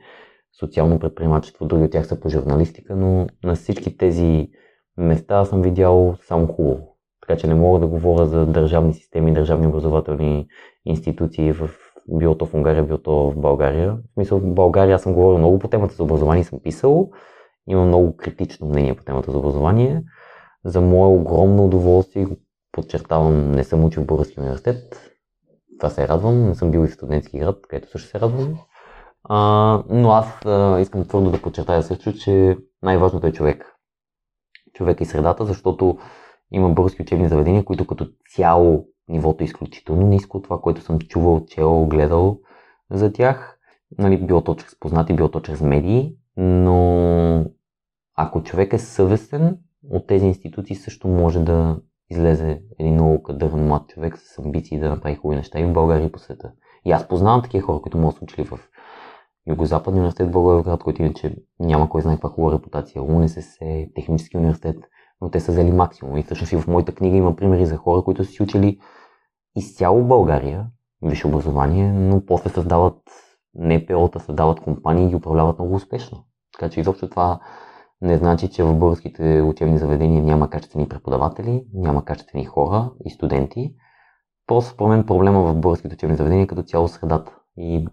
социално 0.61 0.99
предприемачество, 0.99 1.67
други 1.67 1.85
от 1.85 1.91
тях 1.91 2.07
са 2.07 2.21
по 2.21 2.29
журналистика, 2.29 2.97
но 2.97 3.27
на 3.45 3.55
всички 3.55 3.97
тези 3.97 4.49
места 4.97 5.45
съм 5.45 5.63
видял 5.63 6.17
само 6.21 6.47
хубаво. 6.47 6.97
Така 7.21 7.41
че 7.41 7.47
не 7.47 7.55
мога 7.55 7.81
да 7.81 7.87
говоря 7.87 8.27
за 8.27 8.47
държавни 8.47 8.95
системи, 8.95 9.33
държавни 9.33 9.67
образователни 9.67 10.47
институции 10.85 11.53
в 11.53 11.71
било 12.09 12.39
то 12.39 12.47
в 12.47 12.55
Унгария, 12.55 12.85
било 12.85 12.99
то 12.99 13.31
в 13.31 13.37
България. 13.37 13.93
В 13.93 14.15
смисъл, 14.15 14.39
в 14.39 14.55
България 14.55 14.95
аз 14.95 15.03
съм 15.03 15.15
говорил 15.15 15.39
много 15.39 15.59
по 15.59 15.69
темата 15.69 15.95
за 15.95 16.03
образование 16.03 16.45
съм 16.45 16.61
писал. 16.61 17.11
Имам 17.69 17.87
много 17.87 18.17
критично 18.17 18.69
мнение 18.69 18.95
по 18.95 19.05
темата 19.05 19.31
за 19.31 19.39
образование. 19.39 20.03
За 20.65 20.81
мое 20.81 21.09
огромно 21.09 21.65
удоволствие, 21.65 22.27
подчертавам, 22.73 23.51
не 23.53 23.65
съм 23.65 23.85
учил 23.85 24.03
в 24.03 24.07
Български 24.07 24.41
университет. 24.41 25.11
Това 25.79 25.91
се 25.91 26.09
радвам. 26.09 26.49
Не 26.49 26.55
съм 26.55 26.71
бил 26.71 26.85
и 26.85 26.87
в 26.87 26.95
студентски 26.95 27.39
град, 27.39 27.59
където 27.69 27.91
също 27.91 28.09
се 28.09 28.21
радвам. 28.21 28.59
А, 29.25 29.83
но 29.89 30.11
аз 30.11 30.27
а, 30.47 30.81
искам 30.81 31.05
твърдо 31.05 31.31
да 31.31 31.43
подчертая 31.43 31.83
също, 31.83 32.13
че 32.13 32.57
най-важното 32.83 33.27
е 33.27 33.33
човек. 33.33 33.67
Човек 34.75 35.01
и 35.01 35.05
средата, 35.05 35.45
защото 35.45 35.99
има 36.53 36.69
български 36.69 37.03
учебни 37.03 37.29
заведения, 37.29 37.65
които 37.65 37.87
като 37.87 38.07
цяло 38.35 38.87
нивото 39.09 39.45
е 39.45 39.47
изключително 39.47 40.07
ниско. 40.07 40.43
Това, 40.43 40.61
което 40.61 40.81
съм 40.81 40.99
чувал, 40.99 41.45
чел, 41.47 41.87
гледал 41.87 42.41
за 42.91 43.13
тях, 43.13 43.59
нали, 43.99 44.27
било 44.27 44.41
то 44.41 44.55
чрез 44.55 44.79
познати, 44.81 45.15
било 45.15 45.29
то 45.31 45.41
чрез 45.41 45.61
медии, 45.61 46.17
но 46.37 47.45
ако 48.15 48.43
човек 48.43 48.73
е 48.73 48.79
съвестен, 48.79 49.59
от 49.91 50.07
тези 50.07 50.27
институции 50.27 50.77
също 50.77 51.09
може 51.09 51.41
да 51.41 51.81
излезе 52.11 52.63
един 52.79 52.95
много 52.95 53.23
кадърен 53.23 53.67
млад 53.67 53.89
човек 53.89 54.19
с 54.19 54.39
амбиции 54.39 54.79
да 54.79 54.89
направи 54.89 55.17
хубави 55.17 55.37
неща 55.37 55.61
и 55.61 55.65
в 55.65 55.73
България 55.73 56.07
и 56.07 56.13
по 56.13 56.19
света. 56.19 56.53
И 56.85 56.93
аз 56.93 57.09
познавам 57.09 57.43
такива 57.43 57.67
хора, 57.67 57.83
които 57.83 57.99
могат 57.99 58.15
да 58.15 58.19
са 58.19 58.25
учили 58.25 58.45
в 58.45 58.59
Юго-Западния 59.49 59.89
университет 59.89 60.29
в 60.29 60.33
Благоевград, 60.33 60.83
който 60.83 61.03
иначе 61.03 61.37
няма 61.61 61.89
кой 61.89 62.03
знае 62.03 62.17
каква 62.17 62.29
хубава 62.29 62.57
репутация, 62.57 63.03
УНСС, 63.03 63.59
Технически 63.95 64.37
университет, 64.37 64.77
но 65.23 65.31
те 65.31 65.41
са 65.41 65.53
взели 65.53 65.73
максимум. 65.73 66.17
И 66.17 66.23
всъщност 66.23 66.53
и 66.53 66.57
в 66.57 66.67
моята 66.67 66.95
книга 66.95 67.17
има 67.17 67.37
примери 67.37 67.67
за 67.67 67.77
хора, 67.77 68.03
които 68.03 68.25
са 68.25 68.31
си 68.31 68.43
учили 68.43 68.79
изцяло 69.57 70.05
България, 70.05 70.67
висше 71.03 71.27
образование, 71.27 71.93
но 71.93 72.27
после 72.27 72.51
създават 72.51 72.99
НПО-та, 73.55 74.19
създават 74.19 74.61
компании 74.61 75.05
и 75.05 75.09
ги 75.09 75.17
управляват 75.17 75.59
много 75.59 75.75
успешно. 75.75 76.25
Така 76.53 76.71
че 76.71 76.81
изобщо 76.81 77.11
това 77.11 77.41
не 78.01 78.17
значи, 78.17 78.51
че 78.51 78.65
в 78.65 78.79
българските 78.79 79.43
учебни 79.43 79.79
заведения 79.79 80.23
няма 80.23 80.51
качествени 80.51 80.89
преподаватели, 80.89 81.67
няма 81.75 82.05
качествени 82.05 82.45
хора 82.45 82.91
и 83.05 83.11
студенти. 83.11 83.75
Просто 84.47 84.71
според 84.71 84.89
мен 84.89 85.07
проблема 85.07 85.43
в 85.43 85.55
българските 85.55 85.95
учебни 85.95 86.17
заведения 86.17 86.45
е 86.45 86.47
като 86.47 86.63
цяло 86.63 86.89
средата. 86.89 87.37
И 87.57 87.89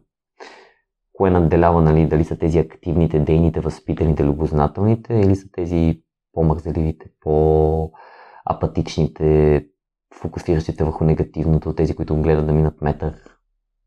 кое 1.13 1.29
надделява, 1.29 1.81
нали, 1.81 2.07
дали 2.07 2.23
са 2.23 2.37
тези 2.37 2.59
активните, 2.59 3.19
дейните, 3.19 3.59
възпитаните, 3.59 4.25
любознателните 4.25 5.13
или 5.13 5.35
са 5.35 5.47
тези 5.51 6.03
по-мързеливите, 6.33 7.05
по-апатичните, 7.21 9.65
фокусиращите 10.13 10.83
върху 10.83 11.03
негативното, 11.03 11.73
тези, 11.73 11.95
които 11.95 12.21
гледат 12.21 12.45
да 12.45 12.53
минат 12.53 12.81
метър. 12.81 13.15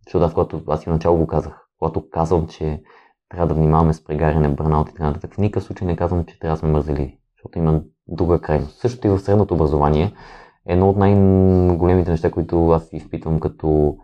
Защото 0.07 0.25
аз, 0.25 0.35
когато 0.35 0.63
аз 0.69 0.87
и 0.87 0.91
начало 0.91 1.19
го 1.19 1.27
казах, 1.27 1.67
когато 1.79 2.11
казвам, 2.11 2.47
че 2.47 2.83
трябва 3.29 3.47
да 3.47 3.55
внимаваме 3.55 3.93
с 3.93 4.05
прегаряне, 4.05 4.49
бърнаут 4.49 4.89
и 4.89 4.93
така 4.93 5.05
нататък. 5.05 5.35
В 5.35 5.39
никакъв 5.39 5.65
случай 5.65 5.87
не 5.87 5.97
казвам, 5.97 6.25
че 6.25 6.39
трябва 6.39 6.55
да 6.55 6.59
сме 6.59 6.69
мързеливи, 6.69 7.19
защото 7.37 7.59
има 7.59 7.83
друга 8.09 8.41
крайност. 8.41 8.81
Същото 8.81 9.07
и 9.07 9.11
в 9.11 9.19
средното 9.19 9.55
образование, 9.55 10.13
едно 10.67 10.91
от 10.91 10.97
най-големите 10.97 12.11
неща, 12.11 12.31
които 12.31 12.71
аз 12.71 12.93
изпитвам 12.93 13.41
като 13.41 13.97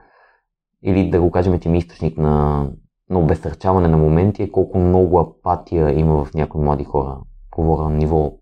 или 0.83 1.11
да 1.11 1.21
го 1.21 1.31
кажем, 1.31 1.61
че 1.61 1.69
ми 1.69 1.77
е 1.77 1.79
източник 1.79 2.19
на, 2.19 2.67
на 3.11 3.19
обесърчаване 3.19 3.89
на 3.89 3.97
моменти 3.97 4.43
е 4.43 4.53
колко 4.53 4.79
много 4.79 5.19
апатия 5.19 5.99
има 5.99 6.25
в 6.25 6.35
някои 6.35 6.65
млади 6.65 6.85
хора. 6.85 7.19
Говоря 7.59 7.91
ниво 7.91 8.33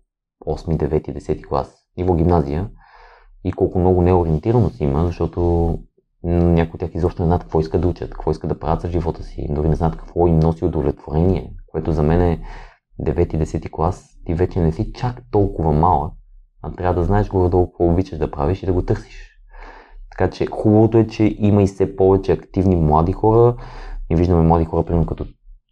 8, 0.45 0.77
9, 0.77 1.17
10 1.17 1.47
клас, 1.47 1.75
ниво 1.97 2.13
гимназия 2.13 2.69
и 3.43 3.51
колко 3.51 3.79
много 3.79 4.01
неориентираност 4.01 4.81
има, 4.81 5.05
защото 5.05 5.39
някои 6.23 6.73
от 6.73 6.79
тях 6.79 6.95
изобщо 6.95 7.21
не 7.21 7.25
знаят 7.25 7.43
какво 7.43 7.59
искат 7.59 7.81
да 7.81 7.87
учат, 7.87 8.09
какво 8.09 8.31
искат 8.31 8.49
да 8.49 8.59
правят 8.59 8.81
за 8.81 8.89
живота 8.89 9.23
си, 9.23 9.47
дори 9.49 9.69
не 9.69 9.75
знаят 9.75 9.95
какво 9.95 10.27
им 10.27 10.39
носи 10.39 10.65
удовлетворение, 10.65 11.53
което 11.67 11.91
за 11.91 12.03
мен 12.03 12.21
е 12.21 12.41
9-10 13.01 13.71
клас, 13.71 14.05
ти 14.25 14.33
вече 14.33 14.59
не 14.59 14.71
си 14.71 14.93
чак 14.93 15.21
толкова 15.31 15.73
малък, 15.73 16.13
а 16.61 16.71
трябва 16.71 17.01
да 17.01 17.03
знаеш 17.03 17.29
горе-долу 17.29 17.67
какво 17.67 17.89
обичаш 17.89 18.19
да 18.19 18.31
правиш 18.31 18.63
и 18.63 18.65
да 18.65 18.73
го 18.73 18.81
търсиш. 18.81 19.27
Така 20.11 20.29
че 20.29 20.45
хубавото 20.45 20.97
е, 20.97 21.07
че 21.07 21.35
има 21.39 21.63
и 21.63 21.67
все 21.67 21.95
повече 21.95 22.31
активни 22.31 22.75
млади 22.75 23.11
хора. 23.11 23.55
И 24.09 24.15
виждаме 24.15 24.41
млади 24.41 24.65
хора, 24.65 24.85
примерно 24.85 25.05
като 25.05 25.25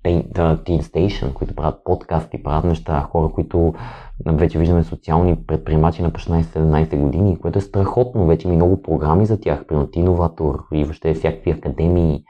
Teen 0.06 0.82
Station, 0.82 1.34
които 1.34 1.56
правят 1.56 1.84
подкасти, 1.84 2.44
правят 2.44 2.66
неща, 2.66 3.08
хора, 3.12 3.30
които 3.34 3.74
вече 4.26 4.60
виждаме 4.60 4.84
социални 4.84 5.36
предприемачи 5.48 6.02
на 6.02 6.12
16-17 6.12 6.98
години, 6.98 7.40
което 7.40 7.60
е 7.60 7.62
страхотно. 7.62 8.28
Вече 8.28 8.48
има 8.48 8.56
много 8.56 8.82
програми 8.82 9.26
за 9.26 9.40
тях, 9.40 9.66
примерно 9.68 9.90
Иноватор 9.94 10.64
и 10.74 10.84
въобще 10.84 11.14
всякакви 11.14 11.52
академии. 11.52 12.24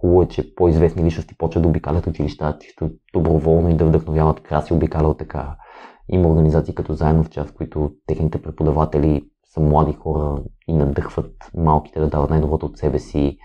Хубаво 0.00 0.22
е, 0.22 0.28
че 0.28 0.54
по-известни 0.54 1.04
личности 1.04 1.34
почват 1.38 1.62
да 1.62 1.68
обикалят 1.68 2.06
училища, 2.06 2.56
чисто 2.60 2.90
доброволно 3.14 3.70
и 3.70 3.74
да 3.74 3.84
вдъхновяват 3.84 4.40
краси 4.40 4.72
обикалят 4.72 5.18
така. 5.18 5.56
Има 6.08 6.28
организации 6.28 6.74
като 6.74 6.94
Заедно 6.94 7.24
в 7.24 7.30
час, 7.30 7.50
които 7.50 7.92
техните 8.06 8.42
преподаватели 8.42 9.24
са 9.44 9.60
млади 9.60 9.92
хора 9.92 10.42
и 10.68 10.72
надъхват 10.72 11.32
малките 11.56 12.00
да 12.00 12.08
дават 12.08 12.30
най-доброто 12.30 12.66
от 12.66 12.78
себе 12.78 12.98
си 12.98 13.38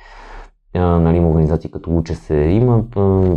нали, 0.80 1.18
има 1.18 1.30
организации 1.30 1.72
като 1.72 1.98
Уча 1.98 2.16
се, 2.16 2.36
има, 2.36 2.84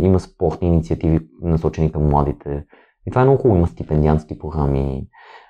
има 0.01 0.19
спортни 0.19 0.67
инициативи 0.67 1.19
насочени 1.41 1.91
към 1.91 2.09
младите. 2.09 2.65
И 3.07 3.11
това 3.11 3.21
е 3.21 3.25
много 3.25 3.41
хубаво, 3.41 3.57
има 3.57 3.67
стипендиантски 3.67 4.39
програми, 4.39 5.07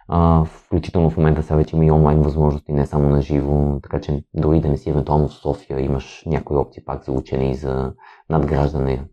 а, 0.08 0.46
включително 0.46 1.10
в 1.10 1.18
момента 1.18 1.44
сега 1.44 1.56
вече 1.56 1.76
има 1.76 1.86
и 1.86 1.92
онлайн 1.92 2.22
възможности, 2.22 2.72
не 2.72 2.86
само 2.86 3.10
на 3.10 3.22
живо, 3.22 3.80
така 3.84 4.02
че 4.02 4.24
дори 4.34 4.62
да 4.62 4.70
не 4.70 4.78
си 4.78 4.90
евентуално 4.90 5.28
в 5.28 5.34
София, 5.34 5.80
имаш 5.80 6.24
някои 6.26 6.58
опции 6.58 6.84
пак 6.86 7.04
за 7.04 7.12
учене 7.12 7.52
и 7.52 7.56
за 7.56 7.94
надграждане. 8.30 9.06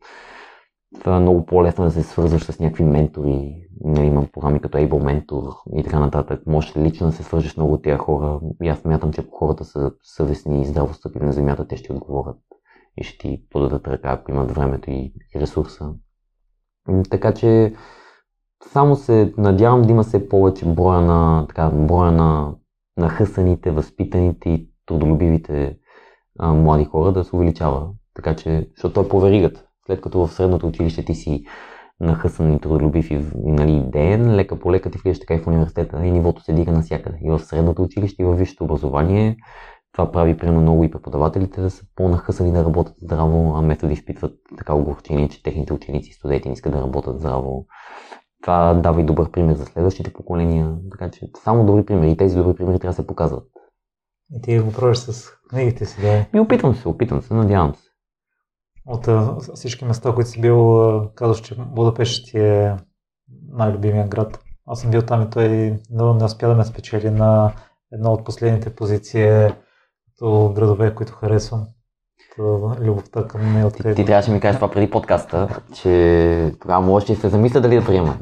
Това 1.01 1.17
е 1.17 1.21
много 1.21 1.47
по-лесно 1.47 1.85
да 1.85 1.91
се 1.91 2.03
свързваш 2.03 2.43
с 2.43 2.61
някакви 2.61 2.85
ментори. 2.85 3.55
Нали, 3.85 4.07
има 4.07 4.27
програми 4.33 4.61
като 4.61 4.79
Able 4.79 4.89
Mentor 4.89 5.57
и 5.77 5.83
така 5.83 6.01
нататък. 6.01 6.43
Можеш 6.47 6.77
лично 6.77 7.07
да 7.07 7.13
се 7.13 7.23
свържеш 7.23 7.57
много 7.57 7.73
от 7.73 7.83
тези 7.83 7.97
хора. 7.97 8.41
И 8.63 8.69
аз 8.69 8.79
смятам, 8.79 9.13
че 9.13 9.21
ако 9.21 9.39
хората 9.39 9.65
са 9.65 9.91
съвестни 10.03 10.63
и 10.63 10.67
здраво 10.67 10.95
стъпили 10.95 11.25
на 11.25 11.33
земята, 11.33 11.67
те 11.69 11.77
ще 11.77 11.93
отговорят 11.93 12.37
и 12.97 13.05
ще 13.05 13.19
ти 13.19 13.43
подадат 13.51 13.89
ръка, 13.89 14.09
ако 14.11 14.31
имат 14.31 14.51
времето 14.51 14.91
и 14.91 15.13
ресурса. 15.37 15.95
Така 17.11 17.35
че 17.35 17.75
само 18.73 18.97
се 18.97 19.35
надявам 19.39 19.83
да 19.83 19.93
има 19.93 20.03
все 20.03 20.29
повече 20.29 20.67
броя 20.67 21.01
на, 21.01 21.47
така, 21.49 21.71
броя 21.71 22.13
на, 22.13 22.55
на 22.97 23.09
хъсаните, 23.09 23.71
възпитаните 23.71 24.51
и 24.51 24.71
трудолюбивите 24.87 25.79
а, 26.39 26.53
млади 26.53 26.85
хора 26.85 27.13
да 27.13 27.25
се 27.25 27.37
увеличава. 27.37 27.89
Така 28.15 28.37
че, 28.37 28.71
защото 28.77 28.95
той 28.95 29.05
е 29.05 29.09
поверигат. 29.09 29.67
След 29.87 30.01
като 30.01 30.27
в 30.27 30.33
средното 30.33 30.67
училище 30.67 31.05
ти 31.05 31.15
си 31.15 31.45
нахъсан 32.01 32.53
и 32.53 32.61
трудолюбив 32.61 33.11
и, 33.11 33.19
нали, 33.37 33.73
идеен, 33.73 34.35
лека 34.37 34.59
по 34.59 34.73
лека 34.73 34.91
ти 34.91 34.99
влизаш 34.99 35.21
така 35.21 35.35
и 35.35 35.39
в 35.39 35.47
университета 35.47 36.07
и 36.07 36.11
нивото 36.11 36.43
се 36.43 36.53
дига 36.53 36.73
навсякъде. 36.73 37.19
И 37.23 37.31
в 37.31 37.39
средното 37.39 37.83
училище, 37.83 38.23
и 38.23 38.27
в 38.27 38.35
висшето 38.35 38.65
образование 38.65 39.37
това 39.97 40.13
прави 40.13 40.37
примерно 40.37 40.61
много 40.61 40.85
и 40.85 40.91
преподавателите 40.91 41.61
да 41.61 41.71
са 41.71 41.85
по-нахъсани 41.95 42.53
да 42.53 42.65
работят 42.65 42.95
здраво, 43.03 43.55
а 43.57 43.61
вместо 43.61 43.87
да 43.87 43.93
изпитват 43.93 44.33
така 44.59 44.75
огорчение, 44.75 45.29
че 45.29 45.43
техните 45.43 45.73
ученици 45.73 46.11
и 46.11 46.13
студенти 46.13 46.49
не 46.49 46.53
искат 46.53 46.73
да 46.73 46.83
работят 46.83 47.19
здраво. 47.19 47.67
това 48.43 48.75
дава 48.75 49.01
и 49.01 49.05
добър 49.05 49.31
пример 49.31 49.55
за 49.55 49.65
следващите 49.65 50.13
поколения. 50.13 50.77
Така 50.91 51.11
че 51.11 51.31
само 51.45 51.67
добри 51.67 51.85
примери. 51.85 52.11
И 52.11 52.17
тези 52.17 52.37
добри 52.37 52.55
примери 52.55 52.79
трябва 52.79 52.93
да 52.93 53.03
се 53.03 53.07
показват. 53.07 53.45
И 54.33 54.43
ти 54.43 54.59
го 54.59 54.73
правиш 54.73 54.99
с 54.99 55.31
книгите 55.51 55.87
си, 55.87 56.01
да? 56.01 56.27
И 56.35 56.41
опитвам 56.41 56.75
се, 56.75 56.89
опитвам 56.89 57.23
се, 57.23 57.35
надявам 57.35 57.75
се. 57.75 57.89
От 58.87 59.09
всички 59.55 59.85
места, 59.85 60.15
които 60.15 60.31
си 60.31 60.41
бил, 60.41 61.11
казваш, 61.15 61.41
че 61.41 61.55
Будапешт 61.59 62.27
ти 62.27 62.39
е 62.39 62.77
най-любимия 63.49 64.09
град. 64.09 64.41
Аз 64.67 64.81
съм 64.81 64.91
бил 64.91 65.03
там 65.03 65.23
и 65.23 65.31
той 65.31 65.79
но 65.91 66.15
не 66.15 66.25
успя 66.25 66.49
да 66.49 66.55
ме 66.55 66.65
спечели 66.65 67.11
на 67.11 67.53
една 67.93 68.11
от 68.11 68.25
последните 68.25 68.75
позиции 68.75 69.49
като 70.17 70.53
градове, 70.55 70.95
които 70.95 71.13
харесвам. 71.13 71.67
любовта 72.81 73.29
към 73.29 73.53
нея 73.53 73.71
Ти, 73.71 73.95
ти 73.95 74.05
трябваше 74.05 74.29
да 74.29 74.35
ми 74.35 74.41
кажеш 74.41 74.57
това 74.57 74.71
преди 74.71 74.91
подкаста, 74.91 75.61
че 75.75 76.53
тогава 76.61 76.87
може 76.87 77.07
да 77.07 77.17
се 77.17 77.29
замисля 77.29 77.61
дали 77.61 77.81
да 77.81 77.87
приема. 77.87 78.19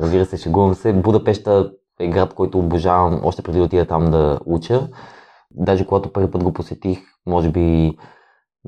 Разбира 0.00 0.24
се, 0.24 0.36
шегувам 0.36 0.74
се. 0.74 0.92
Будапешта 0.92 1.72
е 2.00 2.08
град, 2.08 2.34
който 2.34 2.58
обожавам 2.58 3.20
още 3.24 3.42
преди 3.42 3.58
да 3.58 3.64
отида 3.64 3.86
там 3.86 4.10
да 4.10 4.40
уча. 4.46 4.88
Даже 5.50 5.86
когато 5.86 6.12
първи 6.12 6.30
път 6.30 6.44
го 6.44 6.52
посетих, 6.52 6.98
може 7.26 7.50
би 7.50 7.96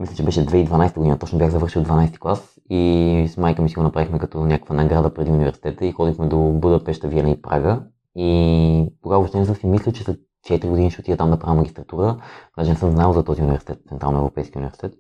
мисля, 0.01 0.15
че 0.17 0.25
беше 0.25 0.47
2012 0.47 0.95
година, 0.95 1.19
точно 1.19 1.39
бях 1.39 1.51
завършил 1.51 1.83
12 1.83 2.19
клас 2.19 2.59
и 2.71 3.27
с 3.29 3.37
майка 3.37 3.63
ми 3.63 3.69
си 3.69 3.75
го 3.75 3.83
направихме 3.83 4.19
като 4.19 4.47
някаква 4.47 4.75
награда 4.75 5.15
преди 5.15 5.31
университета 5.31 5.87
и 5.87 5.93
ходихме 5.93 6.27
до 6.27 6.37
Будапешта, 6.37 7.09
Виена 7.09 7.31
и 7.31 7.43
Прага. 7.43 7.83
И 8.17 8.87
тогава 9.03 9.21
въобще 9.21 9.39
не 9.39 9.47
съм 9.47 9.55
си 9.55 9.67
мислил, 9.67 9.93
че 9.93 10.03
след 10.03 10.21
4 10.49 10.69
години 10.69 10.91
ще 10.91 11.01
отида 11.01 11.17
там 11.17 11.31
да 11.31 11.39
правя 11.39 11.55
магистратура. 11.55 12.17
Даже 12.59 12.71
не 12.71 12.77
съм 12.77 12.91
знал 12.91 13.13
за 13.13 13.25
този 13.25 13.43
университет, 13.43 13.79
Централно 13.89 14.19
Европейски 14.19 14.59
университет. 14.59 14.95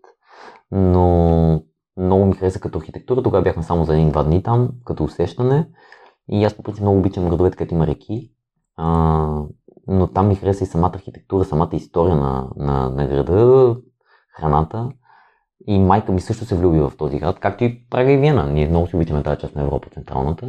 Но 0.72 1.62
много 1.96 2.24
ми 2.24 2.34
хареса 2.34 2.60
като 2.60 2.78
архитектура. 2.78 3.22
Тогава 3.22 3.42
бяхме 3.42 3.62
само 3.62 3.84
за 3.84 3.94
един-два 3.94 4.22
дни 4.22 4.42
там, 4.42 4.70
като 4.84 5.04
усещане. 5.04 5.68
И 6.28 6.44
аз 6.44 6.54
по 6.54 6.62
принцип 6.62 6.82
много 6.82 6.98
обичам 6.98 7.28
градовете, 7.28 7.56
където 7.56 7.74
има 7.74 7.86
реки. 7.86 8.32
А, 8.76 8.86
но 9.86 10.06
там 10.06 10.28
ми 10.28 10.34
хареса 10.34 10.64
и 10.64 10.66
самата 10.66 10.92
архитектура, 10.94 11.44
самата 11.44 11.70
история 11.72 12.16
на, 12.16 12.48
на, 12.56 12.90
на 12.90 13.06
града, 13.06 13.76
храната. 14.36 14.88
И 15.66 15.78
майка 15.78 16.12
ми 16.12 16.20
също 16.20 16.44
се 16.44 16.56
влюби 16.56 16.80
в 16.80 16.92
този 16.98 17.18
град, 17.18 17.38
както 17.40 17.64
и 17.64 17.86
Прага 17.90 18.12
и 18.12 18.16
Виена. 18.16 18.46
Ние 18.46 18.68
много 18.68 18.86
си 18.86 18.96
обичаме 18.96 19.22
тази 19.22 19.40
част 19.40 19.54
на 19.54 19.62
Европа, 19.62 19.90
централната. 19.90 20.48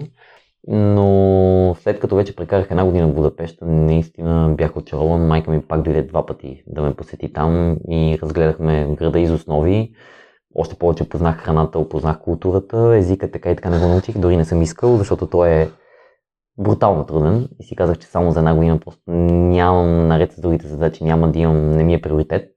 Но 0.67 1.75
след 1.79 1.99
като 1.99 2.15
вече 2.15 2.35
прекарах 2.35 2.67
една 2.71 2.85
година 2.85 3.07
в 3.07 3.13
Будапешта, 3.13 3.65
наистина 3.65 4.53
бях 4.57 4.77
очарован. 4.77 5.27
Майка 5.27 5.51
ми 5.51 5.61
пак 5.61 5.81
дойде 5.81 6.03
два 6.03 6.25
пъти 6.25 6.63
да 6.67 6.81
ме 6.81 6.93
посети 6.93 7.33
там 7.33 7.77
и 7.89 8.19
разгледахме 8.21 8.95
града 8.97 9.19
из 9.19 9.31
основи. 9.31 9.93
Още 10.55 10.75
повече 10.75 11.09
познах 11.09 11.37
храната, 11.37 11.79
опознах 11.79 12.19
културата, 12.19 12.95
езика 12.95 13.31
така 13.31 13.51
и 13.51 13.55
така 13.55 13.69
не 13.69 13.79
го 13.79 13.87
научих, 13.87 14.17
дори 14.17 14.37
не 14.37 14.45
съм 14.45 14.61
искал, 14.61 14.97
защото 14.97 15.27
той 15.27 15.49
е 15.49 15.69
брутално 16.57 17.05
труден 17.05 17.49
и 17.59 17.63
си 17.63 17.75
казах, 17.75 17.97
че 17.97 18.07
само 18.07 18.31
за 18.31 18.39
една 18.39 18.55
година 18.55 18.79
просто 18.79 19.01
нямам, 19.07 20.07
наред 20.07 20.31
с 20.31 20.41
другите 20.41 20.67
задачи, 20.67 21.03
няма 21.03 21.31
да 21.31 21.39
имам, 21.39 21.71
не 21.71 21.83
ми 21.83 21.93
е 21.93 22.01
приоритет 22.01 22.49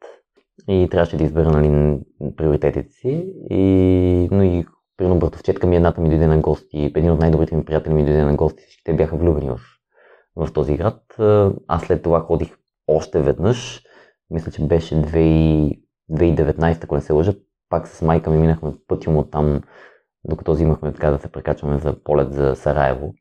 и 0.68 0.88
трябваше 0.90 1.16
да 1.16 1.24
избера 1.24 1.50
нали, 1.50 1.98
приоритетите 2.36 2.92
си. 2.92 3.26
И, 3.50 4.28
но 4.32 4.42
и 4.42 4.64
примерно 4.96 5.18
братовчетка 5.18 5.66
ми 5.66 5.76
едната 5.76 6.00
ми 6.00 6.08
дойде 6.08 6.26
на 6.26 6.38
гости, 6.38 6.92
един 6.96 7.10
от 7.10 7.20
най-добрите 7.20 7.56
ми 7.56 7.64
приятели 7.64 7.94
ми 7.94 8.04
дойде 8.04 8.24
на 8.24 8.36
гости, 8.36 8.62
всички 8.62 8.84
те 8.84 8.94
бяха 8.94 9.16
влюбени 9.16 9.50
в, 9.50 9.60
в 10.36 10.52
този 10.52 10.76
град. 10.76 11.00
Аз 11.68 11.82
след 11.82 12.02
това 12.02 12.20
ходих 12.20 12.56
още 12.86 13.22
веднъж, 13.22 13.82
мисля, 14.30 14.52
че 14.52 14.62
беше 14.66 14.94
2019, 14.94 16.84
ако 16.84 16.94
не 16.94 17.00
се 17.00 17.12
лъжа, 17.12 17.34
пак 17.68 17.88
с 17.88 18.02
майка 18.02 18.30
ми 18.30 18.38
минахме 18.38 18.72
пътя 18.88 19.10
му 19.10 19.24
там, 19.24 19.60
докато 20.24 20.52
взимахме 20.52 20.92
така 20.92 21.10
да 21.10 21.18
се 21.18 21.32
прекачваме 21.32 21.78
за 21.78 22.02
полет 22.04 22.32
за 22.32 22.56
Сараево. 22.56 23.14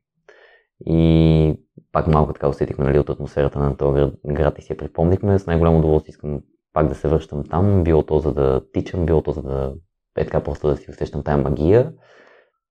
И 0.86 1.60
пак 1.92 2.08
малко 2.08 2.34
така 2.34 2.50
усетихме 2.50 2.86
нали, 2.86 3.00
от 3.00 3.10
атмосферата 3.10 3.60
на 3.60 3.78
този 3.78 4.12
град 4.28 4.60
и 4.60 4.62
си 4.62 4.74
я 4.74 4.78
припомнихме. 4.78 5.40
С 5.40 5.46
най-голямо 5.46 5.80
удоволствие 5.80 6.12
искам 6.12 6.42
пак 6.74 6.88
да 6.88 6.96
се 6.96 7.08
връщам 7.08 7.44
там, 7.50 7.84
било 7.84 8.04
то 8.04 8.20
за 8.20 8.34
да 8.34 8.62
тичам, 8.74 9.06
било 9.06 9.22
то 9.22 9.32
за 9.32 9.42
да 9.42 9.74
е 10.18 10.26
така 10.26 10.44
просто 10.44 10.68
да 10.68 10.78
си 10.78 10.92
усещам 10.92 11.24
тая 11.24 11.38
магия. 11.38 11.92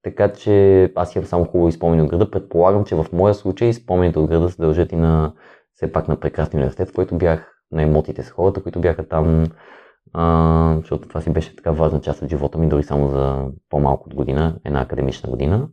Така 0.02 0.32
че 0.32 0.84
аз 0.96 1.14
имам 1.14 1.26
само 1.26 1.44
хубаво 1.44 1.68
изпомени 1.68 2.02
от 2.02 2.08
града. 2.08 2.30
Предполагам, 2.30 2.84
че 2.84 2.94
в 2.94 3.06
моя 3.12 3.34
случай 3.34 3.72
спомените 3.72 4.18
от 4.18 4.30
града 4.30 4.50
се 4.50 4.62
дължат 4.62 4.92
и 4.92 4.96
на 4.96 5.32
все 5.74 5.92
пак 5.92 6.08
на 6.08 6.20
прекрасния 6.20 6.58
университет, 6.58 6.90
в 6.90 6.94
който 6.94 7.18
бях, 7.18 7.48
на 7.72 7.82
емотите 7.82 8.22
с 8.22 8.30
хората, 8.30 8.62
които 8.62 8.80
бяха 8.80 9.08
там, 9.08 9.46
а, 10.12 10.76
защото 10.78 11.08
това 11.08 11.20
си 11.20 11.30
беше 11.30 11.56
така 11.56 11.70
важна 11.70 12.00
част 12.00 12.22
от 12.22 12.28
живота 12.28 12.58
ми, 12.58 12.68
дори 12.68 12.82
само 12.82 13.08
за 13.08 13.46
по-малко 13.70 14.08
от 14.08 14.14
година, 14.14 14.60
една 14.64 14.80
академична 14.80 15.30
година. 15.30 15.68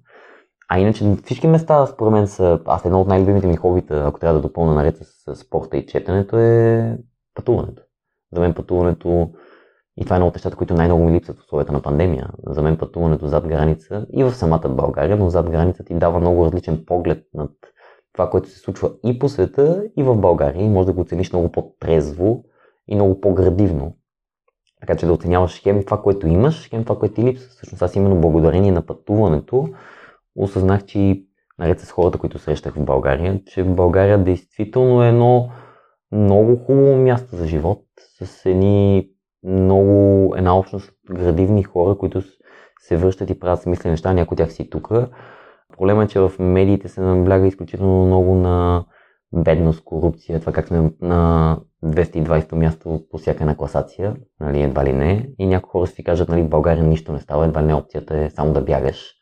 А 0.69 0.79
иначе 0.79 1.15
всички 1.23 1.47
места, 1.47 1.85
според 1.85 2.13
мен, 2.13 2.27
са... 2.27 2.59
Аз 2.65 2.85
едно 2.85 3.01
от 3.01 3.07
най-любимите 3.07 3.47
ми 3.47 3.55
хобита, 3.55 4.03
ако 4.07 4.19
трябва 4.19 4.39
да 4.39 4.47
допълна 4.47 4.73
наред 4.73 4.97
с 4.97 5.35
спорта 5.35 5.77
и 5.77 5.85
четенето, 5.85 6.37
е 6.37 6.97
пътуването. 7.35 7.83
За 8.33 8.39
мен 8.39 8.53
пътуването, 8.53 9.31
и 9.99 10.03
това 10.03 10.15
е 10.15 10.17
едно 10.17 10.27
от 10.27 10.35
нещата, 10.35 10.55
които 10.55 10.73
най-много 10.73 11.03
ми 11.03 11.11
липсват 11.11 11.37
в 11.37 11.41
условията 11.41 11.71
на 11.71 11.81
пандемия. 11.81 12.29
За 12.47 12.61
мен 12.61 12.77
пътуването 12.77 13.27
зад 13.27 13.47
граница 13.47 14.05
и 14.13 14.23
в 14.23 14.31
самата 14.31 14.69
България, 14.69 15.17
но 15.17 15.29
зад 15.29 15.49
граница 15.49 15.83
ти 15.83 15.93
дава 15.93 16.19
много 16.19 16.45
различен 16.45 16.83
поглед 16.85 17.23
над 17.33 17.51
това, 18.13 18.29
което 18.29 18.49
се 18.49 18.59
случва 18.59 18.91
и 19.05 19.19
по 19.19 19.29
света, 19.29 19.83
и 19.97 20.03
в 20.03 20.15
България. 20.15 20.63
И 20.63 20.69
може 20.69 20.85
да 20.85 20.93
го 20.93 21.01
оцениш 21.01 21.33
много 21.33 21.51
по-трезво 21.51 22.43
и 22.87 22.95
много 22.95 23.21
по-градивно. 23.21 23.95
Така 24.79 24.95
че 24.95 25.05
да 25.05 25.13
оценяваш 25.13 25.61
хем 25.63 25.83
това, 25.85 26.01
което 26.01 26.27
имаш, 26.27 26.69
хем 26.69 26.83
това, 26.83 26.99
което 26.99 27.15
ти 27.15 27.23
липсва. 27.23 27.49
Всъщност 27.49 27.81
аз 27.81 27.95
именно 27.95 28.21
благодарение 28.21 28.71
на 28.71 28.85
пътуването 28.85 29.69
осъзнах, 30.35 30.85
че 30.85 31.23
наред 31.59 31.79
с 31.79 31.91
хората, 31.91 32.17
които 32.17 32.39
срещах 32.39 32.75
в 32.75 32.85
България, 32.85 33.41
че 33.45 33.63
България 33.63 34.23
действително 34.23 35.03
е 35.03 35.09
едно 35.09 35.49
много 36.11 36.55
хубаво 36.55 36.97
място 36.97 37.35
за 37.35 37.47
живот, 37.47 37.83
с 38.23 38.45
едни 38.45 39.09
много, 39.43 40.33
една 40.37 40.57
общност 40.57 40.91
градивни 41.11 41.63
хора, 41.63 41.97
които 41.97 42.21
се 42.81 42.97
връщат 42.97 43.29
и 43.29 43.39
правят 43.39 43.61
смислени 43.61 43.91
неща, 43.91 44.13
някои 44.13 44.35
от 44.35 44.37
тях 44.37 44.51
си 44.51 44.69
тук. 44.69 44.91
Проблема 45.77 46.03
е, 46.03 46.07
че 46.07 46.19
в 46.19 46.31
медиите 46.39 46.87
се 46.87 47.01
набляга 47.01 47.47
изключително 47.47 48.05
много 48.05 48.35
на 48.35 48.85
бедност, 49.33 49.83
корупция, 49.83 50.39
това 50.39 50.53
как 50.53 50.67
сме 50.67 50.91
на 51.01 51.57
220 51.85 52.53
място 52.53 53.01
по 53.11 53.17
всяка 53.17 53.43
една 53.43 53.57
класация, 53.57 54.15
нали, 54.39 54.61
едва 54.61 54.85
ли 54.85 54.93
не. 54.93 55.29
И 55.39 55.47
някои 55.47 55.69
хора 55.69 55.87
си 55.87 56.03
кажат, 56.03 56.29
нали, 56.29 56.43
в 56.43 56.49
България 56.49 56.83
нищо 56.83 57.11
не 57.11 57.19
става, 57.19 57.45
едва 57.45 57.61
ли 57.61 57.65
не 57.65 57.73
опцията 57.73 58.17
е 58.17 58.29
само 58.29 58.53
да 58.53 58.61
бягаш. 58.61 59.13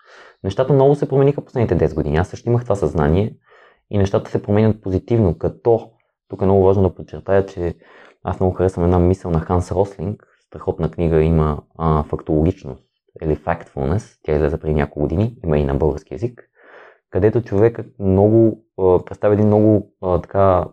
Нещата 0.44 0.74
много 0.74 0.96
се 0.96 1.10
промениха 1.10 1.46
последните 1.46 1.78
10 1.78 1.96
години. 1.96 2.18
Аз 2.18 2.28
също 2.28 2.50
имах 2.50 2.64
това 2.64 2.76
съзнание 2.76 3.36
и 3.90 3.98
нещата 3.98 4.32
се 4.32 4.44
променят 4.44 4.82
позитивно, 4.82 5.38
като 5.38 5.80
тук 6.30 6.42
е 6.42 6.46
много 6.46 6.64
важно 6.64 6.84
да 6.84 6.96
подчертая, 6.96 7.46
че 7.46 7.76
аз 8.30 8.40
много 8.40 8.56
харесвам 8.56 8.86
една 8.86 9.00
мисъл 9.00 9.32
на 9.32 9.40
Ханс 9.40 9.72
Рослинг. 9.72 10.28
Страхотна 10.48 10.92
книга 10.92 11.22
има 11.22 11.62
а, 11.78 12.04
фактологичност 12.04 12.84
или 13.22 13.36
factfulness. 13.36 14.20
Тя 14.24 14.36
излезе 14.36 14.60
преди 14.60 14.74
няколко 14.74 15.00
години, 15.00 15.38
има 15.44 15.58
и 15.58 15.64
на 15.64 15.76
български 15.76 16.14
язик, 16.14 16.50
където 17.10 17.42
човекът 17.42 17.86
много 18.00 18.64
а, 18.80 19.06
представя 19.06 19.34
един 19.34 19.46
много 19.46 19.94
а, 20.02 20.22
така 20.22 20.66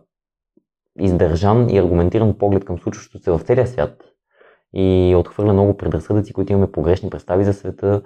издържан 0.99 1.69
и 1.69 1.77
аргументиран 1.77 2.37
поглед 2.37 2.65
към 2.65 2.79
случващото 2.79 3.23
се 3.23 3.31
в 3.31 3.39
целия 3.39 3.67
свят 3.67 4.03
и 4.73 5.15
отхвърля 5.17 5.53
много 5.53 5.77
предразсъдъци, 5.77 6.33
които 6.33 6.51
имаме 6.51 6.71
погрешни 6.71 7.09
представи 7.09 7.43
за 7.43 7.53
света. 7.53 8.01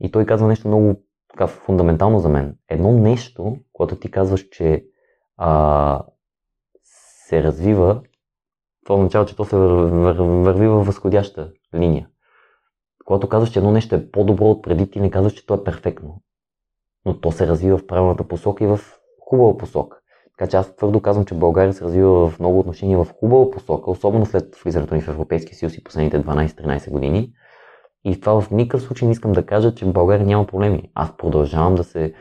И 0.00 0.10
той 0.10 0.26
казва 0.26 0.48
нещо 0.48 0.68
много 0.68 0.94
така 1.30 1.46
фундаментално 1.46 2.18
за 2.18 2.28
мен. 2.28 2.56
Едно 2.68 2.92
нещо, 2.92 3.56
което 3.72 3.96
ти 3.96 4.10
казваш, 4.10 4.48
че 4.48 4.84
а, 5.36 6.02
се 6.82 7.42
развива, 7.42 8.02
това 8.84 8.94
означава, 8.94 9.26
че 9.26 9.36
то 9.36 9.44
се 9.44 9.56
върви 9.56 10.66
във 10.66 10.86
възходяща 10.86 11.52
линия. 11.74 12.08
Когато 13.04 13.28
казваш, 13.28 13.50
че 13.50 13.58
едно 13.58 13.72
нещо 13.72 13.94
е 13.94 14.10
по-добро 14.10 14.44
от 14.44 14.62
преди, 14.62 14.90
ти 14.90 15.00
не 15.00 15.10
казваш, 15.10 15.32
че 15.32 15.46
то 15.46 15.54
е 15.54 15.64
перфектно. 15.64 16.22
Но 17.06 17.20
то 17.20 17.32
се 17.32 17.46
развива 17.46 17.78
в 17.78 17.86
правилната 17.86 18.28
посока 18.28 18.64
и 18.64 18.66
в 18.66 18.80
хубава 19.20 19.56
посока. 19.56 19.98
Така 20.38 20.50
че 20.50 20.56
аз 20.56 20.76
твърдо 20.76 21.00
казвам, 21.00 21.24
че 21.24 21.34
България 21.34 21.72
се 21.72 21.84
развива 21.84 22.30
в 22.30 22.40
много 22.40 22.58
отношения 22.58 23.04
в 23.04 23.12
хубава 23.20 23.50
посока, 23.50 23.90
особено 23.90 24.26
след 24.26 24.56
влизането 24.56 24.94
ни 24.94 25.00
в 25.00 25.08
Европейския 25.08 25.56
съюз 25.56 25.76
и 25.76 25.84
последните 25.84 26.22
12-13 26.22 26.90
години. 26.90 27.32
И 28.04 28.20
това 28.20 28.40
в 28.40 28.50
никакъв 28.50 28.82
случай 28.82 29.06
не 29.06 29.12
искам 29.12 29.32
да 29.32 29.46
кажа, 29.46 29.74
че 29.74 29.84
в 29.84 29.92
България 29.92 30.26
няма 30.26 30.46
проблеми. 30.46 30.90
Аз 30.94 31.16
продължавам 31.16 31.74
да 31.74 31.84
се 31.84 32.14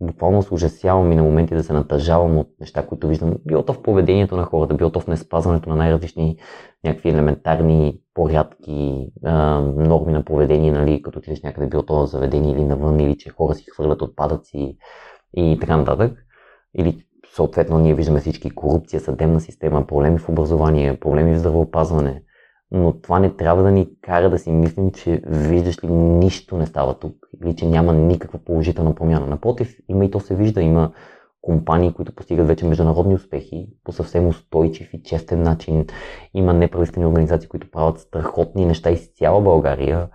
буквално 0.00 0.42
се 0.42 0.54
ужасявам 0.54 1.12
и 1.12 1.16
на 1.16 1.22
моменти 1.22 1.54
да 1.54 1.62
се 1.62 1.72
натъжавам 1.72 2.38
от 2.38 2.48
неща, 2.60 2.86
които 2.86 3.08
виждам, 3.08 3.34
било 3.46 3.62
то 3.62 3.72
в 3.72 3.82
поведението 3.82 4.36
на 4.36 4.44
хората, 4.44 4.74
било 4.74 4.90
то 4.90 5.00
в 5.00 5.06
неспазването 5.06 5.68
на 5.68 5.76
най-различни 5.76 6.36
някакви 6.84 7.08
елементарни, 7.10 8.00
порядки, 8.14 9.08
а, 9.24 9.60
норми 9.60 10.12
на 10.12 10.24
поведение, 10.24 10.72
нали, 10.72 11.02
като 11.02 11.18
отидеш 11.18 11.42
някъде, 11.42 11.66
било 11.66 11.82
то 11.82 12.06
заведение 12.06 12.52
или 12.52 12.64
навън, 12.64 13.00
или 13.00 13.18
че 13.18 13.30
хора 13.30 13.54
си 13.54 13.64
хвърлят 13.74 14.02
отпадъци 14.02 14.76
и 15.36 15.58
така 15.60 15.76
нататък. 15.76 16.24
Или 16.78 17.04
съответно 17.34 17.78
ние 17.78 17.94
виждаме 17.94 18.20
всички 18.20 18.50
корупция, 18.50 19.00
съдебна 19.00 19.40
система, 19.40 19.86
проблеми 19.86 20.18
в 20.18 20.28
образование, 20.28 21.00
проблеми 21.00 21.34
в 21.34 21.38
здравеопазване. 21.38 22.22
Но 22.74 22.92
това 22.92 23.18
не 23.18 23.36
трябва 23.36 23.62
да 23.62 23.70
ни 23.70 23.88
кара 24.02 24.30
да 24.30 24.38
си 24.38 24.52
мислим, 24.52 24.90
че 24.90 25.22
виждаш 25.26 25.84
ли 25.84 25.88
нищо 25.92 26.56
не 26.56 26.66
става 26.66 26.94
тук 26.94 27.14
или 27.44 27.56
че 27.56 27.66
няма 27.66 27.92
никаква 27.92 28.38
положителна 28.38 28.94
промяна. 28.94 29.26
Напротив, 29.26 29.76
има 29.88 30.04
и 30.04 30.10
то 30.10 30.20
се 30.20 30.34
вижда, 30.34 30.62
има 30.62 30.92
компании, 31.42 31.92
които 31.92 32.14
постигат 32.14 32.46
вече 32.46 32.66
международни 32.66 33.14
успехи 33.14 33.68
по 33.84 33.92
съвсем 33.92 34.28
устойчив 34.28 34.94
и 34.94 35.02
честен 35.02 35.42
начин. 35.42 35.86
Има 36.34 36.52
неправителствени 36.52 37.06
организации, 37.06 37.48
които 37.48 37.70
правят 37.70 37.98
страхотни 37.98 38.66
неща 38.66 38.90
из 38.90 39.14
цяла 39.14 39.40
България. 39.40 40.08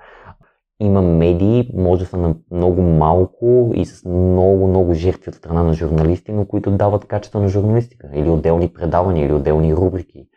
Има 0.80 1.02
медии, 1.02 1.72
може 1.74 2.04
да 2.04 2.10
са 2.10 2.18
на 2.18 2.36
много 2.52 2.82
малко 2.82 3.72
и 3.76 3.86
с 3.86 4.06
много, 4.06 4.68
много 4.68 4.94
жертви 4.94 5.30
от 5.30 5.36
страна 5.36 5.64
на 5.64 5.74
журналисти, 5.74 6.32
но 6.32 6.46
които 6.46 6.72
дават 6.72 7.06
качество 7.06 7.40
на 7.40 7.48
журналистика 7.48 8.10
или 8.14 8.30
отделни 8.30 8.74
предавания, 8.74 9.26
или 9.26 9.34
отделни 9.34 9.76
рубрики. 9.76 10.28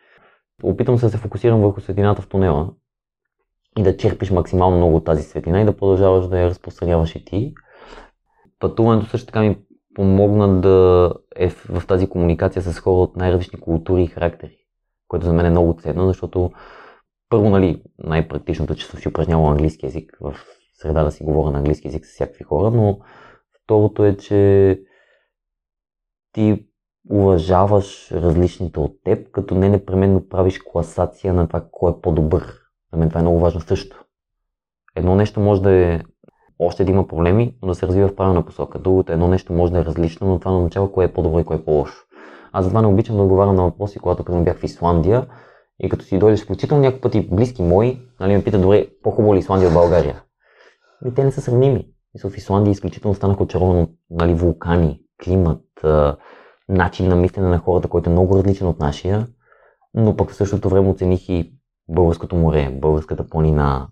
Опитвам 0.63 0.97
се 0.97 1.05
да 1.05 1.11
се 1.11 1.17
фокусирам 1.17 1.61
върху 1.61 1.81
светлината 1.81 2.21
в 2.21 2.27
тунела 2.27 2.73
и 3.77 3.83
да 3.83 3.97
черпиш 3.97 4.31
максимално 4.31 4.77
много 4.77 4.95
от 4.95 5.05
тази 5.05 5.23
светлина 5.23 5.61
и 5.61 5.65
да 5.65 5.77
продължаваш 5.77 6.27
да 6.27 6.39
я 6.39 6.49
разпространяваш 6.49 7.15
и 7.15 7.25
ти. 7.25 7.53
Пътуването 8.59 9.09
също 9.09 9.25
така 9.25 9.41
ми 9.41 9.57
помогна 9.95 10.61
да 10.61 11.09
е 11.35 11.49
в 11.49 11.83
тази 11.87 12.09
комуникация 12.09 12.61
с 12.61 12.79
хора 12.79 13.01
от 13.01 13.15
най-различни 13.15 13.59
култури 13.59 14.03
и 14.03 14.07
характери, 14.07 14.57
което 15.07 15.25
за 15.25 15.33
мен 15.33 15.45
е 15.45 15.49
много 15.49 15.77
ценно, 15.81 16.07
защото 16.07 16.51
първо, 17.29 17.49
нали, 17.49 17.83
най-практичното, 17.97 18.75
че 18.75 18.85
съм 18.85 18.99
си 18.99 19.09
упражнявал 19.09 19.51
английски 19.51 19.85
язик 19.85 20.17
в 20.21 20.35
среда 20.73 21.03
да 21.03 21.11
си 21.11 21.23
говоря 21.23 21.51
на 21.51 21.57
английски 21.57 21.87
язик 21.87 22.05
с 22.05 22.09
всякакви 22.09 22.43
хора, 22.43 22.71
но 22.71 22.99
второто 23.63 24.05
е, 24.05 24.17
че 24.17 24.79
ти 26.31 26.65
уважаваш 27.11 28.11
различните 28.11 28.79
от 28.79 28.91
теб, 29.03 29.31
като 29.31 29.55
не 29.55 29.69
непременно 29.69 30.29
правиш 30.29 30.59
класация 30.59 31.33
на 31.33 31.47
това 31.47 31.65
кой 31.71 31.91
е 31.91 32.01
по-добър. 32.01 32.53
За 32.93 32.99
мен 32.99 33.09
това 33.09 33.19
е 33.19 33.23
много 33.23 33.39
важно 33.39 33.61
също. 33.61 34.05
Едно 34.95 35.15
нещо 35.15 35.39
може 35.39 35.61
да 35.61 35.71
е 35.71 36.01
още 36.59 36.85
да 36.85 36.91
има 36.91 37.07
проблеми, 37.07 37.55
но 37.61 37.67
да 37.67 37.75
се 37.75 37.87
развива 37.87 38.07
в 38.07 38.15
правилна 38.15 38.45
посока. 38.45 38.79
Другото 38.79 39.13
едно 39.13 39.27
нещо 39.27 39.53
може 39.53 39.71
да 39.71 39.79
е 39.79 39.85
различно, 39.85 40.27
но 40.27 40.39
това 40.39 40.51
не 40.51 40.57
означава 40.57 40.91
кое 40.91 41.05
е 41.05 41.13
по-добро 41.13 41.39
и 41.39 41.43
кое 41.43 41.55
е 41.55 41.65
по-лошо. 41.65 42.05
Аз 42.51 42.63
затова 42.63 42.81
не 42.81 42.87
обичам 42.87 43.15
да 43.15 43.21
отговарям 43.21 43.55
на 43.55 43.63
въпроси, 43.63 43.99
когато 43.99 44.23
примерно 44.23 44.45
бях 44.45 44.57
в 44.57 44.63
Исландия 44.63 45.27
и 45.79 45.89
като 45.89 46.05
си 46.05 46.19
дойдеш 46.19 46.43
включително 46.43 46.83
някакви 46.83 47.01
пъти 47.01 47.29
близки 47.31 47.61
мои, 47.61 47.99
нали, 48.19 48.35
ме 48.35 48.43
питат, 48.43 48.61
добре, 48.61 48.87
по-хубаво 49.03 49.35
ли 49.35 49.39
Исландия 49.39 49.67
от 49.67 49.73
България? 49.73 50.23
И 51.05 51.13
те 51.13 51.23
не 51.23 51.31
са 51.31 51.41
сравними. 51.41 51.87
И 52.15 52.29
в 52.29 52.37
Исландия 52.37 52.71
изключително 52.71 53.11
останах 53.11 53.41
очарован 53.41 53.81
от 53.81 53.89
нали, 54.09 54.33
вулкани, 54.33 55.01
климат, 55.23 55.61
начин 56.69 57.07
на 57.07 57.15
мислене 57.15 57.47
на 57.47 57.57
хората, 57.57 57.87
който 57.87 58.09
е 58.09 58.13
много 58.13 58.37
различен 58.37 58.67
от 58.67 58.79
нашия, 58.79 59.27
но 59.93 60.15
пък 60.17 60.31
в 60.31 60.35
същото 60.35 60.69
време 60.69 60.89
оцених 60.89 61.29
и 61.29 61.53
българското 61.89 62.35
море, 62.35 62.69
българската 62.81 63.27
планина, 63.27 63.87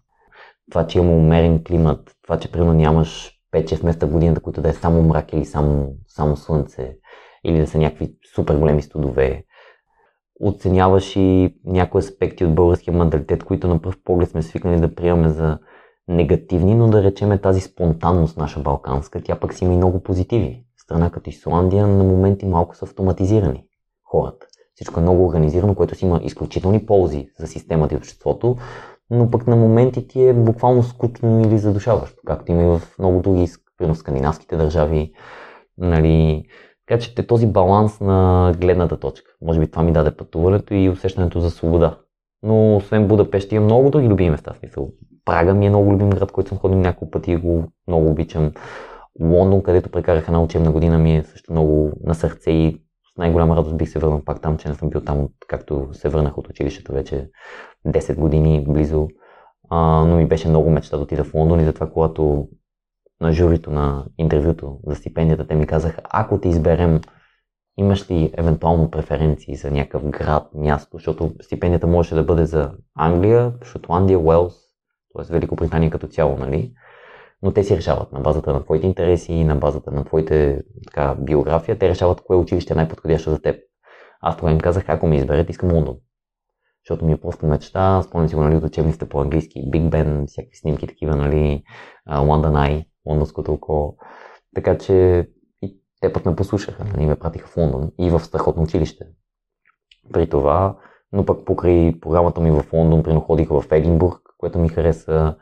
това, 0.72 0.88
че 0.88 1.00
има 1.00 1.12
умерен 1.12 1.64
климат, 1.64 2.16
това, 2.24 2.40
че 2.40 2.52
примерно 2.52 2.74
нямаш 2.74 3.32
5-6 3.54 3.86
месеца 3.86 4.08
в 4.08 4.12
годината, 4.12 4.42
които 4.42 4.62
да 4.62 4.70
е 4.70 4.74
само 4.74 5.02
мрак 5.02 5.34
или 5.34 5.46
само, 5.46 5.94
само 6.08 6.38
слънце, 6.38 6.98
или 7.44 7.60
да 7.60 7.68
са 7.68 7.78
някакви 7.78 8.16
супер 8.36 8.58
големи 8.58 8.82
студове. 8.82 9.46
Оценяваш 10.44 11.16
и 11.16 11.56
някои 11.66 12.00
аспекти 12.00 12.46
от 12.46 12.56
българския 12.56 12.94
менталитет, 12.94 13.44
които 13.44 13.68
на 13.68 13.82
пръв 13.82 13.98
поглед 14.04 14.30
сме 14.30 14.42
свикнали 14.42 14.82
да 14.82 14.96
приемаме 14.96 15.30
за 15.30 15.60
негативни, 16.08 16.76
но 16.76 16.88
да 16.88 17.04
речеме 17.04 17.42
тази 17.42 17.62
спонтанност 17.62 18.38
наша 18.38 18.60
балканска, 18.60 19.22
тя 19.24 19.40
пък 19.40 19.54
си 19.54 19.64
има 19.64 19.74
и 19.74 19.78
много 19.78 20.04
позитиви. 20.04 20.66
Страна 20.92 21.10
като 21.10 21.30
Исландия 21.30 21.88
на 21.88 22.04
моменти 22.04 22.46
малко 22.46 22.76
са 22.76 22.86
автоматизирани 22.86 23.64
хората. 24.04 24.46
Всичко 24.76 25.00
е 25.00 25.04
много 25.04 25.26
организирано, 25.26 25.76
което 25.76 25.96
си 25.96 26.06
има 26.06 26.20
изключителни 26.24 26.86
ползи 26.86 27.30
за 27.40 27.48
системата 27.48 27.94
и 27.94 27.98
обществото, 27.98 28.58
но 29.10 29.32
пък 29.32 29.48
на 29.48 29.56
моменти 29.56 30.08
ти 30.08 30.24
е 30.24 30.34
буквално 30.34 30.84
скучно 30.84 31.42
или 31.42 31.58
задушаващо, 31.58 32.22
както 32.28 32.52
има 32.52 32.64
и 32.64 32.66
в 32.66 32.82
много 33.00 33.22
други, 33.22 33.48
примерно 33.78 33.96
скандинавските 33.96 34.58
държави. 34.58 35.14
Нали. 35.78 36.44
Така 36.88 37.00
че 37.00 37.14
е 37.18 37.28
този 37.28 37.48
баланс 37.48 38.00
на 38.00 38.52
гледната 38.58 39.00
точка. 39.00 39.32
Може 39.42 39.60
би 39.60 39.72
това 39.72 39.84
ми 39.84 39.92
даде 39.92 40.16
пътуването 40.16 40.74
и 40.74 40.90
усещането 40.90 41.40
за 41.40 41.52
свобода. 41.52 41.98
Но 42.44 42.76
освен 42.76 43.08
Будапешт 43.08 43.52
има 43.52 43.66
много 43.66 43.90
други 43.90 44.08
любими 44.08 44.30
места. 44.30 44.54
Смисъл. 44.60 44.90
Прага 45.26 45.54
ми 45.54 45.66
е 45.66 45.70
много 45.70 45.94
любим 45.94 46.10
град, 46.10 46.32
който 46.32 46.50
съм 46.50 46.58
ходил 46.58 46.78
няколко 46.78 47.12
пъти 47.12 47.32
и 47.32 47.38
го 47.38 47.64
много 47.88 48.10
обичам. 48.10 48.52
Лондон, 49.22 49.64
където 49.64 49.92
прекарах 49.92 50.28
една 50.28 50.42
учебна 50.42 50.72
година, 50.72 50.98
ми 51.00 51.18
е 51.18 51.24
също 51.24 51.52
много 51.52 51.92
на 52.04 52.16
сърце 52.16 52.52
и 52.52 52.82
с 53.14 53.18
най-голяма 53.18 53.56
радост 53.56 53.78
бих 53.78 53.90
се 53.90 54.00
върнал 54.00 54.22
пак 54.26 54.42
там, 54.42 54.58
че 54.58 54.70
не 54.70 54.76
съм 54.76 54.90
бил 54.90 55.02
там, 55.02 55.28
както 55.48 55.90
се 55.92 56.10
върнах 56.10 56.38
от 56.38 56.50
училището 56.50 56.94
вече 56.94 57.30
10 57.88 58.16
години 58.16 58.66
близо. 58.68 59.08
А, 59.70 60.06
но 60.06 60.18
ми 60.18 60.28
беше 60.28 60.48
много 60.48 60.70
мечта 60.70 60.98
да 60.98 61.04
отида 61.04 61.24
в 61.24 61.34
Лондон 61.34 61.60
и 61.60 61.66
затова, 61.66 61.90
когато 61.90 62.48
на 63.22 63.32
журито 63.32 63.72
на 63.72 64.06
интервюто 64.18 64.80
за 64.88 64.96
стипендията, 64.96 65.48
те 65.48 65.56
ми 65.56 65.68
казаха, 65.68 66.02
ако 66.10 66.40
те 66.40 66.50
изберем, 66.50 67.02
имаш 67.78 68.12
ли 68.12 68.34
евентуално 68.38 68.92
преференции 68.92 69.56
за 69.56 69.72
някакъв 69.72 70.10
град, 70.10 70.50
място, 70.56 70.98
защото 70.98 71.32
стипендията 71.42 71.88
можеше 71.88 72.16
да 72.16 72.24
бъде 72.24 72.46
за 72.46 72.72
Англия, 72.96 73.54
Шотландия, 73.64 74.20
Уелс, 74.20 74.54
т.е. 75.16 75.34
Великобритания 75.34 75.92
като 75.92 76.08
цяло, 76.08 76.38
нали? 76.38 76.74
Но 77.44 77.52
те 77.52 77.64
си 77.64 77.78
решават 77.78 78.12
на 78.12 78.20
базата 78.20 78.54
на 78.54 78.64
твоите 78.64 78.88
интереси 78.88 79.44
на 79.44 79.56
базата 79.56 79.92
на 79.92 80.06
твоите 80.06 80.64
така, 80.88 81.16
биография, 81.20 81.80
те 81.80 81.90
решават 81.90 82.22
кое 82.22 82.38
училище 82.38 82.74
е 82.74 82.76
най-подходящо 82.76 83.30
за 83.30 83.42
теб. 83.42 83.56
Аз 84.22 84.38
тогава 84.38 84.52
им 84.52 84.60
казах, 84.60 84.86
ако 84.88 85.08
ми 85.08 85.18
изберете, 85.18 85.52
искам 85.52 85.72
Лондон. 85.72 85.98
Защото 86.84 87.06
ми 87.06 87.12
е 87.12 87.18
просто 87.18 87.46
мечта, 87.46 88.04
спомням 88.04 88.30
си 88.30 88.36
го 88.36 88.42
нали, 88.42 88.56
от 88.56 88.64
учебниците 88.64 89.10
по 89.10 89.22
английски, 89.22 89.72
Big 89.72 89.90
Ben, 89.90 90.28
всякакви 90.28 90.56
снимки 90.56 90.88
такива, 90.88 91.16
нали, 91.16 91.64
London 92.10 92.52
Eye, 92.52 92.86
лондонското 93.06 93.54
око. 93.54 93.96
Така 94.56 94.78
че 94.78 95.28
и 95.62 95.80
те 96.02 96.14
пък 96.14 96.26
ме 96.26 96.36
послушаха, 96.36 96.86
нали, 96.86 97.06
ме 97.06 97.16
пратиха 97.16 97.48
в 97.48 97.58
Лондон 97.58 97.92
и 98.00 98.10
в 98.10 98.20
страхотно 98.20 98.64
училище. 98.64 99.06
При 100.14 100.30
това, 100.30 100.78
но 101.12 101.26
пък 101.26 101.46
покрай 101.46 102.00
програмата 102.02 102.42
ми 102.42 102.52
в 102.52 102.74
Лондон, 102.74 103.04
прино 103.04 103.22
ходих 103.22 103.50
в 103.50 103.64
Единбург, 103.72 104.20
което 104.38 104.60
ми 104.60 104.70
хареса 104.70 105.36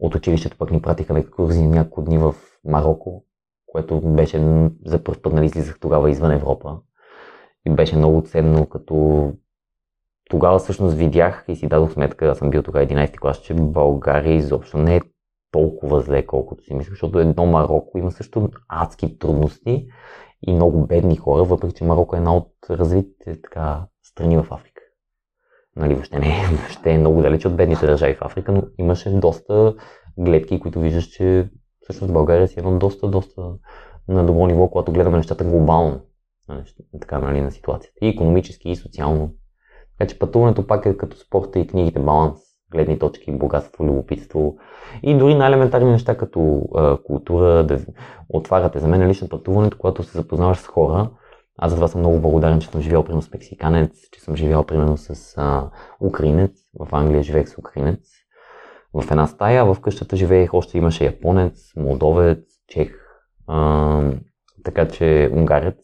от 0.00 0.14
училището 0.14 0.58
пък 0.58 0.70
ни 0.70 0.82
пратиха 0.82 1.12
на 1.12 1.18
екскурзии 1.18 1.66
няколко 1.66 2.02
дни 2.02 2.18
в 2.18 2.34
Марокко, 2.64 3.24
което 3.66 4.00
беше 4.00 4.38
за 4.86 5.04
първ 5.04 5.22
път, 5.22 5.32
нали, 5.32 5.46
излизах 5.46 5.80
тогава 5.80 6.10
извън 6.10 6.32
Европа. 6.32 6.78
И 7.66 7.70
беше 7.70 7.96
много 7.96 8.22
ценно, 8.22 8.66
като 8.66 9.32
тогава 10.30 10.58
всъщност 10.58 10.96
видях 10.96 11.44
и 11.48 11.56
си 11.56 11.66
дадох 11.66 11.92
сметка, 11.92 12.26
аз 12.26 12.38
съм 12.38 12.50
бил 12.50 12.62
тогава 12.62 12.86
11 12.86 13.18
клас, 13.18 13.38
че 13.38 13.54
България 13.54 14.34
изобщо 14.34 14.78
не 14.78 14.96
е 14.96 15.00
толкова 15.50 16.00
зле, 16.00 16.26
колкото 16.26 16.64
си 16.64 16.74
мисля, 16.74 16.90
защото 16.90 17.18
едно 17.18 17.46
Марокко 17.46 17.98
има 17.98 18.10
също 18.10 18.48
адски 18.68 19.18
трудности 19.18 19.86
и 20.46 20.52
много 20.52 20.86
бедни 20.86 21.16
хора, 21.16 21.44
въпреки 21.44 21.74
че 21.74 21.84
Марокко 21.84 22.16
е 22.16 22.18
една 22.18 22.36
от 22.36 22.52
развитите 22.70 23.42
така, 23.42 23.86
страни 24.02 24.36
в 24.36 24.46
Африка. 24.50 24.69
Нали, 25.80 25.94
въобще 25.94 26.18
не 26.18 26.28
е, 26.28 26.46
въобще 26.50 26.90
е 26.90 26.98
много 26.98 27.22
далеч 27.22 27.44
от 27.44 27.56
бедните 27.56 27.86
държави 27.86 28.14
в 28.14 28.22
Африка, 28.22 28.52
но 28.52 28.62
имаше 28.78 29.10
доста 29.10 29.74
гледки, 30.18 30.60
които 30.60 30.80
виждаш, 30.80 31.04
че 31.04 31.48
всъщност 31.80 32.12
България 32.12 32.48
си 32.48 32.54
е 32.58 32.60
едно 32.60 32.78
доста, 32.78 33.08
доста 33.08 33.42
на 34.08 34.26
добро 34.26 34.46
ниво, 34.46 34.68
когато 34.68 34.92
гледаме 34.92 35.16
нещата 35.16 35.44
глобално. 35.44 36.00
Нали, 36.48 36.62
така, 37.00 37.18
нали, 37.18 37.40
на 37.40 37.50
ситуацията. 37.50 37.98
И 38.02 38.08
економически, 38.08 38.70
и 38.70 38.76
социално. 38.76 39.34
Така 39.98 40.08
че 40.08 40.18
пътуването 40.18 40.66
пак 40.66 40.86
е 40.86 40.96
като 40.96 41.16
спорта 41.16 41.58
и 41.58 41.66
книгите 41.66 42.00
баланс, 42.00 42.40
гледни 42.70 42.98
точки, 42.98 43.32
богатство, 43.32 43.84
любопитство 43.84 44.56
и 45.02 45.14
дори 45.14 45.34
най-елементарни 45.34 45.90
неща 45.90 46.16
като 46.16 46.62
а, 46.76 46.98
култура 47.02 47.66
да 47.66 47.78
отваряте. 48.28 48.78
За 48.78 48.88
мен 48.88 49.08
лично 49.08 49.28
пътуването, 49.28 49.78
когато 49.78 50.02
се 50.02 50.18
запознаваш 50.18 50.58
с 50.58 50.66
хора, 50.66 51.10
аз 51.58 51.70
за 51.70 51.76
това 51.76 51.88
съм 51.88 52.00
много 52.00 52.20
благодарен, 52.20 52.60
че 52.60 52.68
съм 52.68 52.80
живял 52.80 53.02
примерно 53.04 53.22
с 53.22 53.32
мексиканец, 53.32 54.08
че 54.12 54.20
съм 54.20 54.36
живял 54.36 54.64
примерно 54.64 54.96
с 54.96 55.34
а, 55.36 55.70
украинец. 56.00 56.50
В 56.80 56.88
Англия 56.94 57.22
живеех 57.22 57.48
с 57.48 57.58
украинец. 57.58 58.10
В 58.94 59.10
една 59.10 59.26
стая, 59.26 59.64
в 59.64 59.80
къщата 59.80 60.16
живеех, 60.16 60.54
още 60.54 60.78
имаше 60.78 61.04
японец, 61.04 61.72
молдовец, 61.76 62.38
чех, 62.68 62.94
а, 63.46 64.12
така 64.64 64.88
че 64.88 65.30
унгарец. 65.32 65.76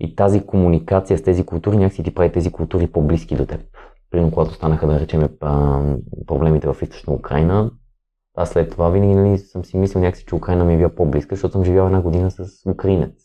И 0.00 0.16
тази 0.16 0.46
комуникация 0.46 1.18
с 1.18 1.22
тези 1.22 1.46
култури 1.46 1.76
някакси 1.76 2.02
ти 2.02 2.14
прави 2.14 2.32
тези 2.32 2.52
култури 2.52 2.86
по-близки 2.86 3.36
до 3.36 3.46
теб. 3.46 3.60
Примерно, 4.10 4.32
когато 4.32 4.54
станаха, 4.54 4.86
да 4.86 5.00
речем, 5.00 5.28
проблемите 6.26 6.68
в 6.68 6.82
източна 6.82 7.12
Украина, 7.12 7.70
аз 8.36 8.50
след 8.50 8.70
това 8.70 8.88
винаги 8.88 9.14
нали, 9.14 9.38
съм 9.38 9.64
си 9.64 9.76
мислил 9.76 10.00
някакси, 10.00 10.24
че 10.24 10.34
Украина 10.34 10.64
ми 10.64 10.74
е 10.74 10.76
била 10.76 10.94
по-близка, 10.94 11.34
защото 11.34 11.52
съм 11.52 11.64
живял 11.64 11.86
една 11.86 12.00
година 12.00 12.30
с 12.30 12.70
украинец. 12.70 13.23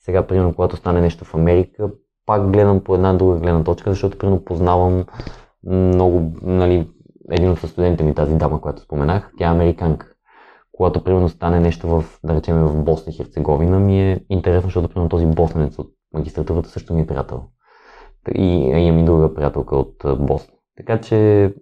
Сега, 0.00 0.26
примерно, 0.26 0.54
когато 0.54 0.76
стане 0.76 1.00
нещо 1.00 1.24
в 1.24 1.34
Америка, 1.34 1.90
пак 2.26 2.50
гледам 2.50 2.80
по 2.84 2.94
една 2.94 3.14
друга 3.14 3.38
гледна 3.38 3.64
точка, 3.64 3.90
защото, 3.90 4.18
примерно, 4.18 4.44
познавам 4.44 5.04
много, 5.66 6.32
нали, 6.42 6.90
един 7.30 7.50
от 7.50 7.58
студентите 7.58 8.04
ми, 8.04 8.14
тази 8.14 8.34
дама, 8.34 8.60
която 8.60 8.82
споменах, 8.82 9.32
тя 9.38 9.46
е 9.46 9.50
американка. 9.50 10.06
Когато, 10.72 11.04
примерно, 11.04 11.28
стане 11.28 11.60
нещо 11.60 11.88
в, 11.88 12.04
да 12.24 12.34
речем, 12.34 12.56
в 12.56 12.84
Босна 12.84 13.12
и 13.12 13.16
Херцеговина, 13.16 13.78
ми 13.78 14.02
е 14.02 14.24
интересно, 14.30 14.66
защото, 14.66 14.88
примерно, 14.88 15.08
този 15.08 15.26
босненец 15.26 15.78
от 15.78 15.90
магистратурата 16.14 16.68
също 16.68 16.94
ми 16.94 17.00
е 17.00 17.06
приятел. 17.06 17.42
И 18.34 18.44
имам 18.58 18.98
и 18.98 19.04
друга 19.04 19.34
приятелка 19.34 19.76
от 19.76 20.04
Босна, 20.18 20.54
Така 20.76 21.00
че, 21.00 21.16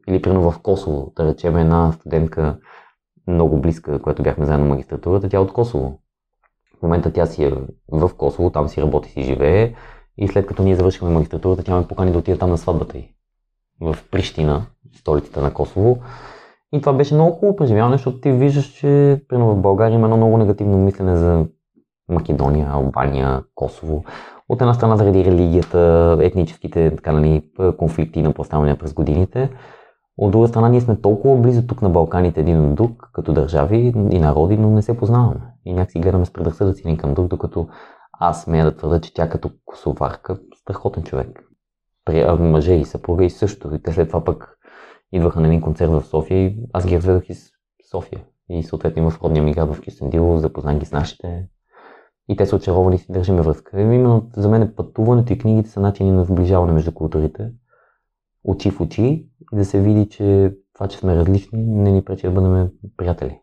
или 0.08 0.22
примерно 0.22 0.50
в 0.50 0.58
Косово, 0.62 1.12
да 1.16 1.26
речем 1.26 1.56
една 1.56 1.92
студентка 1.92 2.58
много 3.26 3.60
близка, 3.60 4.02
която 4.02 4.22
бяхме 4.22 4.46
заедно 4.46 4.66
на 4.66 4.70
магистратурата, 4.70 5.28
тя 5.28 5.36
е 5.36 5.40
от 5.40 5.52
Косово. 5.52 6.00
В 6.78 6.82
момента 6.82 7.12
тя 7.12 7.26
си 7.26 7.44
е 7.44 7.52
в 7.92 8.10
Косово, 8.16 8.50
там 8.50 8.68
си 8.68 8.82
работи, 8.82 9.10
си 9.10 9.22
живее 9.22 9.74
и 10.18 10.28
след 10.28 10.46
като 10.46 10.62
ние 10.62 10.76
завършихме 10.76 11.10
магистратурата, 11.10 11.62
тя 11.62 11.76
ме 11.76 11.86
покани 11.86 12.12
да 12.12 12.18
отида 12.18 12.38
там 12.38 12.50
на 12.50 12.58
сватбата 12.58 12.98
й. 12.98 13.08
В 13.80 13.96
Прищина, 14.10 14.66
столицата 14.94 15.42
на 15.42 15.54
Косово. 15.54 15.98
И 16.72 16.80
това 16.80 16.92
беше 16.92 17.14
много 17.14 17.32
хубаво 17.32 17.56
преживяване, 17.56 17.94
защото 17.94 18.20
ти 18.20 18.32
виждаш, 18.32 18.66
че 18.66 19.22
примерно 19.28 19.54
в 19.54 19.60
България 19.60 19.94
има 19.94 20.06
едно 20.06 20.16
много 20.16 20.36
негативно 20.38 20.78
мислене 20.78 21.16
за 21.16 21.46
Македония, 22.08 22.68
Албания, 22.70 23.42
Косово. 23.54 24.04
От 24.48 24.60
една 24.60 24.74
страна 24.74 24.96
заради 24.96 25.24
религията, 25.24 26.16
етническите 26.20 26.90
така, 26.96 27.12
нали, 27.12 27.42
конфликти 27.78 28.22
на 28.22 28.32
поставяне 28.32 28.78
през 28.78 28.94
годините. 28.94 29.50
От 30.18 30.32
друга 30.32 30.48
страна, 30.48 30.68
ние 30.68 30.80
сме 30.80 31.00
толкова 31.00 31.36
близо 31.36 31.66
тук 31.66 31.82
на 31.82 31.90
Балканите 31.90 32.40
един 32.40 32.68
от 32.68 32.74
друг, 32.74 33.10
като 33.12 33.32
държави 33.32 33.92
и 34.10 34.18
народи, 34.18 34.56
но 34.56 34.70
не 34.70 34.82
се 34.82 34.96
познаваме. 34.96 35.40
И 35.64 35.72
някакси 35.72 36.00
гледаме 36.00 36.24
с 36.24 36.32
предразсъдъци 36.32 36.82
един 36.84 36.96
към 36.96 37.14
друг, 37.14 37.26
докато 37.26 37.68
аз 38.12 38.42
смея 38.42 38.64
да 38.64 38.76
твърда, 38.76 39.00
че 39.00 39.14
тя 39.14 39.28
като 39.28 39.50
косоварка 39.64 40.38
страхотен 40.56 41.02
човек. 41.02 41.44
При 42.04 42.24
мъже 42.24 42.74
и 42.74 42.84
съпруга 42.84 43.24
и 43.24 43.30
също. 43.30 43.74
И 43.74 43.82
те 43.82 43.92
след 43.92 44.08
това 44.08 44.24
пък 44.24 44.58
идваха 45.12 45.40
на 45.40 45.46
един 45.46 45.60
концерт 45.60 45.90
в 45.90 46.02
София 46.02 46.46
и 46.46 46.68
аз 46.72 46.86
ги 46.86 46.96
разведох 46.96 47.28
из 47.28 47.50
София. 47.90 48.24
И 48.50 48.62
съответно 48.62 49.10
в 49.10 49.22
родния 49.22 49.42
ми 49.42 49.52
град 49.52 49.74
в 49.74 49.82
Кюстендил, 49.84 50.36
запознах 50.38 50.78
ги 50.78 50.86
с 50.86 50.92
нашите. 50.92 51.48
И 52.28 52.36
те 52.36 52.46
са 52.46 52.56
очаровани 52.56 52.96
и 52.96 52.98
си 52.98 53.12
държиме 53.12 53.42
връзка. 53.42 53.80
И 53.80 53.82
именно 53.82 54.30
за 54.36 54.48
мен 54.48 54.72
пътуването 54.76 55.32
и 55.32 55.38
книгите 55.38 55.70
са 55.70 55.80
начини 55.80 56.10
на 56.10 56.24
сближаване 56.24 56.72
между 56.72 56.92
културите. 56.92 57.50
Очи 58.44 58.70
в 58.70 58.80
очи 58.80 59.02
и 59.52 59.56
да 59.56 59.64
се 59.64 59.80
види, 59.80 60.08
че 60.08 60.54
това, 60.74 60.88
че 60.88 60.98
сме 60.98 61.16
различни, 61.16 61.62
не 61.66 61.92
ни 61.92 62.04
пречи 62.04 62.26
да 62.26 62.32
бъдем 62.32 62.68
приятели. 62.96 63.40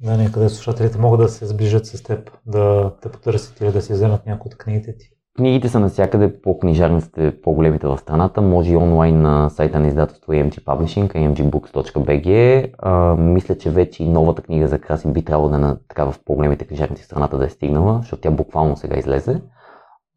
Да, 0.00 0.30
къде 0.32 0.48
слушателите 0.48 0.98
могат 0.98 1.20
да 1.20 1.28
се 1.28 1.46
сближат 1.46 1.86
с 1.86 2.02
теб, 2.02 2.30
да 2.46 2.94
те 3.02 3.08
потърсят 3.08 3.60
или 3.60 3.72
да 3.72 3.82
си 3.82 3.92
вземат 3.92 4.26
някои 4.26 4.48
от 4.48 4.56
книгите 4.56 4.96
ти. 4.96 5.10
Книгите 5.36 5.68
са 5.68 5.80
навсякъде 5.80 6.40
по 6.40 6.58
книжарниците 6.58 7.40
по-големите 7.42 7.86
в 7.86 7.98
страната. 7.98 8.42
Може 8.42 8.72
и 8.72 8.76
онлайн 8.76 9.22
на 9.22 9.50
сайта 9.50 9.80
на 9.80 9.86
издателство 9.86 10.32
AMG 10.32 10.64
Publishing, 10.64 11.12
amgbooks.bg. 11.12 12.70
А, 12.78 13.14
мисля, 13.14 13.58
че 13.58 13.70
вече 13.70 14.04
и 14.04 14.08
новата 14.08 14.42
книга 14.42 14.68
за 14.68 14.78
Краси 14.78 15.12
би 15.12 15.24
трябвало 15.24 15.48
да 15.48 15.58
на, 15.58 15.78
така 15.88 16.04
в 16.04 16.14
по-големите 16.24 16.64
книжарници 16.64 17.02
в 17.02 17.06
страната 17.06 17.38
да 17.38 17.44
е 17.44 17.48
стигнала, 17.48 17.98
защото 18.00 18.20
тя 18.20 18.30
буквално 18.30 18.76
сега 18.76 18.98
излезе. 18.98 19.40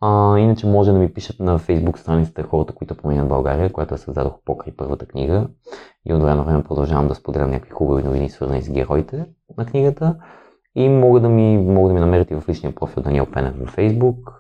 А, 0.02 0.38
иначе 0.38 0.68
може 0.68 0.92
да 0.92 1.00
ми 1.00 1.14
пишат 1.14 1.40
на 1.40 1.60
Facebook 1.60 1.98
страницата 1.98 2.44
хората, 2.44 2.74
които 2.74 2.96
променят 2.96 3.28
България, 3.28 3.74
която 3.74 3.98
създадох 3.98 4.34
покрай 4.46 4.74
първата 4.78 5.06
книга. 5.06 5.48
И 6.06 6.14
от 6.14 6.22
време 6.22 6.36
на 6.36 6.44
време 6.44 6.64
продължавам 6.64 7.08
да 7.08 7.16
споделям 7.16 7.50
някакви 7.50 7.72
хубави 7.72 8.04
новини, 8.04 8.30
свързани 8.30 8.62
с 8.62 8.72
героите 8.72 9.26
на 9.58 9.66
книгата. 9.66 10.16
И 10.76 10.90
могат 10.90 11.24
да 11.24 11.30
ми, 11.30 11.58
могат 11.58 11.90
да 11.90 11.94
ми 11.94 12.00
намерите 12.00 12.36
в 12.36 12.50
личния 12.50 12.76
профил 12.76 13.04
Даниел 13.04 13.26
Пенев 13.26 13.60
във 13.60 13.76
Facebook, 13.76 14.34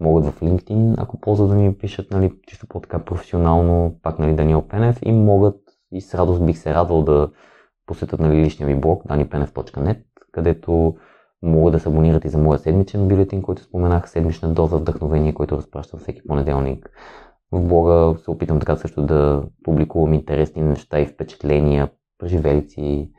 могат 0.00 0.24
в 0.24 0.40
LinkedIn, 0.40 0.94
ако 0.98 1.20
ползват 1.20 1.48
да 1.48 1.54
ми 1.54 1.78
пишат 1.78 2.10
нали, 2.10 2.32
чисто 2.46 2.66
по-така 2.66 2.98
професионално, 2.98 3.96
пак 4.02 4.18
нали, 4.18 4.34
Даниел 4.34 4.62
Пенев 4.62 4.98
и 5.02 5.12
могат 5.12 5.56
и 5.92 6.00
с 6.00 6.14
радост 6.14 6.46
бих 6.46 6.58
се 6.58 6.74
радвал 6.74 7.02
да 7.02 7.30
посетят 7.86 8.20
нали, 8.20 8.36
личния 8.36 8.66
ми 8.66 8.80
блог 8.80 9.04
danipenev.net, 9.04 10.02
където 10.32 10.96
могат 11.42 11.72
да 11.72 11.80
се 11.80 11.88
абонират 11.88 12.24
и 12.24 12.28
за 12.28 12.38
моя 12.38 12.58
седмичен 12.58 13.08
бюлетин, 13.08 13.42
който 13.42 13.62
споменах, 13.62 14.10
седмична 14.10 14.48
доза 14.48 14.76
вдъхновение, 14.76 15.34
който 15.34 15.56
разпращам 15.56 16.00
всеки 16.00 16.26
понеделник. 16.26 16.90
В 17.52 17.68
блога 17.68 18.18
се 18.18 18.30
опитам 18.30 18.60
така 18.60 18.76
също 18.76 19.06
да 19.06 19.42
публикувам 19.64 20.14
интересни 20.14 20.62
неща 20.62 21.00
и 21.00 21.06
впечатления, 21.06 21.90
преживелици, 22.18 23.10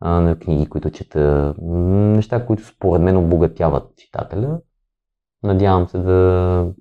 на 0.00 0.38
книги, 0.38 0.66
които 0.66 0.90
чета, 0.90 1.54
неща, 1.62 2.46
които 2.46 2.66
според 2.66 3.02
мен 3.02 3.16
обогатяват 3.16 3.96
читателя 3.96 4.60
Надявам 5.42 5.88
се 5.88 5.98
да, 5.98 6.72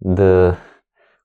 да 0.00 0.56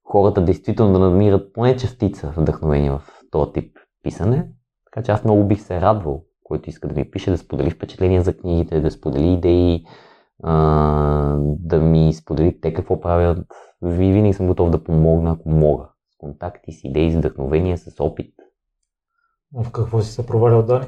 хората 0.04 0.46
действително 0.46 0.94
да 0.94 1.00
намират 1.00 1.54
поне 1.54 1.78
частица 1.78 2.34
вдъхновение 2.38 2.92
в 2.92 3.02
този 3.32 3.52
тип 3.52 3.78
писане. 4.04 4.50
Така 4.86 5.06
че 5.06 5.12
аз 5.12 5.24
много 5.24 5.48
бих 5.48 5.62
се 5.62 5.82
радвал, 5.82 6.24
който 6.50 6.70
иска 6.70 6.88
да 6.88 6.96
ми 6.96 7.12
пише, 7.12 7.32
да 7.32 7.38
сподели 7.38 7.70
впечатления 7.70 8.22
за 8.22 8.38
книгите, 8.38 8.82
да 8.82 8.92
сподели 8.92 9.34
идеи, 9.34 9.86
а, 10.44 10.54
да 11.42 11.80
ми 11.80 12.14
сподели 12.14 12.62
те 12.62 12.74
какво 12.74 13.00
правят. 13.00 13.48
Ви 13.82 14.12
винаги 14.12 14.34
съм 14.34 14.48
готов 14.48 14.70
да 14.70 14.84
помогна, 14.84 15.32
ако 15.32 15.50
мога. 15.50 15.90
С 16.14 16.18
контакти, 16.18 16.72
с 16.72 16.84
идеи, 16.84 17.12
с 17.12 17.16
вдъхновение, 17.16 17.78
с 17.78 18.04
опит. 18.04 18.34
В 19.54 19.72
какво 19.72 20.02
си 20.02 20.12
се 20.12 20.26
провалял, 20.26 20.64
Дани? 20.64 20.86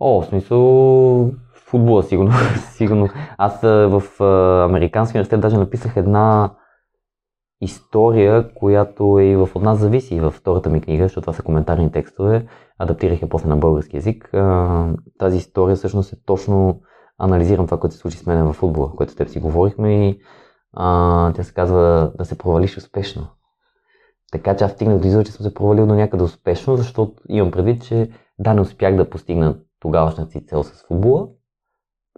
О, 0.00 0.22
в 0.22 0.26
смисъл 0.26 1.30
футбола, 1.54 2.02
сигурно. 2.02 2.32
сигурно. 2.70 3.08
Аз 3.38 3.60
в 3.62 4.02
Американски 4.68 5.16
университет 5.16 5.40
даже 5.40 5.56
написах 5.56 5.96
една 5.96 6.54
история, 7.60 8.54
която 8.54 9.18
е 9.18 9.24
и 9.24 9.36
в 9.36 9.48
от 9.54 9.62
нас 9.62 9.78
зависи 9.78 10.20
във 10.20 10.34
втората 10.34 10.70
ми 10.70 10.80
книга, 10.80 11.04
защото 11.04 11.20
това 11.20 11.32
са 11.32 11.42
коментарни 11.42 11.92
текстове. 11.92 12.46
Адаптирах 12.78 13.22
я 13.22 13.28
после 13.28 13.48
на 13.48 13.56
български 13.56 13.96
язик. 13.96 14.30
Тази 15.18 15.36
история 15.36 15.76
всъщност 15.76 16.12
е 16.12 16.22
точно 16.26 16.80
анализирам 17.18 17.66
това, 17.66 17.80
което 17.80 17.94
се 17.94 18.00
случи 18.00 18.18
с 18.18 18.26
мен 18.26 18.44
в 18.44 18.52
футбола, 18.52 18.92
което 18.96 19.12
с 19.12 19.16
теб 19.16 19.28
си 19.28 19.40
говорихме 19.40 20.08
и 20.08 20.20
а, 20.72 21.32
тя 21.32 21.42
се 21.42 21.54
казва 21.54 22.12
да 22.18 22.24
се 22.24 22.38
провалиш 22.38 22.76
успешно. 22.76 23.26
Така 24.32 24.56
че 24.56 24.64
аз 24.64 24.72
стигнах 24.72 24.98
до 24.98 25.06
извода, 25.06 25.24
че 25.24 25.32
съм 25.32 25.46
се 25.46 25.54
провалил 25.54 25.86
до 25.86 25.94
някъде 25.94 26.24
успешно, 26.24 26.76
защото 26.76 27.14
имам 27.28 27.50
предвид, 27.50 27.84
че 27.84 28.10
да, 28.38 28.54
не 28.54 28.60
успях 28.60 28.96
да 28.96 29.10
постигна 29.10 29.58
тогавашната 29.80 30.32
си 30.32 30.46
цел 30.46 30.62
с 30.62 30.86
футбола, 30.86 31.28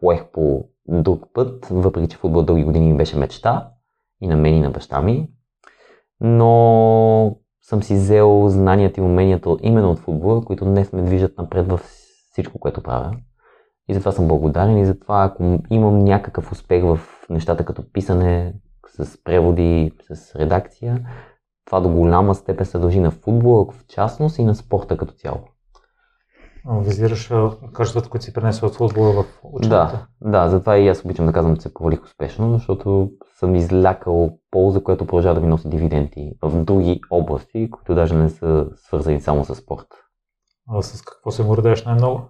поех 0.00 0.24
по 0.32 0.64
друг 0.88 1.26
път, 1.34 1.66
въпреки 1.66 2.08
че 2.08 2.16
футбол 2.16 2.42
дълги 2.42 2.64
години 2.64 2.92
ми 2.92 2.96
беше 2.96 3.18
мечта 3.18 3.70
и 4.20 4.26
на 4.26 4.36
мен 4.36 4.54
и 4.54 4.60
на 4.60 4.70
баща 4.70 5.02
ми. 5.02 5.28
Но 6.20 7.36
съм 7.68 7.82
си 7.82 7.94
взел 7.94 8.48
знанията 8.48 9.00
и 9.00 9.04
уменията 9.04 9.56
именно 9.60 9.90
от 9.90 9.98
футбола, 9.98 10.44
които 10.44 10.64
днес 10.64 10.92
ме 10.92 11.02
движат 11.02 11.38
напред 11.38 11.68
във 11.68 11.80
всичко, 12.30 12.58
което 12.58 12.82
правя. 12.82 13.16
И 13.88 13.94
затова 13.94 14.12
съм 14.12 14.28
благодарен 14.28 14.78
и 14.78 14.86
затова 14.86 15.24
ако 15.24 15.58
имам 15.70 15.98
някакъв 15.98 16.52
успех 16.52 16.82
в 16.84 17.00
нещата 17.30 17.64
като 17.64 17.92
писане, 17.92 18.54
с 18.88 19.24
преводи, 19.24 19.92
с 20.12 20.36
редакция, 20.36 21.06
това 21.64 21.80
до 21.80 21.88
голяма 21.88 22.34
степен 22.34 22.66
се 22.66 22.78
дължи 22.78 23.00
на 23.00 23.10
футбола 23.10 23.66
в 23.72 23.86
частност 23.86 24.38
и 24.38 24.44
на 24.44 24.54
спорта 24.54 24.96
като 24.96 25.14
цяло 25.14 25.40
визираш 26.70 27.32
качествата, 27.72 28.08
които 28.08 28.24
си 28.24 28.32
пренесъл 28.32 28.68
от 28.68 28.76
футбола 28.76 29.22
в 29.22 29.26
учените. 29.42 29.68
Да, 29.68 30.06
да, 30.20 30.48
затова 30.48 30.78
и 30.78 30.88
аз 30.88 31.04
обичам 31.04 31.26
да 31.26 31.32
казвам, 31.32 31.56
че 31.56 31.62
се 31.62 31.74
провалих 31.74 32.04
успешно, 32.04 32.52
защото 32.52 33.10
съм 33.38 33.54
излякал 33.54 34.38
полза, 34.50 34.80
която 34.80 35.06
продължава 35.06 35.34
да 35.34 35.40
ми 35.40 35.46
носи 35.46 35.68
дивиденти 35.68 36.32
в 36.42 36.64
други 36.64 37.00
области, 37.10 37.70
които 37.70 37.94
даже 37.94 38.14
не 38.14 38.28
са 38.28 38.66
свързани 38.74 39.20
само 39.20 39.44
с 39.44 39.54
спорт. 39.54 39.86
А 40.70 40.82
с 40.82 41.02
какво 41.02 41.30
се 41.30 41.44
гордееш 41.44 41.84
най-много? 41.84 42.22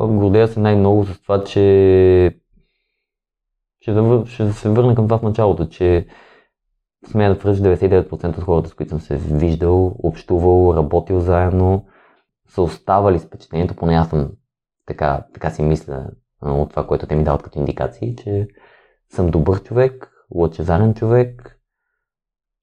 Гордея 0.00 0.48
се 0.48 0.60
най-много 0.60 1.04
с 1.04 1.22
това, 1.22 1.44
че 1.44 2.40
ще, 3.80 3.92
да, 3.92 4.26
ще 4.26 4.52
се 4.52 4.68
върна 4.68 4.94
към 4.94 5.04
това 5.04 5.18
в 5.18 5.22
началото, 5.22 5.68
че 5.68 6.06
смея 7.06 7.30
да 7.30 7.38
твърдя, 7.38 7.76
99% 7.76 8.38
от 8.38 8.44
хората, 8.44 8.68
с 8.68 8.74
които 8.74 8.90
съм 8.90 9.00
се 9.00 9.16
виждал, 9.16 9.96
общувал, 10.02 10.74
работил 10.76 11.20
заедно, 11.20 11.86
са 12.48 12.62
оставали 12.62 13.18
с 13.18 13.26
впечатлението, 13.26 13.76
поне 13.76 13.94
аз 13.94 14.10
съм 14.10 14.30
така, 14.86 15.26
така 15.34 15.50
си 15.50 15.62
мисля 15.62 16.10
от 16.42 16.70
това, 16.70 16.86
което 16.86 17.06
те 17.06 17.16
ми 17.16 17.24
дават 17.24 17.42
като 17.42 17.58
индикации, 17.58 18.16
че 18.16 18.48
съм 19.14 19.30
добър 19.30 19.62
човек, 19.62 20.12
лъчезарен 20.34 20.94
човек, 20.94 21.60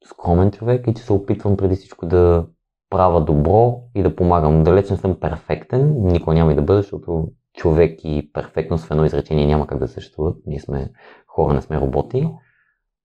скромен 0.06 0.52
човек 0.52 0.88
и 0.88 0.94
че 0.94 1.04
се 1.04 1.14
опитвам 1.14 1.58
преди 1.58 1.76
всичко 1.76 2.06
да 2.06 2.48
правя 2.90 3.26
добро 3.26 3.82
и 3.96 4.04
да 4.04 4.16
помагам. 4.16 4.64
Далеч 4.64 4.90
не 4.90 4.98
съм 4.98 5.20
перфектен, 5.20 5.96
никога 6.02 6.34
няма 6.34 6.52
и 6.52 6.56
да 6.56 6.62
бъда, 6.62 6.82
защото 6.82 7.28
човек 7.54 8.00
и 8.04 8.32
перфектност 8.34 8.86
в 8.86 8.92
едно 8.92 9.06
изречение 9.06 9.48
няма 9.48 9.68
как 9.68 9.80
да 9.80 9.88
съществуват. 9.88 10.38
Ние 10.46 10.60
сме 10.60 10.92
хора, 11.28 11.54
не 11.54 11.62
сме 11.62 11.80
роботи. 11.80 12.30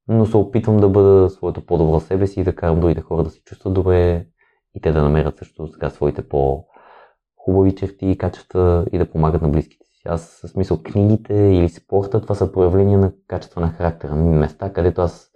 Но 0.08 0.26
се 0.26 0.36
опитвам 0.36 0.76
да 0.76 0.88
бъда 0.88 1.30
своето 1.30 1.66
по-добро 1.66 2.00
себе 2.00 2.26
си 2.26 2.40
и 2.40 2.44
да 2.44 2.54
карам 2.54 2.80
другите 2.80 3.00
хора 3.00 3.24
да 3.24 3.30
се 3.30 3.42
чувстват 3.42 3.74
добре, 3.74 4.26
и 4.74 4.80
те 4.80 4.92
да 4.92 5.02
намерят 5.02 5.38
също 5.38 5.68
сега 5.68 5.90
своите 5.90 6.28
по-хубави 6.28 7.74
черти 7.74 8.06
и 8.06 8.18
качества 8.18 8.86
и 8.92 8.98
да 8.98 9.10
помагат 9.10 9.42
на 9.42 9.48
близките. 9.48 9.85
Аз, 10.08 10.40
в 10.44 10.48
смисъл, 10.48 10.82
книгите 10.82 11.34
или 11.34 11.68
спорта, 11.68 12.20
това 12.20 12.34
са 12.34 12.52
проявления 12.52 12.98
на 12.98 13.12
качество 13.26 13.60
на 13.60 13.68
характера. 13.68 14.14
Места, 14.14 14.72
където 14.72 15.00
аз 15.00 15.30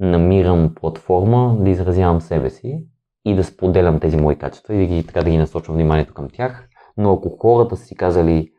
намирам 0.00 0.74
платформа 0.74 1.56
да 1.60 1.70
изразявам 1.70 2.20
себе 2.20 2.50
си 2.50 2.86
и 3.24 3.34
да 3.34 3.44
споделям 3.44 4.00
тези 4.00 4.16
мои 4.16 4.36
качества 4.36 4.74
и 4.74 4.78
да 4.78 4.94
ги, 4.94 5.06
така 5.06 5.22
да 5.22 5.30
ги 5.30 5.38
насочвам 5.38 5.76
вниманието 5.76 6.14
към 6.14 6.28
тях. 6.32 6.68
Но 6.96 7.12
ако 7.12 7.36
хората 7.38 7.76
са 7.76 7.84
си 7.84 7.96
казали, 7.96 8.52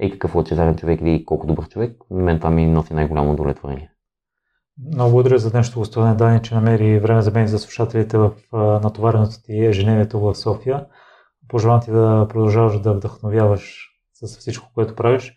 ей 0.00 0.10
какъв 0.10 0.34
лъчезарен 0.34 0.76
човек 0.76 1.00
или 1.00 1.24
колко 1.24 1.46
добър 1.46 1.68
човек, 1.68 1.96
мен 2.10 2.38
това 2.38 2.50
ми 2.50 2.66
носи 2.66 2.94
най-голямо 2.94 3.32
удовлетворение. 3.32 3.90
Много 4.94 5.10
благодаря 5.10 5.38
за 5.38 5.50
днешното 5.50 5.78
гостуване, 5.78 6.14
Дани, 6.14 6.42
че 6.42 6.54
намери 6.54 6.98
време 6.98 7.22
за 7.22 7.30
мен 7.30 7.44
и 7.44 7.48
за 7.48 7.58
слушателите 7.58 8.18
в 8.18 8.32
натовареното 8.82 9.42
ти 9.42 9.64
ежедневието 9.64 10.20
в 10.20 10.34
София. 10.34 10.86
Пожелавам 11.48 11.80
ти 11.80 11.90
да 11.90 12.26
продължаваш 12.28 12.80
да 12.80 12.94
вдъхновяваш 12.94 13.91
с 14.22 14.38
всичко, 14.38 14.70
което 14.74 14.94
правиш. 14.94 15.36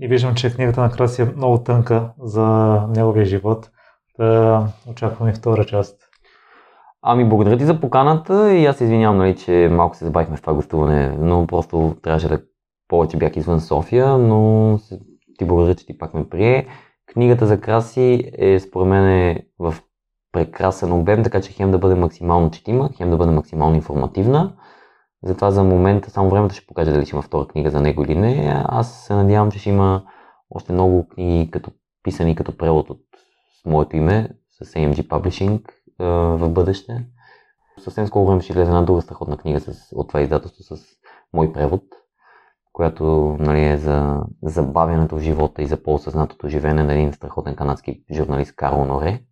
И 0.00 0.08
виждам, 0.08 0.34
че 0.34 0.54
книгата 0.54 0.80
на 0.80 0.90
Краси 0.90 1.22
е 1.22 1.32
много 1.36 1.58
тънка 1.58 2.10
за 2.22 2.46
неговия 2.88 3.24
живот. 3.24 3.70
Да 4.18 4.66
очаквам 4.86 5.28
и 5.28 5.32
втора 5.32 5.64
част. 5.64 6.00
Ами, 7.02 7.28
благодаря 7.28 7.58
ти 7.58 7.64
за 7.64 7.80
поканата 7.80 8.54
и 8.54 8.66
аз 8.66 8.76
се 8.76 8.84
извинявам, 8.84 9.18
нали, 9.18 9.36
че 9.36 9.68
малко 9.72 9.96
се 9.96 10.04
забавихме 10.04 10.36
в 10.36 10.40
това 10.40 10.54
гостуване, 10.54 11.16
но 11.18 11.46
просто 11.46 11.96
трябваше 12.02 12.28
да 12.28 12.42
повече 12.88 13.16
бях 13.16 13.36
извън 13.36 13.60
София, 13.60 14.18
но 14.18 14.78
ти 15.38 15.44
благодаря, 15.44 15.74
че 15.74 15.86
ти 15.86 15.98
пак 15.98 16.14
ме 16.14 16.28
прие. 16.28 16.66
Книгата 17.12 17.46
за 17.46 17.60
краси 17.60 18.30
е 18.38 18.60
според 18.60 18.88
мен 18.88 19.38
в 19.58 19.74
прекрасен 20.32 20.92
обем, 20.92 21.22
така 21.22 21.40
че 21.40 21.52
хем 21.52 21.70
да 21.70 21.78
бъде 21.78 21.94
максимално 21.94 22.50
четима, 22.50 22.90
хем 22.96 23.10
да 23.10 23.16
бъде 23.16 23.32
максимално 23.32 23.74
информативна. 23.76 24.52
Затова 25.24 25.50
за 25.50 25.64
момента 25.64 26.10
само 26.10 26.30
времето 26.30 26.54
ще 26.54 26.66
покаже 26.66 26.92
дали 26.92 27.06
ще 27.06 27.16
има 27.16 27.22
втора 27.22 27.48
книга 27.48 27.70
за 27.70 27.80
него 27.80 28.04
или 28.04 28.14
не. 28.14 28.62
Аз 28.64 29.04
се 29.06 29.14
надявам, 29.14 29.50
че 29.50 29.58
ще 29.58 29.70
има 29.70 30.04
още 30.50 30.72
много 30.72 31.08
книги 31.08 31.50
като 31.50 31.70
писани 32.02 32.36
като 32.36 32.56
превод 32.56 32.90
от 32.90 33.00
с 33.62 33.66
моето 33.66 33.96
име, 33.96 34.28
с 34.62 34.74
AMG 34.74 35.08
Publishing 35.08 35.62
в 36.38 36.48
бъдеще. 36.48 37.06
Съвсем 37.78 38.06
скоро 38.06 38.26
време 38.26 38.40
ще 38.40 38.52
излезе 38.52 38.70
една 38.70 38.82
друга 38.82 39.02
страхотна 39.02 39.36
книга 39.36 39.60
с, 39.60 39.92
от 39.92 40.08
това 40.08 40.20
издателство 40.20 40.76
с 40.76 40.82
мой 41.32 41.52
превод, 41.52 41.82
която 42.72 43.36
нали, 43.40 43.64
е 43.64 43.76
за 43.76 44.22
забавянето 44.42 45.16
в 45.16 45.20
живота 45.20 45.62
и 45.62 45.66
за 45.66 45.82
по-осъзнатото 45.82 46.48
живеене 46.48 46.82
на 46.82 46.92
един 46.92 47.12
страхотен 47.12 47.56
канадски 47.56 48.04
журналист 48.12 48.56
Карл 48.56 48.84
Норе, 48.84 49.22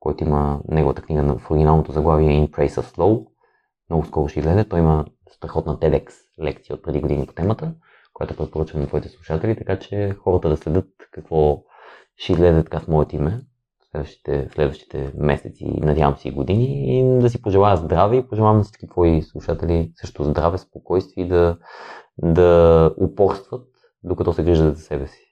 който 0.00 0.24
има 0.24 0.60
неговата 0.68 1.02
книга 1.02 1.38
в 1.38 1.50
оригиналното 1.50 1.92
заглавие 1.92 2.28
In 2.28 2.50
Praise 2.50 2.80
of 2.80 2.96
Slow. 2.96 3.26
Много 3.90 4.04
скоро 4.04 4.28
ще 4.28 4.40
излезе. 4.40 4.64
Той 4.64 4.78
има 4.78 5.04
страхотна 5.36 5.78
TEDx 5.78 6.12
лекция 6.42 6.76
от 6.76 6.82
преди 6.82 7.00
години 7.00 7.26
по 7.26 7.32
темата, 7.32 7.74
която 8.12 8.36
препоръчвам 8.36 8.80
на 8.80 8.86
твоите 8.86 9.08
слушатели, 9.08 9.56
така 9.56 9.78
че 9.78 10.16
хората 10.22 10.48
да 10.48 10.56
следят 10.56 10.88
какво 11.12 11.62
ще 12.16 12.32
излезе 12.32 12.64
така 12.64 12.80
с 12.80 12.88
моето 12.88 13.16
име 13.16 13.42
следващите, 13.96 14.48
следващите 14.54 15.12
месеци, 15.18 15.64
надявам 15.64 16.16
се 16.16 16.28
и 16.28 16.32
години 16.32 16.98
и 16.98 17.20
да 17.20 17.30
си 17.30 17.42
пожелая 17.42 17.76
здраве 17.76 18.16
и 18.16 18.28
пожелавам 18.28 18.56
на 18.56 18.62
всички 18.62 18.88
твои 18.88 19.22
слушатели 19.22 19.92
също 19.96 20.24
здраве, 20.24 20.58
спокойствие 20.58 21.24
и 21.24 21.28
да, 21.28 21.58
да 22.18 22.94
упорстват, 23.00 23.68
докато 24.02 24.32
се 24.32 24.44
грижат 24.44 24.76
за 24.76 24.82
себе 24.82 25.06
си. 25.06 25.25